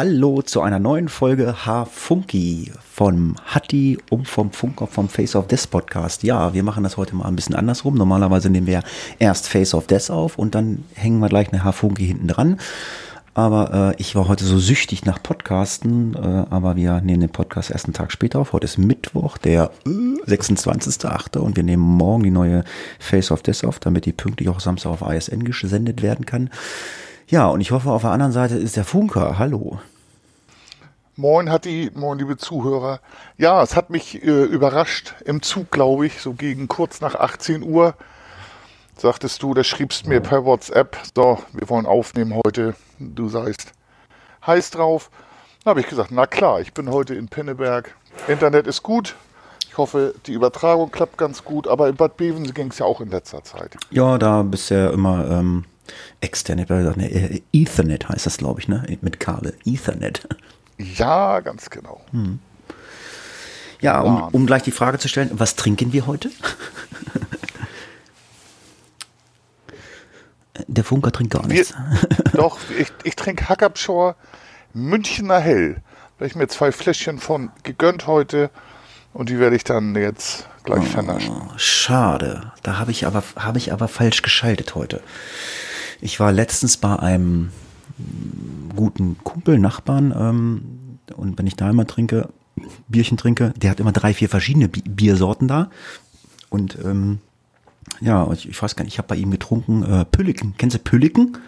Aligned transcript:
Hallo 0.00 0.42
zu 0.42 0.60
einer 0.60 0.78
neuen 0.78 1.08
Folge 1.08 1.66
H-Funky 1.66 2.70
vom 2.88 3.34
Hatti 3.46 3.98
und 4.10 4.28
vom 4.28 4.52
Funker 4.52 4.86
vom 4.86 5.08
Face 5.08 5.34
of 5.34 5.48
Death 5.48 5.68
Podcast. 5.72 6.22
Ja, 6.22 6.54
wir 6.54 6.62
machen 6.62 6.84
das 6.84 6.96
heute 6.96 7.16
mal 7.16 7.24
ein 7.24 7.34
bisschen 7.34 7.56
andersrum. 7.56 7.96
Normalerweise 7.96 8.48
nehmen 8.48 8.68
wir 8.68 8.84
erst 9.18 9.48
Face 9.48 9.74
of 9.74 9.88
Death 9.88 10.08
auf 10.10 10.38
und 10.38 10.54
dann 10.54 10.84
hängen 10.94 11.18
wir 11.18 11.28
gleich 11.28 11.52
eine 11.52 11.64
H-Funky 11.64 12.06
hinten 12.06 12.28
dran. 12.28 12.60
Aber 13.34 13.94
äh, 13.98 14.00
ich 14.00 14.14
war 14.14 14.28
heute 14.28 14.44
so 14.44 14.60
süchtig 14.60 15.04
nach 15.04 15.20
Podcasten, 15.20 16.14
äh, 16.14 16.44
aber 16.48 16.76
wir 16.76 17.00
nehmen 17.00 17.22
den 17.22 17.30
Podcast 17.30 17.72
erst 17.72 17.86
einen 17.86 17.94
Tag 17.94 18.12
später 18.12 18.38
auf. 18.38 18.52
Heute 18.52 18.66
ist 18.66 18.78
Mittwoch, 18.78 19.36
der 19.36 19.72
äh, 19.84 19.90
26.8. 20.30 21.38
und 21.38 21.56
wir 21.56 21.64
nehmen 21.64 21.82
morgen 21.82 22.22
die 22.22 22.30
neue 22.30 22.62
Face 23.00 23.32
of 23.32 23.42
Death 23.42 23.64
auf, 23.64 23.80
damit 23.80 24.06
die 24.06 24.12
pünktlich 24.12 24.48
auch 24.48 24.60
Samstag 24.60 24.92
auf 24.92 25.02
ISN 25.02 25.42
gesendet 25.42 26.02
werden 26.02 26.24
kann. 26.24 26.50
Ja, 27.30 27.48
und 27.48 27.60
ich 27.60 27.72
hoffe, 27.72 27.90
auf 27.90 28.00
der 28.00 28.10
anderen 28.10 28.32
Seite 28.32 28.56
ist 28.56 28.76
der 28.76 28.84
Funker. 28.84 29.38
Hallo. 29.38 29.78
Moin, 31.14 31.50
Hatti, 31.50 31.90
moin, 31.94 32.18
liebe 32.18 32.38
Zuhörer. 32.38 33.00
Ja, 33.36 33.62
es 33.62 33.76
hat 33.76 33.90
mich 33.90 34.22
äh, 34.22 34.44
überrascht 34.44 35.14
im 35.26 35.42
Zug, 35.42 35.70
glaube 35.70 36.06
ich, 36.06 36.22
so 36.22 36.32
gegen 36.32 36.68
kurz 36.68 37.02
nach 37.02 37.16
18 37.16 37.62
Uhr. 37.62 37.94
Sagtest 38.96 39.42
du, 39.42 39.52
da 39.52 39.62
schriebst 39.62 40.06
mir 40.06 40.20
per 40.20 40.46
WhatsApp, 40.46 40.96
so, 41.14 41.38
wir 41.52 41.68
wollen 41.68 41.84
aufnehmen 41.84 42.34
heute. 42.34 42.74
Du 42.98 43.28
seist 43.28 43.72
heiß 44.46 44.70
drauf. 44.70 45.10
Da 45.64 45.70
habe 45.70 45.80
ich 45.80 45.86
gesagt, 45.86 46.10
na 46.10 46.26
klar, 46.26 46.62
ich 46.62 46.72
bin 46.72 46.90
heute 46.90 47.14
in 47.14 47.28
Pinneberg. 47.28 47.94
Internet 48.26 48.66
ist 48.66 48.82
gut. 48.82 49.16
Ich 49.68 49.76
hoffe, 49.76 50.14
die 50.24 50.32
Übertragung 50.32 50.90
klappt 50.90 51.18
ganz 51.18 51.44
gut, 51.44 51.68
aber 51.68 51.90
in 51.90 51.96
Bad 51.96 52.16
Bevensen 52.16 52.54
ging 52.54 52.70
es 52.70 52.78
ja 52.78 52.86
auch 52.86 53.02
in 53.02 53.10
letzter 53.10 53.44
Zeit. 53.44 53.76
Ja, 53.90 54.16
da 54.16 54.42
bist 54.42 54.70
du 54.70 54.74
ja 54.76 54.90
immer 54.90 55.28
ähm, 55.30 55.66
externe, 56.20 56.66
ne, 56.68 57.42
Ethernet 57.52 58.08
heißt 58.08 58.26
das, 58.26 58.38
glaube 58.38 58.60
ich, 58.60 58.68
ne? 58.68 58.84
Mit 59.00 59.20
Kabel. 59.20 59.56
Ethernet. 59.64 60.28
Ja, 60.78 61.40
ganz 61.40 61.70
genau. 61.70 62.00
Hm. 62.12 62.38
Ja, 63.80 64.00
um, 64.00 64.28
um 64.32 64.46
gleich 64.46 64.62
die 64.62 64.72
Frage 64.72 64.98
zu 64.98 65.08
stellen, 65.08 65.30
was 65.32 65.54
trinken 65.56 65.92
wir 65.92 66.06
heute? 66.06 66.30
Der 70.66 70.82
Funker 70.82 71.12
trinkt 71.12 71.32
gar 71.32 71.46
nichts. 71.46 71.72
Wir, 71.72 72.32
doch, 72.32 72.58
ich, 72.76 72.92
ich 73.04 73.14
trinke 73.14 73.48
Hackabschor 73.48 74.16
Münchner 74.74 75.38
Hell. 75.38 75.74
Da 75.74 76.24
habe 76.24 76.26
ich 76.26 76.34
mir 76.34 76.48
zwei 76.48 76.72
Fläschchen 76.72 77.18
von 77.18 77.50
gegönnt 77.62 78.08
heute 78.08 78.50
und 79.12 79.28
die 79.28 79.38
werde 79.38 79.54
ich 79.56 79.62
dann 79.64 79.94
jetzt 79.94 80.48
gleich 80.64 80.80
oh, 80.80 80.86
vernaschen. 80.86 81.34
Schade. 81.56 82.52
Da 82.62 82.78
habe 82.78 82.90
ich 82.90 83.06
aber 83.06 83.22
habe 83.36 83.58
ich 83.58 83.72
aber 83.72 83.86
falsch 83.88 84.22
geschaltet 84.22 84.74
heute. 84.74 85.00
Ich 86.00 86.20
war 86.20 86.32
letztens 86.32 86.76
bei 86.76 86.96
einem 86.96 87.50
guten 88.76 89.16
Kumpel, 89.24 89.58
Nachbarn, 89.58 90.14
ähm, 90.16 90.78
und 91.16 91.38
wenn 91.38 91.46
ich 91.46 91.56
da 91.56 91.70
immer 91.70 91.86
trinke, 91.86 92.28
Bierchen 92.86 93.16
trinke, 93.16 93.52
der 93.56 93.70
hat 93.70 93.80
immer 93.80 93.92
drei, 93.92 94.14
vier 94.14 94.28
verschiedene 94.28 94.68
Biersorten 94.68 95.48
da. 95.48 95.70
Und 96.50 96.78
ähm, 96.84 97.18
ja, 98.00 98.30
ich, 98.32 98.48
ich 98.48 98.62
weiß 98.62 98.76
gar 98.76 98.84
nicht, 98.84 98.94
ich 98.94 98.98
habe 98.98 99.08
bei 99.08 99.16
ihm 99.16 99.30
getrunken 99.30 99.82
äh, 99.82 100.04
Pülliken. 100.04 100.54
Kennst 100.58 100.76
du 100.76 100.80
Pülliken? 100.80 101.38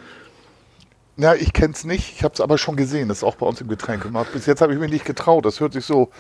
Ja, 1.17 1.35
ich 1.35 1.53
kenn's 1.53 1.85
nicht, 1.85 2.15
ich 2.17 2.25
habe 2.25 2.33
es 2.33 2.41
aber 2.41 2.57
schon 2.57 2.77
gesehen, 2.77 3.09
das 3.09 3.19
ist 3.19 3.25
auch 3.25 3.37
bei 3.37 3.47
uns 3.47 3.61
im 3.61 3.69
Getränkemarkt. 3.69 4.33
Bis 4.33 4.47
jetzt 4.47 4.63
habe 4.63 4.73
ich 4.73 4.79
mich 4.79 4.91
nicht 4.91 5.05
getraut, 5.05 5.45
das 5.45 5.61
hört 5.61 5.75
sich 5.75 5.85
so 5.85 6.11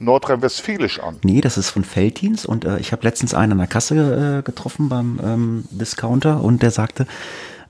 nordrhein-westfälisch 0.00 0.98
an. 0.98 1.18
Nee, 1.22 1.40
das 1.40 1.56
ist 1.58 1.70
von 1.70 1.84
Felddienst 1.84 2.44
und 2.44 2.64
äh, 2.64 2.78
ich 2.78 2.90
habe 2.90 3.04
letztens 3.04 3.34
einen 3.34 3.52
an 3.52 3.58
der 3.58 3.66
Kasse 3.68 4.40
äh, 4.40 4.42
getroffen 4.42 4.88
beim 4.88 5.20
ähm, 5.22 5.64
Discounter 5.70 6.42
und 6.42 6.62
der 6.62 6.72
sagte, 6.72 7.06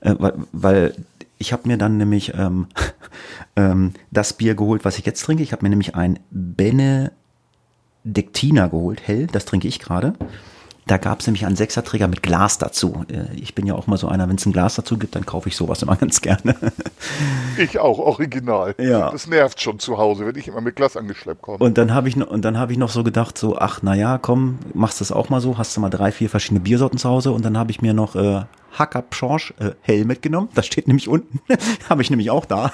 äh, 0.03 0.15
weil, 0.19 0.33
weil 0.51 0.93
ich 1.37 1.51
habe 1.53 1.67
mir 1.67 1.77
dann 1.77 1.97
nämlich 1.97 2.33
ähm, 2.35 2.67
ähm, 3.55 3.93
das 4.11 4.33
Bier 4.33 4.55
geholt, 4.55 4.85
was 4.85 4.97
ich 4.97 5.05
jetzt 5.05 5.23
trinke. 5.23 5.43
Ich 5.43 5.51
habe 5.51 5.63
mir 5.63 5.69
nämlich 5.69 5.95
ein 5.95 6.19
Benedictiner 6.31 7.09
geholt, 8.69 9.05
hell, 9.05 9.27
das 9.27 9.45
trinke 9.45 9.67
ich 9.67 9.79
gerade. 9.79 10.13
Da 10.87 10.97
gab 10.97 11.21
es 11.21 11.27
nämlich 11.27 11.45
einen 11.45 11.55
Sechserträger 11.55 12.07
mit 12.07 12.23
Glas 12.23 12.57
dazu. 12.57 13.05
Äh, 13.09 13.33
ich 13.35 13.55
bin 13.55 13.65
ja 13.65 13.75
auch 13.75 13.87
mal 13.87 13.97
so 13.97 14.07
einer, 14.07 14.27
wenn 14.27 14.35
es 14.35 14.45
ein 14.45 14.53
Glas 14.53 14.75
dazu 14.75 14.97
gibt, 14.97 15.15
dann 15.15 15.25
kaufe 15.25 15.49
ich 15.49 15.55
sowas 15.55 15.81
immer 15.81 15.95
ganz 16.03 16.21
gerne. 16.21 16.55
Ich 17.57 17.79
auch, 17.79 17.99
original. 17.99 18.75
Ja. 18.77 19.11
Das 19.11 19.27
nervt 19.27 19.61
schon 19.61 19.79
zu 19.79 19.97
Hause, 19.97 20.25
wenn 20.25 20.35
ich 20.35 20.47
immer 20.47 20.61
mit 20.61 20.75
Glas 20.75 20.97
angeschleppt 20.97 21.41
komme. 21.41 21.57
Und 21.59 21.77
dann 21.77 21.93
habe 21.93 22.09
ich, 22.09 22.17
und 22.17 22.43
dann 22.43 22.57
hab 22.57 22.69
ich 22.71 22.77
noch 22.77 22.89
so 22.89 23.03
gedacht, 23.03 23.37
so, 23.37 23.57
ach, 23.57 23.81
naja, 23.81 24.17
komm, 24.17 24.59
machst 24.73 25.01
das 25.01 25.11
auch 25.11 25.29
mal 25.29 25.39
so, 25.39 25.57
hast 25.57 25.75
du 25.77 25.81
mal 25.81 25.89
drei, 25.89 26.11
vier 26.11 26.29
verschiedene 26.29 26.59
Biersorten 26.59 26.97
zu 26.97 27.09
Hause 27.09 27.31
und 27.31 27.45
dann 27.45 27.57
habe 27.57 27.71
ich 27.71 27.81
mir 27.81 27.93
noch 27.93 28.15
äh, 28.15 28.41
Hacker 28.77 29.03
Schorsch 29.11 29.53
äh, 29.59 29.71
hell 29.81 30.05
mitgenommen. 30.05 30.49
Das 30.55 30.65
steht 30.65 30.87
nämlich 30.87 31.07
unten. 31.07 31.39
habe 31.89 32.01
ich 32.01 32.09
nämlich 32.09 32.31
auch 32.31 32.45
da. 32.45 32.71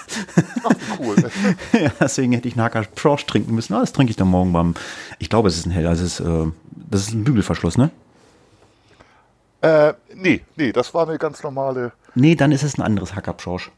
Ach, 0.64 1.00
cool. 1.00 1.16
ja, 1.74 1.92
deswegen 2.00 2.34
hätte 2.34 2.48
ich 2.48 2.56
einen 2.56 2.64
Hacker 2.64 2.86
Schorsch 2.96 3.26
trinken 3.26 3.54
müssen. 3.54 3.74
Ah, 3.74 3.82
das 3.82 3.94
trinke 3.94 4.12
ich 4.12 4.18
dann 4.18 4.30
morgen 4.30 4.54
beim, 4.54 4.76
ich 5.20 5.30
glaube, 5.30 5.50
es 5.50 5.58
ist 5.58 5.66
ein 5.66 5.72
hell, 5.72 5.88
also 5.88 6.04
es 6.04 6.20
ist, 6.20 6.26
äh, 6.26 6.48
das 6.90 7.02
ist 7.02 7.14
ein 7.14 7.24
Bügelverschluss, 7.24 7.78
ne? 7.78 7.92
Äh, 9.62 9.94
nee, 10.16 10.42
nee, 10.56 10.72
das 10.72 10.94
war 10.94 11.08
eine 11.08 11.18
ganz 11.18 11.44
normale. 11.44 11.92
Nee, 12.16 12.36
dann 12.36 12.52
ist 12.52 12.64
es 12.64 12.78
ein 12.78 12.82
anderes 12.82 13.16
Hackabschorsch. 13.16 13.72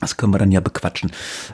Das 0.00 0.16
können 0.16 0.34
wir 0.34 0.38
dann 0.38 0.52
ja 0.52 0.60
bequatschen, 0.60 1.12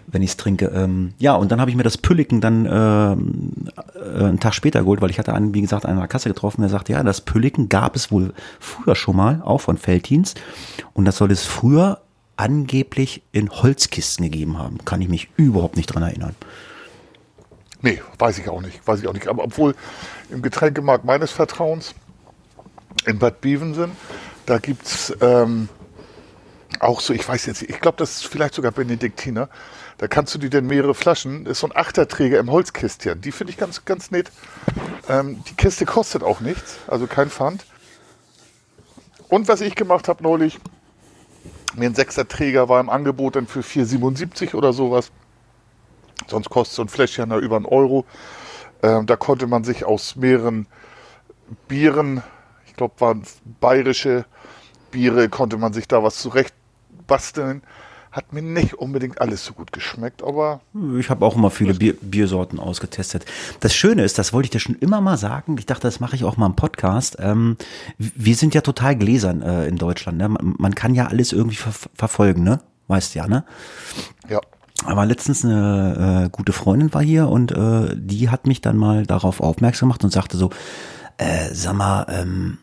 wenn 0.09 0.23
ich 0.23 0.31
es 0.31 0.37
trinke. 0.37 0.67
Ähm, 0.67 1.15
ja, 1.19 1.35
und 1.35 1.53
dann 1.53 1.61
habe 1.61 1.71
ich 1.71 1.77
mir 1.77 1.83
das 1.83 1.99
Pülliken 1.99 2.41
dann 2.41 2.67
äh, 2.67 3.13
äh, 3.13 4.25
einen 4.25 4.41
Tag 4.41 4.55
später 4.55 4.81
geholt, 4.81 5.01
weil 5.01 5.11
ich 5.11 5.19
hatte 5.19 5.35
einen, 5.35 5.55
wie 5.55 5.61
gesagt, 5.61 5.85
einen 5.85 5.99
an 5.99 6.03
der 6.03 6.09
Kasse 6.09 6.29
getroffen, 6.29 6.63
der 6.63 6.71
sagte, 6.71 6.93
ja, 6.93 7.03
das 7.03 7.21
Pülliken 7.21 7.69
gab 7.69 7.95
es 7.95 8.11
wohl 8.11 8.33
früher 8.59 8.97
schon 8.97 9.17
mal, 9.17 9.41
auch 9.45 9.61
von 9.61 9.77
Felddienst. 9.77 10.41
Und 10.95 11.05
das 11.05 11.17
soll 11.17 11.31
es 11.31 11.45
früher 11.45 12.01
angeblich 12.37 13.23
in 13.33 13.51
Holzkisten 13.51 14.25
gegeben 14.25 14.59
haben. 14.59 14.79
Kann 14.85 15.01
ich 15.01 15.09
mich 15.09 15.29
überhaupt 15.37 15.77
nicht 15.77 15.87
dran 15.87 16.03
erinnern. 16.03 16.35
Nee, 17.83 18.03
weiß 18.19 18.39
ich 18.39 18.49
auch 18.49 18.61
nicht. 18.61 18.87
Weiß 18.87 19.01
ich 19.01 19.09
auch 19.09 19.13
nicht. 19.13 19.29
Aber 19.29 19.45
obwohl 19.45 19.75
im 20.31 20.43
Getränkemarkt 20.43 21.05
meines 21.05 21.31
Vertrauens 21.31 21.95
in 23.07 23.19
Bad 23.19 23.41
Bevensen, 23.41 23.93
da 24.47 24.59
gibt 24.59 24.87
es 24.87 25.17
ähm, 25.21 25.69
auch 26.79 27.01
so, 27.01 27.13
ich 27.13 27.27
weiß 27.27 27.47
jetzt 27.47 27.63
nicht, 27.63 27.71
ich 27.71 27.81
glaube, 27.81 27.97
das 27.99 28.17
ist 28.17 28.27
vielleicht 28.27 28.55
sogar 28.55 28.73
Benediktiner. 28.73 29.49
Da 29.99 30.09
kannst 30.09 30.35
du 30.35 30.39
dir 30.39 30.51
denn 30.51 30.67
mehrere 30.67 30.95
Flaschen, 30.95 31.45
das 31.45 31.53
ist 31.53 31.61
so 31.61 31.67
ein 31.67 31.77
Achterträger 31.77 32.39
im 32.39 32.51
Holzkistchen. 32.51 33.21
Die 33.21 33.33
finde 33.33 33.53
ich 33.53 33.59
ganz, 33.59 33.85
ganz 33.85 34.11
nett. 34.11 34.31
Ähm, 35.09 35.43
die 35.49 35.55
Kiste 35.55 35.85
kostet 35.85 36.23
auch 36.23 36.41
nichts, 36.41 36.79
also 36.87 37.07
kein 37.07 37.31
Pfand. 37.31 37.67
Und 39.29 39.49
was 39.49 39.61
ich 39.61 39.75
gemacht 39.75 40.09
habe 40.09 40.23
neulich, 40.23 40.59
mir 41.77 41.87
ein 41.87 41.95
Sechserträger 41.95 42.69
war 42.69 42.81
im 42.81 42.91
Angebot 42.91 43.37
dann 43.37 43.47
für 43.47 43.61
4,77 43.61 44.55
oder 44.55 44.73
sowas. 44.73 45.11
Sonst 46.29 46.51
kostet 46.51 46.77
so 46.77 46.83
ein 46.83 46.89
Fläschchen 46.89 47.31
ja 47.31 47.39
über 47.39 47.57
einen 47.57 47.67
Euro. 47.67 48.05
Ähm, 48.83 49.07
da 49.07 49.17
konnte 49.17 49.47
man 49.47 49.65
sich 49.65 49.85
aus 49.85 50.17
mehreren 50.17 50.67
Bieren, 51.69 52.23
ich 52.67 52.75
glaube, 52.75 52.95
waren 52.99 53.23
bayerische 53.61 54.25
Biere, 54.91 55.29
konnte 55.29 55.57
man 55.57 55.73
sich 55.73 55.89
da 55.89 56.03
was 56.03 56.19
zurecht 56.19 56.55
basteln. 57.07 57.63
Hat 58.13 58.33
mir 58.33 58.43
nicht 58.43 58.75
unbedingt 58.75 59.21
alles 59.21 59.45
so 59.45 59.53
gut 59.53 59.73
geschmeckt, 59.73 60.25
aber. 60.25 60.61
Ich 60.99 61.11
habe 61.11 61.25
auch 61.25 61.37
immer 61.37 61.51
viele 61.51 61.75
Bier, 61.75 61.95
Biersorten 62.01 62.59
ausgetestet. 62.59 63.25
Das 63.61 63.73
Schöne 63.73 64.03
ist, 64.03 64.19
das 64.19 64.33
wollte 64.33 64.47
ich 64.47 64.51
dir 64.51 64.59
schon 64.59 64.75
immer 64.75 65.01
mal 65.01 65.17
sagen. 65.17 65.57
Ich 65.59 65.67
dachte, 65.67 65.83
das 65.83 66.01
mache 66.01 66.17
ich 66.17 66.25
auch 66.25 66.37
mal 66.37 66.47
im 66.47 66.57
Podcast. 66.57 67.19
Ähm, 67.21 67.57
wir 67.99 68.35
sind 68.35 68.53
ja 68.53 68.63
total 68.63 68.97
gläsern 68.97 69.43
äh, 69.43 69.69
in 69.69 69.77
Deutschland. 69.77 70.19
Ne? 70.19 70.29
Man, 70.29 70.55
man, 70.59 70.75
kann 70.75 70.97
ja 70.97 71.07
alles 71.07 71.33
irgendwie 71.33 71.55
ver 71.55 71.73
verfolgen, 71.95 72.43
ne? 72.43 72.61
Weißt 72.89 73.15
ja, 73.15 73.29
ne? 73.29 73.45
Ja. 74.29 74.41
Aber 74.87 75.05
letztens 75.05 75.45
eine 75.45 76.25
äh, 76.27 76.29
gute 76.31 76.53
Freundin 76.53 76.93
war 76.95 77.03
hier 77.03 77.29
und 77.29 77.53
äh, 77.53 77.95
die 77.97 78.31
hat 78.31 78.47
mich 78.47 78.61
dann 78.61 78.77
mal 78.77 79.05
darauf 79.05 79.41
aufmerksam 79.41 79.89
gemacht 79.89 80.05
und 80.05 80.13
sagte 80.13 80.37
so, 80.37 80.51
äh, 81.19 81.53
sag 81.53 81.75
mal, 81.75 82.07
ähm, 82.09 82.59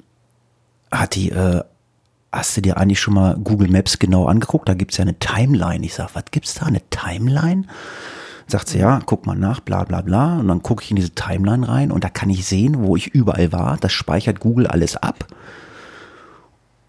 hat 0.92 1.16
die, 1.16 1.30
äh, 1.30 1.62
hast 2.32 2.58
du 2.58 2.62
dir 2.62 2.78
eigentlich 2.78 3.00
schon 3.00 3.14
mal 3.14 3.36
Google 3.36 3.70
Maps 3.70 4.00
genau 4.00 4.26
angeguckt? 4.26 4.68
Da 4.68 4.74
gibt's 4.74 4.98
ja 4.98 5.04
eine 5.04 5.20
Timeline. 5.20 5.86
Ich 5.86 5.94
sag, 5.94 6.16
was 6.16 6.26
gibt's 6.32 6.56
da? 6.56 6.66
Eine 6.66 6.82
Timeline? 6.90 7.66
Sagt 8.48 8.70
sie, 8.70 8.80
ja, 8.80 9.00
guck 9.06 9.26
mal 9.26 9.36
nach, 9.36 9.60
bla 9.60 9.84
bla 9.84 10.02
bla. 10.02 10.40
Und 10.40 10.48
dann 10.48 10.64
gucke 10.64 10.84
ich 10.84 10.90
in 10.90 10.96
diese 10.96 11.12
Timeline 11.12 11.68
rein 11.68 11.92
und 11.92 12.04
da 12.04 12.10
kann 12.10 12.30
ich 12.30 12.46
sehen, 12.46 12.78
wo 12.80 12.96
ich 12.96 13.08
überall 13.08 13.52
war. 13.52 13.78
Das 13.78 13.92
speichert 13.92 14.40
Google 14.40 14.68
alles 14.68 14.96
ab. 14.96 15.28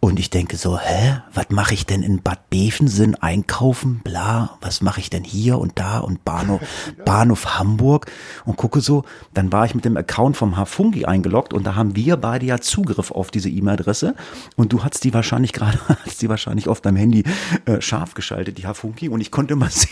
Und 0.01 0.21
ich 0.21 0.31
denke 0.31 0.57
so, 0.57 0.79
hä, 0.79 1.23
was 1.35 1.47
mache 1.51 1.75
ich 1.75 1.85
denn 1.85 2.05
in 2.05 2.23
Bad 2.23 2.51
Bevensen 2.51 3.17
einkaufen, 3.17 4.01
bla, 4.05 4.57
was 4.61 4.81
mache 4.81 5.01
ich 5.01 5.11
denn 5.11 5.25
hier 5.25 5.59
und 5.59 5.77
da 5.81 5.99
und 5.99 6.25
Bahnhof, 6.25 6.61
Bahnhof 7.05 7.59
Hamburg 7.59 8.07
und 8.45 8.57
gucke 8.57 8.81
so, 8.81 9.03
dann 9.35 9.51
war 9.51 9.65
ich 9.65 9.75
mit 9.75 9.85
dem 9.85 9.97
Account 9.97 10.37
vom 10.37 10.57
Hafungi 10.57 11.05
eingeloggt 11.05 11.53
und 11.53 11.65
da 11.67 11.75
haben 11.75 11.97
wir 11.97 12.17
beide 12.17 12.47
ja 12.47 12.61
Zugriff 12.61 13.11
auf 13.11 13.33
diese 13.33 13.49
E-Mail-Adresse 13.49 14.15
und 14.55 14.73
du 14.73 14.85
hast 14.85 15.03
die 15.03 15.13
wahrscheinlich 15.13 15.53
gerade, 15.53 15.79
hast 16.07 16.23
die 16.23 16.29
wahrscheinlich 16.29 16.69
auf 16.69 16.81
deinem 16.81 16.97
Handy 16.97 17.25
äh, 17.65 17.81
scharf 17.81 18.15
geschaltet, 18.15 18.57
die 18.59 18.69
Hafungi 18.69 19.09
und 19.09 19.21
ich 19.21 19.33
konnte 19.33 19.57
mal 19.57 19.71
sehen, 19.71 19.91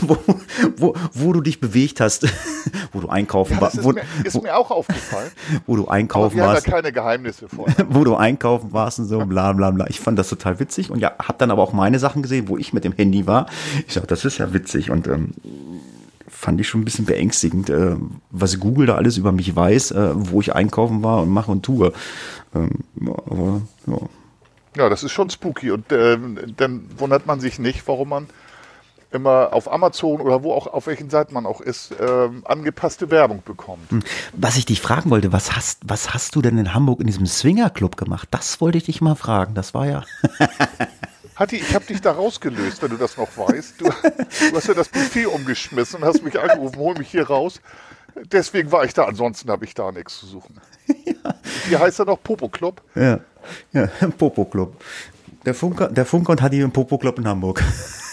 wo, 0.00 0.16
wo, 0.26 0.40
wo, 0.78 0.94
wo 1.12 1.32
du 1.34 1.42
dich 1.42 1.60
bewegt 1.60 2.00
hast, 2.00 2.26
wo 2.92 3.00
du 3.00 3.08
einkaufen 3.10 3.52
Ja, 3.56 3.60
warst. 3.60 3.76
ist, 3.76 3.84
Wo, 3.84 3.92
mir, 3.92 4.02
ist 4.24 4.42
mir 4.42 4.56
auch 4.56 4.70
aufgefallen. 4.70 5.30
wo 5.66 5.76
du 5.76 5.86
einkaufen 5.88 6.38
warst. 6.40 6.64
keine 6.64 6.90
Geheimnisse 6.90 7.48
vor. 7.50 7.66
wo 7.90 8.02
du 8.02 8.16
einkaufen 8.16 8.72
warst 8.72 8.98
und 8.98 9.04
so, 9.06 9.25
bla 9.26 9.52
bla 9.52 9.70
bla. 9.70 9.86
Ich 9.88 10.00
fand 10.00 10.18
das 10.18 10.28
total 10.28 10.58
witzig 10.60 10.90
und 10.90 11.00
ja, 11.00 11.12
hab 11.18 11.38
dann 11.38 11.50
aber 11.50 11.62
auch 11.62 11.72
meine 11.72 11.98
Sachen 11.98 12.22
gesehen, 12.22 12.48
wo 12.48 12.56
ich 12.56 12.72
mit 12.72 12.84
dem 12.84 12.92
Handy 12.92 13.26
war. 13.26 13.46
Ich 13.86 13.94
sag, 13.94 14.08
das 14.08 14.24
ist 14.24 14.38
ja 14.38 14.52
witzig 14.52 14.90
und 14.90 15.06
ähm, 15.06 15.32
fand 16.28 16.60
ich 16.60 16.68
schon 16.68 16.82
ein 16.82 16.84
bisschen 16.84 17.06
beängstigend, 17.06 17.70
äh, 17.70 17.96
was 18.30 18.60
Google 18.60 18.86
da 18.86 18.96
alles 18.96 19.16
über 19.16 19.32
mich 19.32 19.54
weiß, 19.54 19.92
äh, 19.92 20.10
wo 20.14 20.40
ich 20.40 20.54
einkaufen 20.54 21.02
war 21.02 21.22
und 21.22 21.30
mache 21.30 21.50
und 21.50 21.62
tue. 21.62 21.92
Ähm, 22.54 22.70
ja, 23.00 23.14
aber 23.26 23.62
ja. 23.86 23.98
Ja, 24.76 24.90
das 24.90 25.02
ist 25.02 25.12
schon 25.12 25.30
spooky. 25.30 25.70
Und 25.70 25.90
äh, 25.90 26.18
dann 26.56 26.84
wundert 26.98 27.26
man 27.26 27.40
sich 27.40 27.58
nicht, 27.58 27.88
warum 27.88 28.10
man 28.10 28.26
immer 29.10 29.52
auf 29.52 29.70
Amazon 29.70 30.20
oder 30.20 30.42
wo 30.42 30.52
auch, 30.52 30.66
auf 30.66 30.86
welchen 30.86 31.10
Seiten 31.10 31.34
man 31.34 31.46
auch 31.46 31.60
ist, 31.60 31.94
ähm, 32.00 32.42
angepasste 32.44 33.10
Werbung 33.10 33.42
bekommt. 33.44 33.88
Was 34.32 34.56
ich 34.56 34.66
dich 34.66 34.80
fragen 34.80 35.10
wollte, 35.10 35.32
was 35.32 35.54
hast, 35.56 35.80
was 35.84 36.12
hast 36.12 36.34
du 36.34 36.42
denn 36.42 36.58
in 36.58 36.74
Hamburg 36.74 37.00
in 37.00 37.06
diesem 37.06 37.26
Swingerclub 37.26 37.96
gemacht? 37.96 38.28
Das 38.30 38.60
wollte 38.60 38.78
ich 38.78 38.84
dich 38.84 39.00
mal 39.00 39.14
fragen. 39.14 39.54
Das 39.54 39.74
war 39.74 39.86
ja. 39.86 40.02
Hatti, 41.36 41.56
ich 41.56 41.74
habe 41.74 41.84
dich 41.84 42.00
da 42.00 42.12
rausgelöst, 42.12 42.82
wenn 42.82 42.90
du 42.90 42.96
das 42.96 43.16
noch 43.18 43.28
weißt. 43.36 43.80
Du, 43.80 43.84
du 43.84 44.56
hast 44.56 44.68
ja 44.68 44.74
das 44.74 44.88
Buffet 44.88 45.26
umgeschmissen 45.26 46.00
und 46.00 46.08
hast 46.08 46.22
mich 46.22 46.40
angerufen, 46.40 46.78
hol 46.78 46.94
mich 46.94 47.10
hier 47.10 47.26
raus. 47.26 47.60
Deswegen 48.32 48.72
war 48.72 48.84
ich 48.84 48.94
da, 48.94 49.04
ansonsten 49.04 49.50
habe 49.50 49.66
ich 49.66 49.74
da 49.74 49.92
nichts 49.92 50.18
zu 50.18 50.26
suchen. 50.26 50.58
Wie 51.68 51.76
heißt 51.76 51.98
er 52.00 52.06
noch? 52.06 52.22
Popo 52.22 52.48
Club? 52.48 52.80
Ja, 52.94 53.20
ja 53.72 53.86
Popo 54.18 54.46
Club. 54.46 54.82
Der 55.44 55.54
Funker, 55.54 55.88
der 55.88 56.06
Funker 56.06 56.32
und 56.32 56.42
Hadi 56.42 56.60
im 56.60 56.72
Popo 56.72 56.96
Club 56.96 57.18
in 57.18 57.28
Hamburg. 57.28 57.62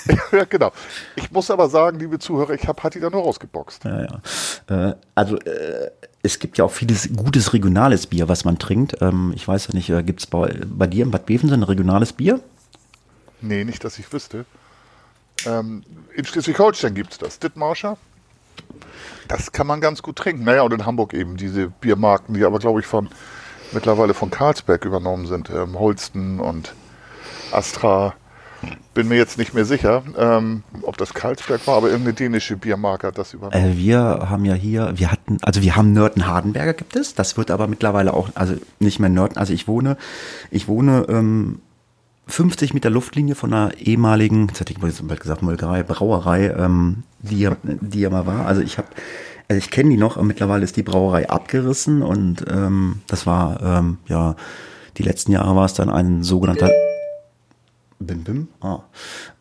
ja, 0.32 0.46
genau. 0.46 0.72
Ich 1.16 1.32
muss 1.32 1.50
aber 1.52 1.70
sagen, 1.70 2.00
liebe 2.00 2.20
Zuhörer, 2.20 2.54
ich 2.54 2.68
habe 2.68 2.82
Hatti 2.84 3.00
da 3.00 3.10
nur 3.10 3.22
rausgeboxt. 3.24 3.86
Ja, 3.86 4.02
ja. 4.68 4.90
Äh, 4.90 4.96
also 5.16 5.38
äh, 5.40 5.92
es 6.22 6.40
gibt 6.40 6.58
ja 6.58 6.66
auch 6.66 6.72
vieles 6.72 7.10
gutes 7.16 7.54
regionales 7.54 8.08
Bier, 8.08 8.30
was 8.30 8.46
man 8.46 8.58
trinkt. 8.58 9.02
Ähm, 9.02 9.34
ich 9.36 9.48
weiß 9.48 9.68
ja 9.68 9.76
nicht, 9.76 9.90
äh, 9.90 10.04
gibt 10.04 10.22
es 10.22 10.28
bei, 10.28 10.60
bei 10.66 10.88
dir 10.88 11.04
in 11.04 11.12
Bad 11.12 11.26
Bevensen 11.26 11.60
ein 11.60 11.64
regionales 11.64 12.14
Bier? 12.14 12.40
Nee, 13.42 13.64
nicht, 13.66 13.84
dass 13.84 14.00
ich 14.00 14.12
wüsste. 14.12 14.46
Ähm, 15.46 15.84
in 16.16 16.26
Schleswig-Holstein 16.26 16.94
gibt 16.94 17.14
es 17.14 17.18
das. 17.18 17.40
Dittmarscher. 17.40 17.98
Das 19.28 19.52
kann 19.52 19.68
man 19.68 19.82
ganz 19.82 20.02
gut 20.02 20.16
trinken. 20.16 20.44
Naja, 20.44 20.62
und 20.62 20.74
in 20.74 20.86
Hamburg 20.86 21.14
eben 21.14 21.38
diese 21.38 21.68
Biermarken, 21.68 22.36
die 22.36 22.44
aber, 22.46 22.60
glaube 22.60 22.80
ich, 22.80 22.86
von 22.86 23.10
mittlerweile 23.74 24.14
von 24.14 24.30
Carlsberg 24.30 24.86
übernommen 24.86 25.28
sind. 25.28 25.50
Ähm, 25.50 25.78
Holsten 25.78 26.40
und 26.40 26.74
Astra. 27.52 28.16
Bin 28.94 29.08
mir 29.08 29.16
jetzt 29.16 29.38
nicht 29.38 29.54
mehr 29.54 29.66
sicher, 29.66 30.04
ähm, 30.18 30.64
ob 30.84 30.98
das 30.98 31.14
Carlsberg 31.14 31.66
war, 31.66 31.78
aber 31.78 31.88
irgendeine 31.88 32.14
dänische 32.14 32.58
Biermarke 32.58 33.08
hat 33.08 33.18
das 33.18 33.34
übernommen. 33.34 33.74
Äh, 33.74 33.78
wir 33.78 33.98
haben 34.00 34.46
ja 34.46 34.54
hier, 34.54 34.94
wir 34.96 35.12
hatten, 35.12 35.38
also 35.42 35.62
wir 35.62 35.76
haben 35.76 35.94
Nörten-Hardenberger 35.94 36.74
gibt 36.74 36.96
es. 36.96 37.16
Das 37.16 37.36
wird 37.38 37.50
aber 37.52 37.68
mittlerweile 37.68 38.14
auch, 38.14 38.30
also 38.36 38.54
nicht 38.80 39.00
mehr 39.00 39.10
Nörten. 39.10 39.38
Also 39.38 39.52
ich 39.54 39.68
wohne, 39.68 39.98
ich 40.52 40.68
wohne 40.68 41.06
ähm, 41.10 41.60
50 42.28 42.74
Meter 42.74 42.90
Luftlinie 42.90 43.36
von 43.36 43.52
einer 43.54 43.76
ehemaligen, 43.80 44.48
jetzt 44.48 44.60
hätte 44.60 44.72
ich 44.74 44.80
mal 44.80 44.92
gesagt, 45.18 45.42
Molkerei, 45.42 45.84
Brauerei, 45.84 46.54
ähm, 46.58 47.04
die, 47.22 47.40
ja- 47.40 47.58
die 47.64 48.08
mal 48.08 48.26
war. 48.28 48.46
Also 48.46 48.62
ich 48.62 48.78
habe, 48.78 48.88
also 49.50 49.58
ich 49.58 49.72
kenne 49.72 49.90
die 49.90 49.98
noch, 49.98 50.22
mittlerweile 50.22 50.64
ist 50.64 50.78
die 50.78 50.84
Brauerei 50.84 51.30
abgerissen 51.30 52.02
und 52.02 52.46
ähm, 52.50 53.02
das 53.08 53.26
war, 53.26 53.62
ähm, 53.62 53.98
ja, 54.08 54.36
die 54.98 55.04
letzten 55.04 55.32
Jahre 55.32 55.56
war 55.56 55.66
es 55.66 55.74
dann 55.74 55.90
ein 55.90 56.24
sogenannter 56.24 56.70
Bim 58.06 58.24
Bim, 58.24 58.48
ah, 58.62 58.80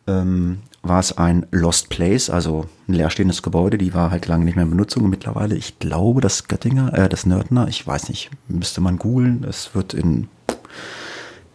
ähm, 0.07 0.61
war 0.81 0.99
es 0.99 1.17
ein 1.17 1.45
Lost 1.51 1.89
Place, 1.89 2.29
also 2.29 2.65
ein 2.87 2.93
leerstehendes 2.93 3.41
Gebäude, 3.41 3.77
die 3.77 3.93
war 3.93 4.11
halt 4.11 4.27
lange 4.27 4.45
nicht 4.45 4.55
mehr 4.55 4.65
in 4.65 4.71
Benutzung 4.71 5.09
mittlerweile, 5.09 5.55
ich 5.55 5.79
glaube, 5.79 6.21
das 6.21 6.47
Göttinger, 6.47 6.93
äh, 6.93 7.09
das 7.09 7.25
Nördner, 7.25 7.67
ich 7.67 7.85
weiß 7.85 8.09
nicht, 8.09 8.31
müsste 8.47 8.81
man 8.81 8.97
googeln, 8.97 9.45
es 9.47 9.73
wird 9.75 9.93
in 9.93 10.27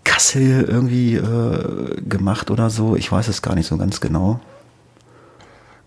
Kassel 0.05 0.65
irgendwie 0.65 1.17
äh, 1.17 2.01
gemacht 2.01 2.51
oder 2.51 2.71
so, 2.71 2.97
ich 2.97 3.13
weiß 3.13 3.29
es 3.29 3.43
gar 3.43 3.55
nicht 3.55 3.67
so 3.67 3.77
ganz 3.77 4.01
genau. 4.01 4.41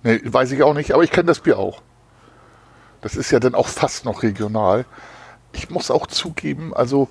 Nee, 0.03 0.21
weiß 0.23 0.51
ich 0.51 0.63
auch 0.63 0.73
nicht, 0.73 0.93
aber 0.93 1.03
ich 1.03 1.11
kenne 1.11 1.27
das 1.27 1.39
Bier 1.39 1.57
auch. 1.57 1.81
Das 3.01 3.15
ist 3.15 3.31
ja 3.31 3.39
dann 3.39 3.55
auch 3.55 3.67
fast 3.67 4.05
noch 4.05 4.23
regional. 4.23 4.85
Ich 5.53 5.69
muss 5.69 5.91
auch 5.91 6.07
zugeben, 6.07 6.73
also 6.73 7.09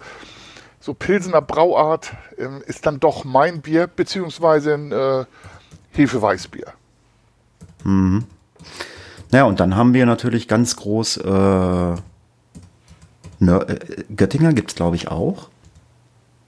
so 0.81 0.95
Pilsener 0.95 1.43
Brauart 1.43 2.13
ähm, 2.39 2.63
ist 2.67 2.87
dann 2.87 2.99
doch 3.01 3.25
mein 3.25 3.61
Bier, 3.61 3.87
beziehungsweise 3.87 4.75
ein 4.75 4.93
äh, 4.93 5.25
Hefeweißbier. 5.93 6.73
Naja, 9.31 9.45
und 9.45 9.61
dann 9.61 9.77
haben 9.77 9.95
wir 9.95 10.07
natürlich 10.07 10.49
ganz 10.49 10.77
groß 10.77 11.19
äh, 11.19 11.95
Nör 13.41 13.69
äh, 13.69 14.05
Göttinger 14.15 14.53
gibt 14.53 14.71
es, 14.71 14.77
glaube 14.77 14.97
ich, 14.97 15.09
auch. 15.09 15.49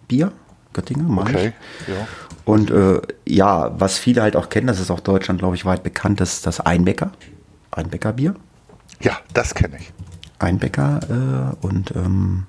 Bier, 0.08 0.32
Göttinger, 0.72 1.04
meine. 1.04 1.30
Okay, 1.30 1.52
ja. 1.88 2.06
Und 2.44 2.70
äh, 2.70 3.00
ja, 3.26 3.78
was 3.78 3.98
viele 3.98 4.22
halt 4.22 4.36
auch 4.36 4.48
kennen, 4.48 4.66
das 4.66 4.80
ist 4.80 4.90
auch 4.90 5.00
Deutschland, 5.00 5.38
glaube 5.38 5.54
ich, 5.54 5.64
weit 5.64 5.82
bekannt, 5.82 6.20
das 6.20 6.34
ist 6.34 6.46
das 6.46 6.60
Einbecker. 6.60 7.12
Einbeckerbier. 7.70 8.34
Ja, 9.00 9.18
das 9.32 9.54
kenne 9.54 9.78
ich. 9.78 9.92
Einbecker 10.38 11.54
äh, 11.62 11.66
und 11.66 11.94
ähm, 11.94 12.46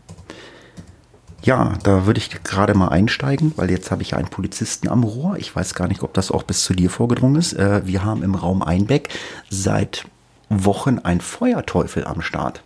ja, 1.44 1.74
da 1.84 2.06
würde 2.06 2.20
ich 2.20 2.44
gerade 2.44 2.74
mal 2.74 2.88
einsteigen, 2.90 3.54
weil 3.58 3.70
jetzt 3.70 3.92
habe 3.92 4.02
ich 4.02 4.12
ja 4.12 4.18
einen 4.18 4.30
Polizisten 4.30 4.88
am 4.90 5.04
Rohr. 5.04 5.36
Ich 5.38 5.54
weiß 5.56 5.76
gar 5.76 5.88
nicht, 5.88 6.02
ob 6.02 6.14
das 6.14 6.32
auch 6.32 6.44
bis 6.44 6.64
zu 6.64 6.74
dir 6.74 6.90
vorgedrungen 6.90 7.36
ist. 7.36 7.54
Äh, 7.54 7.86
wir 7.86 8.04
haben 8.04 8.24
im 8.24 8.36
Raum 8.36 8.62
Einbeck 8.62 9.10
seit 9.50 10.06
Wochen 10.50 11.00
ein 11.00 11.20
Feuerteufel 11.22 12.06
am 12.06 12.22
Start. 12.22 12.64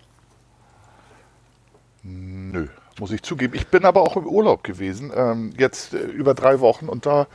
Nö, 2.03 2.68
muss 3.00 3.12
ich 3.12 3.24
zugeben. 3.24 3.56
Ich 3.56 3.68
bin 3.68 3.83
aber 3.85 4.01
auch 4.01 4.15
im 4.15 4.27
Urlaub 4.27 4.63
gewesen, 4.63 5.12
ähm, 5.15 5.53
jetzt 5.57 5.94
äh, 5.94 6.00
über 6.03 6.33
drei 6.33 6.59
Wochen 6.59 6.88
und 6.88 7.06
da 7.06 7.27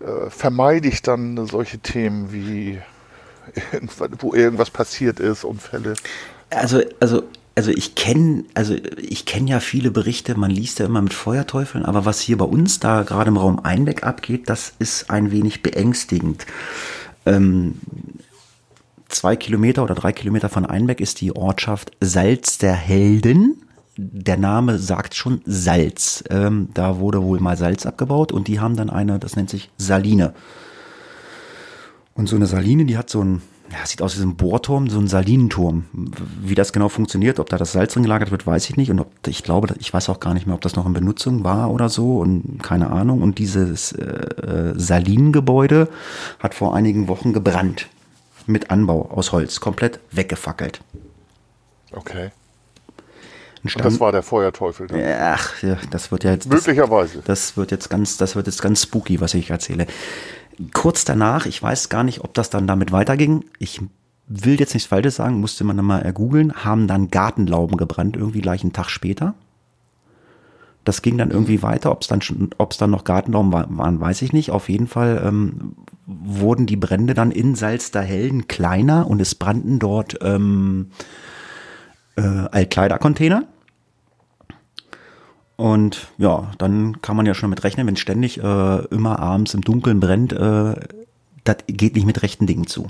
äh, 0.00 0.28
vermeide 0.30 0.88
ich 0.88 1.02
dann 1.02 1.46
solche 1.46 1.78
Themen 1.78 2.32
wie 2.32 2.80
irgendwas- 3.72 4.10
wo 4.18 4.34
irgendwas 4.34 4.70
passiert 4.70 5.20
ist, 5.20 5.44
Unfälle. 5.44 5.94
Also, 6.50 6.82
also, 7.00 7.22
also 7.58 7.72
ich 7.72 7.96
kenne, 7.96 8.44
also 8.54 8.76
ich 8.98 9.24
kenne 9.24 9.50
ja 9.50 9.58
viele 9.58 9.90
Berichte, 9.90 10.38
man 10.38 10.52
liest 10.52 10.78
ja 10.78 10.86
immer 10.86 11.02
mit 11.02 11.12
Feuerteufeln, 11.12 11.84
aber 11.84 12.04
was 12.04 12.20
hier 12.20 12.38
bei 12.38 12.44
uns 12.44 12.78
da 12.78 13.02
gerade 13.02 13.30
im 13.30 13.36
Raum 13.36 13.58
Einbeck 13.58 14.04
abgeht, 14.04 14.48
das 14.48 14.74
ist 14.78 15.10
ein 15.10 15.32
wenig 15.32 15.60
beängstigend. 15.60 16.46
Ähm, 17.26 17.80
zwei 19.08 19.34
Kilometer 19.34 19.82
oder 19.82 19.96
drei 19.96 20.12
Kilometer 20.12 20.48
von 20.48 20.66
Einbeck 20.66 21.00
ist 21.00 21.20
die 21.20 21.34
Ortschaft 21.34 21.90
Salz 22.00 22.58
der 22.58 22.74
Helden. 22.74 23.60
Der 23.96 24.36
Name 24.36 24.78
sagt 24.78 25.16
schon 25.16 25.40
Salz. 25.44 26.22
Ähm, 26.30 26.68
da 26.74 27.00
wurde 27.00 27.24
wohl 27.24 27.40
mal 27.40 27.56
Salz 27.56 27.86
abgebaut 27.86 28.30
und 28.30 28.46
die 28.46 28.60
haben 28.60 28.76
dann 28.76 28.88
eine, 28.88 29.18
das 29.18 29.34
nennt 29.34 29.50
sich 29.50 29.68
Saline. 29.78 30.32
Und 32.14 32.28
so 32.28 32.36
eine 32.36 32.46
Saline, 32.46 32.84
die 32.84 32.96
hat 32.96 33.10
so 33.10 33.20
ein, 33.20 33.42
ja, 33.70 33.84
sieht 33.84 34.00
aus 34.00 34.14
wie 34.16 34.20
so 34.20 34.26
ein 34.26 34.36
Bohrturm, 34.36 34.88
so 34.88 34.98
ein 34.98 35.08
Salinenturm. 35.08 35.84
Wie 36.40 36.54
das 36.54 36.72
genau 36.72 36.88
funktioniert, 36.88 37.38
ob 37.38 37.50
da 37.50 37.58
das 37.58 37.72
Salz 37.72 37.92
drin 37.92 38.02
gelagert 38.02 38.30
wird, 38.30 38.46
weiß 38.46 38.70
ich 38.70 38.76
nicht. 38.76 38.90
Und 38.90 39.00
ob, 39.00 39.10
ich 39.26 39.42
glaube, 39.42 39.74
ich 39.78 39.92
weiß 39.92 40.08
auch 40.08 40.20
gar 40.20 40.34
nicht 40.34 40.46
mehr, 40.46 40.54
ob 40.54 40.62
das 40.62 40.76
noch 40.76 40.86
in 40.86 40.92
Benutzung 40.94 41.44
war 41.44 41.70
oder 41.70 41.88
so 41.88 42.18
und 42.18 42.62
keine 42.62 42.90
Ahnung. 42.90 43.20
Und 43.20 43.38
dieses 43.38 43.92
äh, 43.92 44.04
äh, 44.04 44.72
Salinengebäude 44.74 45.88
hat 46.38 46.54
vor 46.54 46.74
einigen 46.74 47.08
Wochen 47.08 47.32
gebrannt. 47.32 47.88
Mit 48.46 48.70
Anbau 48.70 49.10
aus 49.10 49.32
Holz. 49.32 49.60
Komplett 49.60 50.00
weggefackelt. 50.10 50.80
Okay. 51.92 52.30
Stamm- 53.66 53.82
das 53.82 54.00
war 54.00 54.12
der 54.12 54.22
Feuerteufel. 54.22 54.86
Dann. 54.86 55.00
Ach, 55.20 55.62
ja, 55.62 55.76
das 55.90 56.10
wird 56.10 56.24
ja 56.24 56.32
jetzt. 56.32 56.46
Das, 56.46 56.66
Möglicherweise. 56.66 57.22
das 57.24 57.56
wird 57.56 57.70
jetzt 57.70 57.90
ganz, 57.90 58.16
das 58.16 58.36
wird 58.36 58.46
jetzt 58.46 58.62
ganz 58.62 58.82
spooky, 58.82 59.20
was 59.20 59.34
ich 59.34 59.50
erzähle. 59.50 59.86
Kurz 60.72 61.04
danach, 61.04 61.46
ich 61.46 61.62
weiß 61.62 61.88
gar 61.88 62.02
nicht, 62.02 62.22
ob 62.24 62.34
das 62.34 62.50
dann 62.50 62.66
damit 62.66 62.90
weiterging. 62.90 63.44
Ich 63.58 63.80
will 64.26 64.58
jetzt 64.58 64.74
nichts 64.74 64.88
Falsches 64.88 65.16
sagen, 65.16 65.40
musste 65.40 65.64
man 65.64 65.76
dann 65.76 65.86
mal 65.86 66.00
ergoogeln, 66.00 66.52
haben 66.64 66.86
dann 66.86 67.10
Gartenlauben 67.10 67.76
gebrannt, 67.76 68.16
irgendwie 68.16 68.40
gleich 68.40 68.62
einen 68.62 68.72
Tag 68.72 68.90
später. 68.90 69.34
Das 70.84 71.02
ging 71.02 71.18
dann 71.18 71.30
irgendwie 71.30 71.62
weiter, 71.62 71.92
ob 71.92 72.02
es 72.02 72.08
dann 72.08 72.22
schon, 72.22 72.50
ob 72.58 72.72
es 72.72 72.78
dann 72.78 72.90
noch 72.90 73.04
Gartenlauben 73.04 73.52
wa- 73.52 73.66
waren, 73.68 74.00
weiß 74.00 74.22
ich 74.22 74.32
nicht. 74.32 74.50
Auf 74.50 74.68
jeden 74.68 74.86
Fall 74.86 75.22
ähm, 75.24 75.74
wurden 76.06 76.66
die 76.66 76.76
Brände 76.76 77.14
dann 77.14 77.30
in 77.30 77.54
Salzderhelden 77.54 78.48
kleiner 78.48 79.06
und 79.06 79.20
es 79.20 79.34
brannten 79.34 79.78
dort 79.78 80.18
ähm, 80.22 80.90
äh, 82.16 82.22
Altkleidercontainer. 82.22 83.44
Und 85.58 86.06
ja, 86.18 86.52
dann 86.58 87.02
kann 87.02 87.16
man 87.16 87.26
ja 87.26 87.34
schon 87.34 87.50
damit 87.50 87.64
rechnen, 87.64 87.84
wenn 87.88 87.96
ständig 87.96 88.38
äh, 88.38 88.84
immer 88.94 89.18
abends 89.18 89.54
im 89.54 89.62
Dunkeln 89.62 89.98
brennt, 89.98 90.32
äh, 90.32 90.74
das 91.42 91.56
geht 91.66 91.96
nicht 91.96 92.06
mit 92.06 92.22
rechten 92.22 92.46
Dingen 92.46 92.68
zu. 92.68 92.86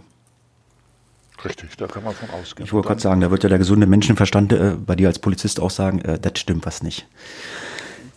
Richtig, 1.42 1.76
da 1.78 1.86
kann 1.86 2.04
man 2.04 2.14
von 2.14 2.28
ausgehen. 2.30 2.66
Ich 2.66 2.72
wollte 2.74 2.88
gerade 2.88 3.00
sagen, 3.00 3.22
da 3.22 3.30
wird 3.30 3.42
ja 3.42 3.48
der 3.48 3.56
gesunde 3.56 3.86
Menschenverstand 3.86 4.52
äh, 4.52 4.76
bei 4.84 4.96
dir 4.96 5.08
als 5.08 5.18
Polizist 5.18 5.60
auch 5.60 5.70
sagen, 5.70 6.00
äh, 6.00 6.18
das 6.18 6.38
stimmt 6.38 6.66
was 6.66 6.82
nicht. 6.82 7.06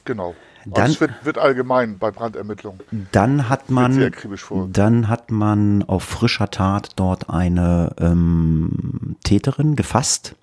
Genau. 0.04 0.36
Dann- 0.66 0.92
es 0.92 1.00
wird, 1.00 1.12
wird 1.24 1.38
allgemein 1.38 1.98
bei 1.98 2.12
Brandermittlungen. 2.12 2.82
Dann 3.14 3.48
hat 3.48 3.70
man, 3.70 3.94
sehr 3.94 4.08
akribisch 4.08 4.44
vor. 4.44 4.68
dann 4.72 5.08
hat 5.08 5.32
man 5.32 5.82
auf 5.84 6.04
frischer 6.04 6.52
Tat 6.52 6.90
dort 6.98 7.30
eine 7.30 7.96
ähm, 8.00 9.16
Täterin 9.24 9.78
gefasst, 9.78 10.36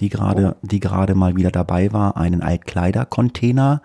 die 0.00 0.08
gerade, 0.08 0.56
die 0.62 0.80
gerade 0.80 1.14
mal 1.14 1.36
wieder 1.36 1.50
dabei 1.50 1.92
war, 1.92 2.16
einen 2.16 2.42
Altkleidercontainer 2.42 3.82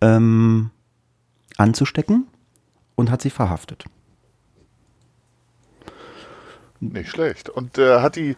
ähm, 0.00 0.70
anzustecken 1.56 2.26
und 2.94 3.10
hat 3.10 3.22
sie 3.22 3.30
verhaftet. 3.30 3.84
Nicht 6.80 7.10
schlecht. 7.10 7.50
Und 7.50 7.76
äh, 7.76 8.00
hat 8.00 8.16
die, 8.16 8.36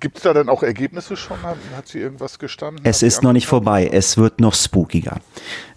gibt 0.00 0.18
es 0.18 0.22
da 0.22 0.32
dann 0.32 0.48
auch 0.48 0.62
Ergebnisse 0.62 1.16
schon? 1.16 1.36
Hat, 1.42 1.56
sie 1.86 1.98
irgendwas 1.98 2.38
gestanden? 2.38 2.84
Es 2.84 3.02
ist 3.02 3.22
noch 3.22 3.32
nicht 3.32 3.46
vorbei, 3.46 3.88
es 3.90 4.16
wird 4.16 4.40
noch 4.40 4.54
spookiger. 4.54 5.20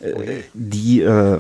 Oh 0.02 0.22
je. 0.22 0.44
Die, 0.54 1.02
äh, 1.02 1.40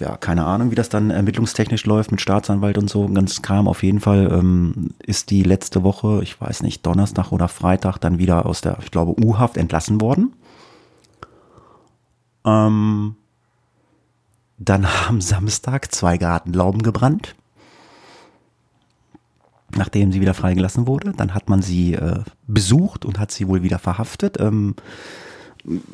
ja, 0.00 0.16
keine 0.16 0.44
Ahnung, 0.44 0.70
wie 0.70 0.74
das 0.74 0.88
dann 0.88 1.10
ermittlungstechnisch 1.10 1.86
läuft 1.86 2.10
mit 2.10 2.20
Staatsanwalt 2.20 2.78
und 2.78 2.88
so, 2.88 3.08
ganz 3.08 3.42
kam 3.42 3.68
auf 3.68 3.82
jeden 3.82 4.00
Fall, 4.00 4.30
ähm, 4.32 4.90
ist 4.98 5.30
die 5.30 5.42
letzte 5.42 5.82
Woche, 5.82 6.20
ich 6.22 6.40
weiß 6.40 6.62
nicht, 6.62 6.84
Donnerstag 6.84 7.32
oder 7.32 7.48
Freitag 7.48 7.98
dann 7.98 8.18
wieder 8.18 8.46
aus 8.46 8.60
der, 8.60 8.78
ich 8.82 8.90
glaube, 8.90 9.20
U-Haft 9.22 9.56
entlassen 9.56 10.00
worden. 10.00 10.34
Ähm, 12.44 13.16
dann 14.58 14.86
am 15.08 15.20
Samstag 15.20 15.92
zwei 15.92 16.18
Gartenlauben 16.18 16.82
gebrannt. 16.82 17.34
Nachdem 19.74 20.12
sie 20.12 20.20
wieder 20.20 20.34
freigelassen 20.34 20.86
wurde, 20.86 21.12
dann 21.12 21.34
hat 21.34 21.48
man 21.48 21.60
sie 21.60 21.94
äh, 21.94 22.20
besucht 22.46 23.04
und 23.04 23.18
hat 23.18 23.32
sie 23.32 23.48
wohl 23.48 23.62
wieder 23.62 23.78
verhaftet. 23.78 24.38
Ähm, 24.40 24.76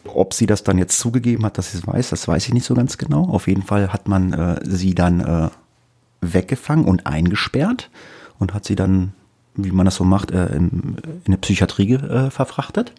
ob 0.05 0.35
sie 0.35 0.47
das 0.47 0.65
dann 0.65 0.77
jetzt 0.77 0.99
zugegeben 0.99 1.45
hat, 1.47 1.57
dass 1.57 1.73
sie 1.73 1.79
es 1.79 1.87
weiß, 1.87 2.11
das 2.11 2.29
weiß 2.29 2.47
ich 2.47 2.55
nicht 2.55 2.67
so 2.67 2.75
ganz 2.75 2.99
genau. 2.99 3.29
Auf 3.29 3.49
jeden 3.49 3.63
Fall 3.63 3.93
hat 3.93 4.09
man 4.09 4.33
äh, 4.33 4.61
sie 4.63 4.95
dann 4.95 5.21
äh, 5.21 5.49
weggefangen 6.21 6.85
und 6.85 7.07
eingesperrt 7.07 7.91
und 8.39 8.53
hat 8.53 8.65
sie 8.65 8.77
dann, 8.77 9.15
wie 9.55 9.73
man 9.73 9.87
das 9.87 9.97
so 9.97 10.05
macht, 10.05 10.31
äh, 10.31 10.47
in, 10.55 10.97
in 10.99 11.23
eine 11.27 11.39
Psychiatrie 11.39 11.95
äh, 11.95 12.31
verfrachtet. 12.31 12.93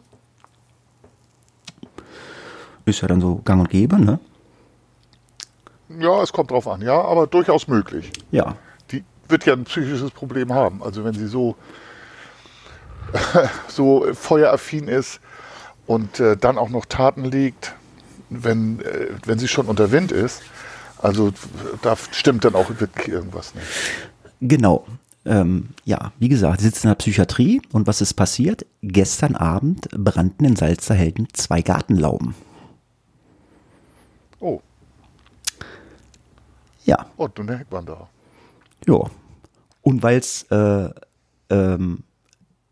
Ist 2.86 3.02
ja 3.02 3.08
dann 3.08 3.22
so 3.22 3.42
gang 3.46 3.62
und 3.62 3.70
gäbe, 3.70 4.00
ne? 4.00 4.20
Ja, 6.00 6.22
es 6.24 6.34
kommt 6.34 6.52
drauf 6.52 6.68
an, 6.68 6.82
ja, 6.82 7.00
aber 7.00 7.28
durchaus 7.28 7.68
möglich. 7.68 8.12
Ja. 8.32 8.56
Wird 9.34 9.48
ja 9.48 9.54
ein 9.54 9.64
psychisches 9.64 10.12
Problem 10.12 10.54
haben. 10.54 10.84
Also 10.84 11.04
wenn 11.04 11.16
sie 11.16 11.26
so, 11.26 11.56
so 13.68 14.06
feueraffin 14.14 14.88
ist 14.88 15.20
und 15.88 16.20
äh, 16.20 16.38
dann 16.38 16.60
auch 16.60 16.70
noch 16.70 16.86
Taten 16.86 17.26
legt, 17.26 17.74
wenn, 18.30 18.80
äh, 18.82 19.08
wenn 19.26 19.40
sie 19.40 19.48
schon 19.48 19.66
unter 19.66 19.92
Wind 19.92 20.12
ist, 20.12 20.44
also 21.02 21.32
da 21.82 21.96
stimmt 22.12 22.46
dann 22.46 22.54
auch 22.54 22.70
wirklich 22.80 23.08
irgendwas 23.08 23.56
nicht. 23.56 23.66
Genau. 24.40 24.86
Ähm, 25.26 25.70
ja, 25.84 26.12
wie 26.20 26.30
gesagt, 26.30 26.60
sie 26.60 26.68
sitzt 26.68 26.84
in 26.84 26.90
der 26.90 26.96
Psychiatrie 26.96 27.60
und 27.72 27.88
was 27.88 28.02
ist 28.02 28.14
passiert? 28.14 28.68
Gestern 28.84 29.36
Abend 29.36 29.88
brannten 29.98 30.46
in 30.46 30.56
Salzerhelden 30.56 31.28
zwei 31.34 31.64
Gartenlauben. 31.64 32.36
Oh, 34.40 34.62
Ja, 36.86 37.08
und 37.18 37.36
nun 37.40 37.50
hängt 37.50 37.72
man 37.72 37.88
da. 37.88 38.08
Ja. 38.88 39.10
Und 39.84 40.02
weil 40.02 40.18
es 40.18 40.44
äh, 40.44 40.90
ähm, 41.50 42.04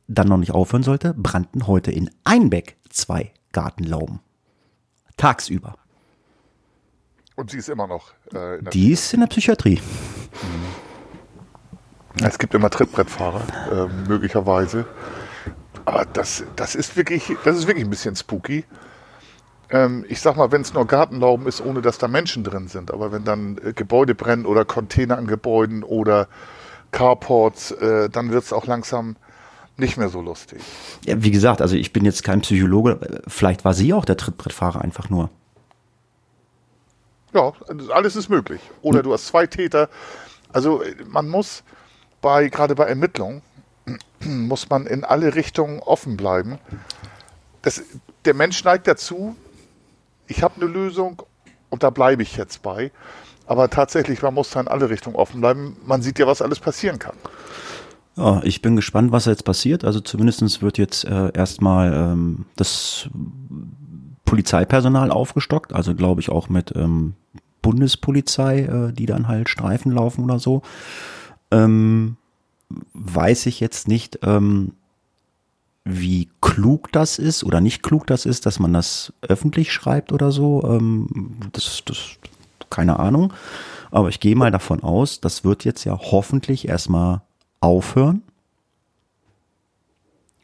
dann 0.08 0.27
noch 0.27 0.38
nicht 0.38 0.51
aufhören 0.51 0.82
sollte, 0.82 1.13
brannten 1.13 1.68
heute 1.68 1.91
in 1.91 2.10
Einbeck 2.24 2.77
zwei 2.89 3.32
Gartenlauben. 3.51 4.20
Tagsüber. 5.18 5.75
Und 7.36 7.51
sie 7.51 7.58
ist 7.58 7.70
immer 7.70 7.88
noch 7.88 8.12
äh, 8.34 8.58
in 8.58 8.65
der 8.65 8.72
Die 8.72 8.91
ist 8.91 9.13
in 9.13 9.20
der 9.20 9.27
Psychiatrie. 9.27 9.80
Es 12.24 12.38
gibt 12.38 12.53
immer 12.53 12.70
Trittbrettfahrer, 12.70 13.41
äh, 13.72 14.08
möglicherweise. 14.08 14.86
Aber 15.86 16.06
das, 16.06 16.44
das, 16.56 16.75
ist 16.75 16.96
wirklich, 16.96 17.36
das 17.44 17.58
ist 17.58 17.68
wirklich 17.68 17.86
ein 17.86 17.89
bisschen 17.89 18.15
spooky. 18.15 18.65
Ähm, 19.70 20.06
ich 20.08 20.22
sag 20.22 20.36
mal, 20.36 20.51
wenn 20.51 20.62
es 20.62 20.74
nur 20.74 20.86
Gartenlauben 20.86 21.48
ist, 21.48 21.62
ohne 21.62 21.82
dass 21.82 21.98
da 21.98 22.08
Menschen 22.08 22.44
drin 22.44 22.68
sind. 22.68 22.91
Aber 22.91 23.12
wenn 23.12 23.24
dann 23.24 23.58
äh, 23.58 23.74
Gebäude 23.74 24.13
brennen 24.13 24.46
oder 24.46 24.65
Container 24.65 25.18
an 25.18 25.27
Gebäuden 25.27 25.84
oder 25.84 26.27
Carports, 26.91 27.71
äh, 27.71 28.10
dann 28.10 28.31
wird 28.31 28.43
es 28.43 28.53
auch 28.53 28.65
langsam 28.65 29.15
nicht 29.77 29.98
mehr 29.98 30.10
so 30.10 30.21
lustig. 30.21 30.62
Ja, 31.05 31.21
wie 31.24 31.31
gesagt, 31.31 31.62
also 31.62 31.75
ich 31.75 31.93
bin 31.93 32.05
jetzt 32.05 32.24
kein 32.24 32.41
Psychologe. 32.41 33.21
Vielleicht 33.27 33.65
war 33.65 33.74
sie 33.74 33.93
auch 33.93 34.05
der 34.05 34.17
Trittbrettfahrer 34.17 34.81
einfach 34.81 35.10
nur. 35.10 35.29
Ja, 37.33 37.53
alles 37.93 38.15
ist 38.15 38.29
möglich. 38.29 38.62
Oder 38.81 39.03
du 39.03 39.13
hast 39.13 39.27
zwei 39.27 39.48
Täter. 39.48 39.89
Also 40.51 40.83
man 41.07 41.29
muss 41.29 41.63
bei, 42.21 42.50
gerade 42.50 42.75
bei 42.75 42.86
Ermittlungen, 42.86 43.41
muss 44.19 44.69
man 44.69 44.86
in 44.86 45.03
alle 45.03 45.36
Richtungen 45.36 45.79
offen 45.79 46.17
bleiben. 46.17 46.60
Das, 47.62 47.81
der 48.25 48.33
Mensch 48.33 48.63
neigt 48.63 48.88
dazu, 48.88 49.36
ich 50.27 50.43
habe 50.43 50.62
eine 50.62 50.69
Lösung 50.69 51.24
und 51.69 51.83
da 51.83 51.89
bleibe 51.89 52.24
ich 52.24 52.38
jetzt 52.38 52.62
bei. 52.62 52.91
Aber 53.51 53.70
tatsächlich, 53.70 54.22
man 54.22 54.34
muss 54.34 54.50
da 54.51 54.62
in 54.62 54.70
alle 54.70 54.89
Richtungen 54.89 55.17
offen 55.17 55.41
bleiben. 55.41 55.75
Man 55.86 56.01
sieht 56.01 56.17
ja, 56.20 56.25
was 56.25 56.41
alles 56.41 56.62
passieren 56.62 57.00
kann. 57.00 57.17
Ja, 58.15 58.39
ich 58.46 58.62
bin 58.62 58.77
gespannt, 58.77 59.12
was 59.12 59.25
jetzt 59.25 59.43
passiert. 59.43 59.84
Also 59.84 60.00
zumindest 60.00 60.62
wird 60.62 60.77
jetzt 60.77 61.03
äh, 61.03 61.34
erstmal 61.34 61.91
ähm, 61.91 62.46
das 62.55 63.10
Polizeipersonal 64.24 65.12
aufgestockt. 65.12 65.74
Also 65.74 65.96
glaube 65.96 66.22
ich 66.22 66.29
auch 66.29 66.48
mit 66.48 66.74
ähm, 66.77 67.15
Bundespolizei, 67.62 68.60
äh, 68.62 68.93
die 68.93 69.05
dann 69.05 69.27
halt 69.27 69.50
Streifen 69.50 69.91
laufen 69.91 70.24
oder 70.24 70.39
so. 70.39 70.62
Ähm, 71.51 72.15
weiß 72.93 73.48
ich 73.48 73.60
jetzt 73.60 73.89
nicht, 73.89 74.20
ähm, 74.24 74.75
wie 75.84 76.29
klug 76.39 76.89
das 76.93 77.20
ist 77.20 77.43
oder 77.43 77.60
nicht 77.60 77.84
klug 77.84 78.08
das 78.08 78.25
ist, 78.25 78.46
dass 78.46 78.60
man 78.60 78.72
das 78.72 79.12
öffentlich 79.22 79.74
schreibt 79.74 80.13
oder 80.13 80.31
so. 80.31 80.63
Ähm, 80.63 81.36
das, 81.51 81.84
das, 81.86 82.15
keine 82.72 83.00
Ahnung. 83.00 83.34
Aber 83.92 84.10
ich 84.10 84.20
gehe 84.20 84.36
mal 84.36 84.51
davon 84.51 84.82
aus, 84.82 85.20
das 85.20 85.44
wird 85.44 85.66
jetzt 85.66 85.84
ja 85.84 85.98
hoffentlich 85.98 86.68
erstmal 86.68 87.22
aufhören. 87.60 88.24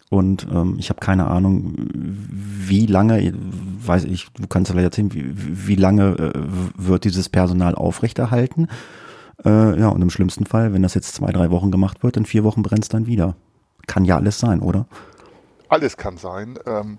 Und 0.09 0.47
ähm, 0.49 0.75
ich 0.79 0.89
habe 0.89 0.99
keine 1.01 1.27
Ahnung, 1.27 1.73
wie 1.77 2.85
lange, 2.85 3.33
weiß 3.33 4.05
ich, 4.05 4.27
du 4.33 4.47
kannst 4.47 4.71
vielleicht 4.71 4.85
erzählen, 4.85 5.13
wie, 5.13 5.67
wie 5.67 5.75
lange 5.75 6.11
äh, 6.17 6.31
wird 6.77 7.03
dieses 7.03 7.27
Personal 7.27 7.75
aufrechterhalten. 7.75 8.67
Äh, 9.43 9.79
ja, 9.79 9.89
und 9.89 10.01
im 10.01 10.09
schlimmsten 10.09 10.45
Fall, 10.45 10.73
wenn 10.73 10.81
das 10.81 10.93
jetzt 10.93 11.13
zwei, 11.13 11.31
drei 11.31 11.51
Wochen 11.51 11.71
gemacht 11.71 12.03
wird, 12.03 12.15
in 12.15 12.25
vier 12.25 12.45
Wochen 12.45 12.63
brennt 12.63 12.83
es 12.83 12.89
dann 12.89 13.05
wieder. 13.05 13.35
Kann 13.85 14.05
ja 14.05 14.15
alles 14.15 14.39
sein, 14.39 14.61
oder? 14.61 14.87
Alles 15.67 15.97
kann 15.97 16.17
sein. 16.17 16.57
Ähm, 16.65 16.97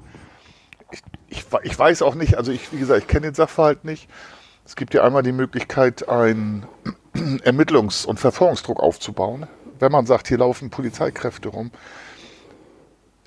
ich, 0.90 1.02
ich, 1.28 1.47
ich 1.62 1.78
weiß 1.78 2.02
auch 2.02 2.14
nicht, 2.14 2.37
also 2.37 2.52
ich, 2.52 2.73
wie 2.73 2.78
gesagt, 2.78 3.00
ich 3.00 3.08
kenne 3.08 3.28
den 3.28 3.35
Sachverhalt 3.35 3.85
nicht. 3.85 4.08
Es 4.68 4.76
gibt 4.76 4.92
ja 4.92 5.02
einmal 5.02 5.22
die 5.22 5.32
Möglichkeit, 5.32 6.10
einen 6.10 6.66
Ermittlungs- 7.14 8.04
und 8.04 8.20
Verfolgungsdruck 8.20 8.80
aufzubauen. 8.80 9.46
Wenn 9.78 9.90
man 9.90 10.04
sagt, 10.04 10.28
hier 10.28 10.37
laufen 10.37 10.68
Polizeikräfte 10.68 11.48
rum, 11.48 11.70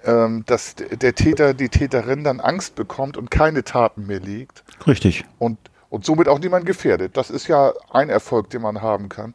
ähm, 0.05 0.43
dass 0.45 0.75
der 0.75 1.15
Täter, 1.15 1.55
die 1.55 1.69
Täterin 1.69 2.23
dann 2.23 2.41
Angst 2.41 2.75
bekommt 2.75 3.17
und 3.17 3.31
keine 3.31 3.63
Taten 3.63 4.05
mehr 4.05 4.19
legt 4.19 4.63
Richtig. 4.85 5.25
und, 5.39 5.57
und 5.89 6.05
somit 6.05 6.27
auch 6.27 6.37
niemand 6.37 6.67
gefährdet. 6.67 7.17
Das 7.17 7.31
ist 7.31 7.47
ja 7.47 7.73
ein 7.91 8.09
Erfolg, 8.09 8.51
den 8.51 8.61
man 8.61 8.83
haben 8.83 9.09
kann. 9.09 9.33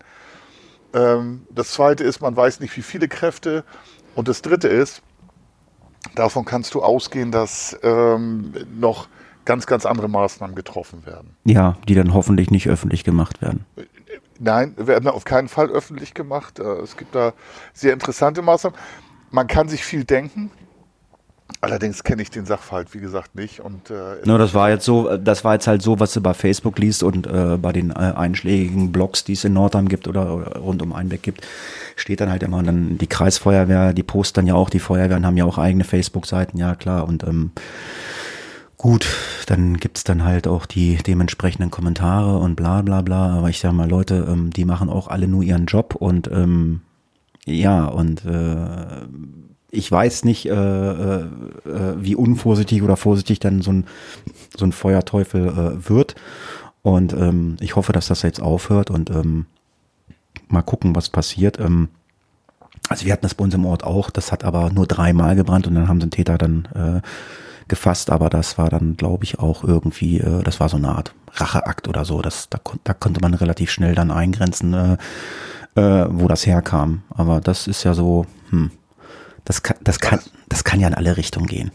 Ähm, 0.95 1.45
das 1.51 1.73
zweite 1.73 2.05
ist, 2.05 2.21
man 2.21 2.37
weiß 2.37 2.61
nicht, 2.61 2.77
wie 2.77 2.83
viele 2.83 3.09
Kräfte. 3.09 3.65
Und 4.15 4.29
das 4.29 4.43
dritte 4.43 4.69
ist, 4.69 5.03
davon 6.15 6.45
kannst 6.45 6.73
du 6.75 6.83
ausgehen, 6.83 7.33
dass 7.33 7.77
ähm, 7.83 8.55
noch 8.79 9.09
ganz, 9.47 9.67
ganz 9.67 9.87
andere 9.87 10.09
Maßnahmen 10.09 10.55
getroffen 10.55 11.07
werden. 11.07 11.37
Ja, 11.45 11.77
die 11.89 11.95
dann 11.95 12.13
hoffentlich 12.13 12.51
nicht 12.51 12.69
öffentlich 12.69 13.05
gemacht 13.05 13.41
werden. 13.41 13.65
Nein, 14.39 14.75
werden 14.77 15.09
auf 15.09 15.25
keinen 15.25 15.49
Fall 15.49 15.71
öffentlich 15.71 16.13
gemacht. 16.13 16.59
Äh, 16.59 16.81
Es 16.83 16.97
gibt 16.99 17.15
da 17.15 17.33
sehr 17.73 17.95
interessante 17.95 18.43
Maßnahmen. 18.43 18.79
Man 19.31 19.47
kann 19.47 19.69
sich 19.69 19.85
viel 19.85 20.05
denken. 20.05 20.51
Allerdings 21.61 22.03
kenne 22.05 22.23
ich 22.23 22.31
den 22.31 22.45
Sachverhalt, 22.45 22.93
wie 22.93 22.99
gesagt, 22.99 23.35
nicht. 23.37 23.61
Und 23.61 23.91
äh, 23.91 24.17
No, 24.25 24.37
das 24.37 24.53
war 24.53 24.69
jetzt 24.69 24.85
so, 24.85 25.17
das 25.17 25.45
war 25.45 25.55
jetzt 25.55 25.67
halt 25.67 25.81
so, 25.81 25.99
was 26.01 26.13
du 26.13 26.21
bei 26.21 26.35
Facebook 26.35 26.79
liest 26.79 27.03
und 27.03 27.27
äh, 27.27 27.57
bei 27.57 27.73
den 27.73 27.91
äh, 27.91 27.95
einschlägigen 27.95 28.93
Blogs, 28.93 29.25
die 29.25 29.33
es 29.35 29.45
in 29.45 29.53
Nordheim 29.53 29.89
gibt 29.89 30.09
oder, 30.09 30.35
oder 30.35 30.59
rund 30.59 30.83
um 30.83 30.93
Einbeck 30.93 31.23
gibt, 31.23 31.47
steht 31.95 32.21
dann 32.21 32.31
halt 32.31 32.43
immer 32.43 32.63
dann 32.63 32.99
die 32.99 33.07
Kreisfeuerwehr, 33.07 33.95
die 33.95 34.03
posten 34.03 34.41
dann 34.41 34.47
ja 34.49 34.55
auch, 34.55 34.71
die 34.71 34.81
Feuerwehren 34.81 35.25
haben 35.25 35.37
ja 35.37 35.45
auch 35.45 35.57
eigene 35.57 35.85
Facebook-Seiten, 35.85 36.59
ja 36.59 36.75
klar. 36.75 37.07
Und 37.09 37.23
ähm, 37.23 37.53
gut, 38.87 39.09
dann 39.47 39.79
gibt's 39.79 40.05
dann 40.05 40.23
halt 40.23 40.47
auch 40.47 40.65
die 40.65 40.97
dementsprechenden 40.97 41.73
Kommentare 41.73 42.39
und 42.39 42.55
bla 42.55 42.83
bla 42.83 43.03
bla. 43.03 43.37
Aber 43.37 43.51
ich 43.51 43.59
sag 43.59 43.73
mal, 43.73 43.89
Leute, 43.89 44.27
ähm, 44.29 44.51
die 44.51 44.65
machen 44.65 44.89
auch 44.89 45.09
alle 45.09 45.27
nur 45.27 45.43
ihren 45.43 45.67
Job 45.67 45.97
und 45.97 46.31
ähm, 46.31 46.83
ja, 47.45 47.87
und 47.87 48.25
äh, 48.25 49.07
ich 49.73 49.91
weiß 49.91 50.25
nicht, 50.25 50.47
äh, 50.47 50.53
äh, 50.53 51.23
äh, 51.65 51.95
wie 51.99 52.15
unvorsichtig 52.15 52.83
oder 52.83 52.97
vorsichtig 52.97 53.41
dann 53.41 53.61
so 53.61 53.73
ein, 53.73 53.87
so 54.57 54.65
ein 54.65 54.73
Feuerteufel 54.73 55.49
äh, 55.49 55.89
wird. 55.89 56.15
Und 56.83 57.13
ähm, 57.13 57.57
ich 57.61 57.75
hoffe, 57.75 57.93
dass 57.93 58.07
das 58.07 58.23
jetzt 58.23 58.41
aufhört 58.41 58.91
und 58.91 59.11
ähm, 59.11 59.47
mal 60.49 60.63
gucken, 60.63 60.95
was 60.95 61.09
passiert. 61.09 61.59
Ähm, 61.59 61.89
Also 62.89 63.05
wir 63.05 63.13
hatten 63.13 63.23
das 63.27 63.35
bei 63.35 63.43
uns 63.45 63.55
im 63.55 63.67
Ort 63.67 63.83
auch, 63.83 64.11
das 64.11 64.31
hat 64.31 64.45
aber 64.45 64.71
nur 64.71 64.87
dreimal 64.87 65.35
gebrannt 65.35 65.67
und 65.67 65.75
dann 65.75 65.89
haben 65.89 66.01
sie 66.01 66.07
den 66.07 66.13
Täter 66.13 66.39
dann 66.39 66.69
äh, 66.75 67.01
gefasst, 67.69 68.11
aber 68.11 68.31
das 68.31 68.59
war 68.59 68.69
dann, 68.69 68.97
glaube 68.97 69.25
ich, 69.25 69.39
auch 69.39 69.65
irgendwie, 69.65 70.21
äh, 70.21 70.43
das 70.43 70.61
war 70.61 70.69
so 70.69 70.77
eine 70.77 70.91
Art 70.91 71.15
Racheakt 71.35 71.89
oder 71.89 72.05
so. 72.05 72.23
Das, 72.23 72.49
da, 72.49 72.59
da 72.85 72.95
konnte 72.95 73.21
man 73.21 73.35
relativ 73.35 73.71
schnell 73.71 73.95
dann 73.95 74.11
eingrenzen, 74.11 74.75
äh, 74.75 74.97
äh, 75.81 76.07
wo 76.11 76.29
das 76.29 76.47
herkam. 76.47 77.03
Aber 77.11 77.41
das 77.41 77.67
ist 77.67 77.85
ja 77.85 77.95
so, 77.95 78.27
hm, 78.51 78.71
das 79.45 79.63
kann, 79.63 79.77
das 79.83 80.01
kann, 80.01 80.21
das 80.49 80.65
kann 80.65 80.81
ja 80.81 80.89
in 80.89 80.95
alle 80.95 81.17
Richtungen 81.17 81.47
gehen. 81.47 81.73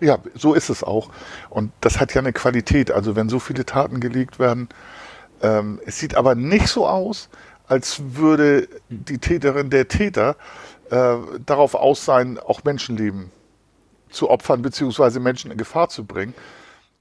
Ja, 0.00 0.18
so 0.34 0.54
ist 0.54 0.68
es 0.68 0.82
auch. 0.82 1.10
Und 1.48 1.72
das 1.80 2.00
hat 2.00 2.14
ja 2.14 2.20
eine 2.20 2.32
Qualität. 2.32 2.90
Also 2.90 3.14
wenn 3.14 3.28
so 3.28 3.38
viele 3.38 3.64
Taten 3.64 4.00
gelegt 4.00 4.38
werden, 4.38 4.68
ähm, 5.42 5.80
es 5.86 5.98
sieht 5.98 6.16
aber 6.16 6.34
nicht 6.34 6.68
so 6.68 6.88
aus, 6.88 7.28
als 7.66 8.02
würde 8.14 8.68
die 8.88 9.18
Täterin, 9.18 9.70
der 9.70 9.88
Täter, 9.88 10.36
äh, 10.90 11.16
darauf 11.46 11.74
aus 11.74 12.04
sein, 12.04 12.38
auch 12.38 12.64
Menschenleben 12.64 13.30
zu 14.12 14.30
opfern, 14.30 14.62
beziehungsweise 14.62 15.20
Menschen 15.20 15.50
in 15.50 15.58
Gefahr 15.58 15.88
zu 15.88 16.04
bringen. 16.04 16.34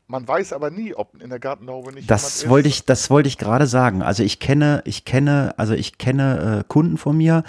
Man 0.08 0.28
weiß 0.28 0.52
aber 0.52 0.72
nie, 0.72 0.94
ob 0.94 1.22
in 1.22 1.30
der 1.30 1.40
Gartenlaube 1.40 1.94
nicht 1.94 2.12
das 2.12 2.50
wollte 2.50 2.68
ich 2.68 2.86
das 2.86 3.10
wollte 3.10 3.30
ich 3.30 3.38
gerade 3.38 3.66
sagen 3.66 4.02
also 4.02 4.24
ich 4.24 4.42
kenne 4.42 4.82
ich 4.84 5.06
kenne 5.06 5.54
also 5.56 5.74
ich 5.74 5.98
kenne 5.98 6.60
äh, 6.60 6.64
Kunden 6.68 6.98
von 6.98 7.16
mir 7.16 7.44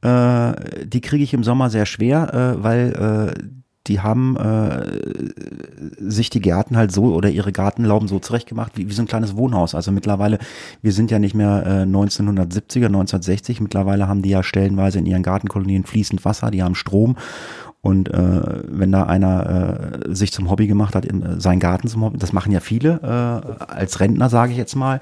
äh, 0.00 0.86
die 0.86 1.02
kriege 1.02 1.22
ich 1.22 1.34
im 1.34 1.44
Sommer 1.44 1.68
sehr 1.68 1.84
schwer 1.84 2.32
äh, 2.32 2.62
weil 2.62 3.34
äh, 3.36 3.42
die 3.88 4.00
haben 4.00 4.36
äh, 4.36 4.84
sich 5.98 6.30
die 6.30 6.40
Gärten 6.40 6.76
halt 6.76 6.92
so 6.92 7.14
oder 7.14 7.30
ihre 7.30 7.52
Gartenlauben 7.52 8.06
so 8.08 8.18
zurechtgemacht 8.18 8.76
wie, 8.76 8.88
wie 8.88 8.92
so 8.92 9.02
ein 9.02 9.08
kleines 9.08 9.36
Wohnhaus. 9.36 9.74
Also 9.74 9.92
mittlerweile, 9.92 10.38
wir 10.82 10.92
sind 10.92 11.10
ja 11.10 11.18
nicht 11.18 11.34
mehr 11.34 11.64
äh, 11.66 11.82
1970er, 11.82 12.86
1960, 12.86 13.60
mittlerweile 13.60 14.06
haben 14.06 14.22
die 14.22 14.30
ja 14.30 14.42
stellenweise 14.42 14.98
in 14.98 15.06
ihren 15.06 15.22
Gartenkolonien 15.22 15.84
fließend 15.84 16.24
Wasser, 16.24 16.50
die 16.50 16.62
haben 16.62 16.74
Strom 16.74 17.16
und 17.80 18.12
äh, 18.12 18.62
wenn 18.64 18.90
da 18.90 19.04
einer 19.04 20.02
äh, 20.08 20.14
sich 20.14 20.32
zum 20.32 20.50
Hobby 20.50 20.66
gemacht 20.66 20.96
hat, 20.96 21.04
in, 21.04 21.22
äh, 21.22 21.40
seinen 21.40 21.60
Garten 21.60 21.86
zum 21.86 22.04
Hobby, 22.04 22.18
das 22.18 22.32
machen 22.32 22.50
ja 22.50 22.58
viele 22.58 23.00
äh, 23.02 23.62
als 23.72 24.00
Rentner, 24.00 24.28
sage 24.28 24.50
ich 24.52 24.58
jetzt 24.58 24.74
mal, 24.74 25.00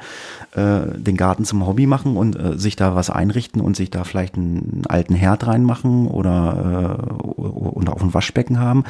äh, 0.52 0.80
den 0.94 1.16
Garten 1.16 1.46
zum 1.46 1.66
Hobby 1.66 1.86
machen 1.86 2.18
und 2.18 2.36
äh, 2.36 2.58
sich 2.58 2.76
da 2.76 2.94
was 2.94 3.08
einrichten 3.08 3.62
und 3.62 3.76
sich 3.76 3.90
da 3.90 4.04
vielleicht 4.04 4.34
einen 4.36 4.82
alten 4.88 5.14
Herd 5.14 5.46
reinmachen 5.46 6.06
oder 6.06 7.00
äh, 7.08 7.20
und 7.40 7.88
auch 7.88 8.02
ein 8.02 8.12
Waschbecken 8.12 8.60
haben. 8.60 8.84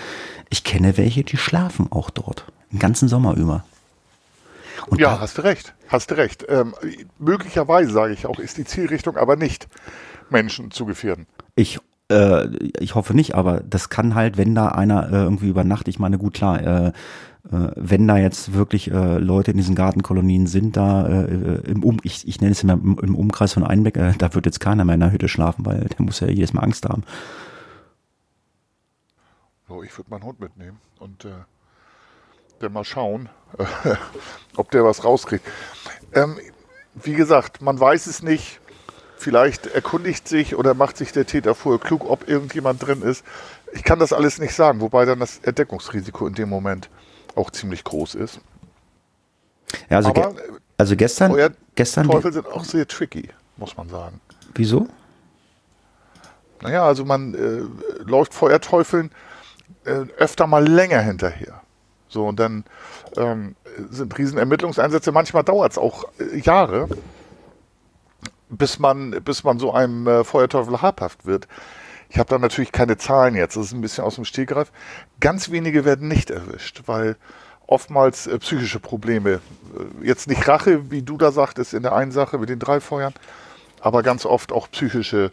Ich 0.51 0.65
kenne 0.65 0.97
welche, 0.97 1.23
die 1.23 1.37
schlafen 1.37 1.87
auch 1.91 2.11
dort, 2.11 2.45
den 2.73 2.81
ganzen 2.81 3.09
Sommer 3.09 3.37
über. 3.37 3.65
Und 4.89 5.01
ja, 5.01 5.21
hast 5.21 5.39
du 5.39 5.43
recht, 5.43 5.75
hast 5.89 6.11
du 6.11 6.17
recht. 6.17 6.45
Ähm, 6.49 6.75
möglicherweise, 7.19 7.93
sage 7.93 8.13
ich 8.13 8.27
auch, 8.27 8.39
ist 8.41 8.59
die 8.59 8.65
Zielrichtung 8.65 9.17
aber 9.17 9.37
nicht, 9.37 9.69
Menschen 10.29 10.71
zu 10.71 10.87
gefährden. 10.87 11.27
Ich 11.55 11.79
äh, 12.11 12.49
ich 12.79 12.95
hoffe 12.95 13.15
nicht, 13.15 13.35
aber 13.35 13.61
das 13.61 13.89
kann 13.89 14.15
halt, 14.15 14.37
wenn 14.37 14.55
da 14.55 14.69
einer 14.69 15.09
äh, 15.13 15.23
irgendwie 15.23 15.49
über 15.49 15.65
Nacht, 15.65 15.89
ich 15.89 15.99
meine, 15.99 16.19
gut, 16.19 16.35
klar, 16.35 16.63
äh, 16.63 16.87
äh, 16.89 17.73
wenn 17.77 18.09
da 18.09 18.17
jetzt 18.17 18.55
wirklich 18.55 18.91
äh, 18.91 19.19
Leute 19.19 19.51
in 19.51 19.57
diesen 19.57 19.75
Gartenkolonien 19.75 20.47
sind, 20.47 20.77
da 20.77 21.07
äh, 21.07 21.61
im 21.67 21.85
um, 21.85 21.99
ich, 22.03 22.27
ich 22.27 22.41
nenne 22.41 22.53
es 22.53 22.63
immer 22.63 22.75
im, 22.75 23.15
Umkreis 23.15 23.53
von 23.53 23.65
Einbeck, 23.65 23.95
da 24.19 24.35
wird 24.35 24.47
jetzt 24.47 24.61
keiner 24.61 24.85
mehr 24.85 24.95
in 24.95 25.01
der 25.01 25.13
Hütte 25.13 25.29
schlafen, 25.29 25.65
weil 25.67 25.81
der 25.81 26.05
muss 26.05 26.21
ja 26.21 26.29
jedes 26.29 26.53
Mal 26.53 26.63
Angst 26.63 26.85
haben. 26.87 27.05
So, 29.69 29.83
ich 29.83 29.97
würde 29.97 30.11
meinen 30.11 30.25
Hund 30.25 30.41
mitnehmen 30.41 30.79
und 31.01 31.27
dann 32.61 32.73
mal 32.73 32.85
schauen, 32.85 33.29
ob 34.57 34.71
der 34.71 34.85
was 34.85 35.05
rauskriegt. 35.05 35.47
Ähm, 36.15 36.39
wie 36.95 37.15
gesagt, 37.15 37.61
man 37.63 37.79
weiß 37.79 38.07
es 38.07 38.23
nicht. 38.23 38.61
Vielleicht 39.17 39.67
erkundigt 39.67 40.29
sich 40.29 40.57
oder 40.57 40.75
macht 40.75 40.97
sich 40.97 41.13
der 41.13 41.27
Täter 41.27 41.55
vorher 41.55 41.81
klug, 41.81 42.09
ob 42.09 42.29
irgendjemand 42.29 42.87
drin 42.87 43.03
ist. 43.03 43.25
Ich 43.73 43.83
kann 43.83 43.99
das 43.99 44.13
alles 44.13 44.39
nicht 44.39 44.55
sagen, 44.55 44.81
wobei 44.81 45.05
dann 45.05 45.21
das 45.21 45.39
Entdeckungsrisiko 45.43 46.27
in 46.27 46.35
dem 46.35 46.49
Moment 46.49 46.91
auch 47.35 47.51
ziemlich 47.51 47.83
groß 47.83 48.15
ist. 48.15 48.41
Ja, 49.89 49.97
also, 49.99 50.11
Aber, 50.11 50.35
ge 50.35 50.43
also 50.79 50.97
gestern, 50.97 51.55
gestern. 51.75 52.09
Teufel 52.09 52.33
sind 52.33 52.47
auch 52.47 52.65
sehr 52.65 52.87
tricky, 52.87 53.31
muss 53.57 53.77
man 53.77 53.89
sagen. 53.89 54.21
Wieso? 54.55 54.87
Naja, 56.63 56.85
also 56.87 57.05
man 57.05 57.35
äh, 57.35 58.05
läuft 58.05 58.35
Feuerteufeln 58.35 59.11
äh, 59.85 60.05
öfter 60.19 60.47
mal 60.47 60.67
länger 60.67 61.01
hinterher. 61.01 61.63
So, 62.09 62.27
und 62.27 62.39
dann 62.39 62.65
ähm, 63.17 63.57
sind 63.91 64.17
Riesenermittlungseinsätze. 64.17 65.13
Manchmal 65.13 65.43
dauert 65.43 65.73
es 65.73 65.79
auch 65.79 66.05
äh, 66.19 66.39
Jahre 66.39 66.89
bis 68.49 68.79
man, 68.79 69.11
bis 69.25 69.45
man 69.45 69.59
so 69.59 69.73
einem 69.73 70.07
äh, 70.07 70.25
Feuerteufel 70.25 70.83
habhaft 70.83 71.27
wird. 71.27 71.49
Ich 72.09 72.19
habe 72.19 72.29
da 72.29 72.39
natürlich 72.39 72.73
keine 72.73 72.97
Zahlen 72.97 73.35
jetzt, 73.35 73.57
das 73.57 73.67
ist 73.67 73.73
ein 73.73 73.81
bisschen 73.81 74.05
aus 74.05 74.15
dem 74.15 74.25
Stegreif. 74.25 74.71
Ganz 75.21 75.51
wenige 75.51 75.85
werden 75.85 76.09
nicht 76.09 76.31
erwischt, 76.31 76.83
weil 76.87 77.17
oftmals 77.67 78.27
äh, 78.27 78.39
psychische 78.39 78.79
Probleme, 78.79 79.31
äh, 79.31 80.07
jetzt 80.07 80.29
nicht 80.29 80.47
Rache, 80.47 80.91
wie 80.91 81.03
du 81.03 81.17
da 81.17 81.33
sagtest, 81.33 81.75
in 81.75 81.83
der 81.83 81.95
einen 81.95 82.13
Sache 82.13 82.39
mit 82.39 82.49
den 82.49 82.59
drei 82.59 82.81
Feuern, 82.81 83.13
aber 83.81 84.03
ganz 84.03 84.25
oft 84.25 84.53
auch 84.53 84.71
psychische 84.71 85.33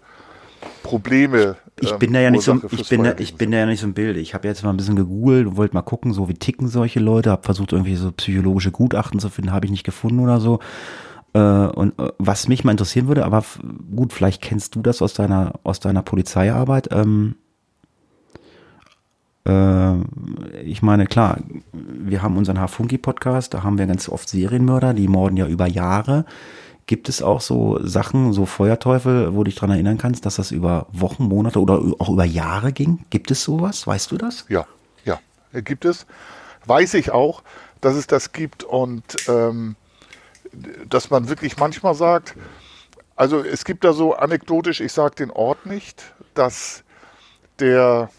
Probleme. 0.82 1.58
Ich 1.80 1.91
ähm, 1.91 1.99
bin 1.99 2.13
da 2.13 2.19
ja 2.19 2.32
nicht 2.32 2.43
so, 2.43 2.60
ich 2.71 2.89
bin 2.89 3.04
da, 3.04 3.15
ich 3.17 3.36
bin 3.36 3.52
da 3.52 3.60
ja 3.60 3.65
nicht 3.65 3.82
so 3.82 3.88
ein 3.88 3.93
Bild. 3.93 4.17
Ich 4.17 4.34
habe 4.34 4.47
jetzt 4.47 4.63
mal 4.63 4.69
ein 4.69 4.78
bisschen 4.78 4.95
gegoogelt 4.95 5.47
und 5.47 5.58
wollte 5.58 5.73
mal 5.73 5.82
gucken, 5.82 6.13
so 6.13 6.30
wie 6.30 6.34
ticken 6.34 6.67
solche 6.67 6.99
Leute, 6.99 7.32
habe 7.32 7.43
versucht 7.43 7.73
irgendwie 7.73 7.95
so 7.95 8.12
psychologische 8.12 8.71
Gutachten 8.71 9.19
zu 9.19 9.30
finden, 9.30 9.52
habe 9.52 9.65
ich 9.65 9.71
nicht 9.71 9.84
gefunden 9.84 10.19
oder 10.19 10.39
so. 10.39 10.60
Äh, 11.34 11.39
und 11.39 12.00
äh, 12.00 12.12
was 12.19 12.48
mich 12.48 12.63
mal 12.63 12.72
interessieren 12.72 13.08
würde, 13.08 13.26
aber 13.26 13.43
gut, 13.96 14.13
vielleicht 14.13 14.41
kennst 14.41 14.76
du 14.76 14.82
das 14.82 15.02
aus 15.02 15.13
deiner, 15.13 15.54
aus 15.63 15.80
deiner 15.80 16.02
Polizeiarbeit. 16.02 16.89
Ähm, 16.91 17.36
äh, 19.48 19.96
ich 20.63 20.82
meine, 20.82 21.08
klar, 21.08 21.39
wir 21.72 22.22
haben 22.22 22.38
unseren 22.38 22.60
Hafunki-Podcast, 22.60 23.54
da 23.54 23.63
haben 23.63 23.78
wir 23.78 23.88
ganz 23.88 24.10
oft 24.10 24.30
Serienmörder, 24.30 24.93
die 24.93 25.08
morden 25.08 25.38
ja 25.38 25.48
über 25.48 25.67
Jahre. 25.67 26.26
Gibt 26.86 27.08
es 27.08 27.22
auch 27.22 27.39
so 27.39 27.80
Sachen, 27.82 28.34
so 28.34 28.46
Feuerteufel, 28.46 29.34
wo 29.34 29.39
du 29.39 29.43
dich 29.46 29.56
dran 29.56 29.72
erinnern 29.72 29.98
kannst, 29.98 30.26
dass 30.26 30.36
das 30.36 30.52
über 30.52 30.88
Wochen, 30.91 31.24
Monate 31.24 31.62
oder 31.62 31.82
auch 32.00 32.10
über 32.10 32.26
Jahre 32.26 32.74
ging? 32.74 33.06
Gibt 33.10 33.32
es 33.32 33.41
sowas? 33.43 33.88
Weißt 33.88 34.12
du 34.12 34.17
das? 34.17 34.46
Ja, 34.50 34.65
ja, 35.06 35.19
gibt 35.62 35.86
es. 35.86 36.06
Weiß 36.65 36.93
ich 36.96 37.12
auch, 37.12 37.41
dass 37.80 37.96
es 37.96 38.08
das 38.08 38.34
gibt 38.34 38.63
und 38.63 39.04
ähm, 39.28 39.76
dass 40.88 41.10
man 41.10 41.30
wirklich 41.30 41.58
manchmal 41.58 41.96
sagt, 41.96 42.36
also 43.16 43.44
es 43.44 43.66
gibt 43.66 43.84
da 43.84 43.94
so 43.94 44.16
anekdotisch, 44.16 44.82
ich 44.82 44.92
sage 44.92 45.16
den 45.16 45.32
Ort 45.32 45.66
nicht, 45.66 46.13
dass 46.34 46.84
der 47.60 48.10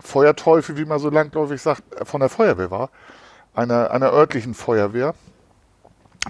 Feuerteufel, 0.00 0.76
wie 0.76 0.84
man 0.84 0.98
so 0.98 1.08
langläufig 1.08 1.62
sagt, 1.62 1.82
von 2.06 2.20
der 2.20 2.28
Feuerwehr 2.28 2.70
war, 2.70 2.90
einer, 3.54 3.90
einer 3.90 4.12
örtlichen 4.12 4.54
Feuerwehr, 4.54 5.14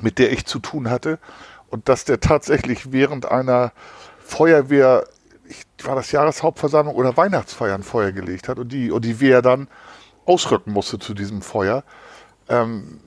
mit 0.00 0.18
der 0.18 0.32
ich 0.32 0.46
zu 0.46 0.58
tun 0.58 0.90
hatte, 0.90 1.18
und 1.70 1.88
dass 1.88 2.04
der 2.04 2.20
tatsächlich 2.20 2.92
während 2.92 3.26
einer 3.26 3.72
Feuerwehr, 4.20 5.08
ich, 5.48 5.64
war 5.82 5.96
das 5.96 6.12
Jahreshauptversammlung 6.12 6.94
oder 6.94 7.16
Weihnachtsfeiern 7.16 7.82
Feuer 7.82 8.12
gelegt 8.12 8.48
hat 8.48 8.58
und 8.58 8.68
die, 8.68 8.90
und 8.90 9.04
die 9.04 9.20
Wehr 9.20 9.42
dann 9.42 9.68
ausrücken 10.24 10.72
musste 10.72 10.98
zu 10.98 11.14
diesem 11.14 11.42
Feuer. 11.42 11.82
Ähm, 12.48 13.00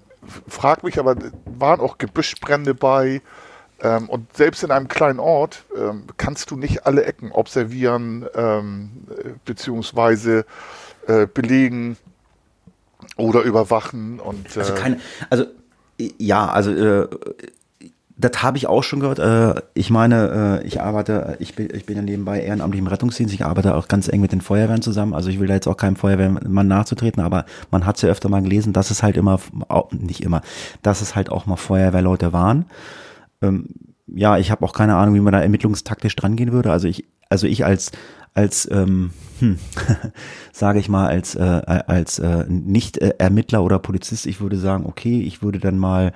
frag 0.48 0.84
mich 0.84 1.00
aber, 1.00 1.16
waren 1.46 1.80
auch 1.80 1.98
Gebüschbrände 1.98 2.74
bei. 2.74 3.22
Ähm, 3.80 4.10
und 4.10 4.36
selbst 4.36 4.64
in 4.64 4.72
einem 4.72 4.88
kleinen 4.88 5.20
Ort 5.20 5.66
ähm, 5.78 6.06
kannst 6.18 6.50
du 6.50 6.56
nicht 6.56 6.86
alle 6.88 7.06
Ecken 7.06 7.32
observieren 7.32 8.26
ähm, 8.34 8.90
beziehungsweise 9.46 10.46
äh, 11.06 11.28
belegen 11.28 11.98
oder 13.18 13.42
überwachen. 13.42 14.20
Und, 14.20 14.56
äh, 14.56 14.60
also 14.62 14.74
keine, 14.74 15.00
also 15.30 15.46
ja, 16.00 16.48
also 16.48 16.72
äh, 16.72 17.08
das 18.20 18.42
habe 18.42 18.58
ich 18.58 18.68
auch 18.68 18.84
schon 18.84 19.00
gehört. 19.00 19.20
Äh, 19.20 19.62
ich 19.76 19.92
meine, 19.92 20.62
äh, 20.64 20.68
ich 20.68 20.82
arbeite, 20.82 21.38
ich 21.40 21.56
bin, 21.56 21.70
ich 21.74 21.86
bin 21.86 21.96
ja 21.96 22.02
nebenbei 22.02 22.42
ehrenamtlich 22.42 22.80
im 22.80 22.88
Rettungsdienst. 22.88 23.34
Ich 23.34 23.46
arbeite 23.46 23.76
auch 23.76 23.88
ganz 23.88 24.08
eng 24.08 24.22
mit 24.22 24.32
den 24.32 24.42
Feuerwehren 24.42 24.82
zusammen. 24.82 25.14
Also 25.14 25.30
ich 25.30 25.40
will 25.40 25.48
da 25.48 25.54
jetzt 25.54 25.68
auch 25.68 25.78
keinem 25.78 25.96
Feuerwehrmann 25.96 26.68
nachzutreten, 26.68 27.22
aber 27.22 27.46
man 27.70 27.86
hat 27.86 27.98
es 27.98 28.02
ja 28.02 28.10
öfter 28.10 28.30
mal 28.30 28.42
gelesen, 28.42 28.74
dass 28.74 28.90
es 28.90 29.04
halt 29.04 29.18
immer, 29.18 29.40
nicht 29.92 30.22
immer, 30.22 30.42
dass 30.82 31.02
es 31.02 31.16
halt 31.16 31.30
auch 31.30 31.46
mal 31.46 31.58
Feuerwehrleute 31.58 32.34
waren. 32.34 32.66
Ähm, 33.44 33.68
ja, 34.08 34.38
ich 34.38 34.50
habe 34.50 34.66
auch 34.66 34.74
keine 34.74 34.96
Ahnung, 34.96 35.14
wie 35.14 35.20
man 35.20 35.34
da 35.34 35.42
ermittlungstaktisch 35.42 36.16
drangehen 36.16 36.52
würde. 36.52 36.72
Also 36.72 36.88
ich, 36.88 37.06
also 37.30 37.46
ich 37.46 37.66
als 37.66 37.92
als 38.34 38.70
ähm, 38.72 39.12
hm, 39.40 39.58
sage 40.52 40.80
ich 40.80 40.90
mal 40.90 41.08
als 41.08 41.36
äh, 41.36 41.42
als 41.42 42.20
äh, 42.20 42.46
nicht 42.48 42.98
äh, 43.00 43.14
oder 43.58 43.80
Polizist, 43.80 44.26
ich 44.26 44.42
würde 44.42 44.58
sagen, 44.58 44.86
okay, 44.86 45.22
ich 45.22 45.42
würde 45.42 45.60
dann 45.60 45.78
mal 45.78 46.14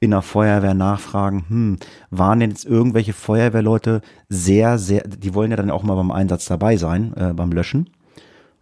in 0.00 0.10
der 0.10 0.22
Feuerwehr 0.22 0.74
nachfragen, 0.74 1.44
hm, 1.48 1.76
waren 2.10 2.40
denn 2.40 2.50
jetzt 2.50 2.64
irgendwelche 2.64 3.12
Feuerwehrleute 3.12 4.00
sehr 4.28 4.78
sehr, 4.78 5.02
die 5.06 5.34
wollen 5.34 5.50
ja 5.50 5.56
dann 5.56 5.70
auch 5.70 5.82
mal 5.82 5.96
beim 5.96 6.10
Einsatz 6.10 6.46
dabei 6.46 6.76
sein, 6.76 7.12
äh, 7.16 7.32
beim 7.32 7.52
Löschen. 7.52 7.90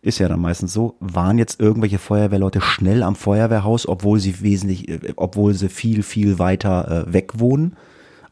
Ist 0.04 0.18
ja 0.18 0.26
dann 0.26 0.40
meistens 0.40 0.72
so, 0.72 0.96
waren 0.98 1.38
jetzt 1.38 1.60
irgendwelche 1.60 1.98
Feuerwehrleute 1.98 2.60
schnell 2.60 3.04
am 3.04 3.14
Feuerwehrhaus, 3.14 3.86
obwohl 3.86 4.18
sie 4.18 4.42
wesentlich, 4.42 4.88
äh, 4.88 5.12
obwohl 5.16 5.54
sie 5.54 5.68
viel, 5.68 6.02
viel 6.02 6.38
weiter 6.38 7.06
äh, 7.06 7.12
weg 7.12 7.38
wohnen? 7.38 7.76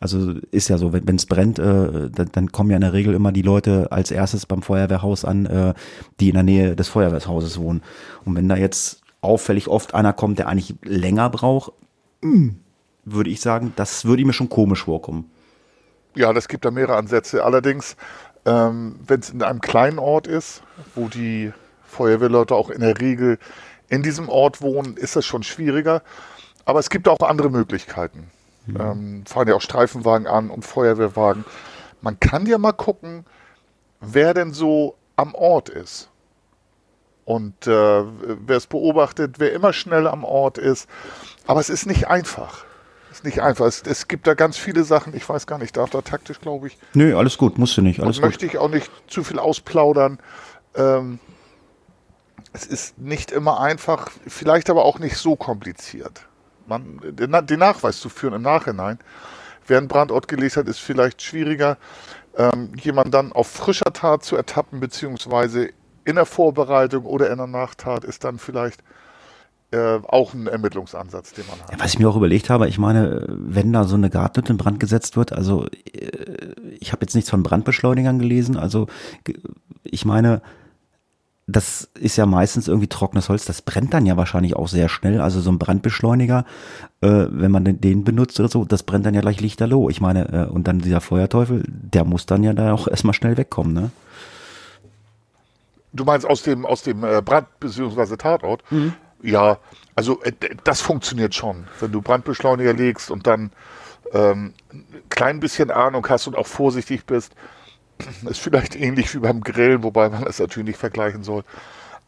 Also 0.01 0.33
ist 0.51 0.69
ja 0.69 0.79
so, 0.79 0.95
wenn 0.95 1.17
es 1.17 1.27
brennt, 1.27 1.59
äh, 1.59 2.09
dann, 2.11 2.31
dann, 2.33 2.53
kommen 2.53 2.71
ja 2.71 2.77
in 2.77 2.83
der 2.83 2.95
Regel 2.95 3.13
immer 3.13 3.33
die 3.33 3.43
Leute 3.43 3.93
als 3.93 4.11
erstes 4.11 4.47
beim 4.47 4.63
Feuerwehrhaus 4.63 5.27
an, 5.27 5.45
äh, 5.45 5.75
die 6.21 6.31
in 6.31 6.35
der 6.35 6.43
Nähe 6.43 6.75
des 6.75 6.89
Feuerwehrhauses 6.89 7.61
wohnen. 7.61 7.83
Und 8.25 8.35
wenn 8.35 8.49
da 8.49 8.57
jetzt 8.57 9.03
auffällig 9.21 9.69
oft 9.69 9.95
einer 9.95 10.15
kommt, 10.15 10.39
der 10.39 10.49
eigentlich 10.49 10.75
länger 10.83 11.29
braucht, 11.29 11.73
mm, 12.23 12.49
würde 13.05 13.29
ich 13.29 13.43
sagen, 13.43 13.75
das 13.77 14.07
würde 14.07 14.25
mir 14.25 14.33
schon 14.33 14.49
komisch 14.49 14.85
vorkommen. 14.85 15.31
Ja, 16.15 16.33
das 16.33 16.49
gibt 16.49 16.65
da 16.65 16.71
mehrere 16.71 16.97
Ansätze. 16.97 17.45
Allerdings, 17.45 17.97
ähm, 18.47 18.97
wenn 19.07 19.21
es 19.21 19.29
in 19.29 19.43
einem 19.43 19.61
kleinen 19.61 19.99
Ort 19.99 20.27
ist, 20.27 20.63
wo 20.95 21.09
die 21.09 21.53
Feuerwehrleute 21.85 22.55
auch 22.55 22.71
in 22.71 22.81
der 22.81 22.99
Regel 23.03 23.39
in 23.91 24.03
diesem 24.03 24.31
Ort 24.31 24.63
wohnen, 24.63 24.97
ist 24.97 25.17
das 25.17 25.27
schon 25.27 25.43
schwieriger. 25.43 26.03
Aber 26.65 26.79
es 26.79 26.89
gibt 26.89 27.07
auch 27.07 27.19
andere 27.21 27.51
Möglichkeiten. 27.51 28.31
Mhm. 28.67 28.77
Ähm, 28.81 29.27
fahren 29.27 29.49
ja 29.49 29.55
auch 29.55 29.61
Streifenwagen 29.61 30.27
an 30.27 30.51
und 30.51 30.65
Feuerwehrwagen. 30.65 31.45
Man 32.01 32.19
kann 32.21 32.47
ja 32.47 32.59
mal 32.59 32.73
gucken, 32.73 33.25
wer 34.01 34.35
denn 34.35 34.53
so 34.53 34.97
am 35.17 35.35
Ort 35.35 35.69
ist. 35.69 36.09
Und 37.25 37.67
äh, 37.67 37.71
wer 37.71 38.57
es 38.57 38.67
beobachtet, 38.67 39.39
wer 39.39 39.53
immer 39.53 39.73
schnell 39.73 40.09
am 40.09 40.25
Ort 40.25 40.59
ist. 40.59 40.89
Aber 41.47 41.61
es 41.61 41.71
ist 41.71 41.87
nicht 41.87 42.09
einfach. 42.09 42.65
Es 43.11 43.19
ist 43.19 43.25
nicht 43.25 43.41
einfach. 43.41 43.67
Es, 43.67 43.83
es, 43.83 44.09
gibt 44.09 44.27
da 44.27 44.35
ganz 44.35 44.57
viele 44.57 44.83
Sachen. 44.85 45.15
Ich 45.15 45.29
weiß 45.29 45.47
gar 45.47 45.59
nicht, 45.59 45.77
darf 45.77 45.91
da 45.91 46.01
taktisch, 46.01 46.41
glaube 46.41 46.69
ich. 46.69 46.79
Nö, 46.95 47.17
alles 47.17 47.39
gut, 47.39 47.59
musst 47.59 47.77
du 47.77 47.83
nicht. 47.83 48.01
Alles 48.01 48.19
und 48.19 48.25
möchte 48.25 48.47
ich 48.47 48.59
auch 48.59 48.71
nicht 48.71 48.91
zu 49.07 49.23
viel 49.23 49.39
ausplaudern. 49.39 50.19
Ähm, 50.75 51.21
es 52.53 52.67
ist 52.67 52.99
nicht 52.99 53.31
immer 53.31 53.61
einfach, 53.61 54.11
vielleicht 54.27 54.71
aber 54.71 54.85
auch 54.85 54.99
nicht 54.99 55.17
so 55.17 55.37
kompliziert. 55.37 56.27
Man, 56.71 57.01
den, 57.03 57.59
Nachweis 57.59 58.01
zu 58.01 58.09
führen 58.09 58.35
im 58.35 58.43
Nachhinein, 58.43 58.99
wer 59.67 59.79
einen 59.79 59.89
Brandort 59.89 60.29
gelesen 60.29 60.61
hat, 60.61 60.69
ist 60.69 60.79
vielleicht 60.79 61.21
schwieriger. 61.21 61.77
Ähm, 62.37 62.73
jemand 62.81 63.13
dann 63.13 63.33
auf 63.33 63.49
frischer 63.49 63.93
Tat 63.93 64.23
zu 64.23 64.37
ertappen, 64.37 64.81
beziehungsweise 64.81 65.71
in 66.05 66.15
der 66.15 66.27
Vorbereitung 66.27 67.05
oder 67.05 67.31
in 67.31 67.39
der 67.39 67.49
Nachtat, 67.49 68.05
ist 68.05 68.25
dann 68.25 68.39
vielleicht 68.39 68.83
äh, 69.73 69.99
auch 70.09 70.33
ein 70.33 70.47
Ermittlungsansatz, 70.47 71.33
den 71.33 71.45
man 71.47 71.61
hat. 71.61 71.73
Ja, 71.73 71.79
was 71.79 71.93
ich 71.93 71.99
mir 71.99 72.09
auch 72.09 72.17
überlegt 72.17 72.51
habe, 72.51 72.69
ich 72.69 72.79
meine, 72.79 73.27
wenn 73.29 73.73
da 73.73 73.85
so 73.85 73.97
eine 73.97 74.11
Gartenhütte 74.11 74.53
in 74.53 74.59
Brand 74.59 74.81
gesetzt 74.81 75.17
wird, 75.17 75.33
also 75.33 75.67
äh, 75.67 76.55
ich 76.79 76.93
habe 76.93 77.03
jetzt 77.03 77.15
nichts 77.15 77.31
von 77.31 77.43
Brandbeschleunigern 77.43 78.19
gelesen, 78.19 78.57
also 78.57 78.87
ich 79.83 80.05
meine, 80.05 80.41
das 81.51 81.91
ist 81.95 82.17
ja 82.17 82.27
meistens 82.27 82.69
irgendwie 82.69 82.89
trockenes 82.89 83.29
Holz, 83.29 83.45
das 83.45 83.63
brennt 83.63 83.93
dann 83.95 84.07
ja 84.07 84.17
wahrscheinlich 84.17 84.57
auch 84.57 84.69
sehr 84.69 84.89
schnell. 84.89 85.21
Also 85.21 85.41
so 85.41 85.51
ein 85.51 85.59
Brandbeschleuniger, 85.59 86.45
äh, 87.01 87.27
wenn 87.29 87.51
man 87.51 87.81
den, 87.81 88.05
benutzt 88.05 88.39
oder 88.41 88.49
so, 88.49 88.65
das 88.65 88.83
brennt 88.83 89.07
dann 89.07 89.15
ja 89.15 89.21
gleich 89.21 89.41
lichterloh. 89.41 89.89
Ich 89.91 90.01
meine, 90.01 90.29
äh, 90.29 90.51
und 90.51 90.69
dann 90.69 90.79
dieser 90.79 91.01
Feuerteufel, 91.01 91.65
der 91.67 92.05
muss 92.05 92.27
dann 92.27 92.43
ja 92.43 92.53
da 92.53 92.73
auch 92.73 92.89
erstmal 92.89 93.15
schnell 93.15 93.37
wegkommen, 93.37 93.73
ne? 93.73 93.91
Du 95.93 96.05
meinst 96.05 96.25
aus 96.25 96.43
dem, 96.43 96.65
aus 96.65 96.83
dem 96.83 97.03
äh, 97.03 97.21
Brand- 97.21 97.59
bzw. 97.59 98.17
Tatort? 98.17 98.63
Mhm. 98.71 98.95
Ja, 99.23 99.59
also 99.97 100.23
äh, 100.23 100.33
das 100.65 100.81
funktioniert 100.81 101.35
schon. 101.35 101.67
Wenn 101.81 101.93
du 101.93 102.01
Brandbeschleuniger 102.01 102.73
legst 102.73 103.11
und 103.11 103.27
dann 103.27 103.51
ähm, 104.13 104.55
ein 104.73 104.85
klein 105.09 105.41
bisschen 105.41 105.71
Ahnung 105.71 106.07
hast 106.09 106.27
und 106.27 106.37
auch 106.37 106.47
vorsichtig 106.47 107.07
bist, 107.07 107.35
ist 108.29 108.41
vielleicht 108.41 108.77
ähnlich 108.77 109.15
wie 109.15 109.19
beim 109.19 109.41
Grillen, 109.41 109.83
wobei 109.83 110.09
man 110.09 110.25
das 110.25 110.39
natürlich 110.39 110.69
nicht 110.69 110.79
vergleichen 110.79 111.23
soll. 111.23 111.45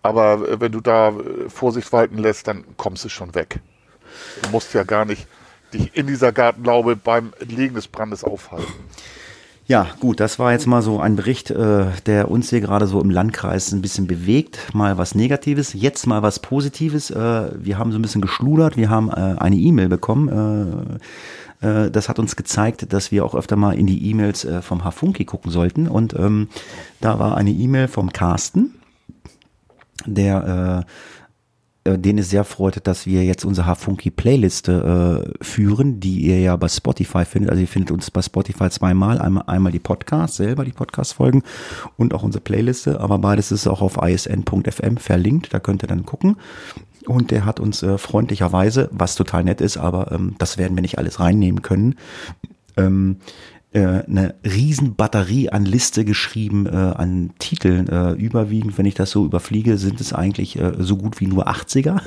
Aber 0.03 0.49
äh, 0.49 0.61
wenn 0.61 0.73
du 0.73 0.81
da 0.81 1.09
äh, 1.11 1.49
Vorsicht 1.49 1.93
walten 1.93 2.19
lässt, 2.19 2.49
dann 2.49 2.65
kommst 2.77 3.05
du 3.05 3.09
schon 3.09 3.35
weg. 3.35 3.61
Du 4.43 4.51
musst 4.51 4.75
ja 4.75 4.83
gar 4.83 5.05
nicht 5.05 5.27
dich 5.73 5.97
in 5.97 6.07
dieser 6.07 6.33
Gartenlaube 6.33 6.97
beim 6.97 7.33
Legen 7.41 7.75
des 7.75 7.89
Brandes 7.89 8.25
aufhalten. 8.25 8.73
Ja, 9.73 9.87
gut, 10.01 10.21
das 10.21 10.39
war 10.39 10.53
jetzt 10.53 10.67
mal 10.67 10.83
so 10.83 11.01
ein 11.01 11.17
Bericht, 11.17 11.51
äh, 11.51 11.87
der 12.05 12.31
uns 12.31 12.51
hier 12.51 12.61
gerade 12.61 12.87
so 12.87 13.01
im 13.01 13.09
Landkreis 13.09 13.73
ein 13.73 13.81
bisschen 13.81 14.07
bewegt. 14.07 14.59
Mal 14.75 14.99
was 14.99 15.15
Negatives, 15.15 15.73
jetzt 15.73 16.07
mal 16.07 16.23
was 16.23 16.41
Positives. 16.41 17.11
Äh, 17.11 17.53
wir 17.57 17.79
haben 17.79 17.91
so 17.91 17.99
ein 17.99 18.03
bisschen 18.03 18.21
geschludert, 18.21 18.77
wir 18.77 18.91
haben 18.91 19.09
äh, 19.09 19.15
eine 19.39 19.57
E-Mail 19.57 19.89
bekommen 19.89 21.01
äh, 21.63 21.91
das 21.91 22.11
hat 22.11 22.19
uns 22.19 22.37
gezeigt, 22.37 22.93
dass 22.93 23.13
wir 23.13 23.25
auch 23.25 23.35
öfter 23.35 23.57
mal 23.57 23.73
in 23.73 23.87
die 23.87 24.11
E-Mails 24.11 24.45
äh, 24.45 24.61
vom 24.61 24.85
Hafunki 24.85 25.25
gucken 25.25 25.51
sollten. 25.51 25.89
Und 25.89 26.13
ähm, 26.19 26.49
da 27.01 27.19
war 27.19 27.39
eine 27.39 27.53
E-Mail 27.53 27.89
vom 27.89 28.13
Carsten, 28.13 28.75
der 30.05 30.85
äh, 31.85 31.99
den 31.99 32.19
es 32.19 32.31
sehr 32.31 32.45
freut, 32.45 32.87
dass 32.87 33.07
wir 33.07 33.25
jetzt 33.25 33.45
unsere 33.45 33.67
Hafunki 33.67 34.11
Playliste 34.11 35.27
äh, 35.41 35.45
führen, 35.45 35.99
die 35.99 36.21
ihr 36.21 36.41
ja 36.41 36.57
bei 36.57 36.69
Spotify 36.69 37.25
findet. 37.25 37.51
Also 37.51 37.61
ihr 37.61 37.69
findet 37.69 37.91
uns 37.91 38.11
bei 38.11 38.23
Spotify 38.23 38.71
zweimal, 38.71 39.19
einmal, 39.19 39.45
einmal 39.47 39.73
die 39.73 39.81
Podcasts 39.81 40.37
selber, 40.37 40.65
die 40.65 40.73
Podcast-Folgen 40.73 41.43
und 41.97 42.15
auch 42.15 42.23
unsere 42.23 42.43
Playliste, 42.43 43.01
aber 43.01 43.19
beides 43.19 43.51
ist 43.51 43.67
auch 43.67 43.83
auf 43.83 43.97
isn.fm 43.97 44.97
verlinkt, 44.97 45.53
da 45.53 45.59
könnt 45.59 45.83
ihr 45.83 45.89
dann 45.89 46.07
gucken. 46.07 46.37
Und 47.07 47.33
der 47.33 47.45
hat 47.45 47.59
uns 47.59 47.83
äh, 47.83 47.99
freundlicherweise, 47.99 48.89
was 48.93 49.17
total 49.17 49.43
nett 49.43 49.61
ist, 49.61 49.77
aber 49.77 50.13
ähm, 50.13 50.37
das 50.39 50.59
werden 50.59 50.77
wir 50.77 50.83
nicht 50.83 50.99
alles 50.99 51.19
reinnehmen 51.19 51.63
können, 51.63 51.97
ähm, 52.77 53.17
äh, 53.17 53.62
eine 53.79 54.35
riesen 54.45 54.97
Batterie 54.97 55.49
an 55.51 55.65
Liste 55.65 56.05
geschrieben, 56.05 56.67
äh, 56.67 56.71
an 56.71 57.33
Titeln. 57.39 57.89
Äh, 57.89 58.13
überwiegend, 58.13 58.77
wenn 58.77 58.87
ich 58.87 58.95
das 58.95 59.11
so 59.11 59.25
überfliege, 59.25 59.79
sind 59.79 60.01
es 60.01 60.13
eigentlich 60.13 60.59
äh, 60.59 60.75
so 60.79 60.97
gut 60.97 61.21
wie 61.21 61.27
nur 61.27 61.49
80er, 61.49 62.01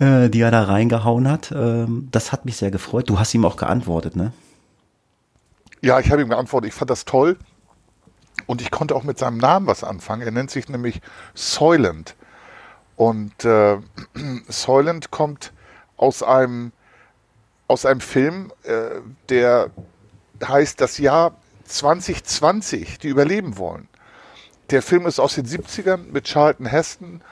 äh, 0.00 0.28
die 0.28 0.40
er 0.40 0.50
da 0.50 0.64
reingehauen 0.64 1.28
hat. 1.30 1.52
Ähm, 1.52 2.08
das 2.10 2.32
hat 2.32 2.44
mich 2.44 2.56
sehr 2.56 2.70
gefreut. 2.70 3.08
Du 3.08 3.18
hast 3.18 3.32
ihm 3.34 3.44
auch 3.44 3.56
geantwortet, 3.56 4.16
ne? 4.16 4.32
Ja, 5.80 6.00
ich 6.00 6.10
habe 6.10 6.22
ihm 6.22 6.28
geantwortet. 6.28 6.68
Ich 6.68 6.74
fand 6.74 6.90
das 6.90 7.04
toll. 7.04 7.38
Und 8.46 8.60
ich 8.60 8.70
konnte 8.70 8.94
auch 8.94 9.02
mit 9.02 9.18
seinem 9.18 9.38
Namen 9.38 9.66
was 9.66 9.82
anfangen. 9.82 10.22
Er 10.22 10.30
nennt 10.30 10.50
sich 10.50 10.68
nämlich 10.68 11.00
Soylent. 11.34 12.14
Und 12.96 13.44
äh, 13.44 13.78
Soylent 14.48 15.10
kommt 15.10 15.52
aus 15.96 16.22
einem, 16.22 16.72
aus 17.68 17.86
einem 17.86 18.00
Film, 18.00 18.52
äh, 18.64 19.00
der 19.28 19.70
heißt 20.44 20.80
Das 20.80 20.98
Jahr 20.98 21.36
2020, 21.64 22.98
die 22.98 23.08
überleben 23.08 23.58
wollen. 23.58 23.88
Der 24.70 24.82
Film 24.82 25.06
ist 25.06 25.20
aus 25.20 25.34
den 25.34 25.46
70ern 25.46 26.10
mit 26.10 26.24
Charlton 26.24 26.66
Heston, 26.66 27.22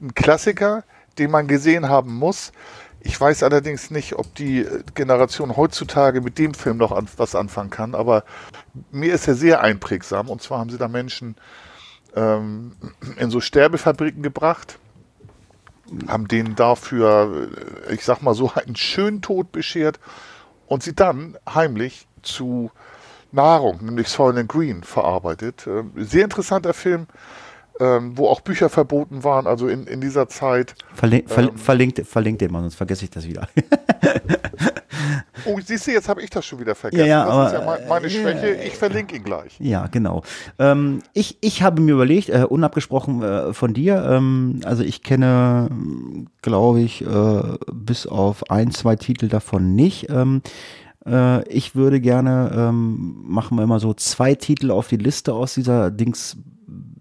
ein 0.00 0.14
Klassiker, 0.14 0.84
den 1.18 1.30
man 1.30 1.48
gesehen 1.48 1.88
haben 1.88 2.14
muss. 2.14 2.52
Ich 3.00 3.20
weiß 3.20 3.42
allerdings 3.42 3.90
nicht, 3.90 4.14
ob 4.14 4.34
die 4.34 4.66
Generation 4.94 5.56
heutzutage 5.56 6.20
mit 6.20 6.38
dem 6.38 6.54
Film 6.54 6.76
noch 6.76 6.96
was 7.16 7.34
anfangen 7.34 7.70
kann, 7.70 7.94
aber 7.94 8.24
mir 8.90 9.14
ist 9.14 9.26
er 9.26 9.34
sehr 9.34 9.60
einprägsam. 9.60 10.28
Und 10.28 10.42
zwar 10.42 10.58
haben 10.58 10.70
sie 10.70 10.78
da 10.78 10.88
Menschen 10.88 11.36
ähm, 12.14 12.72
in 13.16 13.30
so 13.30 13.40
Sterbefabriken 13.40 14.22
gebracht 14.22 14.78
haben 16.08 16.28
denen 16.28 16.54
dafür, 16.54 17.48
äh, 17.88 17.94
ich 17.94 18.04
sag 18.04 18.22
mal 18.22 18.34
so, 18.34 18.52
einen 18.54 18.76
schönen 18.76 19.22
Tod 19.22 19.52
beschert 19.52 20.00
und 20.66 20.82
sie 20.82 20.94
dann 20.94 21.36
heimlich 21.52 22.06
zu 22.22 22.70
Nahrung, 23.32 23.84
nämlich 23.84 24.08
Soylent 24.08 24.48
Green, 24.48 24.82
verarbeitet. 24.82 25.66
Ähm, 25.66 25.92
sehr 25.96 26.24
interessanter 26.24 26.74
Film, 26.74 27.06
ähm, 27.80 28.16
wo 28.16 28.28
auch 28.28 28.40
Bücher 28.40 28.68
verboten 28.68 29.24
waren, 29.24 29.46
also 29.46 29.68
in, 29.68 29.86
in 29.86 30.00
dieser 30.00 30.28
Zeit. 30.28 30.74
Verlink, 30.94 31.26
ähm, 31.36 31.56
verlinkt, 31.56 32.06
verlinkt 32.06 32.40
den 32.40 32.52
mal, 32.52 32.60
sonst 32.60 32.76
vergesse 32.76 33.04
ich 33.04 33.10
das 33.10 33.26
wieder. 33.26 33.48
Oh, 35.44 35.58
siehst 35.64 35.86
du, 35.86 35.90
jetzt 35.90 36.08
habe 36.08 36.22
ich 36.22 36.30
das 36.30 36.44
schon 36.44 36.60
wieder 36.60 36.74
vergessen. 36.74 37.06
Ja, 37.06 37.06
ja, 37.06 37.24
das 37.24 37.54
aber, 37.54 37.76
ist 37.76 37.82
ja 37.82 37.88
meine 37.88 38.10
Schwäche. 38.10 38.54
Ich 38.64 38.76
verlinke 38.76 39.16
ihn 39.16 39.24
gleich. 39.24 39.58
Ja, 39.58 39.86
genau. 39.86 40.22
Ähm, 40.58 41.02
ich, 41.14 41.38
ich 41.40 41.62
habe 41.62 41.80
mir 41.80 41.92
überlegt, 41.92 42.28
äh, 42.28 42.44
unabgesprochen 42.48 43.22
äh, 43.22 43.52
von 43.52 43.74
dir, 43.74 44.04
ähm, 44.08 44.60
also 44.64 44.82
ich 44.82 45.02
kenne, 45.02 45.68
glaube 46.42 46.80
ich, 46.80 47.04
äh, 47.04 47.42
bis 47.72 48.06
auf 48.06 48.50
ein, 48.50 48.70
zwei 48.70 48.96
Titel 48.96 49.28
davon 49.28 49.74
nicht. 49.74 50.06
Äh, 51.06 51.48
ich 51.48 51.74
würde 51.74 52.00
gerne, 52.00 52.52
ähm, 52.54 53.22
machen 53.24 53.56
wir 53.56 53.64
immer 53.64 53.80
so 53.80 53.94
zwei 53.94 54.34
Titel 54.34 54.70
auf 54.70 54.88
die 54.88 54.96
Liste 54.96 55.34
aus 55.34 55.54
dieser 55.54 55.90
Dings 55.90 56.36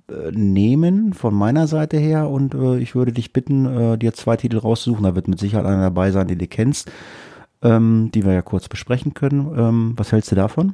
äh, 0.09 0.31
nehmen 0.31 1.13
von 1.13 1.33
meiner 1.33 1.67
Seite 1.67 1.97
her 1.97 2.29
und 2.29 2.53
äh, 2.53 2.77
ich 2.79 2.95
würde 2.95 3.11
dich 3.11 3.33
bitten, 3.33 3.65
äh, 3.65 3.97
dir 3.97 4.13
zwei 4.13 4.37
Titel 4.37 4.57
rauszusuchen. 4.57 5.03
Da 5.03 5.15
wird 5.15 5.27
mit 5.27 5.39
Sicherheit 5.39 5.65
einer 5.65 5.83
dabei 5.83 6.11
sein, 6.11 6.27
den 6.27 6.39
du 6.39 6.47
kennst 6.47 6.89
ähm, 7.61 8.09
die 8.13 8.25
wir 8.25 8.33
ja 8.33 8.41
kurz 8.41 8.67
besprechen 8.67 9.13
können. 9.13 9.57
Ähm, 9.57 9.93
was 9.97 10.11
hältst 10.11 10.31
du 10.31 10.35
davon? 10.35 10.73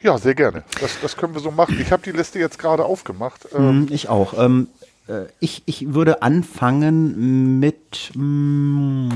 Ja, 0.00 0.16
sehr 0.16 0.34
gerne. 0.34 0.62
Das, 0.80 1.00
das 1.00 1.16
können 1.16 1.34
wir 1.34 1.40
so 1.40 1.50
machen. 1.50 1.76
Ich 1.80 1.90
habe 1.90 2.02
die 2.02 2.12
Liste 2.12 2.38
jetzt 2.38 2.58
gerade 2.58 2.84
aufgemacht. 2.84 3.48
Ähm, 3.54 3.80
mhm, 3.80 3.86
ich 3.90 4.08
auch. 4.08 4.34
Ähm, 4.38 4.68
äh, 4.80 4.86
ich, 5.40 5.62
ich 5.66 5.94
würde 5.94 6.22
anfangen 6.22 7.58
mit. 7.58 8.10
Mm, 8.14 9.08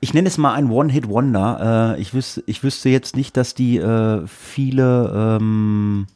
ich 0.00 0.14
nenne 0.14 0.28
es 0.28 0.38
mal 0.38 0.54
ein 0.54 0.70
One-Hit-Wonder. 0.70 1.94
Äh, 1.96 2.00
ich, 2.00 2.14
wüs 2.14 2.42
ich 2.46 2.62
wüsste 2.62 2.88
jetzt 2.88 3.16
nicht, 3.16 3.36
dass 3.36 3.54
die 3.54 3.76
äh, 3.78 4.26
viele, 4.26 5.38
ähm, 5.40 6.06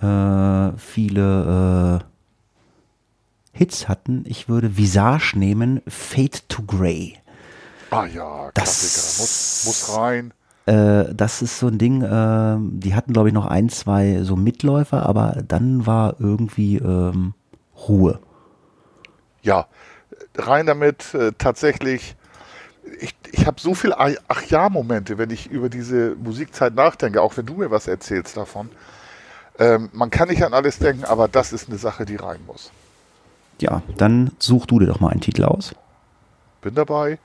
äh, 0.00 0.72
viele 0.76 2.00
äh, 2.02 3.58
Hits 3.58 3.88
hatten. 3.88 4.24
Ich 4.26 4.48
würde 4.48 4.76
Visage 4.76 5.34
nehmen, 5.36 5.82
Fade 5.86 6.38
to 6.48 6.62
Grey. 6.62 7.16
Ah 7.90 8.06
ja, 8.06 8.50
Das-. 8.54 9.18
Muss, 9.18 9.62
muss 9.66 9.96
rein. 9.96 10.32
Äh, 10.66 11.14
das 11.14 11.42
ist 11.42 11.58
so 11.58 11.68
ein 11.68 11.78
Ding, 11.78 12.02
äh, 12.02 12.56
die 12.60 12.94
hatten, 12.94 13.12
glaube 13.12 13.28
ich, 13.28 13.34
noch 13.34 13.46
ein, 13.46 13.68
zwei 13.68 14.22
so 14.22 14.36
Mitläufer, 14.36 15.06
aber 15.06 15.42
dann 15.46 15.86
war 15.86 16.16
irgendwie 16.20 16.76
ähm, 16.76 17.34
Ruhe. 17.88 18.20
Ja, 19.42 19.66
rein 20.36 20.66
damit. 20.66 21.14
Äh, 21.14 21.32
tatsächlich, 21.38 22.16
ich, 23.00 23.14
ich 23.32 23.46
habe 23.46 23.60
so 23.60 23.74
viele 23.74 23.98
Ach- 23.98 24.16
Ach-Ja-Momente, 24.28 25.18
wenn 25.18 25.30
ich 25.30 25.50
über 25.50 25.68
diese 25.70 26.16
Musikzeit 26.16 26.74
nachdenke, 26.74 27.22
auch 27.22 27.36
wenn 27.36 27.46
du 27.46 27.54
mir 27.54 27.70
was 27.70 27.88
erzählst 27.88 28.36
davon. 28.36 28.70
Ähm, 29.58 29.90
man 29.92 30.10
kann 30.10 30.28
nicht 30.28 30.44
an 30.44 30.54
alles 30.54 30.78
denken, 30.80 31.04
aber 31.04 31.28
das 31.28 31.52
ist 31.52 31.68
eine 31.68 31.78
Sache, 31.78 32.06
die 32.06 32.16
rein 32.16 32.40
muss. 32.46 32.72
Ja, 33.60 33.82
dann 33.96 34.32
such 34.38 34.66
du 34.66 34.78
dir 34.80 34.86
doch 34.86 35.00
mal 35.00 35.10
einen 35.10 35.20
Titel 35.20 35.44
aus. 35.44 35.74
Bin 36.60 36.74
dabei. 36.74 37.18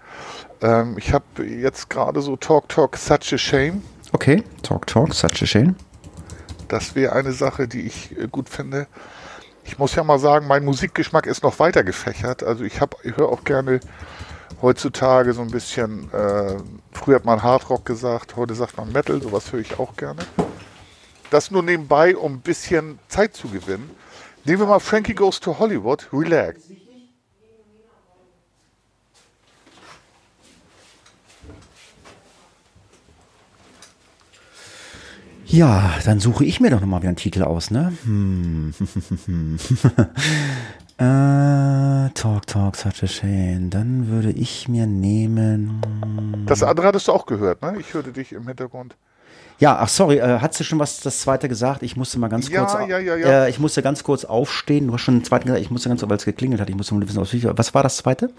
Ähm, 0.61 0.97
ich 0.97 1.13
habe 1.13 1.43
jetzt 1.43 1.89
gerade 1.89 2.21
so 2.21 2.35
Talk 2.37 2.69
Talk 2.69 2.97
Such 2.97 3.33
a 3.33 3.37
Shame. 3.37 3.81
Okay, 4.13 4.43
Talk 4.63 4.87
Talk, 4.87 5.13
such 5.13 5.41
a 5.41 5.45
shame. 5.45 5.75
Das 6.67 6.95
wäre 6.95 7.13
eine 7.13 7.33
Sache, 7.33 7.67
die 7.67 7.81
ich 7.81 8.17
äh, 8.17 8.27
gut 8.27 8.49
finde. 8.49 8.87
Ich 9.65 9.77
muss 9.77 9.95
ja 9.95 10.03
mal 10.03 10.19
sagen, 10.19 10.47
mein 10.47 10.63
Musikgeschmack 10.63 11.25
ist 11.25 11.43
noch 11.43 11.59
weiter 11.59 11.83
gefächert. 11.83 12.43
Also 12.43 12.63
ich 12.63 12.79
ich 13.03 13.17
höre 13.17 13.29
auch 13.29 13.43
gerne 13.43 13.79
heutzutage 14.61 15.33
so 15.33 15.41
ein 15.41 15.51
bisschen, 15.51 16.11
äh, 16.13 16.55
früher 16.91 17.15
hat 17.15 17.25
man 17.25 17.43
Hardrock 17.43 17.85
gesagt, 17.85 18.35
heute 18.35 18.55
sagt 18.55 18.77
man 18.77 18.91
Metal, 18.91 19.21
sowas 19.21 19.51
höre 19.51 19.59
ich 19.59 19.79
auch 19.79 19.95
gerne. 19.95 20.21
Das 21.29 21.51
nur 21.51 21.63
nebenbei, 21.63 22.15
um 22.15 22.35
ein 22.35 22.41
bisschen 22.41 22.99
Zeit 23.07 23.35
zu 23.35 23.49
gewinnen. 23.49 23.89
Nehmen 24.45 24.59
wir 24.59 24.67
mal 24.67 24.79
Frankie 24.79 25.15
Goes 25.15 25.39
to 25.39 25.57
Hollywood, 25.57 26.07
Relax. 26.13 26.61
Ja, 35.47 35.93
dann 36.05 36.19
suche 36.19 36.43
ich 36.45 36.59
mir 36.59 36.71
doch 36.71 36.81
nochmal 36.81 37.01
wieder 37.01 37.09
einen 37.09 37.17
Titel 37.17 37.43
aus, 37.43 37.71
ne? 37.71 37.93
Hm. 38.03 38.73
äh, 40.97 42.09
talk, 42.13 42.47
talk, 42.47 42.75
such 42.75 43.03
a 43.03 43.07
shame. 43.07 43.69
Dann 43.69 44.07
würde 44.07 44.31
ich 44.31 44.67
mir 44.67 44.87
nehmen. 44.87 45.81
Das 46.47 46.63
andere 46.63 46.87
hattest 46.87 47.07
du 47.07 47.11
auch 47.11 47.25
gehört, 47.25 47.61
ne? 47.61 47.75
Ich 47.79 47.93
hörte 47.93 48.11
dich 48.11 48.31
im 48.33 48.47
Hintergrund. 48.47 48.95
Ja, 49.59 49.77
ach 49.79 49.87
sorry, 49.87 50.17
äh, 50.17 50.39
hast 50.41 50.59
du 50.59 50.63
schon 50.65 50.79
was 50.79 50.99
das 50.99 51.21
zweite 51.21 51.47
gesagt? 51.47 51.81
Ich 51.83 51.95
musste 51.95 52.19
mal 52.19 52.27
ganz 52.27 52.49
Ja, 52.49 52.65
kurz. 52.65 52.89
ja, 52.89 52.99
ja, 52.99 53.15
ja. 53.15 53.45
Äh, 53.45 53.49
ich 53.49 53.59
musste 53.59 53.81
ganz 53.81 54.03
kurz 54.03 54.25
aufstehen. 54.25 54.87
Du 54.87 54.93
hast 54.93 55.01
schon 55.01 55.19
den 55.19 55.23
zweiten 55.23 55.45
gesagt. 55.45 55.61
Ich 55.63 55.71
musste 55.71 55.87
ganz, 55.89 56.01
weil 56.01 56.17
es 56.17 56.25
geklingelt 56.25 56.59
hat. 56.59 56.69
Ich 56.69 56.75
musste 56.75 56.93
mal 56.95 57.07
wissen, 57.07 57.57
was 57.57 57.73
war 57.73 57.83
das 57.83 57.97
zweite? 57.97 58.31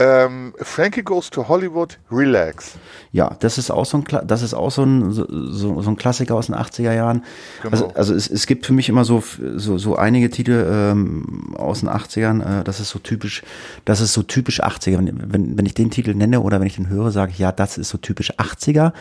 Ähm, 0.00 0.54
Frankie 0.62 1.02
Goes 1.02 1.28
to 1.28 1.46
Hollywood, 1.46 1.98
Relax. 2.10 2.72
Ja, 3.12 3.36
das 3.40 3.58
ist 3.58 3.70
auch 3.70 3.84
so 3.84 3.98
ein, 3.98 4.04
Kla- 4.04 4.24
das 4.24 4.40
ist 4.40 4.54
auch 4.54 4.70
so 4.70 4.82
ein, 4.82 5.12
so, 5.12 5.26
so, 5.28 5.90
ein 5.90 5.96
Klassiker 5.96 6.34
aus 6.36 6.46
den 6.46 6.54
80er 6.54 6.94
Jahren. 6.94 7.22
Genau. 7.62 7.72
Also, 7.72 7.88
also 7.94 8.14
es, 8.14 8.26
es 8.30 8.46
gibt 8.46 8.64
für 8.64 8.72
mich 8.72 8.88
immer 8.88 9.04
so, 9.04 9.22
so, 9.56 9.76
so 9.76 9.96
einige 9.96 10.30
Titel 10.30 10.66
ähm, 10.72 11.54
aus 11.54 11.80
den 11.80 11.90
80ern, 11.90 12.60
äh, 12.60 12.64
das 12.64 12.80
ist 12.80 12.88
so 12.88 12.98
typisch, 12.98 13.42
das 13.84 14.00
ist 14.00 14.14
so 14.14 14.22
typisch 14.22 14.62
80er. 14.62 14.96
Wenn, 14.96 15.32
wenn, 15.32 15.58
wenn 15.58 15.66
ich 15.66 15.74
den 15.74 15.90
Titel 15.90 16.14
nenne 16.14 16.40
oder 16.40 16.60
wenn 16.60 16.66
ich 16.66 16.76
den 16.76 16.88
höre, 16.88 17.10
sage 17.10 17.32
ich, 17.32 17.38
ja, 17.38 17.52
das 17.52 17.76
ist 17.76 17.90
so 17.90 17.98
typisch 17.98 18.32
80er. 18.38 18.92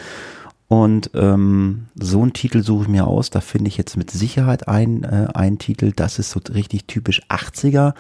Und 0.68 1.12
ähm, 1.16 1.86
so 1.96 2.22
einen 2.22 2.34
Titel 2.34 2.62
suche 2.62 2.84
ich 2.84 2.90
mir 2.90 3.08
aus. 3.08 3.30
Da 3.30 3.40
finde 3.42 3.70
ich 3.70 3.78
jetzt 3.78 3.96
mit 3.96 4.12
Sicherheit 4.12 4.68
ein, 4.68 5.04
äh, 5.04 5.28
einen 5.34 5.60
Titel, 5.60 5.94
das 5.96 6.20
ist 6.20 6.30
so 6.30 6.42
richtig 6.54 6.86
typisch 6.86 7.22
80er. 7.30 7.94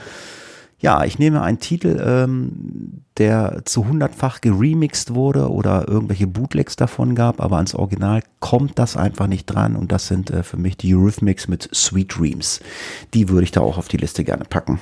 Ja, 0.81 1.03
ich 1.03 1.19
nehme 1.19 1.41
einen 1.41 1.59
Titel, 1.59 2.01
ähm, 2.01 3.03
der 3.17 3.63
zu 3.65 3.85
hundertfach 3.85 4.39
geremixed 4.39 5.13
wurde 5.13 5.49
oder 5.51 5.87
irgendwelche 5.89 6.25
Bootlegs 6.25 6.77
davon 6.77 7.15
gab, 7.15 7.41
aber 7.41 7.57
ans 7.57 7.75
Original 7.75 8.21
kommt 8.39 8.79
das 8.79 8.95
einfach 8.95 9.27
nicht 9.27 9.45
dran 9.45 9.75
und 9.75 9.91
das 9.91 10.07
sind 10.07 10.31
äh, 10.31 10.41
für 10.41 10.55
mich 10.55 10.77
die 10.77 10.95
Eurythmics 10.95 11.49
mit 11.49 11.69
Sweet 11.73 12.17
Dreams. 12.17 12.61
Die 13.13 13.27
würde 13.27 13.43
ich 13.43 13.51
da 13.51 13.59
auch 13.59 13.77
auf 13.77 13.89
die 13.89 13.97
Liste 13.97 14.23
gerne 14.23 14.45
packen. 14.45 14.79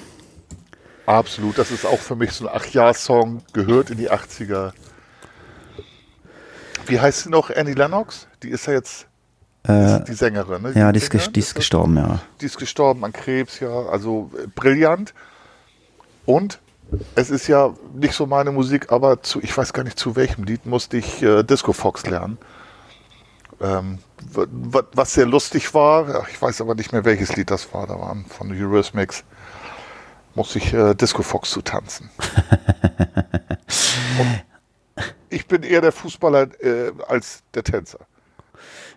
Absolut, 1.08 1.58
das 1.58 1.72
ist 1.72 1.86
auch 1.86 2.00
für 2.00 2.16
mich 2.16 2.32
so 2.32 2.48
ein 2.48 2.56
Ach-Ja-Song, 2.56 3.42
gehört 3.54 3.90
in 3.90 3.98
die 3.98 4.12
80er. 4.12 4.74
Wie 6.86 7.00
heißt 7.00 7.24
sie 7.24 7.30
noch? 7.30 7.50
Annie 7.50 7.74
Lennox? 7.74 8.28
Die 8.44 8.50
ist 8.50 8.68
ja 8.68 8.74
jetzt 8.74 9.08
die, 9.68 10.04
die 10.08 10.14
Sängerin, 10.14 10.62
ne? 10.62 10.70
Äh, 10.70 10.80
Ja, 10.80 10.92
die 10.92 11.00
ist, 11.00 11.12
Sängerin, 11.12 11.34
die 11.34 11.40
ist 11.40 11.56
gestorben, 11.56 11.98
ja. 11.98 12.20
Die 12.40 12.46
ist 12.46 12.58
gestorben 12.58 13.04
an 13.04 13.14
Krebs, 13.14 13.60
ja. 13.60 13.88
Also 13.88 14.32
äh, 14.38 14.48
brillant. 14.48 15.14
Und 16.28 16.60
es 17.16 17.32
ist 17.32 17.48
ja 17.48 17.74
nicht 17.96 18.14
so 18.14 18.28
meine 18.28 18.52
Musik, 18.52 18.92
aber 18.92 19.24
zu, 19.24 19.42
ich 19.42 19.58
weiß 19.58 19.74
gar 19.74 19.84
nicht 19.84 19.98
zu 20.00 20.16
welchem 20.16 20.44
Lied 20.44 20.66
musste 20.68 20.98
ich 20.98 21.24
äh, 21.24 21.44
Disco 21.44 21.74
Fox 21.74 22.06
lernen. 22.06 22.38
Ähm, 23.60 24.00
wa- 24.34 24.46
wa- 24.52 24.84
was 24.94 25.14
sehr 25.14 25.26
lustig 25.26 25.74
war, 25.74 26.28
ich 26.30 26.42
weiß 26.42 26.62
aber 26.62 26.76
nicht 26.76 26.92
mehr 26.94 27.06
welches 27.06 27.36
Lied 27.36 27.50
das 27.52 27.74
war, 27.74 27.88
da 27.88 28.00
waren 28.00 28.26
von 28.26 28.52
Eurythmics, 28.52 29.24
musste 30.36 30.60
ich 30.60 30.74
äh, 30.74 30.94
Disco 30.96 31.24
Fox 31.24 31.50
zu 31.52 31.62
tanzen. 31.62 32.10
Ich 35.30 35.46
bin 35.48 35.64
eher 35.64 35.82
der 35.82 35.92
Fußballer 35.92 36.48
äh, 36.62 36.92
als 37.08 37.44
der 37.54 37.64
Tänzer. 37.64 38.07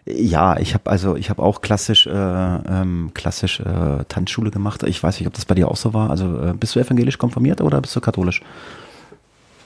Ja, 0.06 0.58
ich 0.58 0.74
habe 0.74 0.90
also 0.90 1.16
ich 1.16 1.30
habe 1.30 1.42
auch 1.42 1.60
klassisch 1.60 2.06
äh, 2.06 2.10
ähm, 2.10 3.10
klassisch 3.14 3.60
äh, 3.60 4.04
Tanzschule 4.08 4.50
gemacht. 4.50 4.82
Ich 4.84 5.02
weiß 5.02 5.20
nicht, 5.20 5.26
ob 5.26 5.34
das 5.34 5.44
bei 5.44 5.54
dir 5.54 5.68
auch 5.68 5.76
so 5.76 5.92
war. 5.92 6.10
Also 6.10 6.40
äh, 6.40 6.54
bist 6.54 6.74
du 6.74 6.80
evangelisch 6.80 7.18
konfirmiert 7.18 7.60
oder 7.60 7.80
bist 7.80 7.94
du 7.94 8.00
katholisch? 8.00 8.42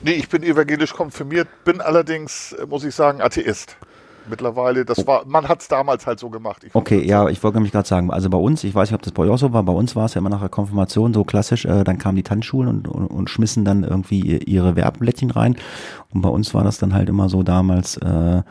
Nee, 0.00 0.12
ich 0.12 0.28
bin 0.28 0.42
evangelisch 0.42 0.92
konfirmiert, 0.92 1.48
bin 1.64 1.80
allerdings, 1.80 2.52
äh, 2.52 2.66
muss 2.66 2.84
ich 2.84 2.94
sagen, 2.94 3.22
Atheist. 3.22 3.76
Mittlerweile, 4.28 4.86
das 4.86 5.06
war, 5.06 5.24
man 5.26 5.48
hat 5.48 5.60
es 5.60 5.68
damals 5.68 6.06
halt 6.06 6.18
so 6.18 6.30
gemacht. 6.30 6.64
Ich 6.64 6.74
Okay, 6.74 7.06
ja, 7.06 7.28
ich 7.28 7.42
wollte 7.42 7.58
nämlich 7.58 7.72
gerade 7.72 7.86
sagen, 7.86 8.10
also 8.10 8.30
bei 8.30 8.38
uns, 8.38 8.64
ich 8.64 8.74
weiß 8.74 8.90
nicht, 8.90 8.94
ob 8.94 9.02
das 9.02 9.12
bei 9.12 9.24
euch 9.24 9.30
auch 9.30 9.38
so 9.38 9.52
war, 9.52 9.62
bei 9.62 9.72
uns 9.72 9.94
war 9.96 10.06
es 10.06 10.14
ja 10.14 10.20
immer 10.20 10.30
nach 10.30 10.40
der 10.40 10.48
Konfirmation 10.48 11.12
so 11.12 11.24
klassisch, 11.24 11.66
äh, 11.66 11.84
dann 11.84 11.98
kamen 11.98 12.16
die 12.16 12.22
Tanzschulen 12.22 12.68
und, 12.68 12.88
und, 12.88 13.06
und 13.06 13.28
schmissen 13.28 13.66
dann 13.66 13.84
irgendwie 13.84 14.38
ihre 14.38 14.76
Werbeblättchen 14.76 15.30
rein. 15.30 15.56
Und 16.12 16.22
bei 16.22 16.30
uns 16.30 16.54
war 16.54 16.64
das 16.64 16.78
dann 16.78 16.94
halt 16.94 17.10
immer 17.10 17.28
so 17.28 17.42
damals 17.42 17.98
äh, 17.98 18.42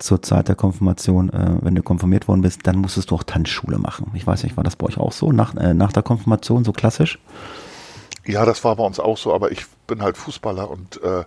zur 0.00 0.22
Zeit 0.22 0.48
der 0.48 0.56
Konfirmation, 0.56 1.30
äh, 1.30 1.56
wenn 1.60 1.74
du 1.74 1.82
konfirmiert 1.82 2.28
worden 2.28 2.40
bist, 2.40 2.66
dann 2.66 2.76
musstest 2.76 3.10
du 3.10 3.14
auch 3.14 3.22
Tanzschule 3.22 3.78
machen. 3.78 4.10
Ich 4.14 4.26
weiß 4.26 4.42
nicht, 4.42 4.56
war 4.56 4.64
das 4.64 4.76
bei 4.76 4.86
euch 4.86 4.98
auch 4.98 5.12
so, 5.12 5.32
nach, 5.32 5.54
äh, 5.56 5.74
nach 5.74 5.92
der 5.92 6.02
Konfirmation 6.02 6.64
so 6.64 6.72
klassisch? 6.72 7.18
Ja, 8.26 8.44
das 8.44 8.62
war 8.64 8.76
bei 8.76 8.84
uns 8.84 9.00
auch 9.00 9.16
so, 9.16 9.34
aber 9.34 9.50
ich 9.50 9.66
bin 9.86 10.02
halt 10.02 10.16
Fußballer 10.16 10.70
und 10.70 11.02
äh, 11.02 11.24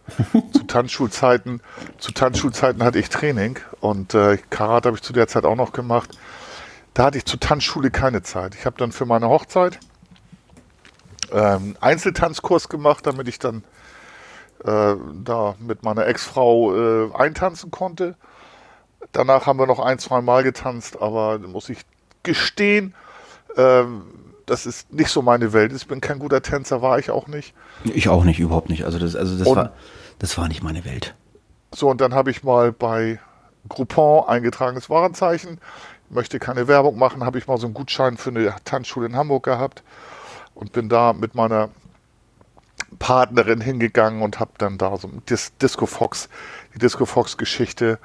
zu 0.51 0.63
Tanzschulzeiten, 0.67 1.61
zu 1.97 2.11
Tanzschulzeiten 2.11 2.83
hatte 2.83 2.99
ich 2.99 3.09
Training 3.09 3.59
und 3.79 4.13
äh, 4.13 4.37
Karate 4.49 4.89
habe 4.89 4.97
ich 4.97 5.03
zu 5.03 5.13
der 5.13 5.27
Zeit 5.27 5.45
auch 5.45 5.55
noch 5.55 5.73
gemacht. 5.73 6.17
Da 6.93 7.05
hatte 7.05 7.17
ich 7.17 7.25
zur 7.25 7.39
Tanzschule 7.39 7.89
keine 7.89 8.21
Zeit. 8.21 8.55
Ich 8.55 8.65
habe 8.65 8.77
dann 8.77 8.91
für 8.91 9.05
meine 9.05 9.27
Hochzeit 9.27 9.79
ähm, 11.31 11.75
Einzeltanzkurs 11.81 12.69
gemacht, 12.69 13.07
damit 13.07 13.27
ich 13.27 13.39
dann 13.39 13.63
äh, 14.63 14.95
da 15.23 15.55
mit 15.59 15.83
meiner 15.83 16.07
Ex-Frau 16.07 16.75
äh, 16.75 17.13
eintanzen 17.15 17.71
konnte. 17.71 18.15
Danach 19.11 19.45
haben 19.45 19.59
wir 19.59 19.67
noch 19.67 19.79
ein, 19.79 19.99
zwei 19.99 20.21
Mal 20.21 20.43
getanzt, 20.43 21.01
aber 21.01 21.37
da 21.39 21.47
muss 21.47 21.69
ich 21.69 21.79
gestehen, 22.23 22.95
ähm, 23.57 24.03
das 24.45 24.65
ist 24.65 24.91
nicht 24.93 25.09
so 25.09 25.21
meine 25.21 25.53
Welt. 25.53 25.71
Ich 25.73 25.87
bin 25.87 26.01
kein 26.01 26.19
guter 26.19 26.41
Tänzer, 26.41 26.81
war 26.81 26.99
ich 26.99 27.11
auch 27.11 27.27
nicht. 27.27 27.53
Ich 27.83 28.09
auch 28.09 28.23
nicht, 28.23 28.39
überhaupt 28.39 28.69
nicht. 28.69 28.83
Also 28.85 28.99
das, 28.99 29.15
also 29.15 29.37
das 29.37 29.47
Und- 29.47 29.55
war, 29.55 29.71
das 30.19 30.37
war 30.37 30.47
nicht 30.47 30.63
meine 30.63 30.83
Welt. 30.85 31.15
So, 31.73 31.89
und 31.89 32.01
dann 32.01 32.13
habe 32.13 32.29
ich 32.31 32.43
mal 32.43 32.71
bei 32.71 33.19
Groupon 33.69 34.27
eingetragenes 34.27 34.89
Warenzeichen. 34.89 35.59
Möchte 36.09 36.37
keine 36.39 36.67
Werbung 36.67 36.97
machen, 36.99 37.23
habe 37.25 37.39
ich 37.39 37.47
mal 37.47 37.57
so 37.57 37.65
einen 37.65 37.73
Gutschein 37.73 38.17
für 38.17 38.29
eine 38.29 38.53
Tanzschule 38.65 39.07
in 39.07 39.15
Hamburg 39.15 39.43
gehabt 39.43 39.81
und 40.53 40.71
bin 40.71 40.89
da 40.89 41.13
mit 41.13 41.33
meiner 41.33 41.69
Partnerin 42.99 43.61
hingegangen 43.61 44.21
und 44.21 44.39
habe 44.39 44.51
dann 44.57 44.77
da 44.77 44.95
so 44.97 45.09
Dis 45.29 45.53
Disco 45.57 45.85
Fox, 45.87 46.29
die 46.75 46.79
Disco 46.79 47.05
Fox 47.05 47.37
Geschichte. 47.37 47.97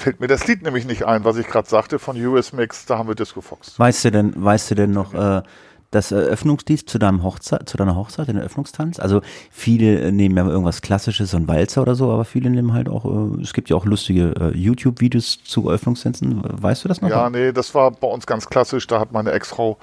Fällt 0.00 0.18
mir 0.18 0.28
das 0.28 0.46
Lied 0.46 0.62
nämlich 0.62 0.86
nicht 0.86 1.04
ein, 1.04 1.24
was 1.24 1.36
ich 1.36 1.46
gerade 1.46 1.68
sagte 1.68 1.98
von 1.98 2.16
US 2.24 2.54
Mix, 2.54 2.86
da 2.86 2.96
haben 2.96 3.06
wir 3.06 3.14
Disco 3.14 3.42
Fox. 3.42 3.78
Weißt 3.78 4.06
du 4.06 4.10
denn, 4.10 4.32
weißt 4.34 4.70
du 4.70 4.74
denn 4.74 4.92
noch 4.92 5.12
äh, 5.12 5.42
das 5.90 6.10
Eröffnungslied 6.10 6.88
zu 6.88 6.98
deinem 6.98 7.22
Hochzeit, 7.22 7.68
zu 7.68 7.76
deiner 7.76 7.96
Hochzeit, 7.96 8.28
den 8.28 8.38
Eröffnungstanz? 8.38 8.98
Also 8.98 9.20
viele 9.50 10.10
nehmen 10.10 10.38
ja 10.38 10.46
irgendwas 10.46 10.80
Klassisches, 10.80 11.32
so 11.32 11.36
ein 11.36 11.46
Walzer 11.48 11.82
oder 11.82 11.96
so, 11.96 12.10
aber 12.10 12.24
viele 12.24 12.48
nehmen 12.48 12.72
halt 12.72 12.88
auch, 12.88 13.04
äh, 13.04 13.42
es 13.42 13.52
gibt 13.52 13.68
ja 13.68 13.76
auch 13.76 13.84
lustige 13.84 14.32
äh, 14.40 14.56
YouTube-Videos 14.56 15.44
zu 15.44 15.68
Eröffnungstänzen. 15.68 16.40
Weißt 16.44 16.82
du 16.82 16.88
das 16.88 17.02
noch? 17.02 17.10
Ja, 17.10 17.28
nee, 17.28 17.52
das 17.52 17.74
war 17.74 17.90
bei 17.90 18.08
uns 18.08 18.26
ganz 18.26 18.48
klassisch. 18.48 18.86
Da 18.86 19.00
hat 19.00 19.12
meine 19.12 19.32
Ex-Frau 19.32 19.76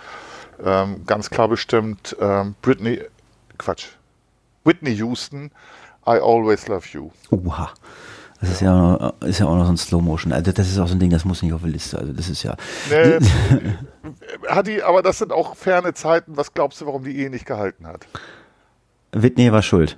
ähm, 0.65 1.05
ganz 1.05 1.29
klar 1.29 1.47
bestimmt 1.47 2.17
ähm, 2.19 2.55
Britney, 2.63 3.01
Quatsch, 3.59 3.89
Whitney 4.63 4.95
Houston, 4.95 5.51
I 6.07 6.17
Always 6.17 6.67
Love 6.67 6.87
You. 6.91 7.11
Oha. 7.29 7.69
Das 8.39 8.51
ist 8.51 8.61
ja, 8.61 9.13
ist 9.21 9.39
ja 9.39 9.47
auch 9.47 9.55
noch 9.55 9.65
so 9.65 9.71
ein 9.71 9.77
Slow 9.77 10.01
Motion. 10.01 10.31
Also 10.31 10.51
das 10.51 10.67
ist 10.67 10.77
auch 10.77 10.87
so 10.87 10.93
ein 10.93 10.99
Ding, 10.99 11.09
das 11.09 11.25
muss 11.25 11.41
nicht 11.41 11.53
auf 11.53 11.61
der 11.61 11.71
Liste. 11.71 11.97
Also 11.97 12.13
das 12.13 12.29
ist 12.29 12.43
ja. 12.43 12.55
Nee, 12.89 13.17
Hadi, 14.47 14.81
aber 14.81 15.01
das 15.01 15.17
sind 15.17 15.31
auch 15.31 15.55
ferne 15.55 15.93
Zeiten. 15.93 16.37
Was 16.37 16.53
glaubst 16.53 16.79
du, 16.81 16.85
warum 16.85 17.03
die 17.03 17.17
Ehe 17.17 17.29
nicht 17.31 17.45
gehalten 17.45 17.87
hat? 17.87 18.07
Whitney 19.11 19.51
war 19.51 19.63
schuld. 19.63 19.97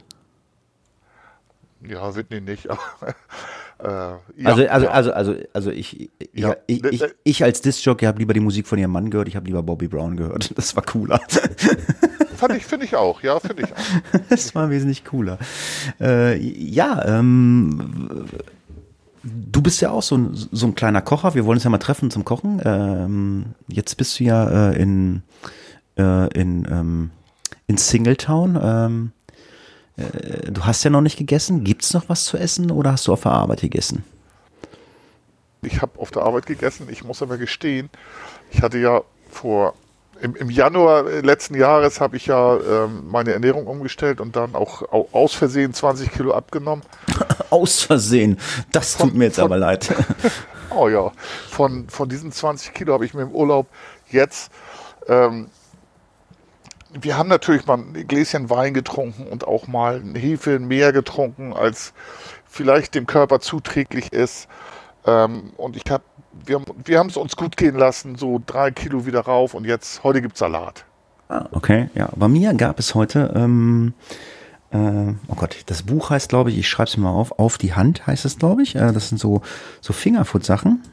Ja, 1.85 2.15
Whitney 2.15 2.39
nicht. 2.41 2.69
Aber, 2.69 2.79
äh, 3.79 4.41
ja, 4.41 4.49
also, 4.49 4.67
also, 4.67 4.85
ja. 4.85 4.91
also, 4.91 5.11
also, 5.13 5.35
also 5.53 5.71
ich, 5.71 6.09
ich, 6.19 6.29
ja. 6.33 6.55
ich, 6.67 6.83
ich, 6.83 7.03
ich, 7.23 7.43
als 7.43 7.61
Disc-Jockey 7.61 8.05
habe 8.05 8.19
lieber 8.19 8.33
die 8.33 8.39
Musik 8.39 8.67
von 8.67 8.77
ihrem 8.77 8.91
Mann 8.91 9.09
gehört, 9.09 9.27
ich 9.27 9.35
habe 9.35 9.47
lieber 9.47 9.63
Bobby 9.63 9.87
Brown 9.87 10.15
gehört. 10.15 10.53
Das 10.55 10.75
war 10.75 10.83
cooler. 10.83 11.19
Fand 12.39 12.55
ich, 12.55 12.65
finde 12.65 12.85
ich 12.85 12.95
auch, 12.95 13.21
ja, 13.21 13.37
finde 13.41 13.63
ich 13.63 13.73
auch. 13.73 14.19
Das 14.29 14.55
war 14.55 14.69
wesentlich 14.69 15.03
cooler. 15.03 15.37
Äh, 15.99 16.37
ja, 16.37 17.03
ähm, 17.05 18.27
du 19.23 19.61
bist 19.61 19.81
ja 19.81 19.91
auch 19.91 20.03
so 20.03 20.17
ein, 20.17 20.29
so 20.33 20.67
ein 20.67 20.73
kleiner 20.73 21.01
Kocher. 21.01 21.35
Wir 21.35 21.45
wollen 21.45 21.57
uns 21.57 21.65
ja 21.65 21.69
mal 21.69 21.79
treffen 21.79 22.09
zum 22.11 22.23
Kochen. 22.23 22.61
Ähm, 22.63 23.45
jetzt 23.67 23.97
bist 23.97 24.17
du 24.19 24.23
ja 24.23 24.69
äh, 24.69 24.81
in, 24.81 25.21
äh, 25.97 26.33
in, 26.33 26.65
ähm, 26.71 27.11
in 27.67 27.75
Singletown. 27.75 28.57
Ähm, 28.61 29.11
äh, 29.97 30.49
du 30.49 30.65
hast 30.65 30.85
ja 30.85 30.89
noch 30.89 31.01
nicht 31.01 31.17
gegessen. 31.17 31.65
Gibt 31.65 31.83
es 31.83 31.93
noch 31.93 32.07
was 32.07 32.23
zu 32.23 32.37
essen 32.37 32.71
oder 32.71 32.93
hast 32.93 33.05
du 33.05 33.11
auf 33.11 33.23
der 33.23 33.33
Arbeit 33.33 33.59
gegessen? 33.59 34.05
Ich 35.61 35.81
habe 35.81 35.99
auf 35.99 36.11
der 36.11 36.23
Arbeit 36.23 36.45
gegessen. 36.45 36.87
Ich 36.89 37.03
muss 37.03 37.21
aber 37.21 37.37
gestehen, 37.37 37.89
ich 38.49 38.61
hatte 38.61 38.77
ja 38.77 39.01
vor 39.29 39.73
im, 40.21 40.35
im 40.35 40.49
Januar 40.49 41.03
letzten 41.03 41.55
Jahres 41.55 42.01
habe 42.01 42.17
ich 42.17 42.25
ja 42.25 42.57
ähm, 42.57 43.07
meine 43.09 43.33
Ernährung 43.33 43.67
umgestellt 43.67 44.21
und 44.21 44.35
dann 44.35 44.55
auch 44.55 44.83
aus 45.13 45.33
Versehen 45.33 45.73
20 45.73 46.11
Kilo 46.11 46.33
abgenommen. 46.33 46.83
aus 47.49 47.81
Versehen, 47.81 48.39
das 48.71 48.95
von, 48.95 49.09
tut 49.09 49.17
mir 49.17 49.25
jetzt 49.25 49.35
von, 49.35 49.45
aber 49.45 49.57
leid. 49.57 49.93
oh 50.69 50.89
ja, 50.89 51.11
von, 51.49 51.89
von 51.89 52.09
diesen 52.09 52.31
20 52.31 52.73
Kilo 52.73 52.93
habe 52.93 53.05
ich 53.05 53.13
mir 53.13 53.23
im 53.23 53.31
Urlaub 53.31 53.67
jetzt 54.09 54.51
ähm, 55.07 55.49
wir 56.91 57.17
haben 57.17 57.29
natürlich 57.29 57.65
mal 57.65 57.77
ein 57.77 58.07
Gläschen 58.07 58.49
Wein 58.49 58.73
getrunken 58.73 59.27
und 59.27 59.47
auch 59.47 59.67
mal 59.67 59.97
ein 59.97 60.15
Hefe 60.15 60.59
mehr 60.59 60.91
getrunken, 60.91 61.53
als 61.53 61.93
vielleicht 62.47 62.95
dem 62.95 63.05
Körper 63.05 63.39
zuträglich 63.39 64.11
ist. 64.11 64.47
Ähm, 65.05 65.51
und 65.57 65.75
ich 65.75 65.83
habe, 65.89 66.03
wir, 66.45 66.61
wir 66.85 66.99
haben 66.99 67.09
es 67.09 67.17
uns 67.17 67.35
gut 67.35 67.57
gehen 67.57 67.75
lassen, 67.75 68.15
so 68.15 68.41
drei 68.45 68.71
Kilo 68.71 69.05
wieder 69.05 69.21
rauf 69.21 69.53
und 69.53 69.65
jetzt, 69.65 70.03
heute 70.03 70.21
gibt 70.21 70.35
es 70.35 70.39
Salat. 70.39 70.85
Ah, 71.29 71.47
okay, 71.51 71.89
ja. 71.93 72.09
Bei 72.15 72.27
mir 72.27 72.53
gab 72.55 72.79
es 72.79 72.95
heute, 72.95 73.31
ähm, 73.35 73.93
äh, 74.71 75.13
oh 75.27 75.35
Gott, 75.35 75.63
das 75.67 75.83
Buch 75.83 76.09
heißt, 76.09 76.29
glaube 76.29 76.49
ich, 76.49 76.57
ich 76.57 76.67
schreibe 76.67 76.89
es 76.89 76.97
mir 76.97 77.03
mal 77.03 77.11
auf, 77.11 77.37
auf 77.39 77.57
die 77.57 77.73
Hand 77.73 78.07
heißt 78.07 78.25
es, 78.25 78.37
glaube 78.37 78.63
ich. 78.63 78.75
Äh, 78.75 78.91
das 78.91 79.09
sind 79.09 79.19
so, 79.19 79.41
so 79.81 79.93
Fingerfood-Sachen. 79.93 80.83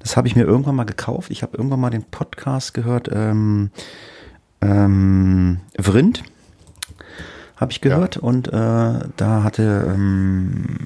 Das 0.00 0.16
habe 0.16 0.28
ich 0.28 0.36
mir 0.36 0.44
irgendwann 0.44 0.76
mal 0.76 0.84
gekauft. 0.84 1.30
Ich 1.30 1.42
habe 1.42 1.56
irgendwann 1.56 1.80
mal 1.80 1.90
den 1.90 2.04
Podcast 2.04 2.74
gehört, 2.74 3.08
ähm, 3.12 3.70
ähm, 4.60 5.60
Vrind, 5.78 6.22
habe 7.56 7.72
ich 7.72 7.80
gehört. 7.80 8.16
Ja. 8.16 8.22
Und 8.22 8.48
äh, 8.48 8.50
da 9.16 9.42
hatte 9.42 9.92
ähm, 9.94 10.78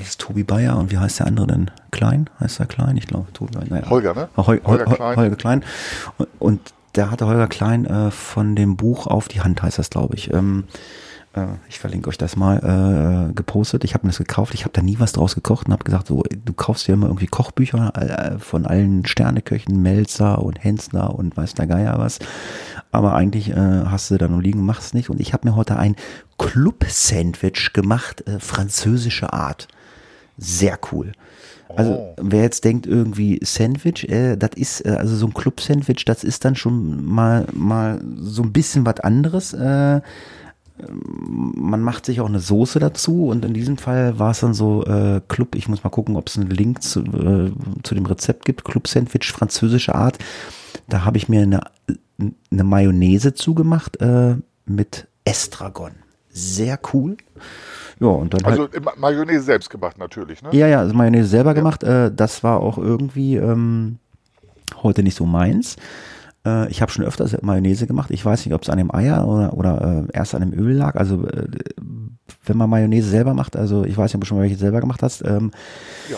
das 0.00 0.10
ist 0.10 0.20
Tobi 0.20 0.42
Bayer 0.42 0.76
und 0.76 0.90
wie 0.90 0.98
heißt 0.98 1.20
der 1.20 1.26
andere 1.26 1.46
denn? 1.46 1.70
Klein? 1.90 2.28
Heißt 2.40 2.60
er 2.60 2.66
Klein? 2.66 2.96
Ich 2.96 3.06
glaube, 3.06 3.32
Tobi 3.32 3.56
Bayer. 3.56 3.66
Naja. 3.68 3.90
Holger, 3.90 4.14
ne? 4.14 4.28
Hol 4.36 4.60
Holger, 4.64 4.84
Klein. 4.84 5.16
Holger 5.16 5.36
Klein. 5.36 5.64
Und, 6.18 6.28
und 6.38 6.60
da 6.94 7.10
hatte 7.10 7.26
Holger 7.26 7.46
Klein 7.46 7.84
äh, 7.86 8.10
von 8.10 8.56
dem 8.56 8.76
Buch 8.76 9.06
Auf 9.06 9.28
die 9.28 9.40
Hand 9.40 9.62
heißt 9.62 9.78
das, 9.78 9.90
glaube 9.90 10.16
ich. 10.16 10.32
Ähm, 10.32 10.64
äh, 11.34 11.46
ich 11.68 11.78
verlinke 11.78 12.08
euch 12.08 12.18
das 12.18 12.36
mal, 12.36 13.28
äh, 13.30 13.32
gepostet. 13.32 13.84
Ich 13.84 13.94
habe 13.94 14.06
mir 14.06 14.10
das 14.10 14.18
gekauft. 14.18 14.54
Ich 14.54 14.64
habe 14.64 14.72
da 14.72 14.82
nie 14.82 14.98
was 14.98 15.12
draus 15.12 15.34
gekocht 15.34 15.66
und 15.66 15.72
habe 15.72 15.84
gesagt, 15.84 16.08
so, 16.08 16.22
du 16.22 16.52
kaufst 16.52 16.88
dir 16.88 16.94
immer 16.94 17.06
irgendwie 17.06 17.26
Kochbücher 17.28 17.92
äh, 17.94 18.38
von 18.38 18.66
allen 18.66 19.06
Sterneköchen, 19.06 19.80
Melzer 19.80 20.42
und 20.42 20.62
Hensler 20.62 21.14
und 21.14 21.36
weiß 21.36 21.54
der 21.54 21.66
Geier 21.66 21.98
was. 21.98 22.18
Aber 22.90 23.14
eigentlich 23.14 23.50
äh, 23.50 23.84
hast 23.86 24.10
du 24.10 24.18
da 24.18 24.26
nur 24.26 24.42
liegen, 24.42 24.64
machst 24.64 24.94
nicht. 24.94 25.10
Und 25.10 25.20
ich 25.20 25.32
habe 25.32 25.48
mir 25.48 25.54
heute 25.54 25.76
ein 25.76 25.94
Club-Sandwich 26.38 27.72
gemacht, 27.72 28.24
französische 28.38 29.32
Art. 29.32 29.68
Sehr 30.40 30.78
cool. 30.90 31.12
Also 31.76 31.92
oh. 31.92 32.16
wer 32.20 32.42
jetzt 32.42 32.64
denkt 32.64 32.86
irgendwie 32.86 33.38
Sandwich, 33.44 34.08
äh, 34.08 34.36
das 34.36 34.50
ist 34.56 34.84
äh, 34.84 34.90
also 34.90 35.14
so 35.14 35.26
ein 35.26 35.34
Club-Sandwich, 35.34 36.04
das 36.04 36.24
ist 36.24 36.44
dann 36.44 36.56
schon 36.56 37.04
mal 37.04 37.46
mal 37.52 38.02
so 38.16 38.42
ein 38.42 38.52
bisschen 38.52 38.84
was 38.86 38.98
anderes. 39.00 39.52
Äh, 39.52 40.00
man 40.88 41.82
macht 41.82 42.06
sich 42.06 42.20
auch 42.20 42.28
eine 42.28 42.40
Soße 42.40 42.78
dazu 42.78 43.26
und 43.28 43.44
in 43.44 43.54
diesem 43.54 43.76
Fall 43.76 44.18
war 44.18 44.30
es 44.30 44.40
dann 44.40 44.54
so 44.54 44.84
äh, 44.84 45.20
Club, 45.28 45.54
ich 45.54 45.68
muss 45.68 45.84
mal 45.84 45.90
gucken, 45.90 46.16
ob 46.16 46.28
es 46.28 46.38
einen 46.38 46.50
Link 46.50 46.82
zu, 46.82 47.00
äh, 47.00 47.52
zu 47.82 47.94
dem 47.94 48.06
Rezept 48.06 48.46
gibt, 48.46 48.64
Club 48.64 48.88
Sandwich, 48.88 49.30
französische 49.30 49.94
Art. 49.94 50.18
Da 50.88 51.04
habe 51.04 51.18
ich 51.18 51.28
mir 51.28 51.42
eine, 51.42 51.60
eine 52.50 52.64
Mayonnaise 52.64 53.34
zugemacht 53.34 54.00
äh, 54.00 54.36
mit 54.64 55.06
Estragon. 55.24 55.92
Sehr 56.30 56.78
cool. 56.92 57.16
Ja, 58.00 58.08
und 58.08 58.32
dann 58.32 58.44
also 58.44 58.62
halt, 58.62 58.98
Mayonnaise 58.98 59.44
selbst 59.44 59.68
gemacht 59.68 59.98
natürlich, 59.98 60.42
ne? 60.42 60.48
Ja, 60.52 60.66
ja, 60.66 60.78
also 60.80 60.94
Mayonnaise 60.94 61.28
selber 61.28 61.50
ja. 61.50 61.54
gemacht. 61.54 61.82
Äh, 61.84 62.10
das 62.10 62.42
war 62.42 62.60
auch 62.60 62.78
irgendwie 62.78 63.36
ähm, 63.36 63.98
heute 64.82 65.02
nicht 65.02 65.16
so 65.16 65.26
meins. 65.26 65.76
Äh, 66.46 66.70
ich 66.70 66.80
habe 66.80 66.90
schon 66.90 67.04
öfters 67.04 67.36
Mayonnaise 67.42 67.86
gemacht. 67.86 68.10
Ich 68.10 68.24
weiß 68.24 68.46
nicht, 68.46 68.54
ob 68.54 68.62
es 68.62 68.70
an 68.70 68.78
dem 68.78 68.94
Eier 68.94 69.28
oder, 69.28 69.52
oder 69.52 70.06
äh, 70.08 70.16
erst 70.16 70.34
an 70.34 70.40
dem 70.40 70.58
Öl 70.58 70.74
lag. 70.74 70.96
Also 70.96 71.26
äh, 71.26 71.46
wenn 72.44 72.56
man 72.56 72.70
Mayonnaise 72.70 73.10
selber 73.10 73.34
macht, 73.34 73.54
also 73.54 73.84
ich 73.84 73.96
weiß 73.96 74.10
nicht, 74.10 74.14
ob 74.14 74.20
du 74.22 74.26
schon 74.26 74.38
mal 74.38 74.44
welche 74.44 74.56
selber 74.56 74.80
gemacht 74.80 75.02
hast. 75.02 75.22
Ähm, 75.26 75.50
ja. 76.08 76.16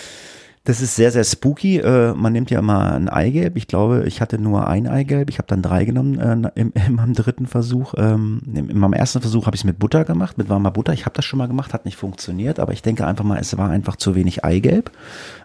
Das 0.64 0.80
ist 0.80 0.94
sehr, 0.94 1.10
sehr 1.10 1.24
spooky. 1.24 1.78
Äh, 1.78 2.14
man 2.14 2.32
nimmt 2.32 2.50
ja 2.52 2.60
immer 2.60 2.92
ein 2.92 3.08
Eigelb. 3.08 3.56
Ich 3.56 3.66
glaube, 3.66 4.04
ich 4.06 4.20
hatte 4.20 4.38
nur 4.38 4.68
ein 4.68 4.86
Eigelb. 4.86 5.28
Ich 5.28 5.38
habe 5.38 5.48
dann 5.48 5.60
drei 5.60 5.84
genommen 5.84 6.20
äh, 6.20 6.50
im, 6.54 6.72
in 6.86 6.94
meinem 6.94 7.14
dritten 7.14 7.46
Versuch. 7.46 7.94
Ähm, 7.96 8.42
in 8.46 8.78
meinem 8.78 8.92
ersten 8.92 9.20
Versuch 9.20 9.46
habe 9.46 9.56
ich 9.56 9.62
es 9.62 9.64
mit 9.64 9.80
Butter 9.80 10.04
gemacht, 10.04 10.38
mit 10.38 10.48
warmer 10.48 10.70
Butter. 10.70 10.92
Ich 10.92 11.04
habe 11.04 11.16
das 11.16 11.24
schon 11.24 11.38
mal 11.38 11.48
gemacht, 11.48 11.74
hat 11.74 11.84
nicht 11.84 11.96
funktioniert. 11.96 12.60
Aber 12.60 12.72
ich 12.72 12.82
denke 12.82 13.06
einfach 13.06 13.24
mal, 13.24 13.40
es 13.40 13.56
war 13.58 13.70
einfach 13.70 13.96
zu 13.96 14.14
wenig 14.14 14.44
Eigelb 14.44 14.92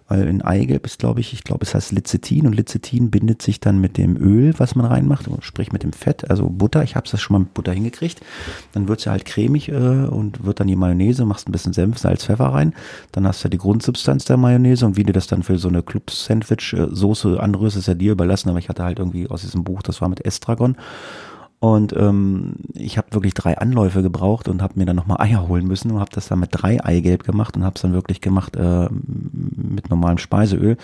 weil 0.07 0.27
in 0.27 0.41
Eigelb 0.41 0.85
ist, 0.85 0.99
glaube 0.99 1.19
ich, 1.19 1.33
ich 1.33 1.43
glaube, 1.43 1.65
es 1.65 1.75
heißt 1.75 1.91
Licetin 1.91 2.47
und 2.47 2.53
Licetin 2.53 3.11
bindet 3.11 3.41
sich 3.41 3.59
dann 3.59 3.79
mit 3.79 3.97
dem 3.97 4.15
Öl, 4.15 4.53
was 4.57 4.75
man 4.75 4.85
reinmacht, 4.85 5.27
sprich 5.41 5.71
mit 5.71 5.83
dem 5.83 5.93
Fett, 5.93 6.29
also 6.29 6.49
Butter. 6.49 6.83
Ich 6.83 6.95
habe 6.95 7.07
es 7.11 7.21
schon 7.21 7.33
mal 7.33 7.39
mit 7.39 7.53
Butter 7.53 7.73
hingekriegt. 7.73 8.21
Dann 8.71 8.87
wird 8.87 8.99
es 8.99 9.05
ja 9.05 9.11
halt 9.11 9.25
cremig 9.25 9.69
äh, 9.69 9.73
und 9.73 10.45
wird 10.45 10.59
dann 10.59 10.67
die 10.67 10.75
Mayonnaise, 10.75 11.25
machst 11.25 11.49
ein 11.49 11.51
bisschen 11.51 11.73
Senf, 11.73 11.97
Salz, 11.97 12.25
Pfeffer 12.25 12.47
rein. 12.47 12.73
Dann 13.11 13.27
hast 13.27 13.43
du 13.43 13.47
ja 13.47 13.49
die 13.49 13.57
Grundsubstanz 13.57 14.25
der 14.25 14.37
Mayonnaise 14.37 14.85
und 14.85 14.97
wie 14.97 15.03
du 15.03 15.11
das 15.11 15.27
dann 15.27 15.43
für 15.43 15.57
so 15.57 15.67
eine 15.67 15.83
Club-Sandwich-Soße 15.83 17.39
anrührst, 17.39 17.77
ist 17.77 17.87
ja 17.87 17.93
dir 17.93 18.13
überlassen, 18.13 18.49
aber 18.49 18.59
ich 18.59 18.69
hatte 18.69 18.83
halt 18.83 18.99
irgendwie 18.99 19.29
aus 19.29 19.41
diesem 19.41 19.63
Buch, 19.63 19.81
das 19.81 20.01
war 20.01 20.09
mit 20.09 20.25
Estragon. 20.25 20.77
Und 21.59 21.91
ähm, 21.97 22.53
ich 22.73 22.99
habe 22.99 23.07
wirklich 23.11 23.33
drei 23.33 23.57
Anläufe 23.57 24.03
gebraucht 24.03 24.47
und 24.47 24.61
habe 24.61 24.73
mir 24.77 24.85
dann 24.85 24.95
nochmal 24.95 25.19
Eier 25.21 25.47
holen 25.47 25.65
müssen 25.65 25.89
und 25.89 25.99
habe 25.99 26.11
das 26.13 26.27
dann 26.27 26.39
mit 26.39 26.49
drei 26.51 26.83
Eigelb 26.83 27.23
gemacht 27.23 27.57
und 27.57 27.63
habe 27.63 27.75
es 27.75 27.81
dann 27.81 27.93
wirklich 27.93 28.21
gemacht 28.21 28.55
äh, 28.55 28.87
mit 28.91 29.89
normalem 29.89 30.19
Speiseöl. 30.19 30.77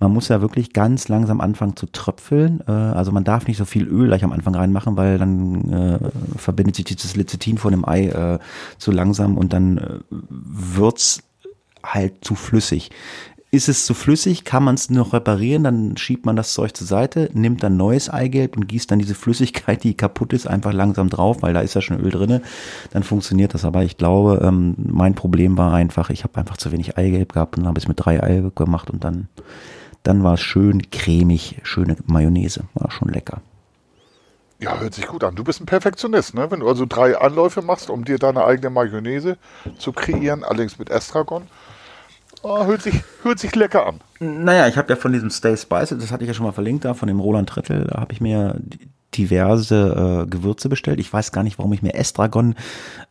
Man 0.00 0.12
muss 0.12 0.28
ja 0.28 0.40
wirklich 0.40 0.72
ganz 0.72 1.08
langsam 1.08 1.42
anfangen 1.42 1.76
zu 1.76 1.84
tröpfeln. 1.84 2.62
Äh, 2.66 2.70
also 2.70 3.12
man 3.12 3.24
darf 3.24 3.46
nicht 3.46 3.58
so 3.58 3.66
viel 3.66 3.86
Öl 3.86 4.06
gleich 4.06 4.24
am 4.24 4.32
Anfang 4.32 4.54
reinmachen, 4.54 4.96
weil 4.96 5.18
dann 5.18 5.70
äh, 5.70 5.98
verbindet 6.38 6.76
sich 6.76 6.86
dieses 6.86 7.14
Lecithin 7.14 7.58
von 7.58 7.72
dem 7.72 7.86
Ei 7.86 8.06
äh, 8.06 8.38
zu 8.78 8.92
langsam 8.92 9.36
und 9.36 9.52
dann 9.52 9.76
äh, 9.76 9.98
wird's 10.10 11.22
halt 11.84 12.24
zu 12.24 12.34
flüssig. 12.34 12.90
Ist 13.56 13.70
es 13.70 13.86
zu 13.86 13.94
flüssig, 13.94 14.44
kann 14.44 14.62
man 14.62 14.74
es 14.74 14.90
noch 14.90 15.14
reparieren, 15.14 15.64
dann 15.64 15.96
schiebt 15.96 16.26
man 16.26 16.36
das 16.36 16.52
Zeug 16.52 16.76
zur 16.76 16.86
Seite, 16.86 17.30
nimmt 17.32 17.62
dann 17.62 17.78
neues 17.78 18.10
Eigelb 18.10 18.54
und 18.54 18.68
gießt 18.68 18.90
dann 18.90 18.98
diese 18.98 19.14
Flüssigkeit, 19.14 19.82
die 19.82 19.96
kaputt 19.96 20.34
ist, 20.34 20.46
einfach 20.46 20.74
langsam 20.74 21.08
drauf, 21.08 21.40
weil 21.40 21.54
da 21.54 21.60
ist 21.60 21.72
ja 21.72 21.80
schon 21.80 21.98
Öl 21.98 22.10
drinne. 22.10 22.42
Dann 22.90 23.02
funktioniert 23.02 23.54
das. 23.54 23.64
Aber 23.64 23.82
ich 23.82 23.96
glaube, 23.96 24.42
ähm, 24.44 24.74
mein 24.76 25.14
Problem 25.14 25.56
war 25.56 25.72
einfach, 25.72 26.10
ich 26.10 26.22
habe 26.22 26.36
einfach 26.38 26.58
zu 26.58 26.70
wenig 26.70 26.98
Eigelb 26.98 27.32
gehabt 27.32 27.56
und 27.56 27.66
habe 27.66 27.80
es 27.80 27.88
mit 27.88 27.98
drei 27.98 28.22
Eigelb 28.22 28.56
gemacht 28.56 28.90
und 28.90 29.02
dann, 29.04 29.28
dann 30.02 30.22
war 30.22 30.34
es 30.34 30.42
schön 30.42 30.90
cremig, 30.90 31.56
schöne 31.62 31.96
Mayonnaise. 32.04 32.64
War 32.74 32.90
schon 32.90 33.08
lecker. 33.08 33.40
Ja, 34.58 34.78
hört 34.78 34.92
sich 34.92 35.06
gut 35.06 35.24
an. 35.24 35.34
Du 35.34 35.44
bist 35.44 35.62
ein 35.62 35.66
Perfektionist, 35.66 36.34
ne? 36.34 36.50
Wenn 36.50 36.60
du 36.60 36.68
also 36.68 36.84
drei 36.84 37.16
Anläufe 37.16 37.62
machst, 37.62 37.88
um 37.88 38.04
dir 38.04 38.18
deine 38.18 38.44
eigene 38.44 38.68
Mayonnaise 38.68 39.38
zu 39.78 39.92
kreieren, 39.92 40.44
allerdings 40.44 40.78
mit 40.78 40.90
Estragon, 40.90 41.44
Oh, 42.42 42.64
hört, 42.64 42.82
sich, 42.82 43.02
hört 43.22 43.38
sich 43.38 43.54
lecker 43.56 43.86
an. 43.86 44.00
Naja, 44.20 44.68
ich 44.68 44.76
habe 44.76 44.92
ja 44.92 44.96
von 44.96 45.12
diesem 45.12 45.30
Stay 45.30 45.56
Spice, 45.56 45.90
das 45.90 46.12
hatte 46.12 46.24
ich 46.24 46.28
ja 46.28 46.34
schon 46.34 46.46
mal 46.46 46.52
verlinkt 46.52 46.84
da, 46.84 46.94
von 46.94 47.08
dem 47.08 47.20
Roland 47.20 47.48
Trettel, 47.48 47.84
da 47.84 48.00
habe 48.00 48.12
ich 48.12 48.20
mir 48.20 48.60
diverse 49.16 50.24
äh, 50.24 50.26
Gewürze 50.28 50.68
bestellt. 50.68 51.00
Ich 51.00 51.12
weiß 51.12 51.32
gar 51.32 51.42
nicht, 51.42 51.58
warum 51.58 51.72
ich 51.72 51.82
mir 51.82 51.94
Estragon 51.94 52.54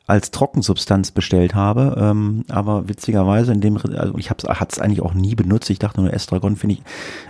als 0.07 0.29
Trockensubstanz 0.29 1.09
bestellt 1.11 1.55
habe, 1.55 1.97
ähm, 1.99 2.45
aber 2.49 2.87
witzigerweise 2.87 3.51
in 3.51 3.61
dem, 3.61 3.77
also 3.77 4.15
ich 4.17 4.29
habe 4.29 4.67
es 4.69 4.79
eigentlich 4.79 5.01
auch 5.01 5.15
nie 5.15 5.33
benutzt. 5.33 5.69
Ich 5.71 5.79
dachte 5.79 5.99
nur 5.99 6.13
Estragon 6.13 6.55
finde 6.55 6.75
ich. 6.75 6.83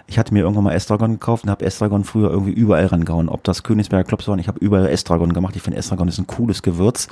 Ich 0.08 0.20
hatte 0.20 0.34
mir 0.34 0.42
irgendwann 0.42 0.66
mal 0.66 0.74
Estragon 0.74 1.14
gekauft 1.14 1.46
und 1.46 1.50
habe 1.50 1.66
Estragon 1.66 2.04
früher 2.04 2.30
irgendwie 2.30 2.52
überall 2.52 2.88
rangehauen. 2.88 3.30
Ob 3.30 3.44
das 3.46 3.64
Königsberger 3.64 4.04
Klops 4.04 4.28
waren, 4.28 4.40
ich 4.40 4.50
habe 4.50 4.60
überall 4.60 4.88
Estragon 4.88 5.32
gemacht. 5.32 5.56
Ich 5.56 5.62
finde 5.62 5.80
Estragon 5.80 6.10
ist 6.10 6.20
ein 6.20 6.28
cooles 6.28 6.64
Gewürz. 6.64 7.08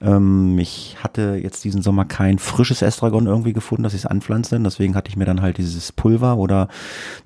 Ähm, 0.00 0.58
ich 0.58 0.96
hatte 1.02 1.38
jetzt 1.42 1.62
diesen 1.64 1.82
Sommer 1.82 2.06
kein 2.06 2.38
frisches 2.38 2.80
Estragon 2.80 3.26
irgendwie 3.26 3.52
gefunden, 3.52 3.82
dass 3.82 3.92
ich 3.92 4.00
es 4.00 4.06
anpflanze. 4.06 4.58
Deswegen 4.60 4.94
hatte 4.94 5.10
ich 5.10 5.16
mir 5.16 5.26
dann 5.26 5.42
halt 5.42 5.58
dieses 5.58 5.92
Pulver 5.92 6.38
oder 6.38 6.68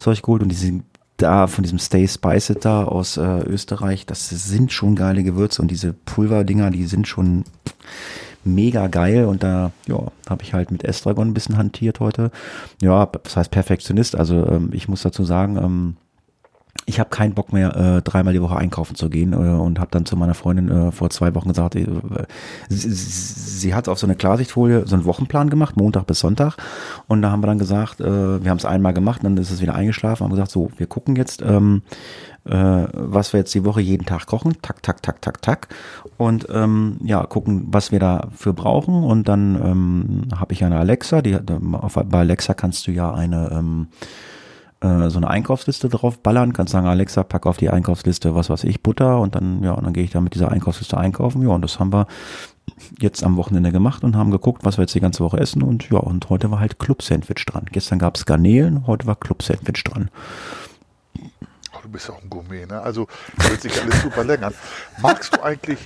Zeug 0.00 0.22
geholt 0.22 0.42
und 0.42 0.48
diese 0.48 0.80
da 1.22 1.46
von 1.46 1.62
diesem 1.62 1.78
Stay 1.78 2.06
Spice 2.06 2.50
It 2.50 2.64
da 2.64 2.84
aus 2.84 3.16
äh, 3.16 3.40
Österreich, 3.40 4.06
das 4.06 4.28
sind 4.28 4.72
schon 4.72 4.96
geile 4.96 5.22
Gewürze 5.22 5.62
und 5.62 5.70
diese 5.70 5.92
Pulverdinger, 5.92 6.70
die 6.70 6.86
sind 6.86 7.06
schon 7.06 7.44
mega 8.44 8.86
geil 8.88 9.26
und 9.26 9.42
da 9.42 9.72
ja, 9.86 10.00
habe 10.28 10.42
ich 10.42 10.54
halt 10.54 10.70
mit 10.70 10.84
Estragon 10.84 11.28
ein 11.28 11.34
bisschen 11.34 11.58
hantiert 11.58 12.00
heute. 12.00 12.30
Ja, 12.80 13.06
das 13.06 13.36
heißt 13.36 13.50
Perfektionist, 13.50 14.16
also 14.16 14.46
ähm, 14.46 14.70
ich 14.72 14.88
muss 14.88 15.02
dazu 15.02 15.24
sagen, 15.24 15.56
ähm, 15.56 15.96
ich 16.86 16.98
habe 16.98 17.10
keinen 17.10 17.34
Bock 17.34 17.52
mehr, 17.52 17.76
äh, 17.76 18.02
dreimal 18.02 18.32
die 18.32 18.42
Woche 18.42 18.56
einkaufen 18.56 18.94
zu 18.94 19.08
gehen 19.08 19.32
äh, 19.32 19.36
und 19.36 19.78
habe 19.78 19.90
dann 19.90 20.06
zu 20.06 20.16
meiner 20.16 20.34
Freundin 20.34 20.70
äh, 20.70 20.92
vor 20.92 21.10
zwei 21.10 21.34
Wochen 21.34 21.48
gesagt, 21.48 21.76
äh, 21.76 21.86
sie, 22.68 22.90
sie 22.90 23.74
hat 23.74 23.88
auf 23.88 23.98
so 23.98 24.06
eine 24.06 24.16
Klarsichtfolie 24.16 24.86
so 24.86 24.94
einen 24.96 25.04
Wochenplan 25.04 25.50
gemacht, 25.50 25.76
Montag 25.76 26.06
bis 26.06 26.20
Sonntag. 26.20 26.56
Und 27.06 27.22
da 27.22 27.30
haben 27.30 27.42
wir 27.42 27.46
dann 27.46 27.58
gesagt, 27.58 28.00
äh, 28.00 28.42
wir 28.42 28.50
haben 28.50 28.58
es 28.58 28.64
einmal 28.64 28.92
gemacht, 28.92 29.22
dann 29.22 29.36
ist 29.36 29.50
es 29.50 29.60
wieder 29.60 29.74
eingeschlafen, 29.74 30.24
haben 30.24 30.30
gesagt, 30.30 30.50
so, 30.50 30.70
wir 30.76 30.86
gucken 30.86 31.16
jetzt, 31.16 31.42
ähm, 31.42 31.82
äh, 32.44 32.86
was 32.92 33.32
wir 33.32 33.40
jetzt 33.40 33.54
die 33.54 33.64
Woche 33.64 33.80
jeden 33.80 34.06
Tag 34.06 34.26
kochen, 34.26 34.56
tak, 34.62 34.82
tak, 34.82 35.02
tak, 35.02 35.20
tak, 35.22 35.42
tak. 35.42 35.68
Und 36.16 36.46
ähm, 36.50 36.98
ja, 37.04 37.24
gucken, 37.24 37.68
was 37.70 37.92
wir 37.92 38.00
dafür 38.00 38.52
brauchen. 38.52 39.04
Und 39.04 39.28
dann 39.28 39.54
ähm, 39.62 40.22
habe 40.38 40.52
ich 40.52 40.64
eine 40.64 40.78
Alexa, 40.78 41.22
die, 41.22 41.36
bei 41.36 42.18
Alexa 42.18 42.54
kannst 42.54 42.86
du 42.86 42.92
ja 42.92 43.12
eine 43.12 43.50
ähm, 43.52 43.88
äh, 44.80 45.10
so 45.10 45.18
eine 45.18 45.28
Einkaufsliste 45.28 45.88
drauf 45.88 46.18
ballern, 46.18 46.52
kannst 46.52 46.72
sagen, 46.72 46.86
Alexa, 46.86 47.22
pack 47.22 47.46
auf 47.46 47.58
die 47.58 47.70
Einkaufsliste, 47.70 48.34
was 48.34 48.48
weiß 48.48 48.64
ich, 48.64 48.82
Butter 48.82 49.18
und 49.20 49.34
dann, 49.34 49.62
ja, 49.62 49.72
und 49.72 49.84
dann 49.84 49.92
gehe 49.92 50.04
ich 50.04 50.10
da 50.10 50.20
mit 50.20 50.34
dieser 50.34 50.50
Einkaufsliste 50.50 50.96
einkaufen. 50.96 51.42
Ja, 51.42 51.50
und 51.50 51.62
das 51.62 51.78
haben 51.78 51.92
wir 51.92 52.06
jetzt 52.98 53.22
am 53.24 53.36
Wochenende 53.36 53.72
gemacht 53.72 54.04
und 54.04 54.16
haben 54.16 54.30
geguckt, 54.30 54.64
was 54.64 54.78
wir 54.78 54.82
jetzt 54.82 54.94
die 54.94 55.00
ganze 55.00 55.22
Woche 55.22 55.38
essen. 55.38 55.62
Und 55.62 55.90
ja, 55.90 55.98
und 55.98 56.30
heute 56.30 56.50
war 56.50 56.60
halt 56.60 56.78
Club-Sandwich 56.78 57.44
dran. 57.46 57.66
Gestern 57.70 57.98
gab 57.98 58.16
es 58.16 58.24
Garnelen, 58.24 58.86
heute 58.86 59.06
war 59.06 59.16
Club-Sandwich 59.16 59.84
dran. 59.84 60.10
Du 61.82 61.88
bist 61.88 62.10
auch 62.10 62.22
ein 62.22 62.28
Gourmet, 62.28 62.66
ne? 62.66 62.80
Also 62.80 63.06
hört 63.38 63.62
sich 63.62 63.80
alles 63.80 64.02
super 64.02 64.22
länger 64.22 64.52
Magst 65.00 65.34
du 65.34 65.42
eigentlich, 65.42 65.78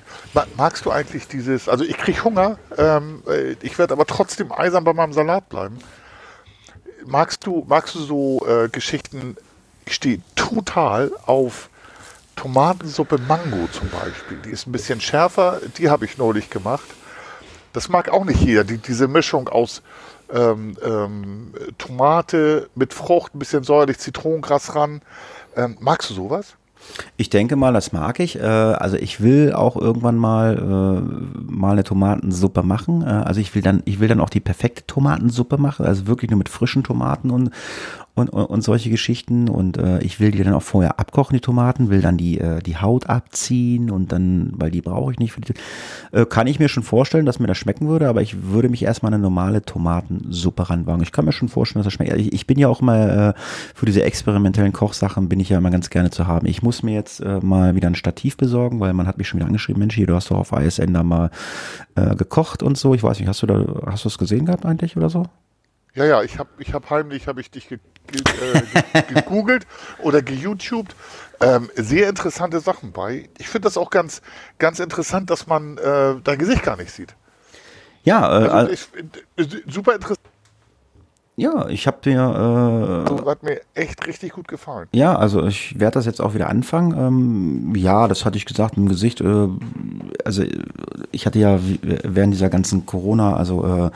magst 0.57 0.85
du 0.85 0.91
eigentlich 0.91 1.29
dieses, 1.29 1.69
also 1.69 1.85
ich 1.85 1.97
kriege 1.97 2.25
Hunger, 2.25 2.59
ähm, 2.77 3.23
äh, 3.29 3.53
ich 3.63 3.79
werde 3.79 3.95
aber 3.95 4.05
trotzdem 4.05 4.51
eisern 4.51 4.83
bei 4.83 4.93
meinem 4.93 5.13
Salat 5.13 5.49
bleiben 5.49 5.79
magst 7.07 7.47
du, 7.47 7.65
magst 7.69 7.95
du 7.95 8.01
so 8.01 8.47
äh, 8.47 8.69
Geschichten, 8.69 9.37
ich 9.87 9.95
stehe 9.95 10.21
total 10.35 11.13
auf 11.27 11.69
Tomatensuppe 12.37 13.19
Mango 13.19 13.69
zum 13.73 13.89
Beispiel. 13.91 14.39
Die 14.45 14.51
ist 14.51 14.67
ein 14.67 14.73
bisschen 14.73 15.01
schärfer, 15.01 15.61
die 15.79 15.91
habe 15.91 16.05
ich 16.05 16.19
neulich 16.19 16.51
gemacht. 16.51 16.85
Das 17.73 17.89
mag 17.89 18.09
auch 18.09 18.25
nicht 18.25 18.41
jeder, 18.41 18.65
die, 18.65 18.79
diese 18.79 19.09
Mischung 19.09 19.49
aus 19.49 19.83
ähm, 20.33 20.77
ähm, 20.83 21.53
Tomate 21.79 22.69
mit 22.75 22.95
Frucht, 22.95 23.35
ein 23.35 23.39
bisschen 23.39 23.65
säuerlich, 23.65 23.99
Zitronengras 23.99 24.75
ran. 24.75 25.03
Ähm, 25.57 25.77
magst 25.81 26.11
du 26.11 26.15
sowas? 26.15 26.55
Ich 27.17 27.31
denke 27.31 27.57
mal, 27.57 27.73
das 27.73 27.93
mag 27.93 28.21
ich. 28.21 28.37
Äh, 28.37 28.43
also 28.43 28.97
ich 28.97 29.21
will 29.21 29.53
auch 29.53 29.77
irgendwann 29.77 30.17
mal 30.17 30.59
äh, 30.59 31.43
mal 31.51 31.73
eine 31.73 31.85
Tomatensuppe 31.85 32.63
machen. 32.63 33.03
Äh, 33.03 33.07
also 33.07 33.41
ich 33.41 33.55
will 33.55 33.63
dann, 33.63 33.83
ich 33.85 34.01
will 34.01 34.09
dann 34.09 34.21
auch 34.21 34.31
die 34.31 34.41
perfekte 34.41 34.87
Tomatensuppe 34.87 35.59
machen, 35.59 35.87
also 35.87 36.07
wirklich 36.07 36.31
nur 36.31 36.39
mit 36.39 36.49
frischen 36.49 36.85
Tomaten 36.85 37.31
und 37.31 37.51
und, 38.15 38.31
und, 38.31 38.45
und 38.47 38.63
solche 38.63 38.91
Geschichten. 38.91 39.49
Und 39.49 39.77
äh, 39.77 39.99
ich 40.01 40.21
will 40.21 40.31
die 40.31 40.43
dann 40.43 40.55
auch 40.55 40.63
vorher 40.63 40.99
abkochen, 41.01 41.37
die 41.37 41.41
Tomaten, 41.41 41.91
will 41.91 42.01
dann 42.01 42.17
die, 42.17 42.39
äh, 42.39 42.61
die 42.63 42.77
Haut 42.77 43.09
abziehen 43.09 43.91
und 43.91 44.13
dann, 44.13 44.53
weil 44.55 44.71
die 44.71 44.83
brauche 44.83 45.13
ich 45.13 45.19
nicht 45.19 45.33
für 45.33 45.41
die. 45.41 45.55
Äh, 46.13 46.27
kann 46.27 46.47
ich 46.47 46.59
mir 46.59 46.69
schon 46.69 46.83
vorstellen, 46.83 47.27
dass 47.27 47.39
mir 47.39 47.47
das 47.47 47.59
schmecken 47.59 47.89
würde, 47.89 48.09
aber 48.09 48.23
ich 48.23 48.45
würde 48.45 48.69
mich 48.69 48.85
erstmal 48.85 49.13
eine 49.13 49.23
normale 49.23 49.63
Tomatensuppe 49.63 50.71
ranwagen. 50.71 51.03
Ich 51.03 51.13
kann 51.13 51.25
mir 51.25 51.33
schon 51.33 51.49
vorstellen, 51.49 51.83
dass 51.83 51.93
das 51.93 51.95
schmeckt. 51.95 52.17
Ich, 52.17 52.33
ich 52.33 52.47
bin 52.47 52.59
ja 52.59 52.69
auch 52.69 52.81
immer 52.81 53.29
äh, 53.29 53.33
für 53.75 53.87
diese 53.87 54.03
experimentellen 54.03 54.73
Kochsachen 54.73 55.29
bin 55.29 55.41
ich 55.41 55.49
ja 55.49 55.59
immer 55.59 55.71
ganz 55.71 55.91
gerne 55.91 56.11
zu 56.11 56.27
haben. 56.27 56.47
Ich 56.47 56.63
muss 56.63 56.83
mir 56.83 56.95
jetzt 56.95 57.21
äh, 57.21 57.41
mal 57.41 57.75
wieder 57.75 57.89
ein 57.89 57.95
Stativ 57.95 58.37
besorgen, 58.37 58.81
weil 58.81 58.93
man 58.93 59.07
hat 59.07 59.19
mich 59.19 59.29
schon 59.29 59.41
wieder 59.41 59.47
angeschrieben, 59.47 59.81
Mensch, 59.81 59.95
hier, 59.95 60.07
du 60.07 60.15
hast 60.15 60.31
doch 60.31 60.39
auf 60.39 60.53
ISN 60.53 60.95
da 60.95 61.03
mal 61.03 61.31
äh, 61.97 62.15
gekocht 62.15 62.63
und 62.63 62.79
so. 62.79 62.95
Ich 62.95 63.03
weiß 63.03 63.19
nicht, 63.19 63.29
hast 63.29 63.43
du 63.43 63.47
da, 63.47 63.65
hast 63.87 64.05
du 64.05 64.09
es 64.09 64.19
gesehen 64.19 64.47
gehabt 64.47 64.65
eigentlich 64.65 64.97
oder 64.97 65.11
so? 65.11 65.27
Ja, 65.95 66.05
ja, 66.05 66.23
ich 66.23 66.39
habe 66.39 66.51
ich 66.59 66.75
hab 66.75 66.91
heimlich 66.91 67.29
hab 67.29 67.39
ich 67.39 67.53
dich 67.53 67.69
ge, 67.69 67.79
ge, 67.79 67.85
äh, 67.87 67.94
gegoogelt 69.09 69.67
oder 70.03 70.23
geYouTubed. 70.23 70.95
Ähm, 71.41 71.71
sehr 71.75 72.09
interessante 72.09 72.61
Sachen 72.61 72.93
bei. 72.93 73.29
Ich 73.39 73.49
finde 73.49 73.67
das 73.67 73.77
auch 73.77 73.91
ganz, 73.91 74.23
ganz 74.59 74.79
interessant, 74.79 75.31
dass 75.31 75.47
man 75.47 75.79
äh, 75.79 76.15
dein 76.23 76.39
Gesicht 76.39 76.63
gar 76.63 76.77
nicht 76.77 76.93
sieht. 76.93 77.15
Ja, 78.05 78.23
äh, 78.23 78.49
also, 78.49 78.73
ich, 78.73 78.89
äh, 79.37 79.61
super 79.67 79.95
interessant. 79.95 80.21
Ja, 81.37 81.69
ich 81.69 81.87
habe 81.89 81.99
dir. 82.05 82.13
Äh, 82.13 83.11
also, 83.11 83.29
hat 83.29 83.43
mir 83.43 83.61
echt 83.75 84.07
richtig 84.07 84.33
gut 84.33 84.47
gefallen. 84.47 84.89
Ja, 84.93 85.17
also 85.17 85.45
ich 85.47 85.81
werde 85.81 85.95
das 85.95 86.07
jetzt 86.07 86.21
auch 86.21 86.35
wieder 86.35 86.49
anfangen. 86.49 86.97
Ähm, 86.97 87.75
ja, 87.75 88.07
das 88.07 88.25
hatte 88.25 88.37
ich 88.37 88.45
gesagt 88.45 88.77
im 88.77 88.89
Gesicht. 88.89 89.21
Äh, 89.21 89.49
also 90.25 90.45
ich 91.11 91.27
hatte 91.27 91.41
ja 91.41 91.59
während 91.61 92.35
dieser 92.35 92.51
ganzen 92.51 92.87
Corona, 92.87 93.35
also 93.35 93.91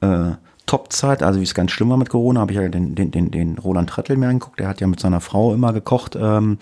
äh, 0.00 0.06
äh, 0.06 0.32
Top-Zeit, 0.68 1.22
also 1.22 1.40
wie 1.40 1.44
es 1.44 1.54
ganz 1.54 1.72
schlimm 1.72 1.90
war 1.90 1.96
mit 1.96 2.10
Corona, 2.10 2.40
habe 2.40 2.52
ich 2.52 2.58
ja 2.58 2.68
den, 2.68 2.94
den, 2.94 3.10
den, 3.10 3.30
den 3.30 3.58
Roland 3.58 3.90
Trettel 3.90 4.16
mir 4.16 4.28
angeguckt, 4.28 4.60
der 4.60 4.68
hat 4.68 4.80
ja 4.80 4.86
mit 4.86 5.00
seiner 5.00 5.20
Frau 5.20 5.54
immer 5.54 5.72
gekocht 5.72 6.16
ähm, 6.20 6.58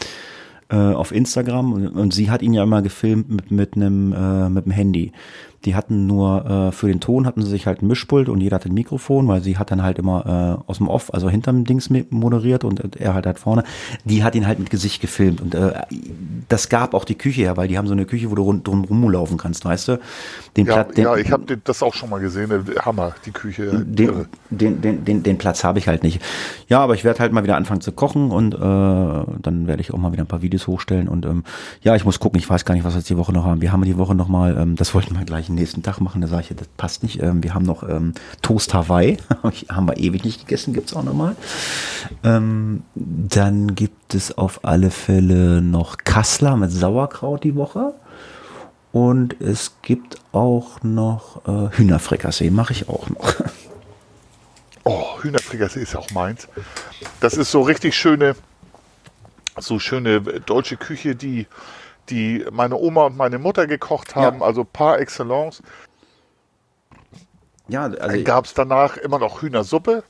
äh, 0.71 0.77
auf 0.77 1.13
Instagram 1.13 1.73
und, 1.73 1.89
und, 1.89 2.15
sie 2.15 2.31
hat 2.31 2.41
ihn 2.41 2.55
ja 2.55 2.63
immer 2.63 2.83
gefilmt 2.83 3.31
mit, 3.31 3.51
mit 3.51 3.77
einem 3.77 4.13
äh, 4.13 4.49
mit 4.49 4.65
dem 4.65 4.73
Handy. 4.73 5.13
Die 5.67 5.75
hatten 5.75 6.07
nur 6.07 6.47
äh, 6.47 6.73
für 6.73 6.87
den 6.87 7.01
Ton 7.01 7.27
hatten 7.27 7.43
sie 7.43 7.51
sich 7.51 7.67
halt 7.67 7.83
ein 7.83 7.89
Mischpult 7.89 8.29
und 8.29 8.41
jeder 8.41 8.55
hat 8.55 8.67
ein 8.67 8.73
Mikrofon, 8.73 9.27
weil 9.27 9.43
sie 9.43 9.59
hat 9.59 9.71
dann 9.71 9.83
halt 9.83 9.99
immer 9.99 10.61
äh, 10.65 10.71
aus 10.71 10.79
dem 10.79 10.89
Off, 10.89 11.13
also 11.13 11.29
hinterm 11.29 11.65
Dings 11.65 11.91
moderiert 12.11 12.65
und 12.65 12.97
er 12.97 13.15
halt 13.15 13.27
halt 13.27 13.39
vorne. 13.39 13.65
Die 14.05 14.23
hat 14.23 14.35
ihn 14.37 14.47
halt 14.47 14.61
mit 14.61 14.71
Gesicht 14.71 15.01
gefilmt 15.01 15.41
und 15.41 15.55
äh, 15.55 15.73
das 16.49 16.69
gab 16.69 16.95
auch 16.95 17.05
die 17.05 17.17
Küche 17.17 17.43
her, 17.43 17.57
weil 17.57 17.67
die 17.67 17.77
haben 17.77 17.89
so 17.89 17.93
eine 17.93 18.07
Küche, 18.07 18.31
wo 18.31 18.37
du 18.37 18.43
rund, 18.43 18.67
drum 18.67 18.85
rumlaufen 18.85 19.39
kannst, 19.39 19.65
weißt 19.65 19.89
du? 19.89 20.01
Den 20.57 20.67
ja, 20.67 20.75
Platz, 20.75 20.95
den, 20.95 21.05
ja, 21.05 21.17
ich 21.17 21.33
habe 21.33 21.57
das 21.57 21.83
auch 21.83 21.95
schon 21.95 22.11
mal 22.11 22.21
gesehen. 22.21 22.51
Hammer, 22.81 23.15
die 23.25 23.33
Küche. 23.33 23.85
Den, 23.85 24.27
den, 24.51 24.81
den, 24.81 25.05
den, 25.05 25.23
den 25.25 25.39
Platz 25.39 25.65
habe 25.65 25.81
ich 25.81 25.89
halt 25.89 26.05
nicht. 26.05 26.23
Ja, 26.69 26.81
aber 26.81 26.95
ich 26.95 27.03
werde 27.03 27.19
halt 27.19 27.33
mal 27.33 27.43
wieder 27.43 27.57
anfangen 27.57 27.81
zu 27.81 27.91
kochen 27.91 28.31
und 28.31 28.55
äh, 28.55 28.59
dann 28.59 29.67
werde 29.67 29.81
ich 29.81 29.93
auch 29.93 29.99
mal 29.99 30.13
wieder 30.13 30.23
ein 30.23 30.29
paar 30.29 30.43
Videos 30.43 30.67
hochstellen 30.67 31.09
und 31.09 31.27
ähm, 31.27 31.43
ja, 31.83 31.97
ich 31.97 32.05
muss 32.05 32.21
gucken. 32.21 32.39
Ich 32.39 32.49
weiß 32.49 32.65
gar 32.65 32.75
nicht, 32.75 32.85
was 32.85 32.95
wir 32.95 32.99
jetzt 32.99 33.11
die 33.11 33.17
Woche 33.17 33.33
noch 33.33 33.45
haben. 33.45 33.61
Wir 33.61 33.73
haben 33.73 33.83
die 33.83 33.99
Woche 33.99 34.15
noch 34.15 34.29
mal, 34.29 34.57
ähm, 34.57 34.77
das 34.77 34.95
wollten 34.95 35.19
wir 35.19 35.25
gleich 35.25 35.49
nächsten 35.57 35.83
Tag 35.83 36.01
machen. 36.01 36.21
Da 36.21 36.29
sage 36.29 36.47
ich, 36.49 36.57
das 36.57 36.69
passt 36.77 37.03
nicht. 37.03 37.23
Ähm, 37.23 37.43
wir 37.43 37.55
haben 37.55 37.65
noch 37.65 37.83
ähm, 37.89 38.15
Toast 38.43 38.73
Hawaii. 38.75 39.19
haben 39.69 39.89
wir 39.89 39.97
ewig 39.97 40.25
nicht 40.25 40.47
gegessen, 40.47 40.73
gibt's 40.73 40.95
auch 40.95 41.03
nochmal. 41.03 41.37
Ähm, 42.23 42.83
dann 42.95 43.75
gibt 43.75 44.15
es 44.15 44.37
auf 44.39 44.65
alle 44.65 44.91
Fälle 44.91 45.61
noch 45.61 45.99
Kassler 45.99 46.57
mit 46.57 46.71
Sauerkraut 46.71 47.45
die 47.45 47.57
Woche. 47.57 47.95
Und 48.93 49.41
es 49.43 49.73
gibt 49.83 50.17
auch 50.33 50.83
noch 50.83 51.47
äh, 51.47 51.77
Hühnerfrikassee, 51.77 52.51
mache 52.51 52.73
ich 52.73 52.89
auch 52.89 53.11
noch. 53.11 53.35
Oh, 54.89 55.21
Hühnerfrikassee 55.21 55.83
ist 55.83 55.97
auch 55.97 56.09
meins. 56.13 56.47
Das 57.19 57.35
ist 57.35 57.51
so 57.51 57.61
richtig 57.63 57.97
schöne, 57.97 58.37
so 59.59 59.81
schöne 59.81 60.21
deutsche 60.21 60.77
Küche, 60.77 61.17
die 61.17 61.49
die 62.11 62.45
meine 62.53 62.77
Oma 62.77 63.07
und 63.07 63.17
meine 63.17 63.39
Mutter 63.39 63.67
gekocht 63.67 64.15
haben, 64.15 64.41
ja. 64.41 64.47
also 64.47 64.65
par 64.65 64.99
excellence. 64.99 65.63
Ja, 67.69 67.85
also 67.85 67.99
Dann 67.99 68.25
gab 68.25 68.45
es 68.45 68.55
danach 68.55 68.97
immer 68.97 69.19
noch 69.19 69.43
Hühnersuppe 69.43 70.05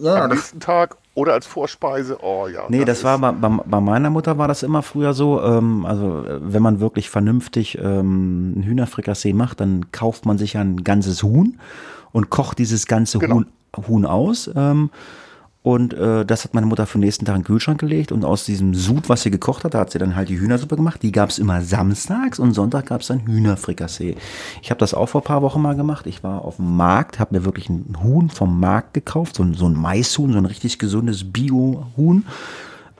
ja, 0.00 0.24
am 0.24 0.30
nächsten 0.30 0.60
Tag 0.60 0.96
oder 1.14 1.34
als 1.34 1.46
Vorspeise. 1.46 2.18
Oh 2.22 2.48
ja. 2.48 2.64
Nee, 2.68 2.84
das, 2.84 3.00
das 3.00 3.04
war 3.04 3.18
bei, 3.18 3.48
bei, 3.48 3.80
meiner 3.80 4.10
Mutter 4.10 4.38
war 4.38 4.48
das 4.48 4.62
immer 4.62 4.82
früher 4.82 5.12
so. 5.12 5.42
Ähm, 5.42 5.84
also 5.86 6.24
wenn 6.26 6.62
man 6.62 6.80
wirklich 6.80 7.10
vernünftig 7.10 7.78
ähm, 7.78 8.58
ein 8.58 8.62
Hühnerfrikassee 8.62 9.32
macht, 9.32 9.60
dann 9.60 9.92
kauft 9.92 10.26
man 10.26 10.38
sich 10.38 10.56
ein 10.56 10.82
ganzes 10.84 11.22
Huhn 11.22 11.58
und 12.12 12.30
kocht 12.30 12.58
dieses 12.58 12.86
ganze 12.86 13.18
genau. 13.18 13.36
Huhn, 13.36 13.46
Huhn 13.88 14.06
aus. 14.06 14.50
Ähm, 14.54 14.90
und 15.64 15.94
äh, 15.94 16.26
das 16.26 16.44
hat 16.44 16.52
meine 16.52 16.66
Mutter 16.66 16.84
für 16.84 16.98
den 16.98 17.06
nächsten 17.06 17.24
Tag 17.24 17.36
in 17.36 17.40
den 17.40 17.46
Kühlschrank 17.46 17.80
gelegt. 17.80 18.12
Und 18.12 18.22
aus 18.22 18.44
diesem 18.44 18.74
Sud, 18.74 19.08
was 19.08 19.22
sie 19.22 19.30
gekocht 19.30 19.64
hat, 19.64 19.72
da 19.72 19.78
hat 19.78 19.90
sie 19.90 19.98
dann 19.98 20.14
halt 20.14 20.28
die 20.28 20.38
Hühnersuppe 20.38 20.76
gemacht. 20.76 21.02
Die 21.02 21.10
gab 21.10 21.30
es 21.30 21.38
immer 21.38 21.62
samstags 21.62 22.38
und 22.38 22.52
Sonntag 22.52 22.84
gab 22.84 23.00
es 23.00 23.06
dann 23.06 23.26
Hühnerfrikassee. 23.26 24.14
Ich 24.60 24.68
habe 24.68 24.78
das 24.78 24.92
auch 24.92 25.06
vor 25.06 25.24
paar 25.24 25.40
Wochen 25.40 25.62
mal 25.62 25.74
gemacht. 25.74 26.06
Ich 26.06 26.22
war 26.22 26.44
auf 26.44 26.56
dem 26.56 26.76
Markt, 26.76 27.18
habe 27.18 27.34
mir 27.34 27.46
wirklich 27.46 27.70
ein 27.70 27.96
Huhn 28.02 28.28
vom 28.28 28.60
Markt 28.60 28.92
gekauft, 28.92 29.36
so 29.36 29.42
ein, 29.42 29.54
so 29.54 29.64
ein 29.64 29.72
Maishuhn, 29.72 30.32
so 30.32 30.38
ein 30.38 30.44
richtig 30.44 30.78
gesundes 30.78 31.32
Bio-Huhn. 31.32 32.26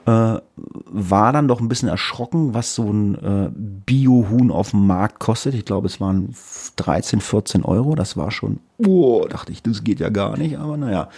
Äh, 0.07 0.39
war 0.57 1.33
dann 1.33 1.47
doch 1.47 1.59
ein 1.59 1.67
bisschen 1.67 1.89
erschrocken, 1.89 2.55
was 2.55 2.73
so 2.73 2.91
ein 2.91 3.13
äh, 3.13 3.49
Bio-Huhn 3.53 4.49
auf 4.49 4.71
dem 4.71 4.87
Markt 4.87 5.19
kostet. 5.19 5.53
Ich 5.53 5.65
glaube, 5.65 5.85
es 5.85 6.01
waren 6.01 6.33
13, 6.77 7.21
14 7.21 7.63
Euro. 7.63 7.93
Das 7.93 8.17
war 8.17 8.31
schon, 8.31 8.57
oh, 8.79 9.27
dachte 9.29 9.51
ich, 9.51 9.61
das 9.61 9.83
geht 9.83 9.99
ja 9.99 10.09
gar 10.09 10.35
nicht. 10.35 10.57
Aber 10.57 10.77
naja, 10.77 11.09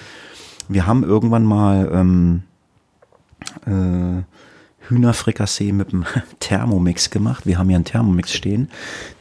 wir 0.67 0.87
haben 0.87 1.03
irgendwann 1.03 1.43
mal 1.43 1.89
ähm, 1.93 2.43
äh, 3.65 4.23
Hühnerfrikassee 4.87 5.71
mit 5.71 5.93
einem 5.93 6.05
Thermomix 6.39 7.09
gemacht. 7.09 7.45
Wir 7.45 7.57
haben 7.57 7.67
hier 7.67 7.75
einen 7.75 7.85
Thermomix 7.85 8.33
stehen, 8.33 8.69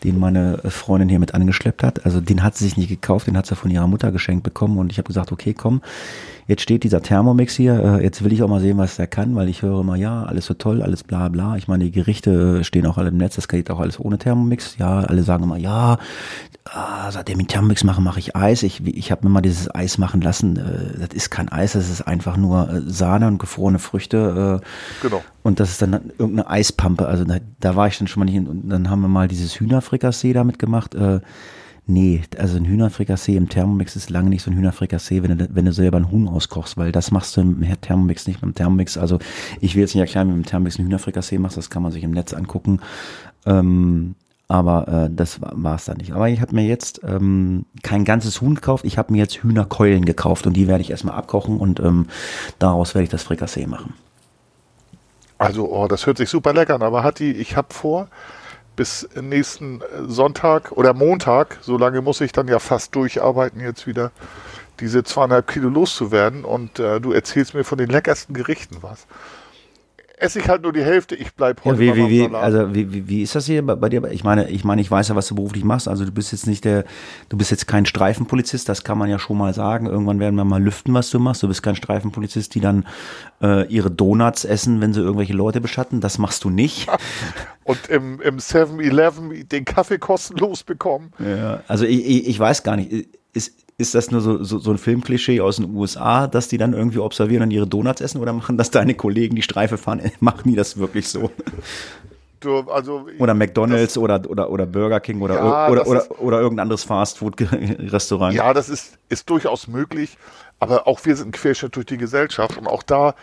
den 0.04 0.18
meine 0.18 0.58
Freundin 0.70 1.08
hier 1.08 1.18
mit 1.18 1.34
angeschleppt 1.34 1.82
hat. 1.82 2.04
Also 2.04 2.20
den 2.20 2.42
hat 2.42 2.56
sie 2.56 2.64
sich 2.64 2.76
nicht 2.76 2.88
gekauft, 2.88 3.26
den 3.26 3.36
hat 3.36 3.46
sie 3.46 3.56
von 3.56 3.70
ihrer 3.70 3.86
Mutter 3.86 4.12
geschenkt 4.12 4.44
bekommen 4.44 4.78
und 4.78 4.92
ich 4.92 4.98
habe 4.98 5.08
gesagt, 5.08 5.32
okay, 5.32 5.54
komm, 5.54 5.82
jetzt 6.46 6.62
steht 6.62 6.84
dieser 6.84 7.02
Thermomix 7.02 7.54
hier, 7.54 7.98
äh, 7.98 8.02
jetzt 8.02 8.22
will 8.22 8.32
ich 8.32 8.42
auch 8.42 8.48
mal 8.48 8.60
sehen, 8.60 8.78
was 8.78 8.96
der 8.96 9.06
kann, 9.06 9.34
weil 9.34 9.48
ich 9.48 9.62
höre 9.62 9.80
immer, 9.80 9.96
ja, 9.96 10.24
alles 10.24 10.46
so 10.46 10.54
toll, 10.54 10.82
alles 10.82 11.02
bla 11.02 11.28
bla. 11.28 11.56
Ich 11.56 11.68
meine, 11.68 11.84
die 11.84 11.90
Gerichte 11.90 12.62
stehen 12.64 12.86
auch 12.86 12.98
alle 12.98 13.08
im 13.08 13.16
Netz, 13.16 13.36
das 13.36 13.48
geht 13.48 13.70
auch 13.70 13.80
alles 13.80 13.98
ohne 13.98 14.18
Thermomix. 14.18 14.76
Ja, 14.78 15.00
alle 15.00 15.22
sagen 15.22 15.44
immer, 15.44 15.56
ja, 15.56 15.98
ah, 16.64 17.10
seitdem 17.10 17.40
ich 17.40 17.48
Thermomix 17.48 17.82
mache, 17.84 18.00
mache 18.00 18.20
ich 18.20 18.36
Eis. 18.36 18.62
Ich, 18.62 18.86
ich 18.86 19.10
habe 19.10 19.26
mir 19.26 19.30
mal 19.30 19.40
dieses 19.40 19.74
Eis 19.74 19.98
machen 19.98 20.20
lassen. 20.20 20.56
Äh, 20.56 20.98
das 21.06 21.14
ist 21.14 21.30
kein 21.30 21.48
Eis, 21.48 21.72
das 21.72 21.90
ist 21.90 22.02
einfach 22.02 22.36
nur 22.36 22.70
äh, 22.70 22.80
Sahne 22.86 23.26
und 23.26 23.38
gefrorene 23.38 23.78
Früchte. 23.78 24.60
Äh, 24.62 25.02
genau. 25.02 25.22
Und 25.42 25.58
das 25.60 25.70
ist 25.70 25.82
dann 25.82 25.92
irgendeine 26.18 26.48
Eispampe. 26.48 27.06
Also 27.06 27.24
da, 27.24 27.38
da 27.60 27.76
war 27.76 27.88
ich 27.88 27.98
dann 27.98 28.06
schon 28.06 28.20
mal 28.20 28.30
nicht. 28.30 28.48
Und 28.48 28.68
dann 28.68 28.88
haben 28.90 29.00
wir 29.00 29.08
mal 29.08 29.28
dieses 29.28 29.58
Hühnerfrikassee 29.58 30.32
damit 30.32 30.58
gemacht. 30.58 30.94
Nee, 31.88 32.22
also 32.36 32.56
ein 32.56 32.64
Hühnerfrikassee 32.64 33.36
im 33.36 33.48
Thermomix 33.48 33.94
ist 33.94 34.10
lange 34.10 34.28
nicht 34.28 34.42
so 34.42 34.50
ein 34.50 34.56
Hühnerfrikassee, 34.56 35.22
wenn 35.22 35.38
du, 35.38 35.48
wenn 35.52 35.66
du 35.66 35.72
selber 35.72 35.98
ein 35.98 36.10
Huhn 36.10 36.26
auskochst, 36.26 36.76
weil 36.76 36.90
das 36.90 37.12
machst 37.12 37.36
du 37.36 37.42
im 37.42 37.64
Thermomix 37.80 38.26
nicht 38.26 38.42
mit 38.42 38.52
dem 38.52 38.54
Thermomix. 38.56 38.98
Also 38.98 39.20
ich 39.60 39.76
will 39.76 39.82
jetzt 39.82 39.94
nicht 39.94 40.00
erklären, 40.00 40.26
wie 40.26 40.32
du 40.32 40.36
mit 40.38 40.46
dem 40.46 40.50
Thermomix 40.50 40.78
ein 40.78 40.84
Hühnerfrikassee 40.84 41.38
machst, 41.38 41.56
das 41.56 41.70
kann 41.70 41.84
man 41.84 41.92
sich 41.92 42.02
im 42.02 42.10
Netz 42.10 42.34
angucken. 42.34 42.80
Ähm, 43.44 44.16
aber 44.48 44.88
äh, 44.88 45.10
das 45.14 45.40
war 45.40 45.76
es 45.76 45.84
dann 45.84 45.98
nicht. 45.98 46.12
Aber 46.12 46.28
ich 46.28 46.40
habe 46.40 46.56
mir 46.56 46.64
jetzt 46.64 47.02
ähm, 47.04 47.66
kein 47.84 48.04
ganzes 48.04 48.40
Huhn 48.40 48.56
gekauft, 48.56 48.84
ich 48.84 48.98
habe 48.98 49.12
mir 49.12 49.18
jetzt 49.18 49.42
Hühnerkeulen 49.44 50.04
gekauft 50.04 50.48
und 50.48 50.54
die 50.54 50.66
werde 50.66 50.82
ich 50.82 50.90
erstmal 50.90 51.14
abkochen 51.14 51.58
und 51.58 51.78
ähm, 51.78 52.06
daraus 52.58 52.94
werde 52.94 53.04
ich 53.04 53.10
das 53.10 53.22
Frikassee 53.22 53.66
machen. 53.66 53.94
Also, 55.38 55.70
oh, 55.70 55.86
das 55.86 56.06
hört 56.06 56.18
sich 56.18 56.30
super 56.30 56.52
lecker 56.52 56.74
an, 56.76 56.82
aber 56.82 57.04
hat 57.04 57.18
die, 57.20 57.30
ich 57.32 57.56
habe 57.56 57.72
vor, 57.72 58.08
bis 58.76 59.08
nächsten 59.20 59.80
Sonntag 60.06 60.72
oder 60.72 60.92
Montag, 60.92 61.58
so 61.62 61.78
lange 61.78 62.02
muss 62.02 62.20
ich 62.20 62.32
dann 62.32 62.46
ja 62.46 62.58
fast 62.58 62.94
durcharbeiten 62.94 63.60
jetzt 63.60 63.86
wieder, 63.86 64.12
diese 64.80 65.02
zweieinhalb 65.02 65.48
Kilo 65.48 65.68
loszuwerden. 65.68 66.44
Und 66.44 66.78
äh, 66.78 67.00
du 67.00 67.12
erzählst 67.12 67.54
mir 67.54 67.64
von 67.64 67.78
den 67.78 67.88
leckersten 67.88 68.34
Gerichten 68.34 68.78
was 68.82 69.06
esse 70.16 70.38
ich 70.38 70.48
halt 70.48 70.62
nur 70.62 70.72
die 70.72 70.82
Hälfte, 70.82 71.14
ich 71.14 71.34
bleib 71.34 71.64
heute 71.64 71.84
ja, 71.84 71.94
wie, 71.94 72.08
wie, 72.08 72.30
wie, 72.30 72.34
Also 72.34 72.74
wie, 72.74 72.92
wie, 72.92 73.08
wie 73.08 73.22
ist 73.22 73.34
das 73.34 73.46
hier 73.46 73.64
bei, 73.64 73.74
bei, 73.74 73.88
dir? 73.90 74.02
Ich 74.10 74.24
meine, 74.24 74.48
ich 74.48 74.64
meine, 74.64 74.80
ich 74.80 74.90
weiß 74.90 75.08
ja, 75.08 75.16
was 75.16 75.28
du 75.28 75.34
beruflich 75.34 75.62
machst. 75.62 75.88
Also 75.88 76.04
du 76.04 76.12
bist 76.12 76.32
jetzt 76.32 76.46
nicht 76.46 76.64
der, 76.64 76.84
du 77.28 77.36
bist 77.36 77.50
jetzt 77.50 77.66
kein 77.66 77.84
Streifenpolizist, 77.84 78.68
das 78.68 78.82
kann 78.82 78.96
man 78.96 79.10
ja 79.10 79.18
schon 79.18 79.36
mal 79.36 79.52
sagen. 79.52 79.86
Irgendwann 79.86 80.18
werden 80.18 80.36
wir 80.36 80.44
mal 80.44 80.62
lüften, 80.62 80.94
was 80.94 81.10
du 81.10 81.18
machst. 81.18 81.42
Du 81.42 81.48
bist 81.48 81.62
kein 81.62 81.76
Streifenpolizist, 81.76 82.54
die 82.54 82.60
dann 82.60 82.86
äh, 83.42 83.66
ihre 83.66 83.90
Donuts 83.90 84.44
essen, 84.44 84.80
wenn 84.80 84.94
sie 84.94 85.00
irgendwelche 85.00 85.34
Leute 85.34 85.60
beschatten. 85.60 86.00
Das 86.00 86.18
machst 86.18 86.44
du 86.44 86.50
nicht. 86.50 86.88
Und 87.64 87.88
im, 87.88 88.20
im 88.20 88.38
7-Eleven 88.38 89.48
den 89.48 89.64
Kaffee 89.64 89.98
kostenlos 89.98 90.62
bekommen. 90.62 91.12
Ja, 91.18 91.62
also 91.68 91.84
ich, 91.84 92.06
ich, 92.06 92.28
ich 92.28 92.38
weiß 92.38 92.62
gar 92.62 92.76
nicht. 92.76 93.08
Ist, 93.32 93.65
ist 93.78 93.94
das 93.94 94.10
nur 94.10 94.20
so, 94.20 94.42
so, 94.42 94.58
so 94.58 94.70
ein 94.70 94.78
Filmklischee 94.78 95.40
aus 95.40 95.56
den 95.56 95.74
USA, 95.74 96.26
dass 96.26 96.48
die 96.48 96.56
dann 96.56 96.72
irgendwie 96.72 96.98
observieren 96.98 97.42
und 97.42 97.50
ihre 97.50 97.66
Donuts 97.66 98.00
essen 98.00 98.20
oder 98.20 98.32
machen 98.32 98.56
das 98.56 98.70
deine 98.70 98.94
Kollegen, 98.94 99.36
die 99.36 99.42
Streife 99.42 99.76
fahren, 99.76 100.00
machen 100.20 100.50
die 100.50 100.56
das 100.56 100.78
wirklich 100.78 101.08
so? 101.08 101.30
Du, 102.40 102.60
also, 102.70 103.06
oder 103.18 103.34
McDonalds 103.34 103.94
das, 103.94 103.98
oder, 103.98 104.22
oder, 104.28 104.50
oder 104.50 104.66
Burger 104.66 105.00
King 105.00 105.20
oder, 105.20 105.34
ja, 105.34 105.68
oder, 105.68 105.86
oder, 105.86 106.00
ist, 106.00 106.10
oder 106.10 106.40
irgendein 106.40 106.64
anderes 106.64 106.84
Fastfood-Restaurant. 106.84 108.34
Ja, 108.34 108.52
das 108.54 108.68
ist, 108.68 108.98
ist 109.08 109.28
durchaus 109.28 109.68
möglich, 109.68 110.16
aber 110.58 110.86
auch 110.86 111.04
wir 111.04 111.16
sind 111.16 111.28
ein 111.28 111.32
Querschnitt 111.32 111.76
durch 111.76 111.86
die 111.86 111.98
Gesellschaft 111.98 112.56
und 112.56 112.66
auch 112.66 112.82
da 112.82 113.14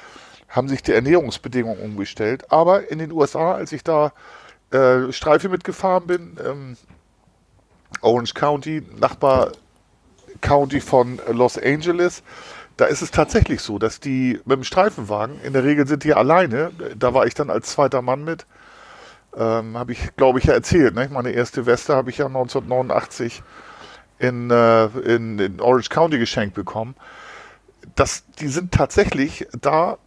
haben 0.49 0.68
sich 0.68 0.84
die 0.84 0.91
Ernährungsbedingungen 0.91 1.80
umgestellt. 1.80 2.51
Aber 2.51 2.91
in 2.91 2.99
den 2.99 3.12
USA, 3.12 3.54
als 3.54 3.72
ich 3.72 3.84
da 3.84 4.14
äh, 4.72 5.12
Streife 5.12 5.49
mitgefahren 5.49 6.06
bin, 6.06 6.38
ähm, 6.45 6.78
Orange 8.01 8.34
County, 8.34 8.84
Nachbar 8.99 9.51
County 10.44 10.82
von 10.82 11.20
Los 11.32 11.58
Angeles. 11.58 12.22
Da 12.78 12.86
ist 12.86 13.02
es 13.02 13.12
tatsächlich 13.12 13.62
so, 13.62 13.80
dass 13.80 14.00
die 14.00 14.39
mit 14.46 14.58
dem 14.58 14.64
Streifenwagen, 14.64 15.41
in 15.41 15.54
der 15.54 15.64
Regel 15.64 15.88
sind 15.88 16.04
die 16.04 16.14
alleine, 16.14 16.72
da 16.96 17.14
war 17.14 17.26
ich 17.26 17.34
dann 17.34 17.50
als 17.50 17.70
zweiter 17.70 18.02
Mann 18.02 18.24
mit, 18.24 18.46
ähm, 19.36 19.78
habe 19.78 19.91
ich, 19.91 20.16
glaube 20.16 20.39
ich, 20.39 20.46
ja 20.46 20.54
erzählt. 20.54 20.96
Ne? 20.96 21.10
Meine 21.12 21.32
erste 21.32 21.66
Weste 21.66 21.96
habe 21.96 22.10
ich 22.10 22.18
ja 22.18 22.26
1989 22.28 23.44
in, 24.20 24.50
äh, 24.52 24.86
in, 24.86 25.39
in, 25.39 25.62
Orange 25.62 25.89
County 25.89 26.18
geschenkt 26.18 26.56
bekommen. 26.56 26.96
Das, 27.96 28.24
die 28.39 28.48
sind 28.48 28.72
tatsächlich 28.72 29.48
da 29.60 29.98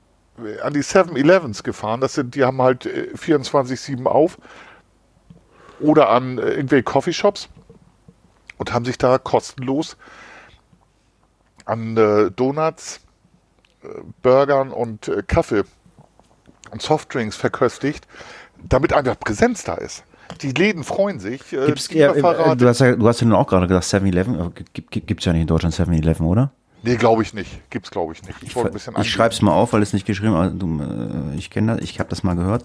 an 0.62 0.74
die 0.74 0.82
7-Elevens 0.82 1.62
gefahren. 1.62 2.00
Das 2.00 2.14
sind, 2.14 2.34
die 2.34 2.44
haben 2.44 2.60
halt 2.60 2.84
24-7 2.84 4.04
äh, 4.04 4.08
auf. 4.08 4.38
Oder 5.80 6.08
an 6.10 6.38
äh, 6.38 6.52
irgendwelche 6.52 6.84
Coffeeshops 6.84 7.48
und 8.58 8.72
haben 8.72 8.84
sich 8.84 8.98
da 8.98 9.18
kostenlos 9.18 9.96
an 11.66 11.96
äh, 11.96 12.30
Donuts, 12.30 13.00
äh, 13.82 13.88
Burgern 14.22 14.70
und 14.70 15.08
äh, 15.08 15.22
Kaffee 15.26 15.64
und 16.70 16.80
Softdrinks 16.80 17.36
verköstigt, 17.36 18.06
damit 18.62 18.92
einfach 18.92 19.18
Präsenz 19.18 19.64
da 19.64 19.74
ist. 19.74 20.04
Die 20.42 20.52
Läden 20.52 20.82
freuen 20.82 21.20
sich. 21.20 21.52
Äh, 21.52 21.66
Gibt's, 21.66 21.88
ja, 21.92 22.12
äh, 22.12 22.56
du, 22.56 22.68
hast 22.68 22.80
ja, 22.80 22.96
du 22.96 23.06
hast 23.06 23.20
ja 23.20 23.26
nun 23.26 23.36
auch 23.36 23.46
gerade 23.46 23.66
gesagt, 23.68 23.84
7-Eleven. 23.84 24.52
Gibt 24.72 25.20
es 25.20 25.24
ja 25.24 25.32
nicht 25.32 25.42
in 25.42 25.46
Deutschland 25.46 25.74
7-Eleven, 25.74 26.26
oder? 26.26 26.50
Nee, 26.82 26.96
glaube 26.96 27.22
ich 27.22 27.34
nicht. 27.34 27.70
Gibt's 27.70 27.90
glaube 27.90 28.12
ich 28.12 28.22
nicht. 28.22 28.42
Ich, 28.42 28.56
ich, 28.56 28.88
ich 28.98 29.10
schreibe 29.10 29.34
es 29.34 29.42
mal 29.42 29.52
auf, 29.52 29.72
weil 29.72 29.82
es 29.82 29.92
nicht 29.92 30.06
geschrieben 30.06 30.34
ist. 31.34 31.38
Ich 31.38 31.50
kenne 31.50 31.76
das, 31.76 31.82
ich 31.82 31.98
habe 31.98 32.10
das 32.10 32.22
mal 32.22 32.34
gehört. 32.34 32.64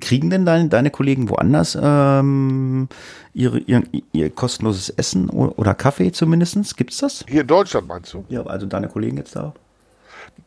Kriegen 0.00 0.30
denn 0.30 0.46
deine, 0.46 0.68
deine 0.68 0.90
Kollegen 0.90 1.28
woanders 1.28 1.76
ähm, 1.80 2.88
ihre, 3.34 3.58
ihr, 3.58 3.82
ihr 4.12 4.30
kostenloses 4.30 4.88
Essen 4.90 5.28
oder 5.28 5.74
Kaffee 5.74 6.12
zumindest? 6.12 6.76
Gibt's 6.76 6.98
das? 6.98 7.24
Hier 7.28 7.42
in 7.42 7.46
Deutschland 7.46 7.88
meinst 7.88 8.14
du? 8.14 8.24
Ja, 8.28 8.46
also 8.46 8.66
deine 8.66 8.88
Kollegen 8.88 9.16
jetzt 9.16 9.34
da? 9.34 9.52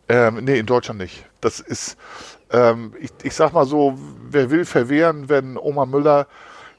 Ähm, 0.09 0.43
nee, 0.45 0.57
in 0.59 0.65
Deutschland 0.65 0.99
nicht. 0.99 1.25
Das 1.41 1.59
ist, 1.59 1.97
ähm, 2.51 2.93
ich, 2.99 3.11
ich 3.23 3.35
sag 3.35 3.53
mal 3.53 3.65
so, 3.65 3.97
wer 4.29 4.49
will 4.49 4.65
verwehren, 4.65 5.27
wenn 5.27 5.57
Oma 5.57 5.85
Müller, 5.85 6.27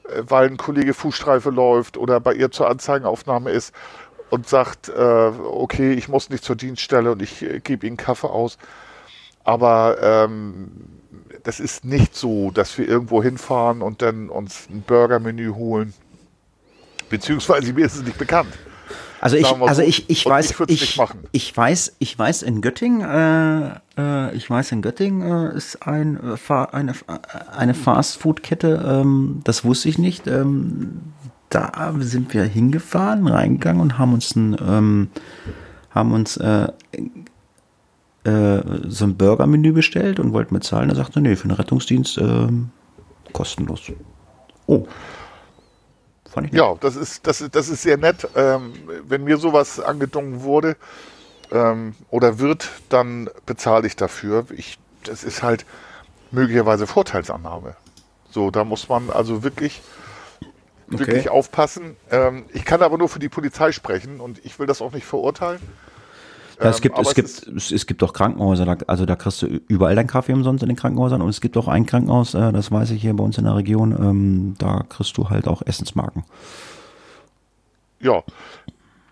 äh, 0.05 0.23
weil 0.27 0.47
ein 0.47 0.57
Kollege 0.57 0.93
Fußstreife 0.93 1.51
läuft 1.51 1.97
oder 1.97 2.19
bei 2.19 2.33
ihr 2.33 2.49
zur 2.49 2.69
Anzeigenaufnahme 2.69 3.51
ist 3.51 3.73
und 4.31 4.47
sagt, 4.47 4.89
äh, 4.89 5.31
okay, 5.43 5.93
ich 5.93 6.09
muss 6.09 6.29
nicht 6.29 6.43
zur 6.43 6.55
Dienststelle 6.55 7.11
und 7.11 7.21
ich 7.21 7.43
äh, 7.43 7.59
gebe 7.59 7.85
Ihnen 7.85 7.97
Kaffee 7.97 8.29
aus. 8.29 8.57
Aber 9.43 9.97
ähm, 10.01 10.71
das 11.43 11.59
ist 11.59 11.85
nicht 11.85 12.15
so, 12.15 12.51
dass 12.51 12.77
wir 12.77 12.87
irgendwo 12.87 13.23
hinfahren 13.23 13.81
und 13.81 14.01
dann 14.01 14.29
uns 14.29 14.67
ein 14.69 14.81
Burgermenü 14.81 15.53
holen. 15.53 15.93
Beziehungsweise 17.09 17.73
mir 17.73 17.85
ist 17.85 17.95
es 17.95 18.03
nicht 18.03 18.17
bekannt. 18.17 18.49
Also 19.21 19.35
ich, 19.35 19.45
also 19.45 19.81
ich, 19.81 20.09
ich 20.09 20.25
weiß, 20.25 20.55
ich, 20.67 20.81
ich, 20.81 21.01
ich, 21.33 21.57
weiß, 21.57 21.95
ich 21.99 22.17
weiß 22.17 22.41
in 22.41 22.61
Göttingen, 22.61 23.01
äh, 23.01 23.71
äh, 23.97 24.35
ich 24.35 24.49
weiß 24.49 24.71
in 24.71 24.81
Göttingen 24.81 25.51
äh, 25.51 25.57
ist 25.57 25.85
ein, 25.85 26.17
äh, 26.17 26.65
eine, 26.71 26.93
eine 27.51 27.73
Fastfood-Kette, 27.73 29.01
ähm, 29.01 29.41
das 29.43 29.65
wusste 29.65 29.89
ich 29.89 29.97
nicht. 29.97 30.27
Ähm, 30.27 31.01
da 31.49 31.93
sind 31.99 32.33
wir 32.33 32.43
hingefahren, 32.43 33.27
reingegangen 33.27 33.81
und 33.81 33.97
haben 33.97 34.13
uns 34.13 34.35
ein, 34.35 34.55
ähm, 34.65 35.09
haben 35.89 36.13
uns 36.13 36.39
äh, 38.29 38.61
so 38.87 39.05
ein 39.05 39.17
Burger-Menü 39.17 39.71
bestellt 39.71 40.19
und 40.19 40.33
wollten 40.33 40.53
bezahlen. 40.53 40.89
Er 40.89 40.95
sagte, 40.95 41.21
nee, 41.21 41.35
für 41.35 41.47
den 41.47 41.55
Rettungsdienst 41.55 42.17
äh, 42.17 42.47
kostenlos. 43.33 43.91
Oh. 44.67 44.85
Fand 46.29 46.47
ich 46.47 46.53
nett. 46.53 46.61
Ja, 46.61 46.75
das 46.79 46.95
ist, 46.95 47.25
das, 47.25 47.41
ist, 47.41 47.55
das 47.55 47.69
ist 47.69 47.81
sehr 47.81 47.97
nett. 47.97 48.27
Ähm, 48.35 48.73
wenn 49.07 49.23
mir 49.23 49.37
sowas 49.37 49.79
angedungen 49.79 50.43
wurde 50.43 50.75
ähm, 51.51 51.95
oder 52.11 52.39
wird, 52.39 52.69
dann 52.89 53.29
bezahle 53.45 53.87
ich 53.87 53.95
dafür. 53.95 54.45
Ich, 54.55 54.77
das 55.03 55.23
ist 55.23 55.41
halt 55.41 55.65
möglicherweise 56.31 56.85
Vorteilsannahme. 56.85 57.75
So, 58.29 58.51
da 58.51 58.63
muss 58.63 58.89
man 58.89 59.09
also 59.09 59.43
wirklich, 59.43 59.81
okay. 60.87 60.99
wirklich 60.99 61.29
aufpassen. 61.29 61.95
Ähm, 62.11 62.45
ich 62.53 62.63
kann 62.63 62.83
aber 62.83 62.99
nur 62.99 63.09
für 63.09 63.19
die 63.19 63.29
Polizei 63.29 63.71
sprechen 63.71 64.19
und 64.19 64.43
ich 64.45 64.59
will 64.59 64.67
das 64.67 64.81
auch 64.81 64.91
nicht 64.91 65.05
verurteilen. 65.05 65.61
Ja, 66.61 66.69
es 66.69 66.77
ähm, 66.77 66.81
gibt, 66.81 66.99
es, 66.99 67.15
gibt, 67.15 67.47
es, 67.55 67.71
es, 67.71 67.85
gibt 67.85 68.03
auch 68.03 68.13
Krankenhäuser, 68.13 68.65
da, 68.65 68.77
also 68.87 69.05
da 69.05 69.15
kriegst 69.15 69.41
du 69.41 69.47
überall 69.67 69.95
deinen 69.95 70.07
Kaffee 70.07 70.33
umsonst 70.33 70.61
in 70.61 70.69
den 70.69 70.75
Krankenhäusern 70.75 71.21
und 71.21 71.29
es 71.29 71.41
gibt 71.41 71.55
auch 71.57 71.67
ein 71.67 71.85
Krankenhaus, 71.85 72.33
äh, 72.33 72.51
das 72.51 72.71
weiß 72.71 72.91
ich 72.91 73.01
hier 73.01 73.13
bei 73.15 73.23
uns 73.23 73.37
in 73.37 73.45
der 73.45 73.55
Region, 73.55 73.91
ähm, 73.91 74.55
da 74.57 74.83
kriegst 74.89 75.17
du 75.17 75.29
halt 75.29 75.47
auch 75.47 75.61
Essensmarken. 75.65 76.25
Ja, 78.01 78.23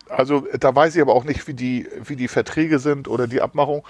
also 0.08 0.46
da 0.58 0.74
weiß 0.74 0.96
ich 0.96 1.02
aber 1.02 1.14
auch 1.14 1.24
nicht, 1.24 1.46
wie 1.48 1.54
die, 1.54 1.86
wie 2.04 2.16
die 2.16 2.28
Verträge 2.28 2.78
sind 2.78 3.08
oder 3.08 3.26
die 3.26 3.40
Abmachung. 3.40 3.82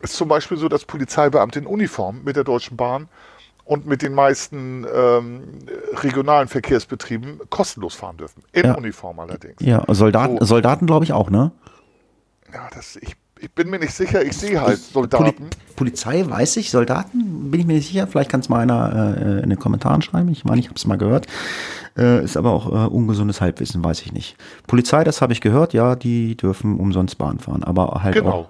Es 0.00 0.10
ist 0.10 0.16
zum 0.16 0.28
Beispiel 0.28 0.56
so, 0.56 0.68
dass 0.68 0.84
Polizeibeamte 0.84 1.58
in 1.58 1.66
Uniform 1.66 2.22
mit 2.24 2.36
der 2.36 2.44
Deutschen 2.44 2.76
Bahn 2.76 3.08
und 3.64 3.86
mit 3.86 4.02
den 4.02 4.14
meisten 4.14 4.86
ähm, 4.92 5.42
regionalen 5.94 6.48
Verkehrsbetrieben 6.48 7.40
kostenlos 7.50 7.94
fahren 7.94 8.16
dürfen. 8.16 8.42
In 8.52 8.64
ja. 8.64 8.74
Uniform 8.74 9.20
allerdings. 9.20 9.56
Ja, 9.60 9.84
Soldaten, 9.88 10.38
so. 10.38 10.46
Soldaten 10.46 10.86
glaube 10.86 11.04
ich 11.04 11.12
auch, 11.12 11.30
ne? 11.30 11.52
Ja, 12.52 12.68
das, 12.74 12.96
ich, 12.96 13.14
ich 13.40 13.50
bin 13.52 13.70
mir 13.70 13.78
nicht 13.78 13.94
sicher, 13.94 14.22
ich 14.22 14.36
sehe 14.36 14.60
halt 14.60 14.78
Soldaten. 14.78 15.24
Poli 15.24 15.50
Polizei 15.76 16.24
weiß 16.28 16.56
ich, 16.56 16.70
Soldaten 16.70 17.50
bin 17.50 17.60
ich 17.60 17.66
mir 17.66 17.74
nicht 17.74 17.86
sicher. 17.86 18.06
Vielleicht 18.08 18.30
kann 18.30 18.40
es 18.40 18.48
mal 18.48 18.60
einer 18.60 19.16
äh, 19.16 19.42
in 19.42 19.50
den 19.50 19.58
Kommentaren 19.58 20.02
schreiben. 20.02 20.28
Ich 20.30 20.44
meine, 20.44 20.60
ich 20.60 20.66
habe 20.66 20.76
es 20.76 20.86
mal 20.86 20.98
gehört. 20.98 21.26
Äh, 21.96 22.24
ist 22.24 22.36
aber 22.36 22.50
auch 22.52 22.66
äh, 22.66 22.88
ungesundes 22.88 23.40
Halbwissen, 23.40 23.84
weiß 23.84 24.02
ich 24.02 24.12
nicht. 24.12 24.36
Polizei, 24.66 25.04
das 25.04 25.22
habe 25.22 25.32
ich 25.32 25.40
gehört, 25.40 25.72
ja, 25.74 25.94
die 25.94 26.36
dürfen 26.36 26.78
umsonst 26.80 27.16
Bahn 27.18 27.38
fahren, 27.38 27.62
aber 27.62 28.02
halt 28.02 28.14
Genau, 28.14 28.30
auch. 28.30 28.48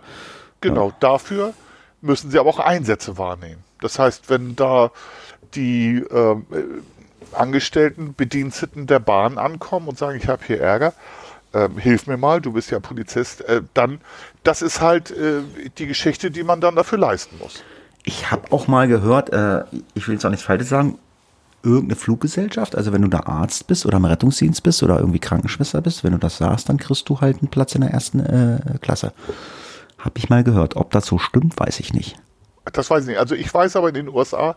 genau. 0.60 0.92
Dafür 1.00 1.52
müssen 2.00 2.30
sie 2.30 2.38
aber 2.38 2.48
auch 2.48 2.58
Einsätze 2.60 3.18
wahrnehmen. 3.18 3.62
Das 3.80 3.98
heißt, 3.98 4.30
wenn 4.30 4.56
da 4.56 4.90
die 5.54 6.02
ähm, 6.10 6.46
äh, 6.52 7.36
Angestellten, 7.36 8.14
Bediensteten 8.16 8.86
der 8.86 9.00
Bahn 9.00 9.38
ankommen 9.38 9.88
und 9.88 9.98
sagen, 9.98 10.16
ich 10.16 10.28
habe 10.28 10.42
hier 10.46 10.60
Ärger, 10.60 10.94
ähm, 11.54 11.78
hilf 11.78 12.06
mir 12.06 12.16
mal, 12.16 12.40
du 12.40 12.52
bist 12.52 12.70
ja 12.70 12.80
Polizist, 12.80 13.42
äh, 13.42 13.62
dann, 13.74 14.00
das 14.42 14.62
ist 14.62 14.80
halt 14.80 15.10
äh, 15.10 15.40
die 15.78 15.86
Geschichte, 15.86 16.30
die 16.30 16.42
man 16.42 16.60
dann 16.60 16.76
dafür 16.76 16.98
leisten 16.98 17.38
muss. 17.38 17.62
Ich 18.04 18.30
habe 18.30 18.52
auch 18.52 18.68
mal 18.68 18.88
gehört, 18.88 19.30
äh, 19.32 19.64
ich 19.94 20.06
will 20.06 20.14
jetzt 20.14 20.24
auch 20.24 20.30
nichts 20.30 20.44
Falsches 20.44 20.68
sagen, 20.68 20.98
irgendeine 21.62 21.96
Fluggesellschaft, 21.96 22.76
also 22.76 22.92
wenn 22.92 23.02
du 23.02 23.08
da 23.08 23.20
Arzt 23.20 23.66
bist 23.66 23.84
oder 23.84 23.96
im 23.96 24.04
Rettungsdienst 24.04 24.62
bist 24.62 24.82
oder 24.82 24.98
irgendwie 24.98 25.18
Krankenschwester 25.18 25.80
bist, 25.80 26.04
wenn 26.04 26.12
du 26.12 26.18
das 26.18 26.38
sagst, 26.38 26.68
dann 26.68 26.76
kriegst 26.76 27.08
du 27.08 27.20
halt 27.20 27.38
einen 27.38 27.50
Platz 27.50 27.74
in 27.74 27.80
der 27.80 27.90
ersten 27.90 28.20
äh, 28.20 28.78
Klasse. 28.80 29.12
Habe 29.98 30.18
ich 30.18 30.28
mal 30.28 30.44
gehört. 30.44 30.76
Ob 30.76 30.92
das 30.92 31.06
so 31.06 31.18
stimmt, 31.18 31.58
weiß 31.58 31.80
ich 31.80 31.92
nicht. 31.92 32.16
Das 32.72 32.88
weiß 32.90 33.02
ich 33.02 33.08
nicht. 33.08 33.18
Also 33.18 33.34
ich 33.34 33.52
weiß 33.52 33.74
aber 33.76 33.88
in 33.88 33.94
den 33.94 34.08
USA, 34.08 34.56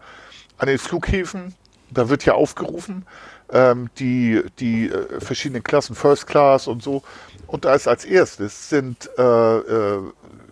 an 0.57 0.67
den 0.67 0.77
Flughäfen, 0.77 1.55
da 1.89 2.09
wird 2.09 2.25
ja 2.25 2.33
aufgerufen, 2.33 3.05
ähm, 3.51 3.89
die, 3.97 4.41
die 4.59 4.89
äh, 4.89 5.19
verschiedenen 5.19 5.63
Klassen, 5.63 5.95
First 5.95 6.27
Class 6.27 6.67
und 6.67 6.81
so. 6.83 7.03
Und 7.47 7.65
da 7.65 7.75
ist 7.75 7.87
als 7.87 8.05
erstes 8.05 8.69
sind 8.69 9.09
äh, 9.17 9.21
äh, 9.23 10.01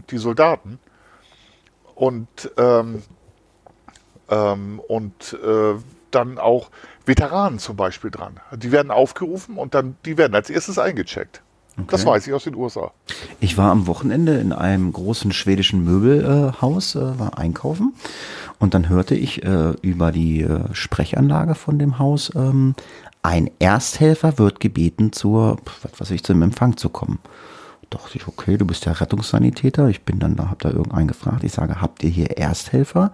die 0.10 0.18
Soldaten 0.18 0.80
und, 1.96 2.28
ähm, 2.58 3.04
ähm, 4.30 4.80
und 4.88 5.38
äh, 5.44 5.76
dann 6.12 6.38
auch 6.38 6.70
Veteranen 7.06 7.60
zum 7.60 7.76
Beispiel 7.76 8.12
dran. 8.12 8.40
Die 8.56 8.72
werden 8.72 8.92
aufgerufen 8.92 9.58
und 9.58 9.74
dann, 9.74 9.96
die 10.06 10.18
werden 10.18 10.36
als 10.36 10.50
erstes 10.50 10.78
eingecheckt. 10.78 11.42
Das 11.88 12.06
weiß 12.06 12.28
ich 12.28 12.34
aus 12.34 12.44
den 12.44 12.56
USA. 12.56 12.92
Ich 13.40 13.58
war 13.58 13.72
am 13.72 13.88
Wochenende 13.88 14.38
in 14.38 14.52
einem 14.52 14.92
großen 14.92 15.32
schwedischen 15.32 15.86
Möbelhaus, 15.86 16.96
äh, 16.96 17.20
war 17.20 17.38
einkaufen 17.38 17.94
und 18.60 18.74
dann 18.74 18.90
hörte 18.90 19.16
ich 19.16 19.44
äh, 19.44 19.74
über 19.82 20.12
die 20.12 20.42
äh, 20.42 20.74
Sprechanlage 20.74 21.56
von 21.56 21.80
dem 21.80 22.00
Haus, 22.00 22.32
ähm, 22.36 22.76
ein 23.22 23.50
Ersthelfer 23.60 24.38
wird 24.38 24.60
gebeten, 24.60 25.12
zur, 25.12 25.58
was 25.82 26.00
weiß 26.00 26.12
ich, 26.12 26.24
zum 26.24 26.42
Empfang 26.42 26.78
zu 26.78 26.90
kommen. 26.90 27.20
Dachte 27.90 28.18
ich, 28.18 28.28
okay, 28.28 28.58
du 28.58 28.66
bist 28.66 28.86
ja 28.86 28.92
Rettungssanitäter. 28.92 29.90
Ich 29.90 30.04
bin 30.04 30.20
dann 30.20 30.36
da, 30.36 30.50
hab 30.50 30.60
da 30.60 30.70
irgendeinen 30.70 31.08
gefragt. 31.08 31.44
Ich 31.44 31.54
sage, 31.54 31.82
habt 31.82 32.04
ihr 32.04 32.10
hier 32.10 32.38
Ersthelfer? 32.38 33.12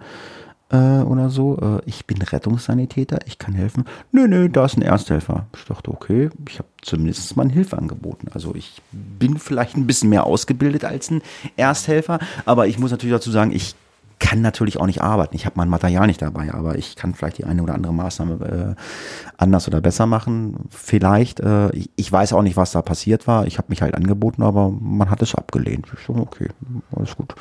äh, 0.70 0.76
oder 0.76 1.30
so. 1.30 1.58
Äh, 1.58 1.88
ich 1.88 2.06
bin 2.06 2.20
Rettungssanitäter, 2.20 3.20
ich 3.26 3.38
kann 3.38 3.54
helfen. 3.54 3.84
Nö, 4.12 4.26
nö, 4.26 4.48
da 4.48 4.64
ist 4.64 4.76
ein 4.76 4.82
Ersthelfer. 4.82 5.46
Ich 5.56 5.64
dachte, 5.64 5.90
okay, 5.90 6.30
ich 6.48 6.58
habe 6.58 6.68
zumindest 6.82 7.36
mal 7.36 7.50
Hilfe 7.50 7.78
angeboten. 7.78 8.28
Also 8.32 8.54
ich 8.54 8.82
bin 8.92 9.38
vielleicht 9.38 9.76
ein 9.76 9.86
bisschen 9.86 10.10
mehr 10.10 10.24
ausgebildet 10.24 10.84
als 10.84 11.10
ein 11.10 11.22
Ersthelfer, 11.56 12.18
aber 12.44 12.66
ich 12.66 12.78
muss 12.78 12.90
natürlich 12.90 13.14
dazu 13.14 13.30
sagen, 13.30 13.52
ich 13.52 13.74
kann 14.18 14.40
natürlich 14.40 14.78
auch 14.78 14.86
nicht 14.86 15.02
arbeiten. 15.02 15.36
Ich 15.36 15.44
habe 15.44 15.56
mein 15.56 15.68
Material 15.68 16.06
nicht 16.06 16.22
dabei, 16.22 16.52
aber 16.52 16.76
ich 16.76 16.96
kann 16.96 17.14
vielleicht 17.14 17.38
die 17.38 17.44
eine 17.44 17.62
oder 17.62 17.74
andere 17.74 17.92
Maßnahme 17.92 18.76
äh, 18.76 18.82
anders 19.36 19.68
oder 19.68 19.80
besser 19.80 20.06
machen. 20.06 20.68
Vielleicht. 20.70 21.40
Äh, 21.40 21.70
ich, 21.70 21.90
ich, 21.96 22.10
weiß 22.10 22.32
auch 22.32 22.42
nicht, 22.42 22.56
was 22.56 22.72
da 22.72 22.82
passiert 22.82 23.26
war. 23.26 23.46
Ich 23.46 23.58
habe 23.58 23.68
mich 23.68 23.82
halt 23.82 23.94
angeboten, 23.94 24.42
aber 24.42 24.70
man 24.70 25.10
hat 25.10 25.22
es 25.22 25.34
abgelehnt. 25.34 25.86
Ich 25.92 26.06
so, 26.06 26.14
okay, 26.14 26.48
alles 26.94 27.16
gut. 27.16 27.34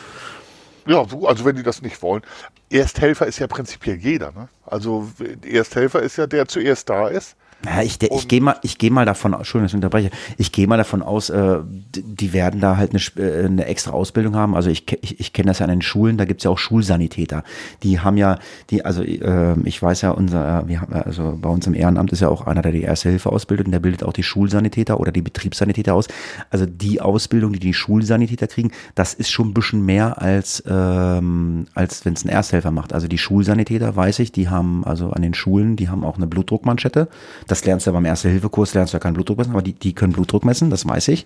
Ja, 0.87 1.03
also 1.23 1.45
wenn 1.45 1.55
die 1.55 1.63
das 1.63 1.81
nicht 1.81 2.01
wollen. 2.01 2.21
Ersthelfer 2.69 3.25
ist 3.25 3.39
ja 3.39 3.47
prinzipiell 3.47 3.97
jeder. 3.97 4.31
Ne? 4.33 4.49
Also 4.65 5.07
Ersthelfer 5.43 6.01
ist 6.01 6.17
ja 6.17 6.27
der 6.27 6.47
zuerst 6.47 6.89
da 6.89 7.07
ist 7.07 7.35
ja, 7.65 7.81
ich, 7.81 8.01
ich 8.01 8.27
gehe 8.27 8.41
mal, 8.41 8.55
ich 8.61 8.77
gehe 8.77 8.91
mal 8.91 9.05
davon, 9.05 9.33
Entschuldigung, 9.33 9.65
dass 9.65 9.71
ich 9.71 9.75
unterbreche. 9.75 10.09
Ich 10.37 10.51
gehe 10.51 10.67
mal 10.67 10.77
davon 10.77 11.01
aus, 11.01 11.29
äh, 11.29 11.59
die 11.65 12.33
werden 12.33 12.59
da 12.61 12.77
halt 12.77 12.91
eine, 12.91 13.25
äh, 13.25 13.45
eine 13.45 13.65
extra 13.65 13.91
Ausbildung 13.91 14.35
haben. 14.35 14.55
Also 14.55 14.69
ich, 14.69 14.85
ich, 15.01 15.19
ich 15.19 15.33
kenne 15.33 15.47
das 15.47 15.59
ja 15.59 15.65
an 15.65 15.71
den 15.71 15.81
Schulen, 15.81 16.17
da 16.17 16.25
gibt's 16.25 16.43
ja 16.43 16.51
auch 16.51 16.57
Schulsanitäter. 16.57 17.43
Die 17.83 17.99
haben 17.99 18.17
ja, 18.17 18.39
die, 18.69 18.85
also 18.85 19.03
äh, 19.03 19.59
ich 19.63 19.81
weiß 19.81 20.01
ja, 20.01 20.11
unser, 20.11 20.67
wir 20.67 20.81
haben, 20.81 20.93
also 20.93 21.37
bei 21.41 21.49
uns 21.49 21.67
im 21.67 21.73
Ehrenamt 21.73 22.11
ist 22.11 22.21
ja 22.21 22.29
auch 22.29 22.47
einer, 22.47 22.61
der 22.61 22.71
die 22.71 22.83
Erste 22.83 23.09
Hilfe 23.09 23.31
ausbildet 23.31 23.67
und 23.67 23.71
der 23.71 23.79
bildet 23.79 24.03
auch 24.03 24.13
die 24.13 24.23
Schulsanitäter 24.23 24.99
oder 24.99 25.11
die 25.11 25.21
Betriebssanitäter 25.21 25.93
aus. 25.93 26.07
Also 26.49 26.65
die 26.65 27.01
Ausbildung, 27.01 27.53
die 27.53 27.59
die 27.59 27.73
Schulsanitäter 27.73 28.47
kriegen, 28.47 28.71
das 28.95 29.13
ist 29.13 29.31
schon 29.31 29.49
ein 29.49 29.53
bisschen 29.53 29.85
mehr 29.85 30.21
als, 30.21 30.63
ähm, 30.67 31.67
als 31.73 32.05
wenn 32.05 32.13
es 32.13 32.25
ein 32.25 32.29
Ersthelfer 32.29 32.71
macht. 32.71 32.93
Also 32.93 33.07
die 33.07 33.17
Schulsanitäter, 33.17 33.95
weiß 33.95 34.19
ich, 34.19 34.31
die 34.31 34.49
haben 34.49 34.83
also 34.85 35.11
an 35.11 35.21
den 35.21 35.33
Schulen, 35.33 35.75
die 35.75 35.89
haben 35.89 36.03
auch 36.03 36.17
eine 36.17 36.27
Blutdruckmanschette. 36.27 37.07
Das 37.47 37.54
lernst 37.63 37.85
du 37.85 37.91
ja 37.91 37.93
beim 37.93 38.05
Erste-Hilfe-Kurs, 38.05 38.73
lernst 38.73 38.93
du 38.93 38.97
ja 38.97 38.99
keinen 38.99 39.13
Blutdruck 39.13 39.37
messen, 39.37 39.51
aber 39.51 39.61
die, 39.61 39.73
die 39.73 39.93
können 39.93 40.13
Blutdruck 40.13 40.43
messen, 40.43 40.69
das 40.69 40.85
weiß 40.87 41.07
ich. 41.09 41.25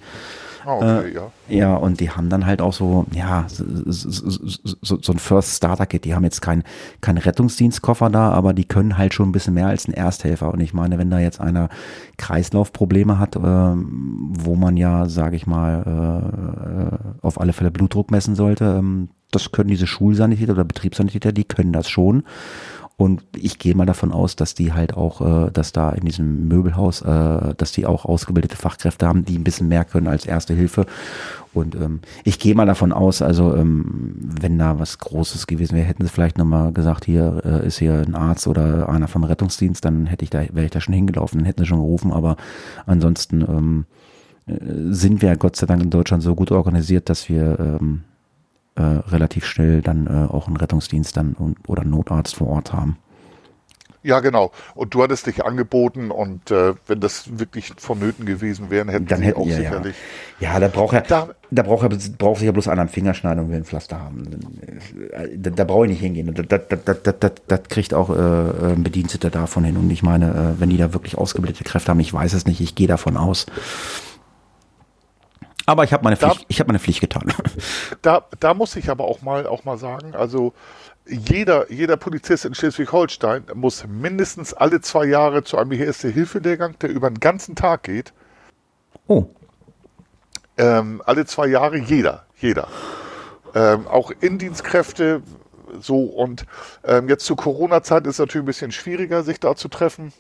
Ah, 0.66 0.76
okay, 0.76 1.10
äh, 1.10 1.14
ja. 1.14 1.32
Ja, 1.48 1.76
und 1.76 2.00
die 2.00 2.12
haben 2.12 2.30
dann 2.30 2.46
halt 2.46 2.62
auch 2.62 2.74
so, 2.74 3.06
ja, 3.14 3.46
so, 3.48 3.64
so, 3.66 4.98
so 5.02 5.14
ein 5.14 5.20
First 5.20 5.58
Starter 5.58 5.86
Kit. 5.86 6.06
Die 6.06 6.14
haben 6.14 6.24
jetzt 6.24 6.42
keinen 6.42 6.64
kein 7.02 7.18
Rettungsdienstkoffer 7.18 8.10
da, 8.10 8.30
aber 8.32 8.54
die 8.54 8.66
können 8.66 8.98
halt 8.98 9.14
schon 9.14 9.30
ein 9.30 9.32
bisschen 9.32 9.54
mehr 9.54 9.68
als 9.68 9.88
ein 9.88 9.94
Ersthelfer. 9.94 10.54
Und 10.54 10.60
ich 10.60 10.74
meine, 10.74 10.98
wenn 10.98 11.10
da 11.10 11.20
jetzt 11.20 11.40
einer 11.40 11.70
Kreislaufprobleme 12.18 13.20
hat, 13.20 13.36
äh, 13.36 13.40
wo 13.40 14.56
man 14.56 14.78
ja, 14.78 15.08
sage 15.08 15.36
ich 15.36 15.48
mal, 15.48 17.00
äh, 17.24 17.26
auf 17.26 17.40
alle 17.40 17.54
Fälle 17.54 17.72
Blutdruck 17.72 18.12
messen 18.12 18.36
sollte, 18.36 18.66
ähm, 18.66 19.10
das 19.32 19.52
können 19.52 19.70
diese 19.70 19.88
Schulsanitäter 19.88 20.54
oder 20.54 20.66
Betriebssanitäter, 20.66 21.32
die 21.32 21.44
können 21.44 21.72
das 21.72 21.90
schon. 21.90 22.24
Und 23.00 23.24
ich 23.34 23.60
gehe 23.60 23.76
mal 23.76 23.86
davon 23.86 24.12
aus, 24.12 24.36
dass 24.36 24.56
die 24.56 24.74
halt 24.74 24.94
auch, 24.94 25.22
äh, 25.22 25.52
dass 25.52 25.72
da 25.72 25.92
in 25.92 26.04
diesem 26.04 26.50
Möbelhaus, 26.50 27.02
äh, 27.02 27.56
dass 27.56 27.72
die 27.72 27.86
auch 27.86 28.04
ausgebildete 28.04 28.58
Fachkräfte 28.58 29.08
haben, 29.08 29.24
die 29.24 29.38
ein 29.38 29.46
bisschen 29.46 29.70
mehr 29.70 29.86
können 29.86 30.08
als 30.08 30.26
Erste 30.26 30.54
Hilfe. 30.54 30.86
Und 31.54 31.76
ähm, 31.76 32.02
ich 32.26 32.40
gehe 32.40 32.56
mal 32.56 32.66
davon 32.66 32.92
aus, 32.92 33.22
also 33.22 33.56
ähm, 33.56 34.16
wenn 34.42 34.60
da 34.60 34.80
was 34.80 34.98
Großes 34.98 35.48
gewesen 35.48 35.78
wäre, 35.78 35.88
hätten 35.88 36.04
sie 36.04 36.10
vielleicht 36.10 36.38
nochmal 36.38 36.74
gesagt, 36.74 37.06
hier 37.06 37.42
äh, 37.46 37.66
ist 37.66 37.80
hier 37.80 38.04
ein 38.06 38.16
Arzt 38.16 38.48
oder 38.48 38.90
einer 38.90 39.08
vom 39.08 39.24
Rettungsdienst, 39.24 39.86
dann 39.86 40.06
hätte 40.06 40.26
ich 40.26 40.30
da, 40.30 40.42
wäre 40.52 40.66
ich 40.66 40.72
da 40.72 40.82
schon 40.82 40.94
hingelaufen, 40.94 41.40
dann 41.40 41.46
hätten 41.46 41.62
sie 41.62 41.68
schon 41.68 41.80
gerufen, 41.80 42.12
aber 42.12 42.36
ansonsten 42.86 43.40
ähm, 43.44 43.86
äh, 44.46 44.92
sind 44.92 45.22
wir 45.22 45.38
Gott 45.38 45.56
sei 45.56 45.68
Dank 45.68 45.82
in 45.82 45.90
Deutschland 45.90 46.22
so 46.22 46.36
gut 46.36 46.52
organisiert, 46.52 47.08
dass 47.10 47.30
wir 47.30 47.58
ähm, 47.62 48.02
äh, 48.80 49.10
relativ 49.10 49.46
schnell 49.46 49.82
dann 49.82 50.08
äh, 50.08 50.32
auch 50.32 50.48
einen 50.48 50.58
Rettungsdienst 50.58 51.16
dann 51.18 51.34
und, 51.34 51.58
oder 51.68 51.82
einen 51.82 51.92
Notarzt 51.92 52.36
vor 52.36 52.48
Ort 52.48 52.74
haben. 52.74 52.98
Ja, 54.02 54.22
genau. 54.22 54.52
Und 54.76 54.94
du 54.94 55.04
hattest 55.04 55.28
dich 55.28 55.44
angeboten 55.44 56.10
und 56.10 56.52
äh, 56.52 56.74
wenn 56.88 57.02
das 57.02 57.38
wirklich 57.38 57.74
vonnöten 57.78 58.26
gewesen 58.26 58.70
wäre, 58.70 58.90
hätten 58.90 59.08
dann 59.08 59.20
sie 59.20 59.26
hätten, 59.26 59.42
auch 59.42 59.46
ja, 59.46 59.56
sicherlich. 59.58 59.96
Ja, 60.40 60.54
ja 60.54 60.60
da 60.62 60.68
braucht 60.70 60.94
er, 60.94 61.02
da, 61.02 61.30
da 61.52 61.64
braucht 61.64 61.84
er, 61.84 61.98
braucht 62.18 62.38
sich 62.38 62.46
ja 62.46 62.54
bloß 62.54 62.70
einer 62.70 62.84
am 62.84 62.88
Fingerschneiden 62.88 63.44
und 63.44 63.50
will 63.50 63.58
ein 63.58 63.66
Pflaster 63.66 64.00
haben. 64.00 64.24
Da, 65.36 65.50
da 65.50 65.64
brauche 65.66 65.86
ich 65.86 65.92
nicht 65.92 66.00
hingehen. 66.00 66.34
Das, 66.34 66.48
das, 66.48 67.20
das, 67.20 67.34
das, 67.46 67.64
kriegt 67.68 67.94
auch 67.94 68.10
äh, 68.10 68.74
ein 68.74 68.84
Bediensteter 68.84 69.30
davon 69.30 69.66
hin. 69.66 69.76
Und 69.76 69.90
ich 69.90 70.02
meine, 70.02 70.30
äh, 70.30 70.62
wenn 70.62 70.70
die 70.70 70.78
da 70.78 70.94
wirklich 70.94 71.18
ausgebildete 71.18 71.66
Kräfte 71.66 71.92
haben, 71.92 72.00
ich 72.00 72.14
weiß 72.14 72.32
es 72.34 72.46
nicht, 72.46 72.62
ich 72.62 72.76
gehe 72.76 72.88
davon 72.88 73.18
aus. 73.18 73.48
Aber 75.70 75.84
ich 75.84 75.94
habe 75.94 76.04
meine, 76.04 76.18
Pflicht, 76.18 76.46
ich 76.48 76.60
hab 76.60 76.66
meine 76.66 76.80
Pflicht 76.80 77.00
getan. 77.00 77.32
Da, 78.02 78.26
da 78.40 78.54
muss 78.56 78.76
ich 78.76 78.90
aber 78.90 79.04
auch 79.04 79.22
mal, 79.22 79.46
auch 79.46 79.66
mal 79.66 79.78
sagen, 79.78 80.16
also 80.16 80.54
jeder, 81.06 81.72
jeder 81.72 81.96
Polizist 81.96 82.46
in 82.46 82.56
Schleswig-Holstein 82.56 83.44
muss 83.54 83.86
mindestens 83.86 84.54
alle 84.56 84.82
zwei 84.82 85.06
Jahre 85.06 85.44
zu 85.44 85.58
einem 85.58 85.74
Erste-Hilfe-Lehrgang, 85.74 86.80
der 86.80 86.90
über 86.90 87.12
den 87.12 87.20
ganzen 87.20 87.56
Tag 87.56 87.84
geht. 87.84 88.14
Oh. 89.06 89.26
Ähm, 90.58 91.04
alle 91.06 91.28
zwei 91.28 91.46
Jahre 91.48 91.78
jeder, 91.78 92.26
jeder. 92.40 92.68
Ähm, 93.54 93.86
auch 93.86 94.10
Indienstkräfte, 94.22 95.22
so 95.80 96.04
und 96.06 96.48
ähm, 96.84 97.10
jetzt 97.10 97.26
zur 97.26 97.38
Corona-Zeit 97.38 98.08
ist 98.08 98.16
es 98.16 98.20
natürlich 98.20 98.44
ein 98.44 98.48
bisschen 98.48 98.72
schwieriger, 98.72 99.22
sich 99.22 99.40
da 99.40 99.56
zu 99.56 99.68
treffen. 99.68 100.14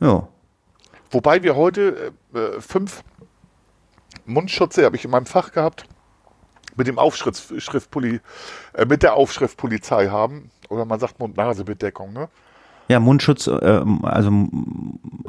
Ja. 0.00 0.26
Wobei 1.10 1.42
wir 1.42 1.54
heute 1.54 2.12
äh, 2.32 2.60
fünf 2.60 3.02
Mundschutze 4.24 4.84
habe 4.84 4.96
ich 4.96 5.04
in 5.04 5.10
meinem 5.10 5.26
Fach 5.26 5.52
gehabt 5.52 5.84
mit 6.76 6.86
dem 6.86 6.98
Aufschriftpoli, 6.98 8.20
äh, 8.74 8.84
mit 8.84 9.02
der 9.02 9.14
Aufschrift 9.14 9.56
Polizei 9.56 10.08
haben. 10.08 10.50
Oder 10.68 10.84
man 10.84 11.00
sagt 11.00 11.18
Mund-Nase-Bedeckung, 11.18 12.12
ne? 12.12 12.28
Ja, 12.88 13.00
Mundschutz, 13.00 13.46
äh, 13.46 13.82
also, 14.02 14.48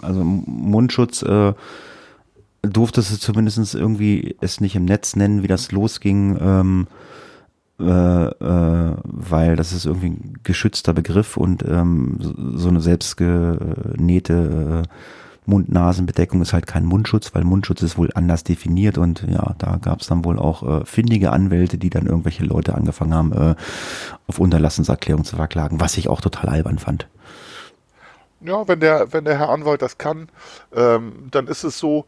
also 0.01 0.23
Mundschutz 0.23 1.23
äh, 1.23 1.53
durftest 2.61 3.11
du 3.11 3.17
zumindest 3.17 3.75
irgendwie 3.75 4.35
es 4.41 4.61
nicht 4.61 4.75
im 4.75 4.85
Netz 4.85 5.15
nennen, 5.15 5.41
wie 5.41 5.47
das 5.47 5.71
losging, 5.71 6.38
ähm, 6.39 6.88
äh, 7.79 7.83
äh, 7.83 8.95
weil 9.03 9.55
das 9.55 9.71
ist 9.71 9.85
irgendwie 9.85 10.07
ein 10.07 10.39
geschützter 10.43 10.93
Begriff 10.93 11.38
und 11.38 11.63
ähm, 11.67 12.17
so, 12.19 12.57
so 12.57 12.69
eine 12.69 12.81
selbstgenähte 12.81 14.83
äh, 14.83 14.88
Mund-Nasen-Bedeckung 15.47 16.41
ist 16.41 16.53
halt 16.53 16.67
kein 16.67 16.85
Mundschutz, 16.85 17.33
weil 17.33 17.43
Mundschutz 17.43 17.81
ist 17.81 17.97
wohl 17.97 18.11
anders 18.13 18.43
definiert 18.43 18.97
und 18.97 19.23
ja, 19.27 19.55
da 19.57 19.77
gab 19.77 20.01
es 20.01 20.07
dann 20.07 20.25
wohl 20.25 20.37
auch 20.37 20.81
äh, 20.81 20.85
findige 20.85 21.31
Anwälte, 21.31 21.77
die 21.77 21.89
dann 21.89 22.05
irgendwelche 22.05 22.43
Leute 22.43 22.75
angefangen 22.75 23.13
haben, 23.13 23.31
äh, 23.31 23.55
auf 24.27 24.39
Unterlassenserklärung 24.39 25.23
zu 25.23 25.37
verklagen, 25.37 25.79
was 25.79 25.97
ich 25.97 26.09
auch 26.09 26.21
total 26.21 26.49
albern 26.49 26.77
fand. 26.77 27.07
Ja, 28.41 28.67
wenn 28.67 28.79
der, 28.79 29.11
wenn 29.13 29.25
der 29.25 29.39
Herr 29.39 29.49
Anwalt 29.49 29.81
das 29.81 29.97
kann, 29.97 30.29
ähm, 30.75 31.29
dann 31.31 31.47
ist 31.47 31.63
es 31.63 31.79
so. 31.79 32.05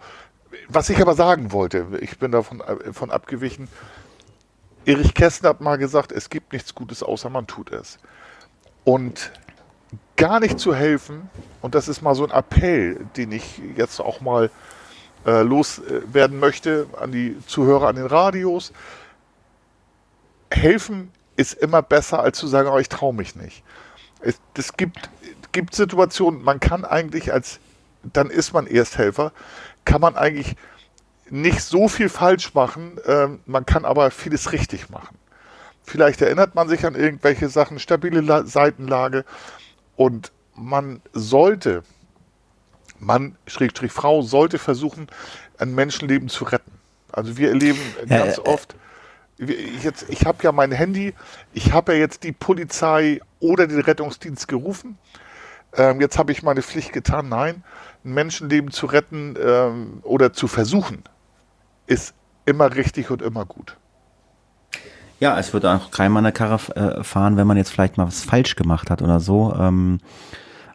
Was 0.67 0.89
ich 0.89 0.99
aber 1.01 1.15
sagen 1.15 1.51
wollte, 1.51 1.85
ich 2.01 2.17
bin 2.19 2.31
davon 2.31 2.61
äh, 2.61 2.93
von 2.93 3.09
abgewichen. 3.09 3.67
Erich 4.85 5.13
Kästner 5.13 5.49
hat 5.49 5.61
mal 5.61 5.77
gesagt, 5.77 6.11
es 6.11 6.29
gibt 6.29 6.53
nichts 6.53 6.75
Gutes, 6.75 7.03
außer 7.03 7.29
man 7.29 7.47
tut 7.47 7.71
es. 7.71 7.99
Und 8.83 9.31
gar 10.15 10.39
nicht 10.39 10.59
zu 10.59 10.75
helfen, 10.75 11.29
und 11.61 11.75
das 11.75 11.87
ist 11.87 12.01
mal 12.01 12.15
so 12.15 12.25
ein 12.25 12.31
Appell, 12.31 13.05
den 13.17 13.31
ich 13.31 13.61
jetzt 13.75 13.99
auch 13.99 14.21
mal 14.21 14.49
äh, 15.25 15.41
loswerden 15.41 16.39
möchte 16.39 16.87
an 16.99 17.11
die 17.11 17.37
Zuhörer 17.45 17.87
an 17.87 17.95
den 17.95 18.05
Radios. 18.05 18.71
Helfen 20.51 21.11
ist 21.35 21.53
immer 21.53 21.81
besser, 21.81 22.19
als 22.21 22.37
zu 22.37 22.47
sagen, 22.47 22.69
oh, 22.69 22.77
ich 22.77 22.89
traue 22.89 23.13
mich 23.13 23.35
nicht. 23.35 23.63
Es, 24.21 24.39
es 24.57 24.75
gibt, 24.75 25.09
gibt 25.51 25.75
Situationen, 25.75 26.43
man 26.43 26.59
kann 26.59 26.85
eigentlich 26.85 27.31
als, 27.31 27.59
dann 28.03 28.29
ist 28.29 28.53
man 28.53 28.67
Ersthelfer, 28.67 29.31
kann 29.85 30.01
man 30.01 30.15
eigentlich 30.15 30.55
nicht 31.29 31.61
so 31.61 31.87
viel 31.87 32.09
falsch 32.09 32.53
machen, 32.53 32.97
äh, 33.05 33.27
man 33.45 33.65
kann 33.65 33.85
aber 33.85 34.11
vieles 34.11 34.51
richtig 34.51 34.89
machen. 34.89 35.17
Vielleicht 35.83 36.21
erinnert 36.21 36.55
man 36.55 36.67
sich 36.67 36.85
an 36.85 36.95
irgendwelche 36.95 37.49
Sachen, 37.49 37.79
stabile 37.79 38.21
La 38.21 38.45
Seitenlage 38.45 39.25
und 39.99 40.31
man 40.55 41.01
sollte, 41.11 41.83
Mann, 42.99 43.35
Schrägstrich 43.47 43.91
Frau, 43.91 44.21
sollte 44.21 44.57
versuchen, 44.57 45.07
ein 45.57 45.75
Menschenleben 45.75 46.29
zu 46.29 46.45
retten. 46.45 46.71
Also 47.11 47.35
wir 47.35 47.49
erleben 47.49 47.81
ganz 48.07 48.37
ja, 48.37 48.43
äh, 48.43 48.47
oft, 48.47 48.75
jetzt, 49.37 50.09
ich 50.09 50.25
habe 50.25 50.41
ja 50.43 50.53
mein 50.53 50.71
Handy, 50.71 51.13
ich 51.51 51.73
habe 51.73 51.91
ja 51.91 51.99
jetzt 51.99 52.23
die 52.23 52.31
Polizei 52.31 53.19
oder 53.41 53.67
den 53.67 53.81
Rettungsdienst 53.81 54.47
gerufen. 54.47 54.97
Ähm, 55.73 55.99
jetzt 55.99 56.17
habe 56.17 56.31
ich 56.31 56.43
meine 56.43 56.61
Pflicht 56.61 56.93
getan. 56.93 57.27
Nein, 57.27 57.65
ein 58.05 58.13
Menschenleben 58.13 58.71
zu 58.71 58.85
retten 58.85 59.35
ähm, 59.37 59.99
oder 60.03 60.31
zu 60.31 60.47
versuchen, 60.47 61.03
ist 61.87 62.13
immer 62.45 62.73
richtig 62.73 63.11
und 63.11 63.21
immer 63.21 63.45
gut. 63.45 63.75
Ja, 65.19 65.37
es 65.37 65.53
wird 65.53 65.65
auch 65.65 65.91
kein 65.91 66.11
Mann 66.11 66.25
eine 66.25 66.31
Karre 66.31 66.59
äh, 66.75 67.03
fahren, 67.03 67.35
wenn 67.35 67.47
man 67.47 67.57
jetzt 67.57 67.71
vielleicht 67.71 67.97
mal 67.97 68.07
was 68.07 68.23
falsch 68.23 68.55
gemacht 68.55 68.89
hat 68.89 69.01
oder 69.01 69.19
so. 69.19 69.53
Ähm, 69.57 69.99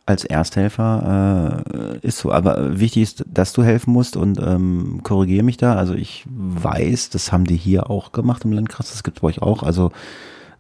als 0.07 0.24
Ersthelfer 0.24 1.64
äh, 2.03 2.07
ist 2.07 2.18
so. 2.18 2.30
Aber 2.30 2.78
wichtig 2.78 3.03
ist, 3.03 3.24
dass 3.26 3.55
du 3.55 3.62
helfen 3.62 3.92
musst 3.92 4.16
und 4.16 4.38
ähm, 4.38 5.01
korrigiere 5.03 5.45
mich 5.45 5.57
da. 5.57 5.76
Also 5.76 5.95
ich 5.95 6.26
weiß, 6.28 7.11
das 7.11 7.32
haben 7.32 7.45
die 7.45 7.57
hier 7.57 7.88
auch 7.88 8.12
gemacht 8.12 8.45
im 8.45 8.53
Landkreis. 8.53 8.90
Das 8.90 9.03
gibt 9.03 9.16
es 9.16 9.20
bei 9.22 9.28
euch 9.28 9.40
auch. 9.40 9.62
Also 9.62 9.92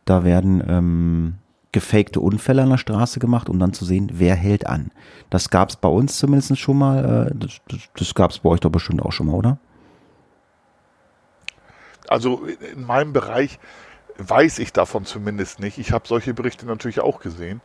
da 0.06 0.24
werden 0.24 0.62
ähm, 0.66 1.34
gefakte 1.72 2.20
Unfälle 2.20 2.62
an 2.62 2.70
der 2.70 2.78
Straße 2.78 3.20
gemacht, 3.20 3.50
um 3.50 3.58
dann 3.58 3.74
zu 3.74 3.84
sehen, 3.84 4.12
wer 4.14 4.34
hält 4.34 4.66
an. 4.66 4.92
Das 5.28 5.50
gab 5.50 5.68
es 5.68 5.76
bei 5.76 5.88
uns 5.88 6.16
zumindest 6.18 6.58
schon 6.58 6.78
mal. 6.78 7.28
Äh, 7.28 7.34
das 7.38 7.58
das, 7.68 7.80
das 7.98 8.14
gab 8.14 8.30
es 8.30 8.38
bei 8.38 8.48
euch 8.48 8.60
doch 8.60 8.70
bestimmt 8.70 9.02
auch 9.02 9.12
schon 9.12 9.26
mal, 9.26 9.34
oder? 9.34 9.58
Also 12.08 12.46
in 12.74 12.84
meinem 12.84 13.12
Bereich 13.12 13.58
weiß 14.18 14.58
ich 14.58 14.72
davon 14.72 15.04
zumindest 15.04 15.60
nicht. 15.60 15.78
Ich 15.78 15.92
habe 15.92 16.06
solche 16.06 16.34
Berichte 16.34 16.66
natürlich 16.66 17.00
auch 17.00 17.20
gesehen, 17.20 17.60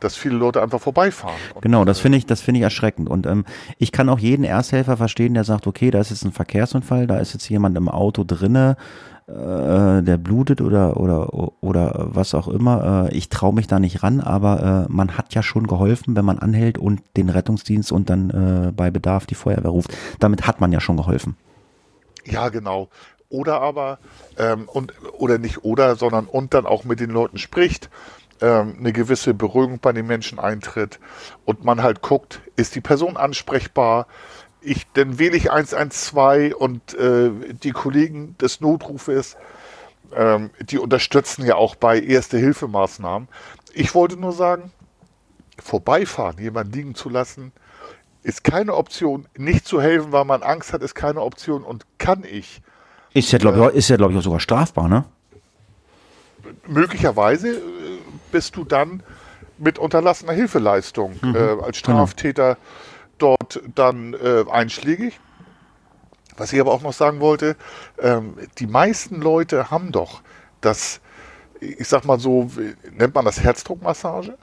dass 0.00 0.16
viele 0.16 0.36
Leute 0.36 0.62
einfach 0.62 0.80
vorbeifahren. 0.80 1.36
Genau, 1.60 1.84
das 1.84 2.00
finde 2.00 2.18
ich, 2.18 2.26
das 2.26 2.40
finde 2.40 2.58
ich 2.58 2.64
erschreckend. 2.64 3.08
Und 3.08 3.26
ähm, 3.26 3.44
ich 3.78 3.92
kann 3.92 4.08
auch 4.08 4.18
jeden 4.18 4.44
Ersthelfer 4.44 4.96
verstehen, 4.96 5.34
der 5.34 5.44
sagt, 5.44 5.66
okay, 5.66 5.90
da 5.90 6.00
ist 6.00 6.10
jetzt 6.10 6.24
ein 6.24 6.32
Verkehrsunfall, 6.32 7.06
da 7.06 7.18
ist 7.18 7.32
jetzt 7.32 7.48
jemand 7.48 7.76
im 7.76 7.88
Auto 7.88 8.24
drinne, 8.24 8.76
äh, 9.26 10.02
der 10.02 10.18
blutet 10.18 10.60
oder 10.60 10.98
oder 10.98 11.32
oder 11.62 12.08
was 12.10 12.34
auch 12.34 12.48
immer. 12.48 13.08
Äh, 13.10 13.16
ich 13.16 13.30
traue 13.30 13.54
mich 13.54 13.66
da 13.66 13.78
nicht 13.78 14.02
ran, 14.02 14.20
aber 14.20 14.86
äh, 14.86 14.92
man 14.92 15.16
hat 15.16 15.32
ja 15.34 15.42
schon 15.42 15.66
geholfen, 15.66 16.16
wenn 16.16 16.24
man 16.24 16.38
anhält 16.38 16.76
und 16.76 17.00
den 17.16 17.30
Rettungsdienst 17.30 17.90
und 17.90 18.10
dann 18.10 18.30
äh, 18.30 18.72
bei 18.72 18.90
Bedarf 18.90 19.24
die 19.26 19.34
Feuerwehr 19.34 19.70
ruft. 19.70 19.96
Damit 20.18 20.46
hat 20.46 20.60
man 20.60 20.72
ja 20.72 20.80
schon 20.80 20.96
geholfen. 20.96 21.36
Ja, 22.26 22.48
genau 22.48 22.88
oder 23.34 23.60
aber, 23.60 23.98
ähm, 24.38 24.68
und, 24.68 24.92
oder 25.12 25.38
nicht 25.38 25.64
oder, 25.64 25.96
sondern 25.96 26.26
und 26.26 26.54
dann 26.54 26.66
auch 26.66 26.84
mit 26.84 27.00
den 27.00 27.10
Leuten 27.10 27.38
spricht, 27.38 27.90
ähm, 28.40 28.76
eine 28.78 28.92
gewisse 28.92 29.34
Beruhigung 29.34 29.80
bei 29.80 29.92
den 29.92 30.06
Menschen 30.06 30.38
eintritt 30.38 31.00
und 31.44 31.64
man 31.64 31.82
halt 31.82 32.00
guckt, 32.00 32.40
ist 32.56 32.74
die 32.74 32.80
Person 32.80 33.16
ansprechbar, 33.16 34.06
ich, 34.60 34.86
dann 34.94 35.18
wähle 35.18 35.36
ich 35.36 35.50
112 35.50 36.54
und 36.54 36.94
äh, 36.94 37.30
die 37.62 37.72
Kollegen 37.72 38.36
des 38.38 38.60
Notrufes, 38.60 39.36
ähm, 40.14 40.50
die 40.60 40.78
unterstützen 40.78 41.44
ja 41.44 41.56
auch 41.56 41.74
bei 41.74 42.00
Erste-Hilfemaßnahmen. 42.00 43.28
Ich 43.74 43.94
wollte 43.94 44.16
nur 44.16 44.32
sagen, 44.32 44.72
vorbeifahren, 45.62 46.38
jemanden 46.38 46.72
liegen 46.72 46.94
zu 46.94 47.10
lassen, 47.10 47.52
ist 48.22 48.42
keine 48.42 48.74
Option. 48.74 49.28
Nicht 49.36 49.66
zu 49.66 49.82
helfen, 49.82 50.12
weil 50.12 50.24
man 50.24 50.42
Angst 50.42 50.72
hat, 50.72 50.82
ist 50.82 50.94
keine 50.94 51.20
Option. 51.20 51.62
Und 51.62 51.84
kann 51.98 52.24
ich 52.24 52.62
ist 53.14 53.30
ja, 53.32 53.38
glaube 53.38 53.72
ich, 53.74 53.88
ja, 53.88 53.96
glaub 53.96 54.10
ich, 54.10 54.18
auch 54.18 54.22
sogar 54.22 54.40
strafbar, 54.40 54.88
ne? 54.88 55.04
Möglicherweise 56.66 57.56
äh, 57.56 57.60
bist 58.32 58.56
du 58.56 58.64
dann 58.64 59.02
mit 59.58 59.78
unterlassener 59.78 60.32
Hilfeleistung 60.32 61.16
mhm. 61.22 61.34
äh, 61.34 61.38
als 61.38 61.82
genau. 61.82 62.06
Straftäter 62.06 62.54
genau. 62.54 63.36
dort 63.38 63.62
dann 63.74 64.14
äh, 64.14 64.44
einschlägig. 64.50 65.20
Was 66.36 66.52
ich 66.52 66.60
aber 66.60 66.72
auch 66.72 66.82
noch 66.82 66.92
sagen 66.92 67.20
wollte, 67.20 67.56
ähm, 67.98 68.34
die 68.58 68.66
meisten 68.66 69.20
Leute 69.20 69.70
haben 69.70 69.92
doch 69.92 70.20
das, 70.60 71.00
ich 71.60 71.86
sag 71.86 72.04
mal 72.04 72.18
so, 72.18 72.50
nennt 72.90 73.14
man 73.14 73.24
das 73.24 73.40
Herzdruckmassage? 73.40 74.36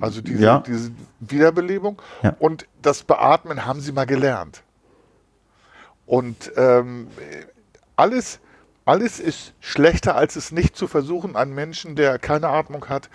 Also 0.00 0.22
diese, 0.22 0.42
ja. 0.42 0.60
diese 0.60 0.92
Wiederbelebung. 1.20 2.00
Ja. 2.22 2.34
Und 2.38 2.66
das 2.80 3.02
Beatmen 3.02 3.66
haben 3.66 3.80
sie 3.80 3.92
mal 3.92 4.06
gelernt. 4.06 4.62
Und 6.06 6.52
ähm, 6.56 7.08
alles, 7.96 8.40
alles 8.84 9.20
ist 9.20 9.54
schlechter, 9.60 10.16
als 10.16 10.36
es 10.36 10.52
nicht 10.52 10.76
zu 10.76 10.86
versuchen, 10.86 11.36
einen 11.36 11.54
Menschen, 11.54 11.96
der 11.96 12.18
keine 12.18 12.48
Atmung 12.48 12.88
hat 12.88 13.08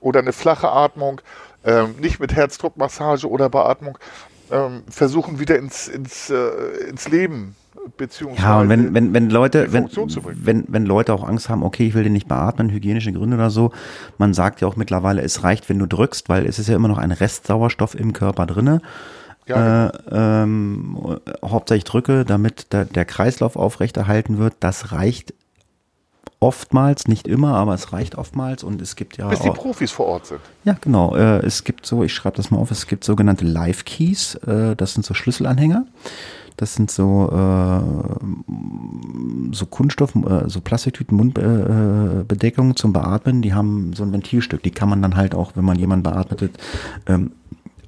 oder 0.00 0.20
eine 0.20 0.32
flache 0.32 0.70
Atmung, 0.70 1.20
ähm, 1.64 1.94
nicht 2.00 2.20
mit 2.20 2.34
Herzdruckmassage 2.34 3.28
oder 3.28 3.48
Beatmung, 3.48 3.98
ähm, 4.50 4.82
versuchen 4.88 5.38
wieder 5.38 5.58
ins, 5.58 5.88
ins, 5.88 6.30
äh, 6.30 6.88
ins 6.88 7.08
Leben 7.08 7.56
beziehungsweise 7.96 8.46
ja, 8.46 8.60
und 8.60 8.68
wenn, 8.68 8.94
wenn, 8.94 9.14
wenn 9.14 9.30
Leute, 9.30 9.72
wenn, 9.72 9.88
wenn, 9.90 10.64
wenn 10.68 10.86
Leute 10.86 11.12
auch 11.12 11.26
Angst 11.26 11.48
haben, 11.48 11.62
okay, 11.62 11.86
ich 11.86 11.94
will 11.94 12.04
den 12.04 12.12
nicht 12.12 12.28
beatmen, 12.28 12.70
hygienische 12.70 13.12
Gründe 13.12 13.36
oder 13.36 13.50
so, 13.50 13.72
man 14.18 14.34
sagt 14.34 14.60
ja 14.60 14.68
auch 14.68 14.76
mittlerweile, 14.76 15.22
es 15.22 15.42
reicht, 15.42 15.68
wenn 15.68 15.78
du 15.78 15.86
drückst, 15.86 16.28
weil 16.28 16.46
es 16.46 16.58
ist 16.58 16.68
ja 16.68 16.76
immer 16.76 16.88
noch 16.88 16.98
ein 16.98 17.12
Restsauerstoff 17.12 17.94
im 17.94 18.12
Körper 18.12 18.46
drinne. 18.46 18.82
Ja, 19.46 19.88
genau. 19.88 20.16
äh, 20.16 20.42
ähm, 20.42 21.20
hauptsächlich 21.44 21.84
drücke, 21.84 22.24
damit 22.24 22.72
der, 22.72 22.84
der 22.84 23.04
Kreislauf 23.04 23.56
aufrechterhalten 23.56 24.38
wird. 24.38 24.54
Das 24.60 24.92
reicht 24.92 25.34
oftmals, 26.42 27.06
nicht 27.06 27.28
immer, 27.28 27.54
aber 27.54 27.74
es 27.74 27.92
reicht 27.92 28.16
oftmals 28.16 28.64
und 28.64 28.82
es 28.82 28.96
gibt 28.96 29.16
ja 29.16 29.28
Bis 29.28 29.40
die 29.40 29.50
Profis 29.50 29.92
vor 29.92 30.06
Ort 30.06 30.26
sind. 30.26 30.40
Ja, 30.64 30.76
genau. 30.80 31.14
Äh, 31.14 31.38
es 31.46 31.64
gibt 31.64 31.86
so, 31.86 32.02
ich 32.02 32.12
schreibe 32.12 32.36
das 32.36 32.50
mal 32.50 32.58
auf, 32.58 32.70
es 32.70 32.86
gibt 32.86 33.04
sogenannte 33.04 33.44
Live 33.44 33.84
Keys, 33.84 34.34
äh, 34.46 34.74
das 34.76 34.94
sind 34.94 35.06
so 35.06 35.14
Schlüsselanhänger. 35.14 35.86
Das 36.56 36.74
sind 36.74 36.90
so, 36.90 37.30
äh, 37.32 37.80
so 39.54 39.66
Kunststoff, 39.66 40.14
äh, 40.14 40.48
so 40.48 40.60
Plastiktüten, 40.60 41.16
Mundbedeckungen 41.16 42.76
zum 42.76 42.92
Beatmen. 42.92 43.40
Die 43.40 43.54
haben 43.54 43.94
so 43.94 44.02
ein 44.02 44.12
Ventilstück. 44.12 44.62
Die 44.62 44.70
kann 44.70 44.88
man 44.90 45.00
dann 45.00 45.16
halt 45.16 45.34
auch, 45.34 45.52
wenn 45.54 45.64
man 45.64 45.78
jemanden 45.78 46.02
beatmet, 46.02 46.50
ähm, 47.06 47.32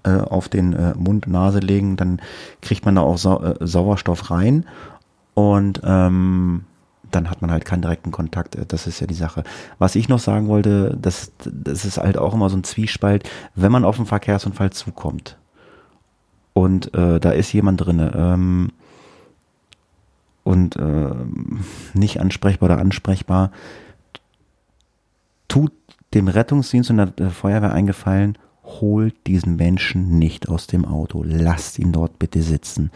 äh, 0.05 0.19
auf 0.19 0.49
den 0.49 0.73
äh, 0.73 0.95
Mund, 0.95 1.27
Nase 1.27 1.59
legen, 1.59 1.97
dann 1.97 2.21
kriegt 2.63 2.85
man 2.85 2.95
da 2.95 3.03
auch 3.03 3.19
Sau 3.19 3.43
äh, 3.43 3.57
Sauerstoff 3.61 4.31
rein 4.31 4.67
und 5.35 5.81
ähm, 5.85 6.65
dann 7.11 7.31
hat 7.31 7.43
man 7.43 7.51
halt 7.51 7.65
keinen 7.65 7.83
direkten 7.83 8.11
Kontakt. 8.11 8.57
Äh, 8.57 8.67
das 8.67 8.87
ist 8.87 9.01
ja 9.01 9.07
die 9.07 9.15
Sache. 9.15 9.45
Was 9.79 9.95
ich 9.95 10.09
noch 10.09 10.19
sagen 10.19 10.49
wollte, 10.49 10.97
das, 11.01 11.33
das 11.45 11.85
ist 11.85 11.99
halt 11.99 12.19
auch 12.19 12.35
immer 12.35 12.51
so 12.51 12.57
ein 12.57 12.65
Zwiespalt, 12.65 13.29
wenn 13.55 13.73
man 13.73 13.85
auf 13.85 13.99
einen 13.99 14.07
Verkehrsunfall 14.07 14.71
zukommt 14.71 15.37
und 16.55 16.95
äh, 16.95 17.21
da 17.21 17.31
ist 17.33 17.53
jemand 17.53 17.85
drin 17.85 18.11
ähm, 18.15 18.73
und 20.45 20.77
äh, 20.77 21.15
nicht 21.93 22.21
ansprechbar 22.21 22.71
oder 22.71 22.79
ansprechbar, 22.79 23.51
tut 25.49 25.73
dem 26.15 26.29
Rettungsdienst 26.29 26.91
und 26.91 27.19
der 27.19 27.31
Feuerwehr 27.31 27.73
eingefallen, 27.73 28.39
holt 28.65 29.15
diesen 29.27 29.57
Menschen 29.57 30.19
nicht 30.19 30.49
aus 30.49 30.67
dem 30.67 30.85
Auto. 30.85 31.23
Lasst 31.25 31.79
ihn 31.79 31.93
dort 31.93 32.19
bitte 32.19 32.43
sitzen. 32.43 32.91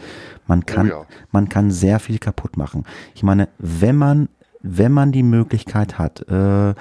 Man 0.47 0.65
kann, 0.65 0.87
oh 0.87 0.89
ja. 0.89 1.05
man 1.31 1.49
kann 1.49 1.71
sehr 1.71 1.99
viel 1.99 2.17
kaputt 2.17 2.57
machen. 2.57 2.85
Ich 3.15 3.23
meine, 3.23 3.49
wenn 3.57 3.95
man, 3.95 4.29
wenn 4.61 4.91
man 4.91 5.11
die 5.11 5.23
Möglichkeit 5.23 5.97
hat, 5.99 6.27
äh, 6.27 6.73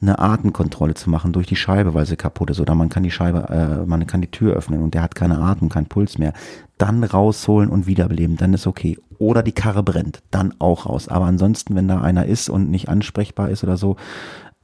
eine 0.00 0.18
Atemkontrolle 0.18 0.94
zu 0.94 1.10
machen 1.10 1.32
durch 1.32 1.46
die 1.46 1.56
Scheibe, 1.56 1.94
weil 1.94 2.06
sie 2.06 2.16
kaputt 2.16 2.50
ist, 2.50 2.60
oder 2.60 2.74
man 2.74 2.88
kann 2.88 3.02
die 3.02 3.10
Scheibe, 3.10 3.48
äh, 3.48 3.86
man 3.86 4.06
kann 4.06 4.20
die 4.20 4.30
Tür 4.30 4.54
öffnen 4.54 4.82
und 4.82 4.94
der 4.94 5.02
hat 5.02 5.14
keine 5.14 5.38
Atem, 5.38 5.68
keinen 5.68 5.86
Puls 5.86 6.18
mehr, 6.18 6.32
dann 6.78 7.02
rausholen 7.02 7.70
und 7.70 7.86
wiederbeleben, 7.86 8.36
dann 8.36 8.54
ist 8.54 8.66
okay. 8.66 8.98
Oder 9.18 9.42
die 9.42 9.52
Karre 9.52 9.82
brennt, 9.82 10.22
dann 10.30 10.54
auch 10.58 10.86
raus. 10.86 11.08
Aber 11.08 11.24
ansonsten, 11.24 11.74
wenn 11.74 11.88
da 11.88 12.02
einer 12.02 12.26
ist 12.26 12.50
und 12.50 12.70
nicht 12.70 12.90
ansprechbar 12.90 13.48
ist 13.48 13.64
oder 13.64 13.78
so, 13.78 13.96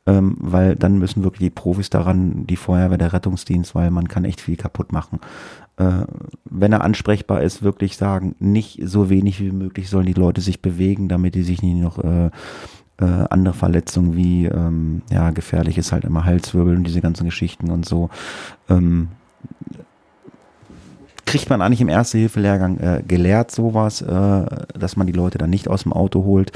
ähm, 0.07 0.36
weil 0.40 0.76
dann 0.76 0.98
müssen 0.98 1.22
wirklich 1.22 1.50
die 1.50 1.50
Profis 1.50 1.90
daran, 1.90 2.46
die 2.46 2.57
Feuerwehr, 2.57 2.98
der 2.98 3.12
Rettungsdienst, 3.12 3.74
weil 3.74 3.90
man 3.90 4.09
kann 4.09 4.24
echt 4.24 4.40
viel 4.40 4.57
kaputt 4.57 4.92
machen. 4.92 5.20
Äh, 5.76 6.05
wenn 6.44 6.72
er 6.72 6.82
ansprechbar 6.82 7.42
ist, 7.42 7.62
wirklich 7.62 7.96
sagen, 7.96 8.34
nicht 8.38 8.80
so 8.82 9.11
wenig 9.11 9.40
wie 9.40 9.53
möglich 9.53 9.88
sollen 9.88 10.07
die 10.07 10.12
Leute 10.12 10.40
sich 10.40 10.61
bewegen, 10.61 11.09
damit 11.09 11.34
die 11.34 11.42
sich 11.42 11.62
nicht 11.62 11.80
noch 11.80 11.98
äh, 11.98 12.30
äh, 12.98 13.26
andere 13.30 13.55
Verletzungen 13.55 14.16
wie 14.16 14.46
ähm, 14.46 15.03
ja 15.11 15.30
gefährlich 15.30 15.78
ist 15.78 15.92
halt 15.92 16.05
immer 16.05 16.24
Halswirbel 16.24 16.76
und 16.76 16.84
diese 16.84 17.00
ganzen 17.00 17.24
Geschichten 17.24 17.70
und 17.70 17.86
so 17.86 18.11
ähm, 18.68 19.09
kriegt 21.32 21.48
man 21.48 21.62
eigentlich 21.62 21.80
im 21.80 21.88
Erste-Hilfe-Lehrgang 21.88 22.78
äh, 22.80 23.03
gelehrt 23.07 23.50
sowas, 23.50 24.03
äh, 24.03 24.44
dass 24.78 24.96
man 24.96 25.07
die 25.07 25.14
Leute 25.14 25.38
dann 25.38 25.48
nicht 25.48 25.66
aus 25.66 25.84
dem 25.84 25.92
Auto 25.94 26.24
holt. 26.24 26.53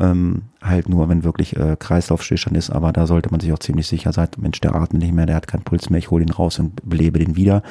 Ähm, 0.00 0.42
halt 0.62 0.88
nur, 0.88 1.08
wenn 1.08 1.24
wirklich 1.24 1.56
äh, 1.56 1.76
Kreislaufstillstand 1.76 2.56
ist, 2.56 2.70
aber 2.70 2.92
da 2.92 3.06
sollte 3.08 3.30
man 3.30 3.40
sich 3.40 3.52
auch 3.52 3.58
ziemlich 3.58 3.88
sicher 3.88 4.12
sein, 4.12 4.28
Mensch, 4.36 4.60
der 4.60 4.76
atmet 4.76 5.02
nicht 5.02 5.12
mehr, 5.12 5.26
der 5.26 5.34
hat 5.34 5.48
keinen 5.48 5.64
Puls 5.64 5.90
mehr, 5.90 5.98
ich 5.98 6.10
hole 6.10 6.22
ihn 6.22 6.30
raus 6.30 6.60
und 6.60 6.88
belebe 6.88 7.18
den 7.18 7.34
wieder. 7.34 7.64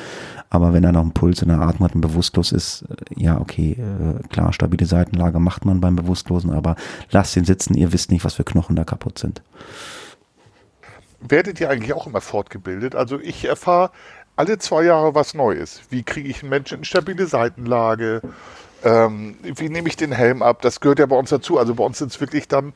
Aber 0.50 0.74
wenn 0.74 0.84
er 0.84 0.92
noch 0.92 1.02
einen 1.02 1.14
Puls 1.14 1.42
in 1.42 1.48
der 1.48 1.62
Atmung 1.62 1.88
hat 1.88 1.96
und 1.96 2.02
bewusstlos 2.02 2.52
ist, 2.52 2.84
äh, 2.84 2.96
ja, 3.24 3.40
okay, 3.40 3.78
äh, 3.80 4.28
klar, 4.28 4.52
stabile 4.52 4.86
Seitenlage 4.86 5.40
macht 5.40 5.64
man 5.64 5.80
beim 5.80 5.96
Bewusstlosen, 5.96 6.52
aber 6.52 6.76
lasst 7.12 7.38
ihn 7.38 7.46
sitzen, 7.46 7.76
ihr 7.76 7.94
wisst 7.94 8.12
nicht, 8.12 8.26
was 8.26 8.34
für 8.34 8.44
Knochen 8.44 8.76
da 8.76 8.84
kaputt 8.84 9.20
sind. 9.20 9.42
Werdet 11.22 11.62
ihr 11.62 11.70
eigentlich 11.70 11.94
auch 11.94 12.08
immer 12.08 12.22
fortgebildet? 12.22 12.94
Also 12.94 13.20
ich 13.20 13.46
erfahre 13.46 13.92
alle 14.36 14.58
zwei 14.60 14.84
Jahre 14.84 15.16
was 15.16 15.34
Neues. 15.34 15.82
Wie 15.90 16.04
kriege 16.04 16.30
ich 16.30 16.42
einen 16.42 16.50
Menschen 16.50 16.80
in 16.80 16.84
stabile 16.84 17.26
Seitenlage? 17.26 18.22
Ähm, 18.84 19.36
wie 19.42 19.70
nehme 19.70 19.88
ich 19.88 19.96
den 19.96 20.12
Helm 20.12 20.42
ab? 20.42 20.62
Das 20.62 20.80
gehört 20.80 21.00
ja 21.00 21.06
bei 21.06 21.16
uns 21.16 21.30
dazu. 21.30 21.58
Also 21.58 21.76
bei 21.76 21.84
uns 21.84 21.98
sind 21.98 22.12
es 22.12 22.22
wirklich 22.22 22.48
dann 22.48 22.74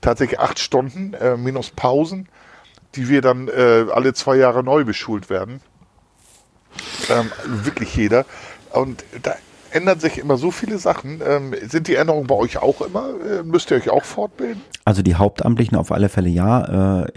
tatsächlich 0.00 0.40
acht 0.40 0.58
Stunden 0.58 1.14
äh, 1.14 1.36
minus 1.36 1.70
Pausen, 1.70 2.28
die 2.94 3.08
wir 3.08 3.20
dann 3.20 3.48
äh, 3.48 3.86
alle 3.92 4.14
zwei 4.14 4.36
Jahre 4.36 4.62
neu 4.62 4.84
beschult 4.84 5.30
werden. 5.30 5.60
Ähm, 7.08 7.30
wirklich 7.64 7.94
jeder. 7.96 8.24
Und 8.72 9.04
da 9.22 9.34
ändern 9.72 10.00
sich 10.00 10.18
immer 10.18 10.36
so 10.36 10.50
viele 10.50 10.78
Sachen. 10.78 11.20
Ähm, 11.26 11.54
sind 11.68 11.88
die 11.88 11.94
Änderungen 11.94 12.26
bei 12.26 12.34
euch 12.34 12.58
auch 12.58 12.80
immer? 12.80 13.08
Äh, 13.24 13.42
müsst 13.42 13.70
ihr 13.70 13.76
euch 13.76 13.90
auch 13.90 14.04
fortbilden? 14.04 14.62
Also 14.84 15.02
die 15.02 15.14
Hauptamtlichen 15.14 15.76
auf 15.76 15.92
alle 15.92 16.08
Fälle 16.08 16.28
ja. 16.28 17.02
Äh, 17.02 17.12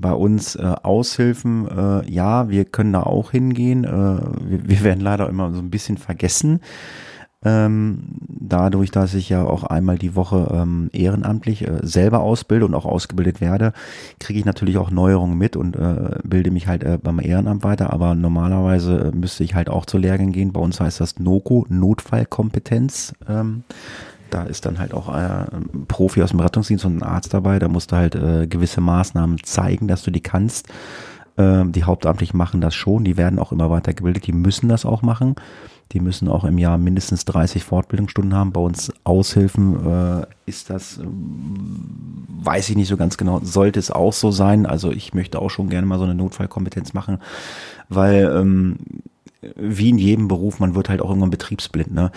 bei 0.00 0.12
uns 0.12 0.54
äh, 0.54 0.74
Aushilfen, 0.82 1.68
äh, 1.68 2.10
ja, 2.10 2.48
wir 2.48 2.64
können 2.64 2.92
da 2.92 3.02
auch 3.02 3.32
hingehen. 3.32 3.84
Äh, 3.84 3.88
wir, 3.88 4.68
wir 4.68 4.84
werden 4.84 5.00
leider 5.00 5.28
immer 5.28 5.52
so 5.52 5.60
ein 5.60 5.70
bisschen 5.70 5.98
vergessen. 5.98 6.60
Ähm, 7.44 8.16
dadurch, 8.26 8.90
dass 8.90 9.14
ich 9.14 9.28
ja 9.28 9.44
auch 9.44 9.62
einmal 9.62 9.96
die 9.96 10.16
Woche 10.16 10.50
ähm, 10.52 10.90
ehrenamtlich 10.92 11.66
äh, 11.66 11.78
selber 11.82 12.20
ausbilde 12.20 12.66
und 12.66 12.74
auch 12.74 12.84
ausgebildet 12.84 13.40
werde, 13.40 13.72
kriege 14.18 14.40
ich 14.40 14.44
natürlich 14.44 14.76
auch 14.76 14.90
Neuerungen 14.90 15.38
mit 15.38 15.54
und 15.54 15.76
äh, 15.76 16.18
bilde 16.24 16.50
mich 16.50 16.66
halt 16.66 16.82
äh, 16.82 16.98
beim 17.00 17.20
Ehrenamt 17.20 17.62
weiter. 17.62 17.92
Aber 17.92 18.16
normalerweise 18.16 19.12
äh, 19.12 19.16
müsste 19.16 19.44
ich 19.44 19.54
halt 19.54 19.70
auch 19.70 19.86
zu 19.86 19.98
Lehrgängen 19.98 20.32
gehen. 20.32 20.52
Bei 20.52 20.60
uns 20.60 20.80
heißt 20.80 21.00
das 21.00 21.20
NOCO, 21.20 21.64
Notfallkompetenz. 21.68 23.14
Ähm, 23.28 23.62
da 24.30 24.42
ist 24.42 24.66
dann 24.66 24.80
halt 24.80 24.92
auch 24.92 25.08
äh, 25.08 25.12
ein 25.12 25.86
Profi 25.86 26.22
aus 26.22 26.30
dem 26.30 26.40
Rettungsdienst 26.40 26.84
und 26.84 26.98
ein 26.98 27.02
Arzt 27.04 27.32
dabei. 27.34 27.60
Da 27.60 27.68
musst 27.68 27.92
du 27.92 27.96
halt 27.96 28.16
äh, 28.16 28.48
gewisse 28.48 28.80
Maßnahmen 28.80 29.44
zeigen, 29.44 29.86
dass 29.86 30.02
du 30.02 30.10
die 30.10 30.20
kannst. 30.20 30.68
Ähm, 31.36 31.70
die 31.70 31.84
hauptamtlich 31.84 32.34
machen 32.34 32.60
das 32.60 32.74
schon. 32.74 33.04
Die 33.04 33.16
werden 33.16 33.38
auch 33.38 33.52
immer 33.52 33.70
weitergebildet. 33.70 34.26
Die 34.26 34.32
müssen 34.32 34.68
das 34.68 34.84
auch 34.84 35.02
machen. 35.02 35.36
Die 35.92 36.00
müssen 36.00 36.28
auch 36.28 36.44
im 36.44 36.58
Jahr 36.58 36.76
mindestens 36.76 37.24
30 37.24 37.64
Fortbildungsstunden 37.64 38.34
haben. 38.34 38.52
Bei 38.52 38.60
uns 38.60 38.92
Aushilfen 39.04 39.86
äh, 39.86 40.26
ist 40.46 40.70
das, 40.70 40.98
äh, 40.98 41.04
weiß 41.06 42.68
ich 42.68 42.76
nicht 42.76 42.88
so 42.88 42.96
ganz 42.96 43.16
genau, 43.16 43.40
sollte 43.42 43.78
es 43.78 43.90
auch 43.90 44.12
so 44.12 44.30
sein. 44.30 44.66
Also 44.66 44.90
ich 44.92 45.14
möchte 45.14 45.38
auch 45.38 45.50
schon 45.50 45.70
gerne 45.70 45.86
mal 45.86 45.98
so 45.98 46.04
eine 46.04 46.14
Notfallkompetenz 46.14 46.92
machen, 46.92 47.18
weil 47.88 48.30
ähm, 48.34 48.76
wie 49.56 49.90
in 49.90 49.98
jedem 49.98 50.28
Beruf, 50.28 50.58
man 50.58 50.74
wird 50.74 50.88
halt 50.88 51.00
auch 51.00 51.08
irgendwann 51.08 51.30
betriebsblind. 51.30 51.92
Ne? 51.92 52.10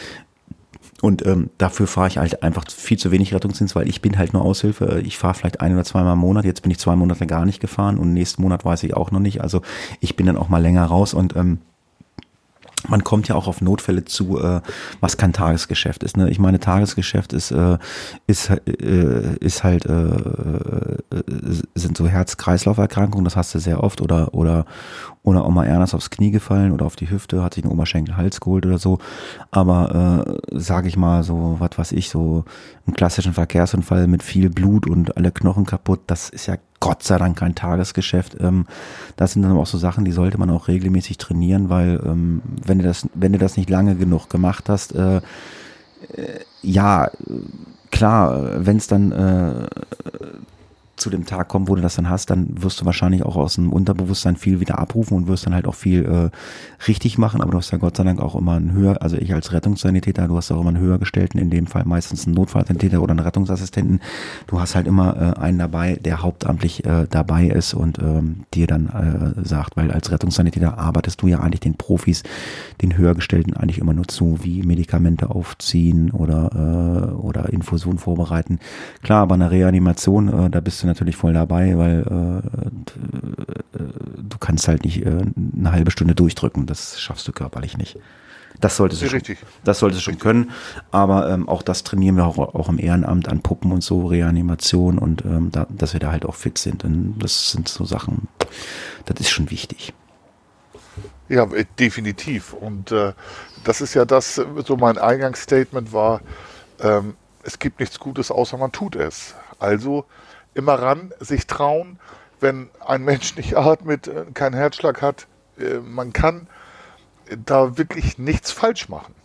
Und 1.01 1.25
ähm, 1.25 1.49
dafür 1.57 1.87
fahre 1.87 2.07
ich 2.07 2.17
halt 2.17 2.43
einfach 2.43 2.65
viel 2.69 2.97
zu 2.97 3.11
wenig 3.11 3.33
Rettungsdienst, 3.33 3.75
weil 3.75 3.89
ich 3.89 4.01
bin 4.01 4.17
halt 4.17 4.33
nur 4.33 4.43
Aushilfe. 4.43 5.01
Ich 5.03 5.17
fahre 5.17 5.33
vielleicht 5.33 5.59
ein 5.59 5.73
oder 5.73 5.83
zweimal 5.83 6.13
im 6.13 6.19
Monat. 6.19 6.45
Jetzt 6.45 6.61
bin 6.61 6.71
ich 6.71 6.77
zwei 6.77 6.95
Monate 6.95 7.25
gar 7.25 7.45
nicht 7.45 7.59
gefahren 7.59 7.97
und 7.97 8.13
nächsten 8.13 8.41
Monat 8.41 8.65
weiß 8.65 8.83
ich 8.83 8.95
auch 8.95 9.11
noch 9.11 9.19
nicht. 9.19 9.41
Also 9.41 9.61
ich 9.99 10.15
bin 10.15 10.27
dann 10.27 10.37
auch 10.37 10.49
mal 10.49 10.61
länger 10.61 10.85
raus 10.85 11.13
und 11.13 11.35
ähm, 11.35 11.59
man 12.87 13.03
kommt 13.03 13.27
ja 13.27 13.35
auch 13.35 13.47
auf 13.47 13.61
Notfälle 13.61 14.05
zu, 14.05 14.39
äh, 14.39 14.61
was 14.99 15.17
kein 15.17 15.33
Tagesgeschäft 15.33 16.03
ist. 16.03 16.17
Ne? 16.17 16.29
Ich 16.29 16.39
meine, 16.39 16.59
Tagesgeschäft 16.59 17.33
ist 17.33 17.51
äh, 17.51 17.77
ist 18.27 18.49
äh, 18.49 19.35
ist 19.39 19.63
halt 19.63 19.85
äh, 19.85 19.91
äh, 19.91 21.23
sind 21.75 21.97
so 21.97 22.07
Herz-Kreislauf-Erkrankungen. 22.07 23.25
Das 23.25 23.35
hast 23.35 23.53
du 23.55 23.59
sehr 23.59 23.83
oft 23.83 24.01
oder 24.01 24.33
oder 24.33 24.65
oder 25.23 25.45
Oma 25.45 25.65
Erna 25.65 25.83
ist 25.83 25.93
aufs 25.93 26.09
Knie 26.09 26.31
gefallen 26.31 26.71
oder 26.71 26.85
auf 26.85 26.95
die 26.95 27.09
Hüfte, 27.09 27.43
hat 27.43 27.53
sich 27.53 27.63
einen 27.63 27.73
Oberschenkel-Hals 27.73 28.39
geholt 28.39 28.65
oder 28.65 28.79
so. 28.79 28.97
Aber 29.51 30.25
äh, 30.51 30.57
sage 30.59 30.87
ich 30.87 30.97
mal 30.97 31.23
so, 31.23 31.57
was 31.59 31.77
weiß 31.77 31.91
ich, 31.91 32.09
so 32.09 32.43
einen 32.87 32.95
klassischen 32.95 33.33
Verkehrsunfall 33.33 34.07
mit 34.07 34.23
viel 34.23 34.49
Blut 34.49 34.87
und 34.87 35.17
alle 35.17 35.31
Knochen 35.31 35.65
kaputt, 35.65 36.01
das 36.07 36.29
ist 36.29 36.47
ja 36.47 36.57
Gott 36.79 37.03
sei 37.03 37.19
Dank 37.19 37.37
kein 37.37 37.53
Tagesgeschäft. 37.53 38.37
Ähm, 38.39 38.65
das 39.15 39.33
sind 39.33 39.43
dann 39.43 39.55
auch 39.55 39.67
so 39.67 39.77
Sachen, 39.77 40.05
die 40.05 40.11
sollte 40.11 40.39
man 40.39 40.49
auch 40.49 40.67
regelmäßig 40.67 41.19
trainieren, 41.19 41.69
weil 41.69 42.01
ähm, 42.03 42.41
wenn 42.65 42.79
du 42.79 42.83
das, 42.83 43.07
wenn 43.13 43.33
du 43.33 43.37
das 43.37 43.57
nicht 43.57 43.69
lange 43.69 43.95
genug 43.95 44.27
gemacht 44.27 44.69
hast, 44.69 44.95
äh, 44.95 45.17
äh, 45.17 45.21
ja, 46.63 47.11
klar, 47.91 48.65
wenn 48.65 48.77
es 48.77 48.87
dann 48.87 49.11
äh, 49.11 49.67
zu 51.01 51.09
dem 51.09 51.25
Tag 51.25 51.49
kommt, 51.49 51.67
wo 51.67 51.75
du 51.75 51.81
das 51.81 51.95
dann 51.95 52.09
hast, 52.09 52.29
dann 52.29 52.61
wirst 52.61 52.79
du 52.79 52.85
wahrscheinlich 52.85 53.23
auch 53.23 53.35
aus 53.35 53.55
dem 53.55 53.73
Unterbewusstsein 53.73 54.35
viel 54.35 54.59
wieder 54.59 54.79
abrufen 54.79 55.17
und 55.17 55.27
wirst 55.27 55.45
dann 55.45 55.53
halt 55.53 55.67
auch 55.67 55.75
viel 55.75 56.05
äh, 56.05 56.29
richtig 56.87 57.17
machen. 57.17 57.41
Aber 57.41 57.51
du 57.51 57.57
hast 57.57 57.71
ja 57.71 57.77
Gott 57.77 57.97
sei 57.97 58.03
Dank 58.03 58.21
auch 58.21 58.35
immer 58.35 58.53
einen 58.53 58.71
höher, 58.71 59.01
also 59.01 59.17
ich 59.17 59.33
als 59.33 59.51
Rettungssanitäter, 59.51 60.27
du 60.27 60.37
hast 60.37 60.51
auch 60.51 60.61
immer 60.61 60.69
einen 60.69 60.79
höher 60.79 60.99
gestellten, 60.99 61.37
in 61.37 61.49
dem 61.49 61.67
Fall 61.67 61.83
meistens 61.85 62.25
einen 62.25 62.35
Notfallsanitäter 62.35 63.01
oder 63.01 63.11
einen 63.11 63.19
Rettungsassistenten. 63.19 63.99
Du 64.47 64.59
hast 64.59 64.75
halt 64.75 64.87
immer 64.87 65.35
äh, 65.37 65.39
einen 65.39 65.59
dabei, 65.59 65.95
der 65.95 66.21
hauptamtlich 66.21 66.85
äh, 66.85 67.07
dabei 67.09 67.47
ist 67.47 67.73
und 67.73 67.99
ähm, 67.99 68.45
dir 68.53 68.67
dann 68.67 68.87
äh, 68.87 69.47
sagt, 69.47 69.75
weil 69.75 69.91
als 69.91 70.11
Rettungssanitäter 70.11 70.77
arbeitest 70.77 71.21
du 71.21 71.27
ja 71.27 71.39
eigentlich 71.39 71.61
den 71.61 71.75
Profis, 71.75 72.23
den 72.81 72.97
höhergestellten 72.97 73.55
eigentlich 73.55 73.79
immer 73.79 73.93
nur 73.93 74.07
zu, 74.07 74.39
wie 74.43 74.63
Medikamente 74.63 75.29
aufziehen 75.29 76.11
oder 76.11 76.51
äh, 76.55 77.11
oder 77.13 77.49
Infusion 77.49 77.97
vorbereiten. 77.97 78.59
Klar, 79.03 79.23
aber 79.23 79.35
eine 79.35 79.51
Reanimation, 79.51 80.27
äh, 80.27 80.49
da 80.49 80.59
bist 80.59 80.83
du 80.83 80.87
natürlich 80.91 81.15
voll 81.15 81.33
dabei, 81.33 81.77
weil 81.77 82.05
äh, 82.09 83.77
äh, 83.77 83.83
du 84.17 84.37
kannst 84.39 84.67
halt 84.67 84.83
nicht 84.85 85.05
äh, 85.05 85.23
eine 85.57 85.71
halbe 85.71 85.91
Stunde 85.91 86.15
durchdrücken. 86.15 86.65
Das 86.65 86.99
schaffst 86.99 87.27
du 87.27 87.31
körperlich 87.31 87.77
nicht. 87.77 87.97
Das 88.59 88.75
solltest 88.75 89.01
du 89.01 89.09
schon, 89.09 89.21
das 89.63 89.79
solltest 89.79 90.03
schon 90.03 90.19
können. 90.19 90.51
Aber 90.91 91.29
ähm, 91.29 91.49
auch 91.49 91.63
das 91.63 91.83
trainieren 91.83 92.15
wir 92.15 92.25
auch, 92.25 92.37
auch 92.37 92.69
im 92.69 92.79
Ehrenamt 92.79 93.27
an 93.27 93.41
Puppen 93.41 93.71
und 93.71 93.81
so, 93.81 94.05
Reanimation 94.05 94.99
und 94.99 95.25
ähm, 95.25 95.49
da, 95.51 95.65
dass 95.69 95.93
wir 95.93 95.99
da 95.99 96.11
halt 96.11 96.25
auch 96.25 96.35
fit 96.35 96.57
sind. 96.57 96.83
Und 96.83 97.17
das 97.19 97.51
sind 97.51 97.67
so 97.67 97.85
Sachen, 97.85 98.27
das 99.05 99.19
ist 99.19 99.29
schon 99.29 99.49
wichtig. 99.49 99.93
Ja, 101.27 101.45
äh, 101.45 101.65
definitiv. 101.79 102.53
Und 102.53 102.91
äh, 102.91 103.13
das 103.63 103.81
ist 103.81 103.93
ja 103.93 104.05
das, 104.05 104.35
so 104.65 104.77
mein 104.77 104.97
Eingangsstatement 104.97 105.93
war, 105.93 106.21
ähm, 106.81 107.15
es 107.43 107.57
gibt 107.57 107.79
nichts 107.79 107.99
Gutes, 107.99 108.31
außer 108.31 108.57
man 108.57 108.71
tut 108.71 108.95
es. 108.95 109.33
Also 109.59 110.05
immer 110.53 110.73
ran, 110.75 111.13
sich 111.19 111.47
trauen, 111.47 111.99
wenn 112.39 112.69
ein 112.85 113.03
Mensch 113.03 113.35
nicht 113.37 113.55
atmet, 113.57 114.07
äh, 114.07 114.25
keinen 114.33 114.53
Herzschlag 114.53 115.01
hat, 115.01 115.27
äh, 115.57 115.79
man 115.79 116.13
kann 116.13 116.47
da 117.45 117.77
wirklich 117.77 118.17
nichts 118.17 118.51
falsch 118.51 118.89
machen. 118.89 119.15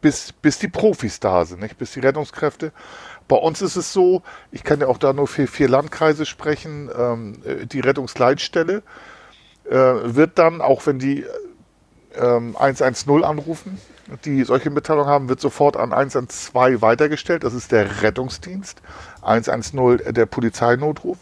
Bis, 0.00 0.32
bis 0.32 0.58
die 0.58 0.68
Profis 0.68 1.20
da 1.20 1.44
sind, 1.44 1.60
nicht? 1.60 1.78
bis 1.78 1.92
die 1.92 2.00
Rettungskräfte. 2.00 2.72
Bei 3.28 3.36
uns 3.36 3.62
ist 3.62 3.76
es 3.76 3.92
so, 3.92 4.22
ich 4.50 4.64
kann 4.64 4.80
ja 4.80 4.88
auch 4.88 4.98
da 4.98 5.12
nur 5.12 5.28
für 5.28 5.46
vier 5.46 5.68
Landkreise 5.68 6.26
sprechen, 6.26 6.90
ähm, 6.96 7.40
äh, 7.44 7.66
die 7.66 7.80
Rettungsleitstelle 7.80 8.82
wird 9.72 10.36
dann, 10.36 10.62
auch 10.62 10.84
wenn 10.86 10.98
die 10.98 11.24
ähm, 12.16 12.56
110 12.56 13.22
anrufen, 13.24 13.78
die 14.24 14.42
solche 14.44 14.70
Mitteilungen 14.70 15.08
haben, 15.08 15.28
wird 15.28 15.40
sofort 15.40 15.76
an 15.76 15.92
112 15.92 16.82
weitergestellt. 16.82 17.44
Das 17.44 17.54
ist 17.54 17.72
der 17.72 18.02
Rettungsdienst. 18.02 18.82
110 19.22 20.12
der 20.12 20.26
Polizeinotruf. 20.26 21.18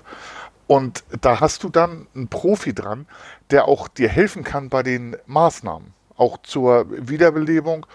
Und 0.66 1.02
da 1.22 1.40
hast 1.40 1.64
du 1.64 1.70
dann 1.70 2.06
einen 2.14 2.28
Profi 2.28 2.74
dran, 2.74 3.06
der 3.50 3.66
auch 3.66 3.88
dir 3.88 4.08
helfen 4.08 4.44
kann 4.44 4.68
bei 4.68 4.82
den 4.82 5.16
Maßnahmen, 5.26 5.94
auch 6.16 6.38
zur 6.42 6.86
Wiederbelebung. 6.90 7.86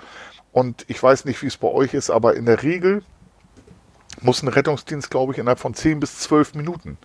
Und 0.52 0.84
ich 0.88 1.02
weiß 1.02 1.26
nicht, 1.26 1.42
wie 1.44 1.48
es 1.48 1.58
bei 1.58 1.68
euch 1.68 1.94
ist, 1.94 2.10
aber 2.10 2.36
in 2.36 2.46
der 2.46 2.64
Regel 2.64 3.04
muss 4.22 4.42
ein 4.42 4.48
Rettungsdienst, 4.48 5.12
glaube 5.12 5.34
ich, 5.34 5.40
innerhalb 5.40 5.60
von 5.60 5.74
10 5.74 6.00
bis 6.00 6.20
12 6.20 6.56
Minuten 6.56 6.98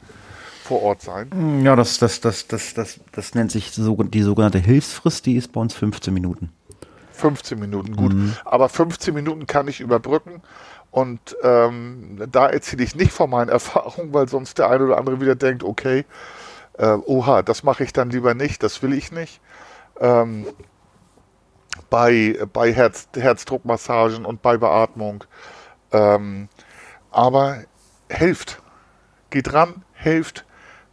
vor 0.65 0.83
Ort 0.83 1.03
sein. 1.03 1.63
Ja, 1.65 1.77
das, 1.77 1.99
das, 1.99 2.21
das, 2.21 2.47
das, 2.47 2.75
das, 2.75 3.01
das 3.13 3.35
nennt 3.35 3.51
sich 3.51 3.73
die 3.73 4.23
sogenannte 4.23 4.59
Hilfsfrist, 4.59 5.27
die 5.27 5.37
ist 5.37 5.53
bei 5.53 5.61
uns 5.61 5.75
15 5.75 6.13
Minuten. 6.13 6.51
15 7.13 7.59
Minuten, 7.59 7.97
gut. 7.97 8.13
Mhm. 8.13 8.35
Aber 8.45 8.69
15 8.69 9.13
Minuten 9.13 9.47
kann 9.47 9.67
ich 9.67 9.81
überbrücken 9.81 10.43
Und 10.91 11.37
ähm, 11.43 12.23
da 12.31 12.49
erzähle 12.49 12.83
ich 12.83 12.95
nicht 12.95 13.13
von 13.13 13.31
meinen 13.31 13.49
Erfahrungen, 13.51 14.13
weil 14.13 14.29
sonst 14.29 14.59
der 14.59 14.71
eine 14.71 14.85
oder 14.85 14.99
andere 14.99 15.21
wieder 15.21 15.35
denkt, 15.35 15.63
okay, 15.63 16.05
äh, 16.79 16.97
oha, 17.05 17.43
das 17.43 17.63
mache 17.63 17.85
ich 17.85 17.93
dann 17.93 18.11
lieber 18.11 18.35
nicht, 18.35 18.63
das 18.63 18.83
will 18.83 18.93
ich 18.93 19.13
nicht. 19.13 19.41
Ähm, 20.01 20.47
bei 21.91 22.39
bei 22.53 22.73
Herz, 22.73 23.09
Herzdruckmassagen 23.15 24.25
und 24.25 24.43
bei 24.43 24.57
Beatmung. 24.57 25.25
Ähm, 25.93 26.49
aber 27.11 27.65
hilft. 28.11 28.61
Geht 29.31 29.53
ran, 29.53 29.85
hilft. 29.95 30.45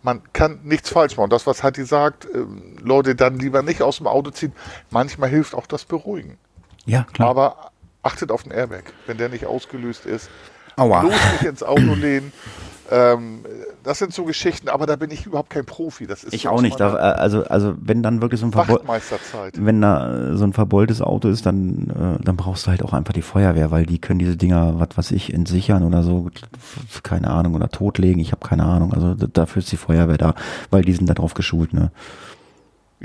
Man 0.01 0.21
kann 0.33 0.59
nichts 0.63 0.89
falsch 0.89 1.17
machen. 1.17 1.29
Das, 1.29 1.47
was 1.47 1.63
Hatti 1.63 1.83
sagt, 1.85 2.25
äh, 2.25 2.45
Leute 2.79 3.15
dann 3.15 3.39
lieber 3.39 3.61
nicht 3.63 3.81
aus 3.81 3.97
dem 3.97 4.07
Auto 4.07 4.29
ziehen. 4.31 4.53
Manchmal 4.91 5.29
hilft 5.29 5.55
auch 5.55 5.65
das 5.65 5.85
Beruhigen. 5.85 6.37
Ja, 6.85 7.05
klar. 7.11 7.29
Aber 7.29 7.71
achtet 8.05 8.31
auf 8.31 8.43
den 8.43 8.51
Airbag. 8.51 8.83
Wenn 9.07 9.17
der 9.17 9.29
nicht 9.29 9.45
ausgelöst 9.45 10.05
ist, 10.05 10.29
Aua. 10.77 11.01
bloß 11.01 11.13
nicht 11.33 11.43
ins 11.43 11.63
Auto 11.63 11.93
lehnen. 11.95 12.31
Ähm, 12.91 13.39
das 13.83 13.97
sind 13.97 14.13
so 14.13 14.25
Geschichten, 14.25 14.69
aber 14.69 14.85
da 14.85 14.95
bin 14.95 15.09
ich 15.09 15.25
überhaupt 15.25 15.49
kein 15.49 15.65
Profi. 15.65 16.05
Das 16.05 16.23
ist 16.23 16.33
Ich 16.33 16.43
so 16.43 16.49
auch 16.49 16.61
nicht. 16.61 16.79
Da, 16.79 16.89
meiner 16.89 17.19
also, 17.19 17.43
also 17.45 17.73
wenn 17.79 18.03
dann 18.03 18.21
wirklich 18.21 18.39
so 18.39 18.45
ein 18.45 18.53
Wachtmeisterzeit. 18.53 19.53
wenn 19.57 19.81
da 19.81 20.33
äh, 20.33 20.37
so 20.37 20.43
ein 20.43 20.53
verbeultes 20.53 21.01
Auto 21.01 21.29
ist, 21.29 21.47
dann, 21.47 21.89
äh, 22.19 22.23
dann 22.23 22.35
brauchst 22.35 22.67
du 22.67 22.71
halt 22.71 22.83
auch 22.83 22.93
einfach 22.93 23.13
die 23.13 23.23
Feuerwehr, 23.23 23.71
weil 23.71 23.87
die 23.87 23.97
können 23.99 24.19
diese 24.19 24.37
Dinger, 24.37 24.79
was 24.79 24.89
weiß 24.95 25.11
ich, 25.11 25.33
entsichern 25.33 25.83
oder 25.83 26.03
so, 26.03 26.29
keine 27.01 27.31
Ahnung, 27.31 27.55
oder 27.55 27.69
totlegen, 27.69 28.19
ich 28.19 28.31
habe 28.31 28.45
keine 28.45 28.65
Ahnung. 28.65 28.93
Also 28.93 29.15
dafür 29.15 29.61
ist 29.61 29.71
die 29.71 29.77
Feuerwehr 29.77 30.17
da, 30.17 30.35
weil 30.69 30.83
die 30.83 30.93
sind 30.93 31.09
da 31.09 31.15
drauf 31.15 31.33
geschult, 31.33 31.73
ne? 31.73 31.91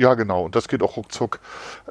Ja, 0.00 0.14
genau. 0.14 0.46
Und 0.46 0.56
das 0.56 0.66
geht 0.66 0.82
auch 0.82 0.96
ruckzuck. 0.96 1.40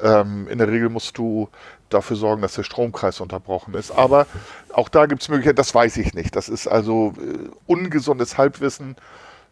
Ähm, 0.01 0.47
in 0.47 0.57
der 0.57 0.67
Regel 0.67 0.89
musst 0.89 1.19
du 1.19 1.47
dafür 1.89 2.15
sorgen, 2.15 2.41
dass 2.41 2.55
der 2.55 2.63
Stromkreis 2.63 3.19
unterbrochen 3.19 3.75
ist. 3.75 3.91
Aber 3.91 4.25
auch 4.73 4.89
da 4.89 5.05
gibt 5.05 5.21
es 5.21 5.29
Möglichkeiten, 5.29 5.57
das 5.57 5.75
weiß 5.75 5.95
ich 5.97 6.15
nicht. 6.15 6.35
Das 6.35 6.49
ist 6.49 6.65
also 6.65 7.13
äh, 7.19 7.49
ungesundes 7.67 8.39
Halbwissen. 8.39 8.95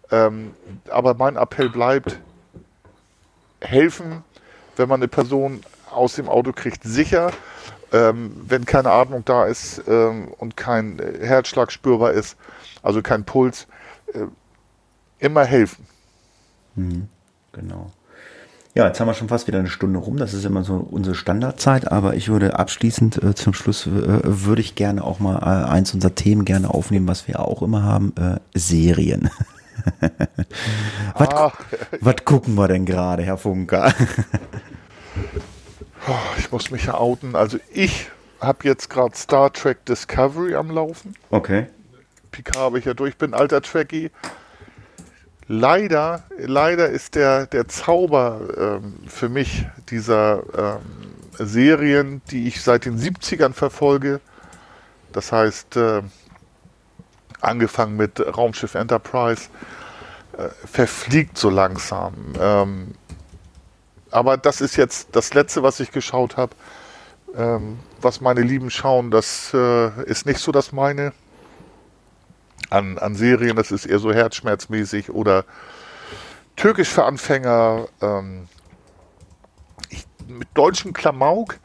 Ähm, 0.09 0.55
aber 0.89 1.13
mein 1.13 1.35
Appell 1.35 1.69
bleibt, 1.69 2.17
helfen, 3.61 4.23
wenn 4.75 4.89
man 4.89 5.01
eine 5.01 5.07
Person 5.07 5.61
aus 5.91 6.15
dem 6.15 6.27
Auto 6.27 6.51
kriegt, 6.51 6.83
sicher. 6.83 7.31
Ähm, 7.93 8.41
wenn 8.47 8.65
keine 8.65 8.89
Atmung 8.89 9.23
da 9.23 9.45
ist 9.45 9.83
ähm, 9.87 10.29
und 10.39 10.57
kein 10.57 10.99
Herzschlag 11.21 11.71
spürbar 11.71 12.13
ist, 12.13 12.37
also 12.81 13.03
kein 13.03 13.23
Puls, 13.23 13.67
äh, 14.13 14.25
immer 15.19 15.45
helfen. 15.45 15.85
Genau. 17.51 17.91
Ja, 18.77 18.85
jetzt 18.85 18.99
haben 18.99 19.07
wir 19.07 19.15
schon 19.15 19.27
fast 19.27 19.47
wieder 19.47 19.57
eine 19.57 19.69
Stunde 19.69 19.97
rum. 19.97 20.17
Das 20.17 20.35
ist 20.35 20.45
immer 20.45 20.63
so 20.63 20.75
unsere 20.75 21.15
Standardzeit. 21.15 21.91
Aber 21.91 22.13
ich 22.13 22.29
würde 22.29 22.59
abschließend 22.59 23.23
äh, 23.23 23.33
zum 23.33 23.55
Schluss, 23.55 23.87
äh, 23.87 23.89
würde 24.23 24.61
ich 24.61 24.75
gerne 24.75 25.03
auch 25.03 25.17
mal 25.17 25.37
äh, 25.37 25.67
eins 25.67 25.95
unserer 25.95 26.13
Themen 26.13 26.45
gerne 26.45 26.71
aufnehmen, 26.71 27.07
was 27.07 27.27
wir 27.27 27.39
auch 27.39 27.63
immer 27.63 27.81
haben, 27.81 28.13
äh, 28.19 28.37
Serien. 28.53 29.31
was, 31.17 31.29
Ah, 31.29 31.53
was 32.01 32.17
gucken 32.23 32.53
wir 32.53 32.67
denn 32.67 32.85
gerade, 32.85 33.23
Herr 33.23 33.37
Funker? 33.37 33.91
Oh, 36.09 36.37
ich 36.37 36.51
muss 36.51 36.71
mich 36.71 36.85
ja 36.85 36.93
outen. 36.93 37.35
Also 37.35 37.57
ich 37.73 38.09
habe 38.39 38.59
jetzt 38.61 38.89
gerade 38.89 39.17
Star 39.17 39.51
Trek 39.51 39.83
Discovery 39.85 40.55
am 40.55 40.69
Laufen. 40.69 41.15
Okay. 41.31 41.65
Picard 42.31 42.57
habe 42.57 42.79
ich 42.79 42.85
ja 42.85 42.93
durch, 42.93 43.17
bin 43.17 43.33
alter 43.33 43.61
Trekkie. 43.61 44.11
Leider, 45.47 46.23
leider 46.37 46.89
ist 46.89 47.15
der, 47.15 47.45
der 47.47 47.69
Zauber 47.69 48.41
ähm, 48.57 48.95
für 49.07 49.29
mich 49.29 49.65
dieser 49.89 50.43
ähm, 50.57 50.81
Serien, 51.39 52.21
die 52.31 52.47
ich 52.47 52.61
seit 52.61 52.83
den 52.83 52.99
70ern 52.99 53.53
verfolge, 53.53 54.19
das 55.13 55.31
heißt, 55.31 55.77
äh, 55.77 56.01
angefangen 57.39 57.95
mit 57.95 58.19
Raumschiff 58.19 58.75
Enterprise, 58.75 59.49
äh, 60.37 60.49
verfliegt 60.65 61.37
so 61.37 61.49
langsam. 61.49 62.13
Ähm, 62.39 62.95
aber 64.11 64.35
das 64.35 64.59
ist 64.59 64.75
jetzt 64.75 65.09
das 65.13 65.33
Letzte, 65.33 65.63
was 65.63 65.79
ich 65.79 65.91
geschaut 65.91 66.35
habe. 66.35 66.55
Ähm, 67.35 67.79
was 68.01 68.19
meine 68.19 68.41
Lieben 68.41 68.69
schauen, 68.69 69.11
das 69.11 69.53
äh, 69.53 70.03
ist 70.03 70.25
nicht 70.25 70.39
so 70.39 70.51
das 70.51 70.73
meine 70.73 71.13
an, 72.69 72.97
an 72.97 73.15
Serien, 73.15 73.55
das 73.55 73.71
ist 73.71 73.85
eher 73.85 73.99
so 73.99 74.13
herzschmerzmäßig 74.13 75.09
oder 75.09 75.45
türkisch 76.55 76.89
für 76.89 77.05
Anfänger. 77.05 77.87
Ähm, 78.01 78.47
ich, 79.89 80.05
mit 80.27 80.49
deutschem 80.53 80.93
Klamauk, 80.93 81.59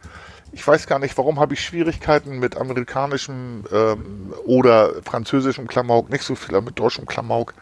ich 0.53 0.67
weiß 0.67 0.87
gar 0.87 0.99
nicht, 0.99 1.17
warum 1.17 1.41
habe 1.41 1.55
ich 1.55 1.65
Schwierigkeiten 1.65 2.39
mit 2.39 2.57
amerikanischem 2.57 3.65
ähm, 3.73 4.35
oder 4.45 5.03
französischem 5.03 5.67
Klamauk, 5.67 6.11
nicht 6.11 6.25
so 6.25 6.35
viel, 6.35 6.55
aber 6.55 6.67
mit 6.67 6.79
deutschem 6.79 7.07
Klamauk 7.07 7.55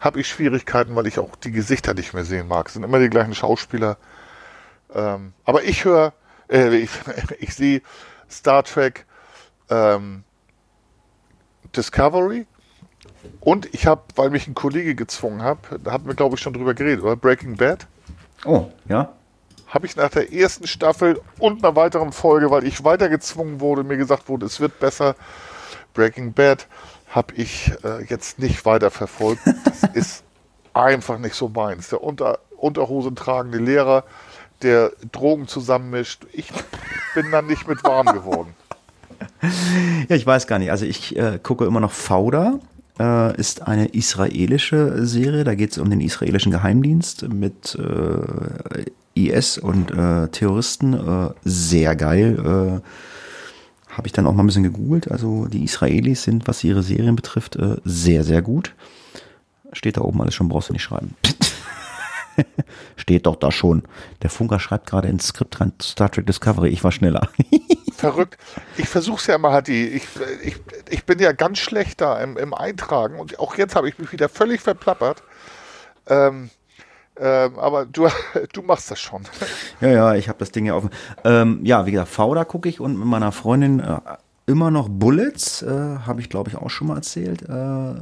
habe 0.00 0.20
ich 0.20 0.28
Schwierigkeiten, 0.28 0.96
weil 0.96 1.06
ich 1.06 1.18
auch 1.18 1.36
die 1.36 1.52
Gesichter 1.52 1.94
nicht 1.94 2.14
mehr 2.14 2.24
sehen 2.24 2.48
mag. 2.48 2.66
Es 2.66 2.74
sind 2.74 2.82
immer 2.82 2.98
die 2.98 3.10
gleichen 3.10 3.34
Schauspieler. 3.34 3.98
Ähm, 4.94 5.32
aber 5.44 5.62
ich 5.64 5.84
höre, 5.84 6.12
äh, 6.48 6.76
ich, 6.76 6.90
ich 7.38 7.54
sehe 7.54 7.82
Star 8.30 8.64
Trek 8.64 9.06
ähm, 9.68 10.24
Discovery 11.74 12.46
und 13.40 13.72
ich 13.74 13.86
habe, 13.86 14.02
weil 14.16 14.30
mich 14.30 14.46
ein 14.48 14.54
Kollege 14.54 14.94
gezwungen 14.94 15.42
hat, 15.42 15.58
da 15.82 15.92
hatten 15.92 16.06
wir 16.06 16.14
glaube 16.14 16.36
ich 16.36 16.40
schon 16.40 16.52
drüber 16.52 16.74
geredet, 16.74 17.02
oder? 17.04 17.16
Breaking 17.16 17.56
Bad, 17.56 17.86
Oh, 18.44 18.66
ja. 18.88 19.12
habe 19.68 19.86
ich 19.86 19.94
nach 19.96 20.10
der 20.10 20.32
ersten 20.32 20.66
Staffel 20.66 21.20
und 21.38 21.64
einer 21.64 21.76
weiteren 21.76 22.12
Folge, 22.12 22.50
weil 22.50 22.64
ich 22.64 22.82
weiter 22.84 23.08
gezwungen 23.08 23.60
wurde, 23.60 23.84
mir 23.84 23.96
gesagt 23.96 24.28
wurde, 24.28 24.46
es 24.46 24.58
wird 24.60 24.80
besser. 24.80 25.14
Breaking 25.94 26.32
Bad 26.32 26.66
habe 27.10 27.34
ich 27.34 27.72
äh, 27.84 28.02
jetzt 28.04 28.38
nicht 28.38 28.64
weiter 28.64 28.90
verfolgt. 28.90 29.42
Das 29.64 29.82
ist 29.94 30.24
einfach 30.74 31.18
nicht 31.18 31.34
so 31.34 31.48
meins. 31.48 31.90
Der 31.90 32.02
unter, 32.02 32.38
Unterhosen 32.56 33.14
tragende 33.14 33.58
Lehrer, 33.58 34.04
der 34.62 34.92
Drogen 35.12 35.46
zusammenmischt. 35.48 36.26
Ich 36.32 36.50
bin 37.14 37.30
dann 37.30 37.46
nicht 37.46 37.68
mit 37.68 37.84
warm 37.84 38.06
geworden. 38.06 38.54
Ja, 40.08 40.16
ich 40.16 40.26
weiß 40.26 40.46
gar 40.48 40.58
nicht. 40.58 40.70
Also 40.72 40.84
ich 40.84 41.16
äh, 41.16 41.38
gucke 41.40 41.64
immer 41.64 41.78
noch 41.80 41.92
Fauda. 41.92 42.58
Äh, 42.98 43.36
ist 43.40 43.66
eine 43.66 43.86
israelische 43.86 45.06
Serie. 45.06 45.44
Da 45.44 45.54
geht 45.54 45.72
es 45.72 45.78
um 45.78 45.88
den 45.88 46.00
israelischen 46.00 46.52
Geheimdienst 46.52 47.28
mit 47.28 47.74
äh, 47.74 48.84
IS 49.14 49.58
und 49.58 49.90
äh, 49.90 50.28
Terroristen. 50.28 50.94
Äh, 50.94 51.30
sehr 51.44 51.96
geil. 51.96 52.38
Äh, 52.38 53.92
Habe 53.92 54.06
ich 54.06 54.12
dann 54.12 54.26
auch 54.26 54.34
mal 54.34 54.42
ein 54.42 54.46
bisschen 54.46 54.62
gegoogelt. 54.62 55.10
Also 55.10 55.46
die 55.46 55.64
Israelis 55.64 56.22
sind, 56.22 56.46
was 56.48 56.62
ihre 56.64 56.82
Serien 56.82 57.16
betrifft, 57.16 57.56
äh, 57.56 57.76
sehr, 57.84 58.24
sehr 58.24 58.42
gut. 58.42 58.74
Steht 59.72 59.96
da 59.96 60.02
oben 60.02 60.20
alles 60.20 60.34
schon, 60.34 60.48
brauchst 60.48 60.68
du 60.68 60.74
nicht 60.74 60.82
schreiben. 60.82 61.16
Steht 62.96 63.26
doch 63.26 63.36
da 63.36 63.50
schon. 63.50 63.82
Der 64.22 64.30
Funker 64.30 64.60
schreibt 64.60 64.86
gerade 64.86 65.08
ins 65.08 65.28
Skript 65.28 65.60
rein 65.60 65.72
Star 65.80 66.10
Trek 66.10 66.26
Discovery. 66.26 66.68
Ich 66.68 66.84
war 66.84 66.92
schneller. 66.92 67.28
Verrückt. 68.02 68.36
Ich 68.76 68.88
versuche 68.88 69.20
es 69.20 69.26
ja 69.28 69.36
immer, 69.36 69.52
Hatti. 69.52 69.86
Ich, 69.86 70.08
ich, 70.42 70.56
ich 70.90 71.04
bin 71.04 71.20
ja 71.20 71.30
ganz 71.32 71.58
schlecht 71.58 72.00
da 72.00 72.20
im, 72.20 72.36
im 72.36 72.52
Eintragen 72.52 73.20
und 73.20 73.38
auch 73.38 73.56
jetzt 73.56 73.76
habe 73.76 73.88
ich 73.88 73.98
mich 73.98 74.10
wieder 74.10 74.28
völlig 74.28 74.60
verplappert. 74.60 75.22
Ähm, 76.08 76.50
ähm, 77.16 77.58
aber 77.58 77.86
du, 77.86 78.08
du 78.52 78.62
machst 78.62 78.90
das 78.90 79.00
schon. 79.00 79.22
Ja, 79.80 79.88
ja, 79.88 80.14
ich 80.14 80.28
habe 80.28 80.38
das 80.40 80.50
Ding 80.50 80.66
ja 80.66 80.74
offen. 80.74 80.90
Ähm, 81.22 81.60
ja, 81.62 81.86
wie 81.86 81.92
gesagt, 81.92 82.08
Fauda 82.08 82.44
gucke 82.44 82.68
ich 82.68 82.80
und 82.80 82.98
mit 82.98 83.06
meiner 83.06 83.30
Freundin 83.30 83.78
äh, 83.78 83.98
immer 84.46 84.72
noch 84.72 84.88
Bullets. 84.88 85.62
Äh, 85.62 85.68
habe 86.04 86.20
ich, 86.20 86.28
glaube 86.28 86.50
ich, 86.50 86.56
auch 86.56 86.70
schon 86.70 86.88
mal 86.88 86.96
erzählt. 86.96 87.42
Äh, 87.42 87.94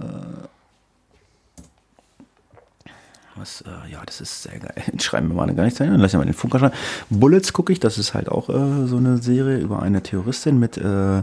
was, 3.40 3.62
äh, 3.62 3.90
ja, 3.90 4.02
das 4.04 4.20
ist 4.20 4.42
sehr 4.42 4.58
geil. 4.58 4.74
Schreiben 5.00 5.28
wir 5.28 5.34
mal 5.34 5.52
gar 5.54 5.64
nichts 5.64 5.80
rein. 5.80 5.94
Lass 5.96 6.12
ja 6.12 6.18
mal 6.18 6.24
den 6.24 6.34
Funker 6.34 6.58
schreiben. 6.58 6.74
Bullets 7.08 7.52
gucke 7.52 7.72
ich. 7.72 7.80
Das 7.80 7.98
ist 7.98 8.14
halt 8.14 8.28
auch 8.28 8.48
äh, 8.48 8.86
so 8.86 8.96
eine 8.96 9.18
Serie 9.18 9.58
über 9.58 9.82
eine 9.82 10.02
Terroristin 10.02 10.58
mit 10.58 10.76
äh, 10.76 11.22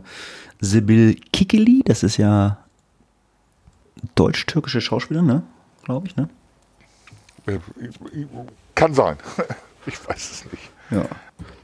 Sibyl 0.60 1.16
Kikili. 1.32 1.84
Das 1.86 2.04
ist 2.04 2.18
ja 2.18 2.58
deutsch-türkische 4.16 4.82
Schauspielerin, 4.82 5.28
ne? 5.28 5.44
Glaube 5.84 6.08
ich, 6.08 6.16
ne? 6.16 6.30
Kann 8.76 8.94
sein. 8.94 9.18
Ich 9.90 10.06
weiß 10.06 10.32
es 10.32 10.52
nicht. 10.52 10.70
Ja. 10.92 11.06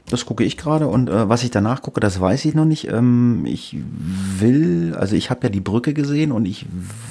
Das 0.08 0.24
gucke 0.24 0.44
ich 0.44 0.56
gerade 0.56 0.88
und 0.88 1.10
äh, 1.10 1.28
was 1.28 1.42
ich 1.42 1.50
danach 1.50 1.82
gucke, 1.82 2.00
das 2.00 2.18
weiß 2.18 2.46
ich 2.46 2.54
noch 2.54 2.64
nicht. 2.64 2.88
Ähm, 2.88 3.44
ich 3.44 3.76
will, 4.38 4.94
also 4.98 5.14
ich 5.14 5.28
habe 5.28 5.42
ja 5.42 5.48
die 5.50 5.60
Brücke 5.60 5.92
gesehen 5.92 6.32
und 6.32 6.46
ich 6.46 6.64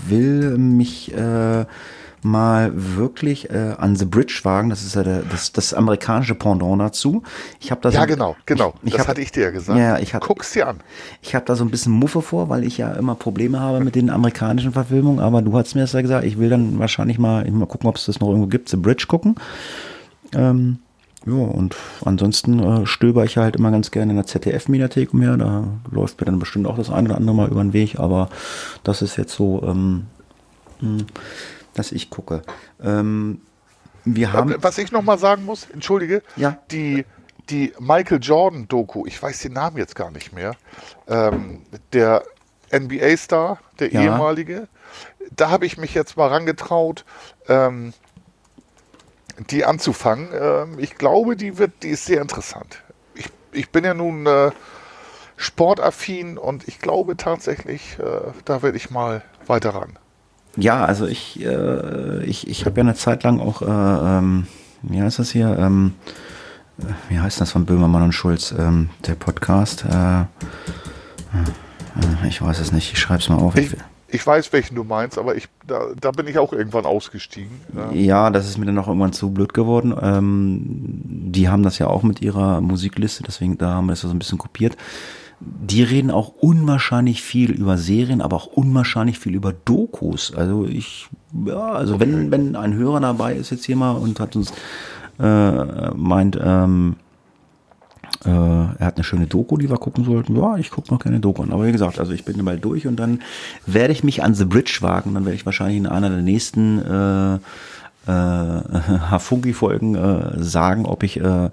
will 0.08 0.58
mich 0.58 1.14
äh, 1.14 1.66
mal 2.24 2.72
wirklich 2.74 3.50
äh, 3.50 3.76
an 3.78 3.96
The 3.96 4.06
Bridge 4.06 4.40
wagen. 4.44 4.70
Das 4.70 4.84
ist 4.84 4.96
ja 4.96 5.04
der, 5.04 5.22
das, 5.22 5.52
das 5.52 5.74
amerikanische 5.74 6.36
Pendant 6.36 6.80
dazu. 6.82 7.24
Ich 7.60 7.72
habe 7.72 7.82
da 7.82 7.92
so, 7.92 7.98
Ja, 7.98 8.06
genau, 8.06 8.36
genau. 8.46 8.74
Ich, 8.82 8.88
ich 8.88 8.92
das 8.94 9.02
hab, 9.02 9.08
hatte 9.10 9.22
ich 9.22 9.32
dir 9.32 9.44
ja 9.44 9.52
gesagt. 9.52 9.80
Ja, 9.80 9.98
ich 10.00 10.14
hab- 10.14 10.26
Guck's 10.26 10.52
dir 10.54 10.68
an. 10.68 10.78
ich 11.22 11.36
habe 11.36 11.46
da 11.46 11.56
so 11.56 11.64
ein 11.64 11.70
bisschen 11.72 11.92
Muffe 11.94 12.22
vor, 12.22 12.50
weil 12.50 12.64
ich 12.64 12.78
ja 12.78 12.92
immer 12.94 13.16
Probleme 13.16 13.60
habe 13.60 13.80
mit 13.82 13.96
den 13.96 14.10
amerikanischen 14.10 14.72
Verfilmungen. 14.74 15.20
Aber 15.20 15.42
du 15.42 15.58
hast 15.58 15.76
mir 15.76 15.82
das 15.82 15.94
ja 15.94 16.02
gesagt. 16.02 16.26
Ich 16.26 16.38
will 16.40 16.50
dann 16.50 16.80
wahrscheinlich 16.80 17.20
mal, 17.20 17.50
mal 17.52 17.66
gucken, 17.68 17.90
ob 17.90 17.98
es 17.98 18.06
das 18.06 18.20
noch 18.20 18.28
irgendwo 18.30 18.48
gibt. 18.48 18.70
The 18.70 18.78
Bridge 18.78 19.06
gucken. 19.08 19.36
Ähm, 20.34 20.80
ja, 21.26 21.34
und 21.34 21.76
ansonsten 22.04 22.60
äh, 22.60 22.86
stöber 22.86 23.24
ich 23.24 23.38
halt 23.38 23.56
immer 23.56 23.72
ganz 23.72 23.92
gerne 23.92 24.12
in 24.12 24.18
der 24.18 24.26
ZDF-Mediathek 24.26 25.14
umher. 25.14 25.38
Da 25.38 25.64
läuft 25.90 26.20
mir 26.20 26.26
dann 26.26 26.40
bestimmt 26.40 26.68
auch 26.68 26.76
das 26.76 26.90
eine 26.90 27.08
oder 27.10 27.18
andere 27.18 27.36
mal 27.36 27.48
über 27.50 27.62
den 27.64 27.72
Weg, 27.72 27.98
aber 28.00 28.30
das 28.84 29.02
ist 29.02 29.16
jetzt 29.18 29.34
so, 29.34 29.64
ähm, 29.66 30.04
hm, 30.80 31.06
dass 31.74 31.92
ich 31.92 32.10
gucke. 32.10 32.42
Ähm, 32.82 33.42
wir 34.06 34.34
haben. 34.34 34.56
Was 34.60 34.78
ich 34.78 34.92
nochmal 34.92 35.18
sagen 35.18 35.46
muss, 35.46 35.68
entschuldige, 35.72 36.24
ja. 36.36 36.58
die, 36.72 37.06
die 37.50 37.74
Michael 37.80 38.20
Jordan-Doku, 38.22 39.06
ich 39.06 39.22
weiß 39.22 39.40
den 39.40 39.54
Namen 39.54 39.78
jetzt 39.78 39.96
gar 39.96 40.12
nicht 40.12 40.34
mehr, 40.34 40.56
ähm, 41.08 41.62
der 41.94 42.24
NBA-Star, 42.72 43.60
der 43.80 43.94
ja. 43.94 44.02
ehemalige, 44.02 44.68
da 45.36 45.50
habe 45.50 45.66
ich 45.66 45.78
mich 45.78 45.94
jetzt 45.94 46.18
mal 46.18 46.28
rangetraut, 46.28 47.06
ähm, 47.48 47.94
die 49.50 49.66
anzufangen. 49.66 50.30
Ähm, 50.34 50.80
ich 50.80 50.96
glaube, 50.96 51.36
die 51.36 51.58
wird, 51.58 51.84
die 51.84 51.90
ist 51.90 52.06
sehr 52.06 52.22
interessant. 52.22 52.82
Ich, 53.16 53.28
ich 53.52 53.70
bin 53.70 53.84
ja 53.84 53.94
nun 53.94 54.26
äh, 54.26 54.52
sportaffin 55.38 56.38
und 56.38 56.68
ich 56.68 56.80
glaube 56.80 57.18
tatsächlich, 57.18 57.98
äh, 58.00 58.32
da 58.46 58.62
werde 58.62 58.78
ich 58.78 58.90
mal 58.90 59.24
weiter 59.46 59.72
ran. 59.72 59.98
Ja, 60.58 60.86
also 60.86 61.08
ich, 61.08 61.43
äh, 61.43 62.24
ich, 62.26 62.47
ich 62.47 62.66
habe 62.66 62.78
ja 62.78 62.84
eine 62.84 62.95
Zeit 62.95 63.24
lang 63.24 63.39
auch, 63.39 63.62
äh, 63.62 63.66
ähm, 63.66 64.47
wie 64.84 65.01
heißt 65.01 65.20
das 65.20 65.32
hier? 65.32 65.58
Ähm, 65.58 65.93
äh, 66.80 66.84
wie 67.10 67.20
heißt 67.20 67.41
das 67.41 67.51
von 67.51 67.66
Böhmermann 67.66 68.04
und 68.04 68.12
Schulz, 68.12 68.54
ähm, 68.58 68.89
der 69.08 69.16
Podcast? 69.16 69.86
Äh, 69.86 70.22
äh, 70.22 70.26
ich 72.28 72.41
weiß 72.41 72.60
es 72.60 72.72
nicht, 72.72 72.93
ich 72.93 72.99
schreibe 72.99 73.22
es 73.22 73.30
mal 73.30 73.38
auf. 73.38 73.56
Ich, 73.56 73.76
ich, 74.08 74.28
weiß, 74.28 74.54
welchen 74.54 74.76
du 74.76 74.84
meinst, 74.84 75.18
aber 75.18 75.36
ich, 75.36 75.47
da, 75.66 75.88
da 75.99 76.12
bin 76.12 76.28
ich 76.28 76.38
auch 76.38 76.54
irgendwann 76.54 76.86
ausgestiegen. 76.86 77.62
Ja. 77.76 77.91
ja, 77.91 78.30
das 78.30 78.47
ist 78.47 78.60
mir 78.60 78.68
dann 78.68 78.78
auch 78.78 78.88
irgendwann 78.88 79.14
zu 79.14 79.32
blöd 79.32 79.56
geworden. 79.56 79.95
Ähm, 79.99 80.62
die 80.64 81.49
haben 81.49 81.64
das 81.64 81.80
ja 81.80 81.88
auch 81.88 82.04
mit 82.04 82.22
ihrer 82.22 82.62
Musikliste, 82.62 83.24
deswegen 83.24 83.58
da 83.58 83.72
haben 83.72 83.88
wir 83.88 83.93
das 83.93 84.04
ja 84.04 84.10
so 84.10 84.16
ein 84.16 84.20
bisschen 84.20 84.38
kopiert 84.38 84.78
die 85.46 85.84
reden 85.84 86.12
auch 86.12 86.30
unwahrscheinlich 86.39 87.22
viel 87.22 87.52
über 87.52 87.78
Serien, 87.78 88.22
aber 88.22 88.38
auch 88.38 88.48
unwahrscheinlich 88.48 89.20
viel 89.20 89.36
über 89.36 89.54
Dokus. 89.54 90.34
Also 90.34 90.66
ich, 90.66 91.08
ja, 91.46 91.72
also 91.72 92.00
wenn, 92.00 92.32
wenn 92.32 92.56
ein 92.56 92.74
Hörer 92.74 93.00
dabei 93.00 93.36
ist 93.36 93.50
jetzt 93.50 93.66
hier 93.66 93.76
mal 93.76 93.91
und 93.91 94.20
hat 94.20 94.36
uns 94.36 94.54
äh, 95.20 95.91
meint, 95.96 96.39
ähm, 96.41 96.96
äh, 98.26 98.30
er 98.30 98.80
hat 98.80 98.96
eine 98.96 99.04
schöne 99.04 99.28
Doku, 99.28 99.58
die 99.58 99.70
wir 99.70 99.78
gucken 99.78 100.06
sollten. 100.06 100.36
Ja, 100.36 100.58
ich 100.58 100.72
gucke 100.72 100.94
noch 100.94 101.00
keine 101.00 101.20
Doku 101.20 101.44
an. 101.44 101.52
Aber 101.52 101.66
wie 101.66 101.72
gesagt, 101.72 102.00
also 102.00 102.14
ich 102.14 102.26
bin 102.26 102.41
mal 102.44 102.60
durch 102.60 102.88
und 102.88 102.98
dann 102.98 103.22
werde 103.66 103.94
ich 103.94 104.04
mich 104.04 104.24
an 104.24 104.34
The 104.34 104.46
Bridge 104.46 104.78
wagen. 104.82 105.14
Dann 105.14 105.26
werde 105.26 105.36
ich 105.36 105.46
wahrscheinlich 105.46 105.78
in 105.78 105.88
einer 105.88 106.10
der 106.10 106.22
nächsten 106.22 106.80
äh, 106.80 107.36
äh, 107.36 107.39
Hafungi-Folgen 109.10 109.96
äh, 109.96 110.44
sagen, 110.44 110.86
ob 110.86 111.04
ich 111.04 111.20
äh, 111.20 111.50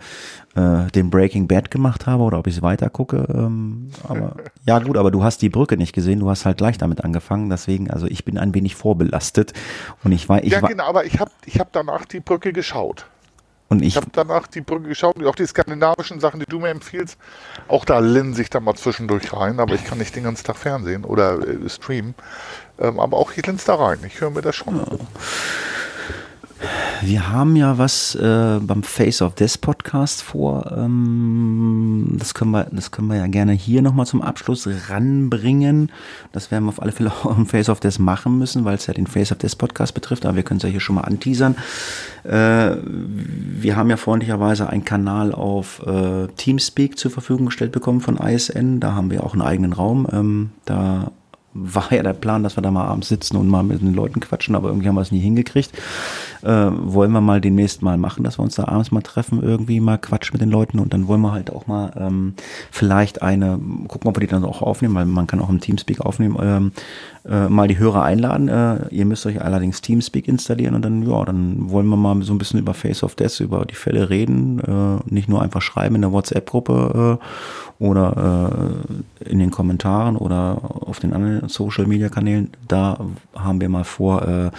äh, 0.55 0.91
den 0.91 1.11
Breaking 1.11 1.47
Bad 1.47 1.71
gemacht 1.71 2.07
habe 2.07 2.23
oder 2.23 2.39
ob 2.39 2.47
ich 2.47 2.57
es 2.57 2.63
weiter 2.63 2.91
gucke. 2.91 3.27
Ähm, 3.33 3.91
aber 4.09 4.37
ja 4.67 4.79
gut, 4.79 4.97
aber 4.97 5.11
du 5.11 5.23
hast 5.23 5.43
die 5.43 5.49
Brücke 5.49 5.77
nicht 5.77 5.93
gesehen, 5.93 6.21
du 6.21 6.31
hast 6.31 6.45
halt 6.45 6.59
gleich 6.59 6.79
damit 6.79 7.05
angefangen, 7.05 7.51
deswegen, 7.51 7.91
also 7.91 8.07
ich 8.07 8.25
bin 8.25 8.39
ein 8.39 8.55
wenig 8.55 8.75
vorbelastet 8.75 9.53
und 10.05 10.13
ich 10.13 10.29
war, 10.29 10.43
ich 10.43 10.53
Ja 10.53 10.63
war, 10.63 10.69
genau, 10.69 10.85
aber 10.85 11.05
ich 11.05 11.21
habe 11.21 11.31
ich 11.47 11.61
hab 11.61 11.73
danach 11.73 12.05
die 12.05 12.21
Brücke 12.21 12.53
geschaut. 12.53 13.07
Und 13.69 13.83
ich, 13.83 13.89
ich 13.89 13.97
habe 13.97 14.09
danach 14.13 14.49
die 14.49 14.63
Brücke 14.63 14.89
geschaut 14.89 15.17
und 15.17 15.27
auch 15.27 15.37
die 15.37 15.47
skandinavischen 15.47 16.19
Sachen, 16.19 16.41
die 16.41 16.47
du 16.47 16.59
mir 16.59 16.71
empfiehlst, 16.71 17.17
auch 17.69 17.85
da 17.85 18.01
linse 18.01 18.43
ich 18.43 18.51
da 18.51 18.59
mal 18.59 18.75
zwischendurch 18.75 19.33
rein, 19.33 19.61
aber 19.61 19.75
ich 19.75 19.85
kann 19.85 19.99
nicht 19.99 20.17
den 20.17 20.25
ganzen 20.25 20.45
Tag 20.45 20.57
Fernsehen 20.57 21.05
oder 21.05 21.39
äh, 21.47 21.69
streamen. 21.69 22.17
Ähm, 22.81 22.99
aber 22.99 23.17
auch 23.17 23.31
ich 23.37 23.47
linse 23.47 23.67
da 23.67 23.77
rein. 23.77 24.01
Ich 24.05 24.21
höre 24.21 24.31
mir 24.31 24.43
das 24.43 24.57
schon. 24.57 24.79
Ja. 24.79 24.87
Wir 27.03 27.33
haben 27.33 27.57
ja 27.57 27.79
was 27.79 28.15
äh, 28.15 28.59
beim 28.61 28.83
Face 28.83 29.23
of 29.23 29.35
Death 29.35 29.61
Podcast 29.63 30.23
vor. 30.23 30.71
Ähm, 30.77 32.17
das, 32.19 32.35
können 32.35 32.51
wir, 32.51 32.65
das 32.71 32.91
können 32.91 33.09
wir 33.09 33.17
ja 33.17 33.27
gerne 33.27 33.53
hier 33.53 33.81
nochmal 33.81 34.05
zum 34.05 34.21
Abschluss 34.21 34.69
ranbringen. 34.89 35.91
Das 36.33 36.51
werden 36.51 36.65
wir 36.65 36.69
auf 36.69 36.83
alle 36.83 36.93
Fälle 36.93 37.11
auch 37.25 37.37
im 37.37 37.47
Face 37.47 37.71
of 37.71 37.81
Death 37.81 37.99
machen 37.99 38.39
müssen, 38.39 38.67
weil 38.67 38.75
es 38.75 38.87
ja 38.87 38.93
den 38.93 39.07
Face 39.07 39.33
of 39.33 39.39
Death 39.39 39.57
Podcast 39.57 39.95
betrifft. 39.95 40.27
Aber 40.27 40.37
wir 40.37 40.43
können 40.43 40.59
es 40.59 40.65
ja 40.65 40.69
hier 40.69 40.81
schon 40.81 40.97
mal 40.97 41.03
anteasern. 41.03 41.57
Äh, 42.25 42.77
wir 42.83 43.77
haben 43.77 43.89
ja 43.89 43.97
freundlicherweise 43.97 44.69
einen 44.69 44.85
Kanal 44.85 45.33
auf 45.33 45.81
äh, 45.87 46.27
Teamspeak 46.37 46.99
zur 46.99 47.11
Verfügung 47.11 47.47
gestellt 47.47 47.73
bekommen 47.73 48.03
von 48.03 48.19
ISN. 48.19 48.79
Da 48.79 48.93
haben 48.93 49.11
wir 49.11 49.25
auch 49.25 49.33
einen 49.33 49.43
eigenen 49.43 49.73
Raum. 49.73 50.07
Ähm, 50.13 50.51
da 50.67 51.13
war 51.53 51.93
ja 51.93 52.03
der 52.03 52.13
Plan, 52.13 52.43
dass 52.43 52.57
wir 52.57 52.63
da 52.63 52.71
mal 52.71 52.87
abends 52.87 53.09
sitzen 53.09 53.37
und 53.37 53.49
mal 53.49 53.63
mit 53.63 53.81
den 53.81 53.95
Leuten 53.95 54.21
quatschen, 54.21 54.55
aber 54.55 54.69
irgendwie 54.69 54.89
haben 54.89 54.95
wir 54.95 55.01
es 55.01 55.11
nie 55.11 55.21
hingekriegt. 55.21 55.73
Äh, 56.43 56.71
wollen 56.71 57.13
wir 57.13 57.21
mal 57.21 57.41
demnächst 57.41 57.83
mal 57.83 57.99
machen, 57.99 58.25
dass 58.25 58.39
wir 58.39 58.43
uns 58.43 58.55
da 58.55 58.65
abends 58.65 58.91
mal 58.91 59.03
treffen, 59.03 59.43
irgendwie 59.43 59.81
mal 59.81 59.99
quatschen 59.99 60.35
mit 60.35 60.43
den 60.43 60.51
Leuten 60.51 60.79
und 60.79 60.95
dann 60.95 61.07
wollen 61.09 61.21
wir 61.21 61.33
halt 61.33 61.53
auch 61.53 61.67
mal 61.67 61.93
ähm, 61.97 62.35
vielleicht 62.71 63.23
eine, 63.23 63.59
gucken, 63.89 64.09
ob 64.09 64.17
wir 64.17 64.21
die 64.21 64.27
dann 64.27 64.45
auch 64.45 64.63
aufnehmen, 64.63 64.95
weil 64.95 65.07
man 65.07 65.27
kann 65.27 65.41
auch 65.41 65.51
im 65.51 65.61
Teamspeak 65.61 66.01
aufnehmen, 66.01 66.37
ähm, 66.41 66.73
äh, 67.29 67.49
mal 67.49 67.69
die 67.69 67.79
Hörer 67.79 68.03
einladen. 68.03 68.49
Äh, 68.49 68.89
ihr 68.91 69.05
müsst 69.05 69.27
euch 69.27 69.43
allerdings 69.43 69.83
Teamspeak 69.83 70.29
installieren 70.29 70.75
und 70.75 70.85
dann, 70.85 71.09
ja, 71.09 71.25
dann 71.25 71.71
wollen 71.71 71.87
wir 71.87 71.97
mal 71.97 72.23
so 72.23 72.33
ein 72.33 72.39
bisschen 72.39 72.61
über 72.61 72.75
Face 72.75 73.03
of 73.03 73.15
Death, 73.15 73.41
über 73.41 73.65
die 73.67 73.75
Fälle 73.75 74.09
reden, 74.09 74.61
äh, 74.61 75.13
nicht 75.13 75.29
nur 75.29 75.43
einfach 75.43 75.63
schreiben 75.63 75.97
in 75.97 76.03
der 76.03 76.13
WhatsApp-Gruppe 76.13 77.19
äh, 77.21 77.85
oder 77.85 78.79
äh, 79.21 79.31
in 79.31 79.39
den 79.39 79.51
Kommentaren 79.51 80.17
oder 80.17 80.59
auf 80.63 81.01
den 81.01 81.15
anderen 81.15 81.49
Social 81.49 81.87
Media 81.87 82.11
Kanälen. 82.11 82.51
Da 82.69 82.99
haben 83.35 83.61
wir 83.61 83.71
mal 83.71 83.85
vor, 83.85 84.27
äh, 84.29 84.51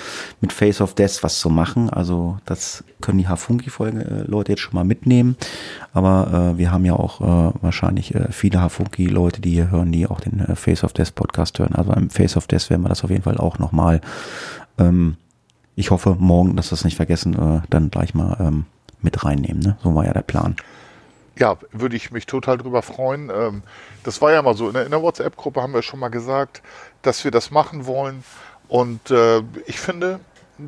mit 0.42 0.52
Face 0.52 0.82
of 0.82 0.96
Death 0.96 1.20
was 1.22 1.40
zu 1.40 1.50
machen. 1.50 1.71
Also 1.90 2.38
das 2.46 2.84
können 3.02 3.18
die 3.18 3.28
Hafunki-Folge 3.28 4.26
äh, 4.30 4.50
jetzt 4.50 4.62
schon 4.62 4.76
mal 4.76 4.84
mitnehmen. 4.84 5.36
Aber 5.94 6.54
äh, 6.54 6.58
wir 6.58 6.72
haben 6.72 6.86
ja 6.86 6.94
auch 6.94 7.22
äh, 7.22 7.54
wahrscheinlich 7.62 8.16
äh, 8.16 8.32
viele 8.32 8.62
Hafunki-Leute, 8.62 9.42
die 9.42 9.52
hier 9.52 9.72
hören, 9.72 9.92
die 9.92 10.08
auch 10.08 10.20
den 10.20 10.40
äh, 10.40 10.56
Face 10.56 10.84
of 10.84 10.94
Death 10.94 11.16
Podcast 11.16 11.60
hören. 11.60 11.76
Also 11.76 11.94
im 11.94 12.10
Face 12.10 12.38
of 12.38 12.48
Death 12.48 12.70
werden 12.70 12.82
wir 12.84 12.90
das 12.90 13.04
auf 13.04 13.10
jeden 13.10 13.24
Fall 13.24 13.38
auch 13.38 13.60
nochmal. 13.60 14.02
Ähm, 14.78 15.18
ich 15.76 15.92
hoffe 15.92 16.16
morgen, 16.20 16.56
dass 16.56 16.72
wir 16.72 16.76
es 16.76 16.84
nicht 16.84 16.98
vergessen, 16.98 17.34
äh, 17.34 17.62
dann 17.70 17.90
gleich 17.90 18.14
mal 18.14 18.38
ähm, 18.40 18.66
mit 19.02 19.24
reinnehmen. 19.24 19.62
Ne? 19.62 19.78
So 19.82 19.96
war 19.96 20.06
ja 20.06 20.14
der 20.14 20.22
Plan 20.22 20.56
ja, 21.42 21.58
würde 21.72 21.96
ich 21.96 22.12
mich 22.12 22.28
total 22.28 22.58
drüber 22.58 22.82
freuen. 22.82 23.32
Ähm, 23.34 23.64
das 24.04 24.22
war 24.22 24.32
ja 24.32 24.42
mal 24.42 24.56
so, 24.56 24.68
in 24.68 24.74
der, 24.74 24.88
der 24.88 25.02
WhatsApp-Gruppe 25.02 25.62
haben 25.62 25.74
wir 25.74 25.82
schon 25.82 26.00
mal 26.00 26.10
gesagt, 26.10 26.62
dass 27.02 27.24
wir 27.24 27.32
das 27.32 27.50
machen 27.50 27.86
wollen. 27.88 28.24
Und 28.68 29.12
äh, 29.12 29.42
ich 29.66 29.80
finde, 29.80 30.20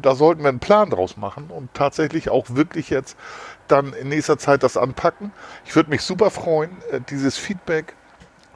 da 0.02 0.16
sollten 0.16 0.42
wir 0.42 0.50
einen 0.50 0.60
Plan 0.60 0.90
draus 0.90 1.18
machen 1.18 1.50
und 1.50 1.74
tatsächlich 1.74 2.30
auch 2.30 2.46
wirklich 2.50 2.90
jetzt 2.90 3.18
dann 3.68 3.94
in 3.94 4.10
nächster 4.10 4.38
Zeit 4.38 4.64
das 4.64 4.78
anpacken. 4.78 5.32
Ich 5.66 5.76
würde 5.76 5.90
mich 5.90 6.02
super 6.02 6.32
freuen, 6.32 6.72
äh, 6.92 7.00
dieses 7.10 7.38
Feedback, 7.38 7.96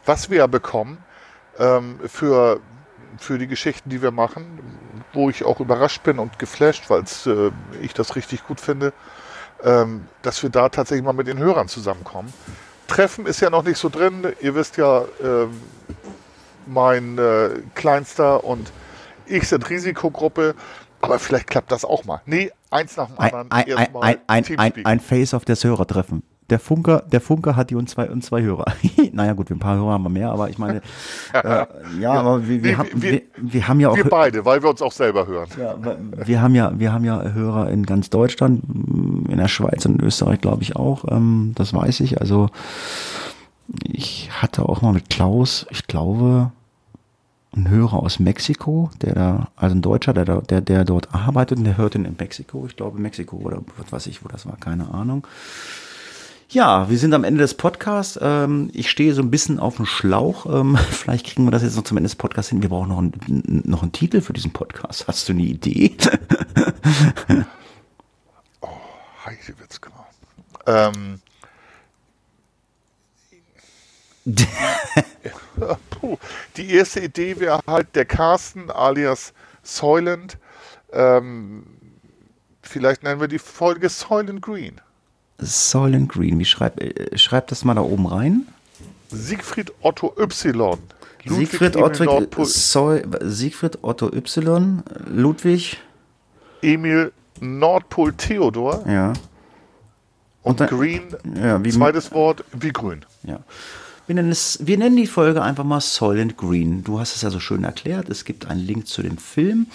was 0.06 0.30
wir 0.30 0.40
ja 0.40 0.48
bekommen, 0.48 0.98
ähm, 1.60 2.00
für, 2.06 2.60
für 3.18 3.38
die 3.38 3.48
Geschichten, 3.48 3.90
die 3.90 4.02
wir 4.02 4.12
machen, 4.12 4.60
wo 5.14 5.30
ich 5.30 5.46
auch 5.46 5.60
überrascht 5.60 6.04
bin 6.04 6.20
und 6.20 6.40
geflasht, 6.40 6.90
weil 6.90 7.04
äh, 7.26 7.52
ich 7.82 7.94
das 7.94 8.16
richtig 8.16 8.46
gut 8.46 8.60
finde 8.60 8.94
ähm, 9.64 10.08
dass 10.22 10.42
wir 10.44 10.50
da 10.50 10.70
tatsächlich 10.70 11.06
mal 11.06 11.14
mit 11.14 11.28
den 11.28 11.40
Hörern 11.40 11.68
zusammenkommen. 11.68 12.34
Treffen 12.88 13.26
ist 13.26 13.42
ja 13.42 13.50
noch 13.50 13.64
nicht 13.64 13.78
so 13.78 13.90
drin. 13.90 14.34
Ihr 14.40 14.56
wisst 14.56 14.78
ja, 14.78 15.04
ähm, 15.22 15.60
mein 16.66 17.18
äh, 17.18 17.50
Kleinster 17.76 18.44
und 18.44 18.72
ich 19.26 19.48
sind 19.48 19.70
Risikogruppe. 19.70 20.56
Aber 21.02 21.20
vielleicht 21.20 21.48
klappt 21.48 21.72
das 21.72 21.86
auch 21.86 22.06
mal. 22.06 22.22
Nee, 22.26 22.52
eins 22.70 22.98
nach 22.98 23.08
dem 23.08 23.20
anderen. 23.20 23.52
Ein, 23.52 23.74
ein, 23.74 23.96
ein, 23.96 24.18
ein, 24.28 24.60
ein, 24.60 24.86
ein 24.86 25.00
Face 25.00 25.34
auf 25.34 25.46
das 25.46 25.64
Hörertreffen 25.64 26.24
der 26.50 26.60
Funker, 26.60 27.04
der 27.12 27.20
Funker 27.20 27.56
hat 27.56 27.70
die 27.70 27.76
und 27.76 27.90
zwei 27.90 28.10
und 28.10 28.24
zwei 28.24 28.42
Hörer. 28.42 28.66
naja 29.12 29.34
gut, 29.34 29.52
ein 29.52 29.60
paar 29.60 29.76
Hörer 29.76 29.92
haben 29.92 30.04
wir 30.04 30.10
mehr, 30.10 30.32
aber 30.32 30.50
ich 30.50 30.58
meine, 30.58 30.78
äh, 31.34 31.44
ja, 31.44 31.68
ja, 32.00 32.14
aber 32.14 32.48
wir, 32.48 32.64
wir, 32.64 32.64
wir, 32.64 32.78
haben, 32.78 32.90
wir, 32.94 33.22
wir, 33.38 33.68
haben 33.68 33.80
ja 33.80 33.90
auch 33.90 33.96
wir 33.96 34.06
beide, 34.06 34.46
weil 34.46 34.62
wir 34.62 34.70
uns 34.70 34.82
auch 34.82 34.92
selber 34.92 35.28
hören. 35.28 35.48
Ja, 35.60 35.76
wir 36.26 36.42
haben 36.42 36.56
ja, 36.56 36.72
wir 36.78 36.94
haben 36.94 37.04
ja 37.04 37.22
Hörer 37.22 37.70
in 37.70 37.86
ganz 37.86 38.10
Deutschland, 38.10 38.64
in 38.66 39.38
der 39.38 39.48
Schweiz 39.48 39.86
und 39.86 40.02
in 40.02 40.06
Österreich, 40.06 40.40
glaube 40.40 40.64
ich 40.64 40.76
auch. 40.76 41.06
Ähm, 41.10 41.52
das 41.56 41.74
weiß 41.74 42.00
ich. 42.02 42.22
Also 42.22 42.50
ich 43.84 44.30
hatte 44.32 44.68
auch 44.68 44.82
mal 44.82 44.94
mit 44.94 45.10
Klaus, 45.10 45.66
ich 45.70 45.88
glaube, 45.88 46.52
ein 47.58 47.70
Hörer 47.70 48.02
aus 48.02 48.20
Mexiko, 48.20 48.90
der 49.02 49.16
da, 49.16 49.48
also 49.56 49.76
ein 49.76 49.82
Deutscher, 49.82 50.14
der, 50.14 50.42
der, 50.42 50.62
der 50.62 50.86
dort 50.86 51.14
arbeitet 51.14 51.58
und 51.58 51.64
der 51.66 51.78
hört 51.78 51.96
ihn 51.96 52.06
in 52.06 52.16
Mexiko, 52.18 52.66
ich 52.68 52.76
glaube 52.76 53.00
Mexiko 53.00 53.38
oder 53.38 53.62
was 53.78 53.92
weiß 53.92 54.08
ich, 54.08 54.24
wo 54.24 54.30
das 54.30 54.46
war, 54.46 54.58
keine 54.58 54.94
Ahnung. 54.94 55.26
Ja, 56.50 56.90
wir 56.90 56.98
sind 56.98 57.14
am 57.14 57.26
Ende 57.26 57.42
des 57.42 57.56
Podcasts. 57.56 58.18
Ähm, 58.22 58.70
ich 58.74 58.90
stehe 58.90 59.14
so 59.14 59.22
ein 59.22 59.30
bisschen 59.30 59.60
auf 59.60 59.76
dem 59.76 59.86
Schlauch. 59.86 60.46
Ähm, 60.46 60.78
vielleicht 60.92 61.26
kriegen 61.26 61.44
wir 61.44 61.52
das 61.52 61.62
jetzt 61.62 61.76
noch 61.76 61.84
zum 61.84 61.98
Ende 61.98 62.08
des 62.08 62.16
Podcasts 62.16 62.50
hin. 62.50 62.62
Wir 62.62 62.70
brauchen 62.70 62.88
noch, 62.88 63.00
einen, 63.00 63.64
noch 63.66 63.82
einen 63.82 63.92
Titel 63.92 64.22
für 64.22 64.32
diesen 64.32 64.52
Podcast. 64.52 65.10
Hast 65.10 65.28
du 65.28 65.34
eine 65.34 65.42
Idee? 65.42 65.98
oh, 68.62 68.70
Heidewitzka. 69.26 69.92
Ähm. 70.66 71.20
Puh. 75.90 76.18
Die 76.56 76.72
erste 76.72 77.02
Idee 77.02 77.40
wäre 77.40 77.60
halt 77.68 77.96
der 77.96 78.06
Carsten 78.06 78.72
alias 78.72 79.34
Soylent. 79.64 80.38
Ähm, 80.92 81.64
vielleicht 82.62 83.04
nennen 83.04 83.20
wir 83.20 83.28
die 83.28 83.40
Folge 83.40 83.90
Soylent 83.90 84.42
Green. 84.42 84.82
Soylent 85.40 86.10
Green. 86.10 86.40
Wie 86.40 86.46
schreib, 86.46 86.82
äh, 86.82 87.18
schreib 87.18 87.48
das 87.48 87.64
mal 87.64 87.76
da 87.76 87.82
oben 87.82 88.08
rein. 88.08 88.48
Siegfried 89.10 89.72
Otto 89.82 90.14
Y. 90.18 90.80
Ludwig 91.24 91.50
Siegfried 91.50 91.76
Otto, 91.76 92.46
Soy, 92.46 93.04
Siegfried 93.22 93.80
Otto 93.82 94.12
Y. 94.14 94.84
Ludwig. 95.08 95.78
Emil 96.62 97.12
Nordpol 97.40 98.14
Theodor. 98.14 98.84
Ja. 98.88 99.14
Und, 100.44 100.62
und 100.62 100.70
Green, 100.70 101.16
ja, 101.36 101.64
wie, 101.64 101.72
zweites 101.72 102.12
Wort, 102.14 102.44
wie 102.54 102.72
grün. 102.72 103.06
Ja. 103.24 103.40
Wir 104.08 104.16
nennen, 104.16 104.32
es, 104.32 104.60
wir 104.66 104.78
nennen 104.78 104.96
die 104.96 105.06
Folge 105.06 105.42
einfach 105.42 105.66
mal 105.66 105.82
Soylent 105.82 106.38
Green. 106.38 106.82
Du 106.86 106.98
hast 106.98 107.16
es 107.18 107.24
ja 107.24 107.30
so 107.30 107.42
schön 107.42 107.66
erklärt. 107.66 108.08
Es 108.08 108.24
gibt 108.24 108.48
einen 108.48 108.62
Link 108.62 108.88
zu 108.88 109.02
dem 109.02 109.18
Film. 109.18 109.68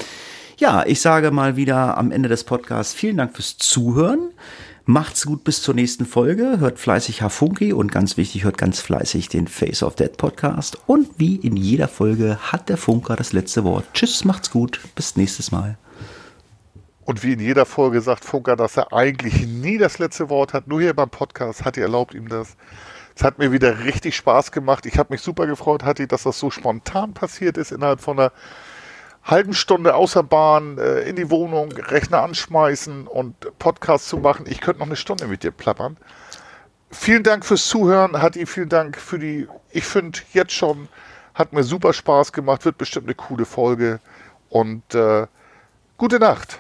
Ja, 0.57 0.85
ich 0.87 1.03
sage 1.03 1.31
mal 1.31 1.57
wieder 1.57 1.99
am 1.99 2.11
Ende 2.11 2.31
des 2.31 2.45
Podcasts 2.45 2.95
vielen 2.95 3.19
Dank 3.19 3.37
fürs 3.37 3.59
Zuhören. 3.59 4.31
Macht's 4.87 5.27
gut 5.27 5.45
bis 5.45 5.61
zur 5.61 5.75
nächsten 5.75 6.07
Folge. 6.07 6.61
Hört 6.61 6.79
fleißig 6.79 7.21
Hafunki 7.21 7.75
und 7.75 7.93
ganz 7.93 8.17
wichtig, 8.17 8.45
hört 8.45 8.57
ganz 8.57 8.81
fleißig 8.81 9.29
den 9.29 9.49
Face 9.49 9.83
of 9.83 9.97
Dead 9.97 10.17
Podcast. 10.17 10.79
Und 10.87 11.11
wie 11.19 11.37
in 11.37 11.55
jeder 11.55 11.87
Folge 11.87 12.39
hat 12.41 12.71
der 12.71 12.79
Funker 12.79 13.17
das 13.17 13.35
letzte 13.35 13.65
Wort. 13.65 13.85
Tschüss, 13.93 14.25
macht's 14.25 14.51
gut. 14.51 14.81
Bis 14.95 15.15
nächstes 15.15 15.53
Mal. 15.53 15.77
Und 17.05 17.23
wie 17.23 17.35
in 17.35 17.41
jeder 17.41 17.67
Folge 17.67 18.01
sagt 18.01 18.25
Funker, 18.25 18.57
dass 18.57 18.79
er 18.79 18.95
eigentlich 18.95 19.47
nie 19.47 19.77
das 19.77 19.99
letzte 19.99 20.31
Wort 20.31 20.55
hat. 20.55 20.69
Nur 20.69 20.81
hier 20.81 20.95
beim 20.95 21.11
Podcast 21.11 21.67
hat 21.67 21.77
er 21.77 21.83
erlaubt 21.83 22.15
ihm 22.15 22.29
das. 22.29 22.57
Es 23.15 23.23
hat 23.23 23.39
mir 23.39 23.53
wieder 23.53 23.85
richtig 23.85 24.17
Spaß 24.17 24.53
gemacht. 24.53 24.87
Ich 24.87 24.99
habe 24.99 25.13
mich 25.13 25.21
super 25.21 25.47
gefreut, 25.47 25.85
Hatti, 25.85 26.07
dass 26.07 26.23
das 26.23 26.39
so 26.39 26.51
spontan 26.51 27.15
passiert 27.15 27.57
ist, 27.57 27.73
innerhalb 27.73 28.01
von 28.01 28.19
einer 28.19 28.33
halben 29.25 29.55
Stunde 29.55 29.95
außer 29.95 30.23
Bahn, 30.23 30.79
äh, 30.79 31.01
in 31.01 31.17
die 31.17 31.31
Wohnung, 31.31 31.73
Rechner 31.73 32.23
anschmeißen 32.23 33.07
und 33.07 33.59
Podcast 33.59 34.09
zu 34.09 34.17
machen. 34.19 34.47
Ich 34.49 34.61
könnte 34.61 34.81
noch 34.81 34.87
eine 34.87 34.97
Stunde 34.97 35.27
mit 35.27 35.43
dir 35.43 35.53
plappern. 35.53 35.97
Vielen 36.91 37.23
Dank 37.23 37.47
fürs 37.47 37.69
Zuhören, 37.69 38.21
Hatti, 38.21 38.45
vielen 38.47 38.69
Dank 38.69 38.99
für 38.99 39.19
die, 39.19 39.49
ich 39.71 39.85
finde 39.85 40.19
jetzt 40.35 40.53
schon, 40.53 40.89
hat 41.35 41.55
mir 41.55 41.63
super 41.63 41.95
Spaß 41.95 42.33
gemacht, 42.33 42.65
wird 42.67 42.77
bestimmt 42.77 43.07
eine 43.07 43.15
coole 43.15 43.47
Folge 43.47 44.01
und 44.51 44.95
äh, 44.95 45.27
gute 45.97 46.19
Nacht. 46.19 46.59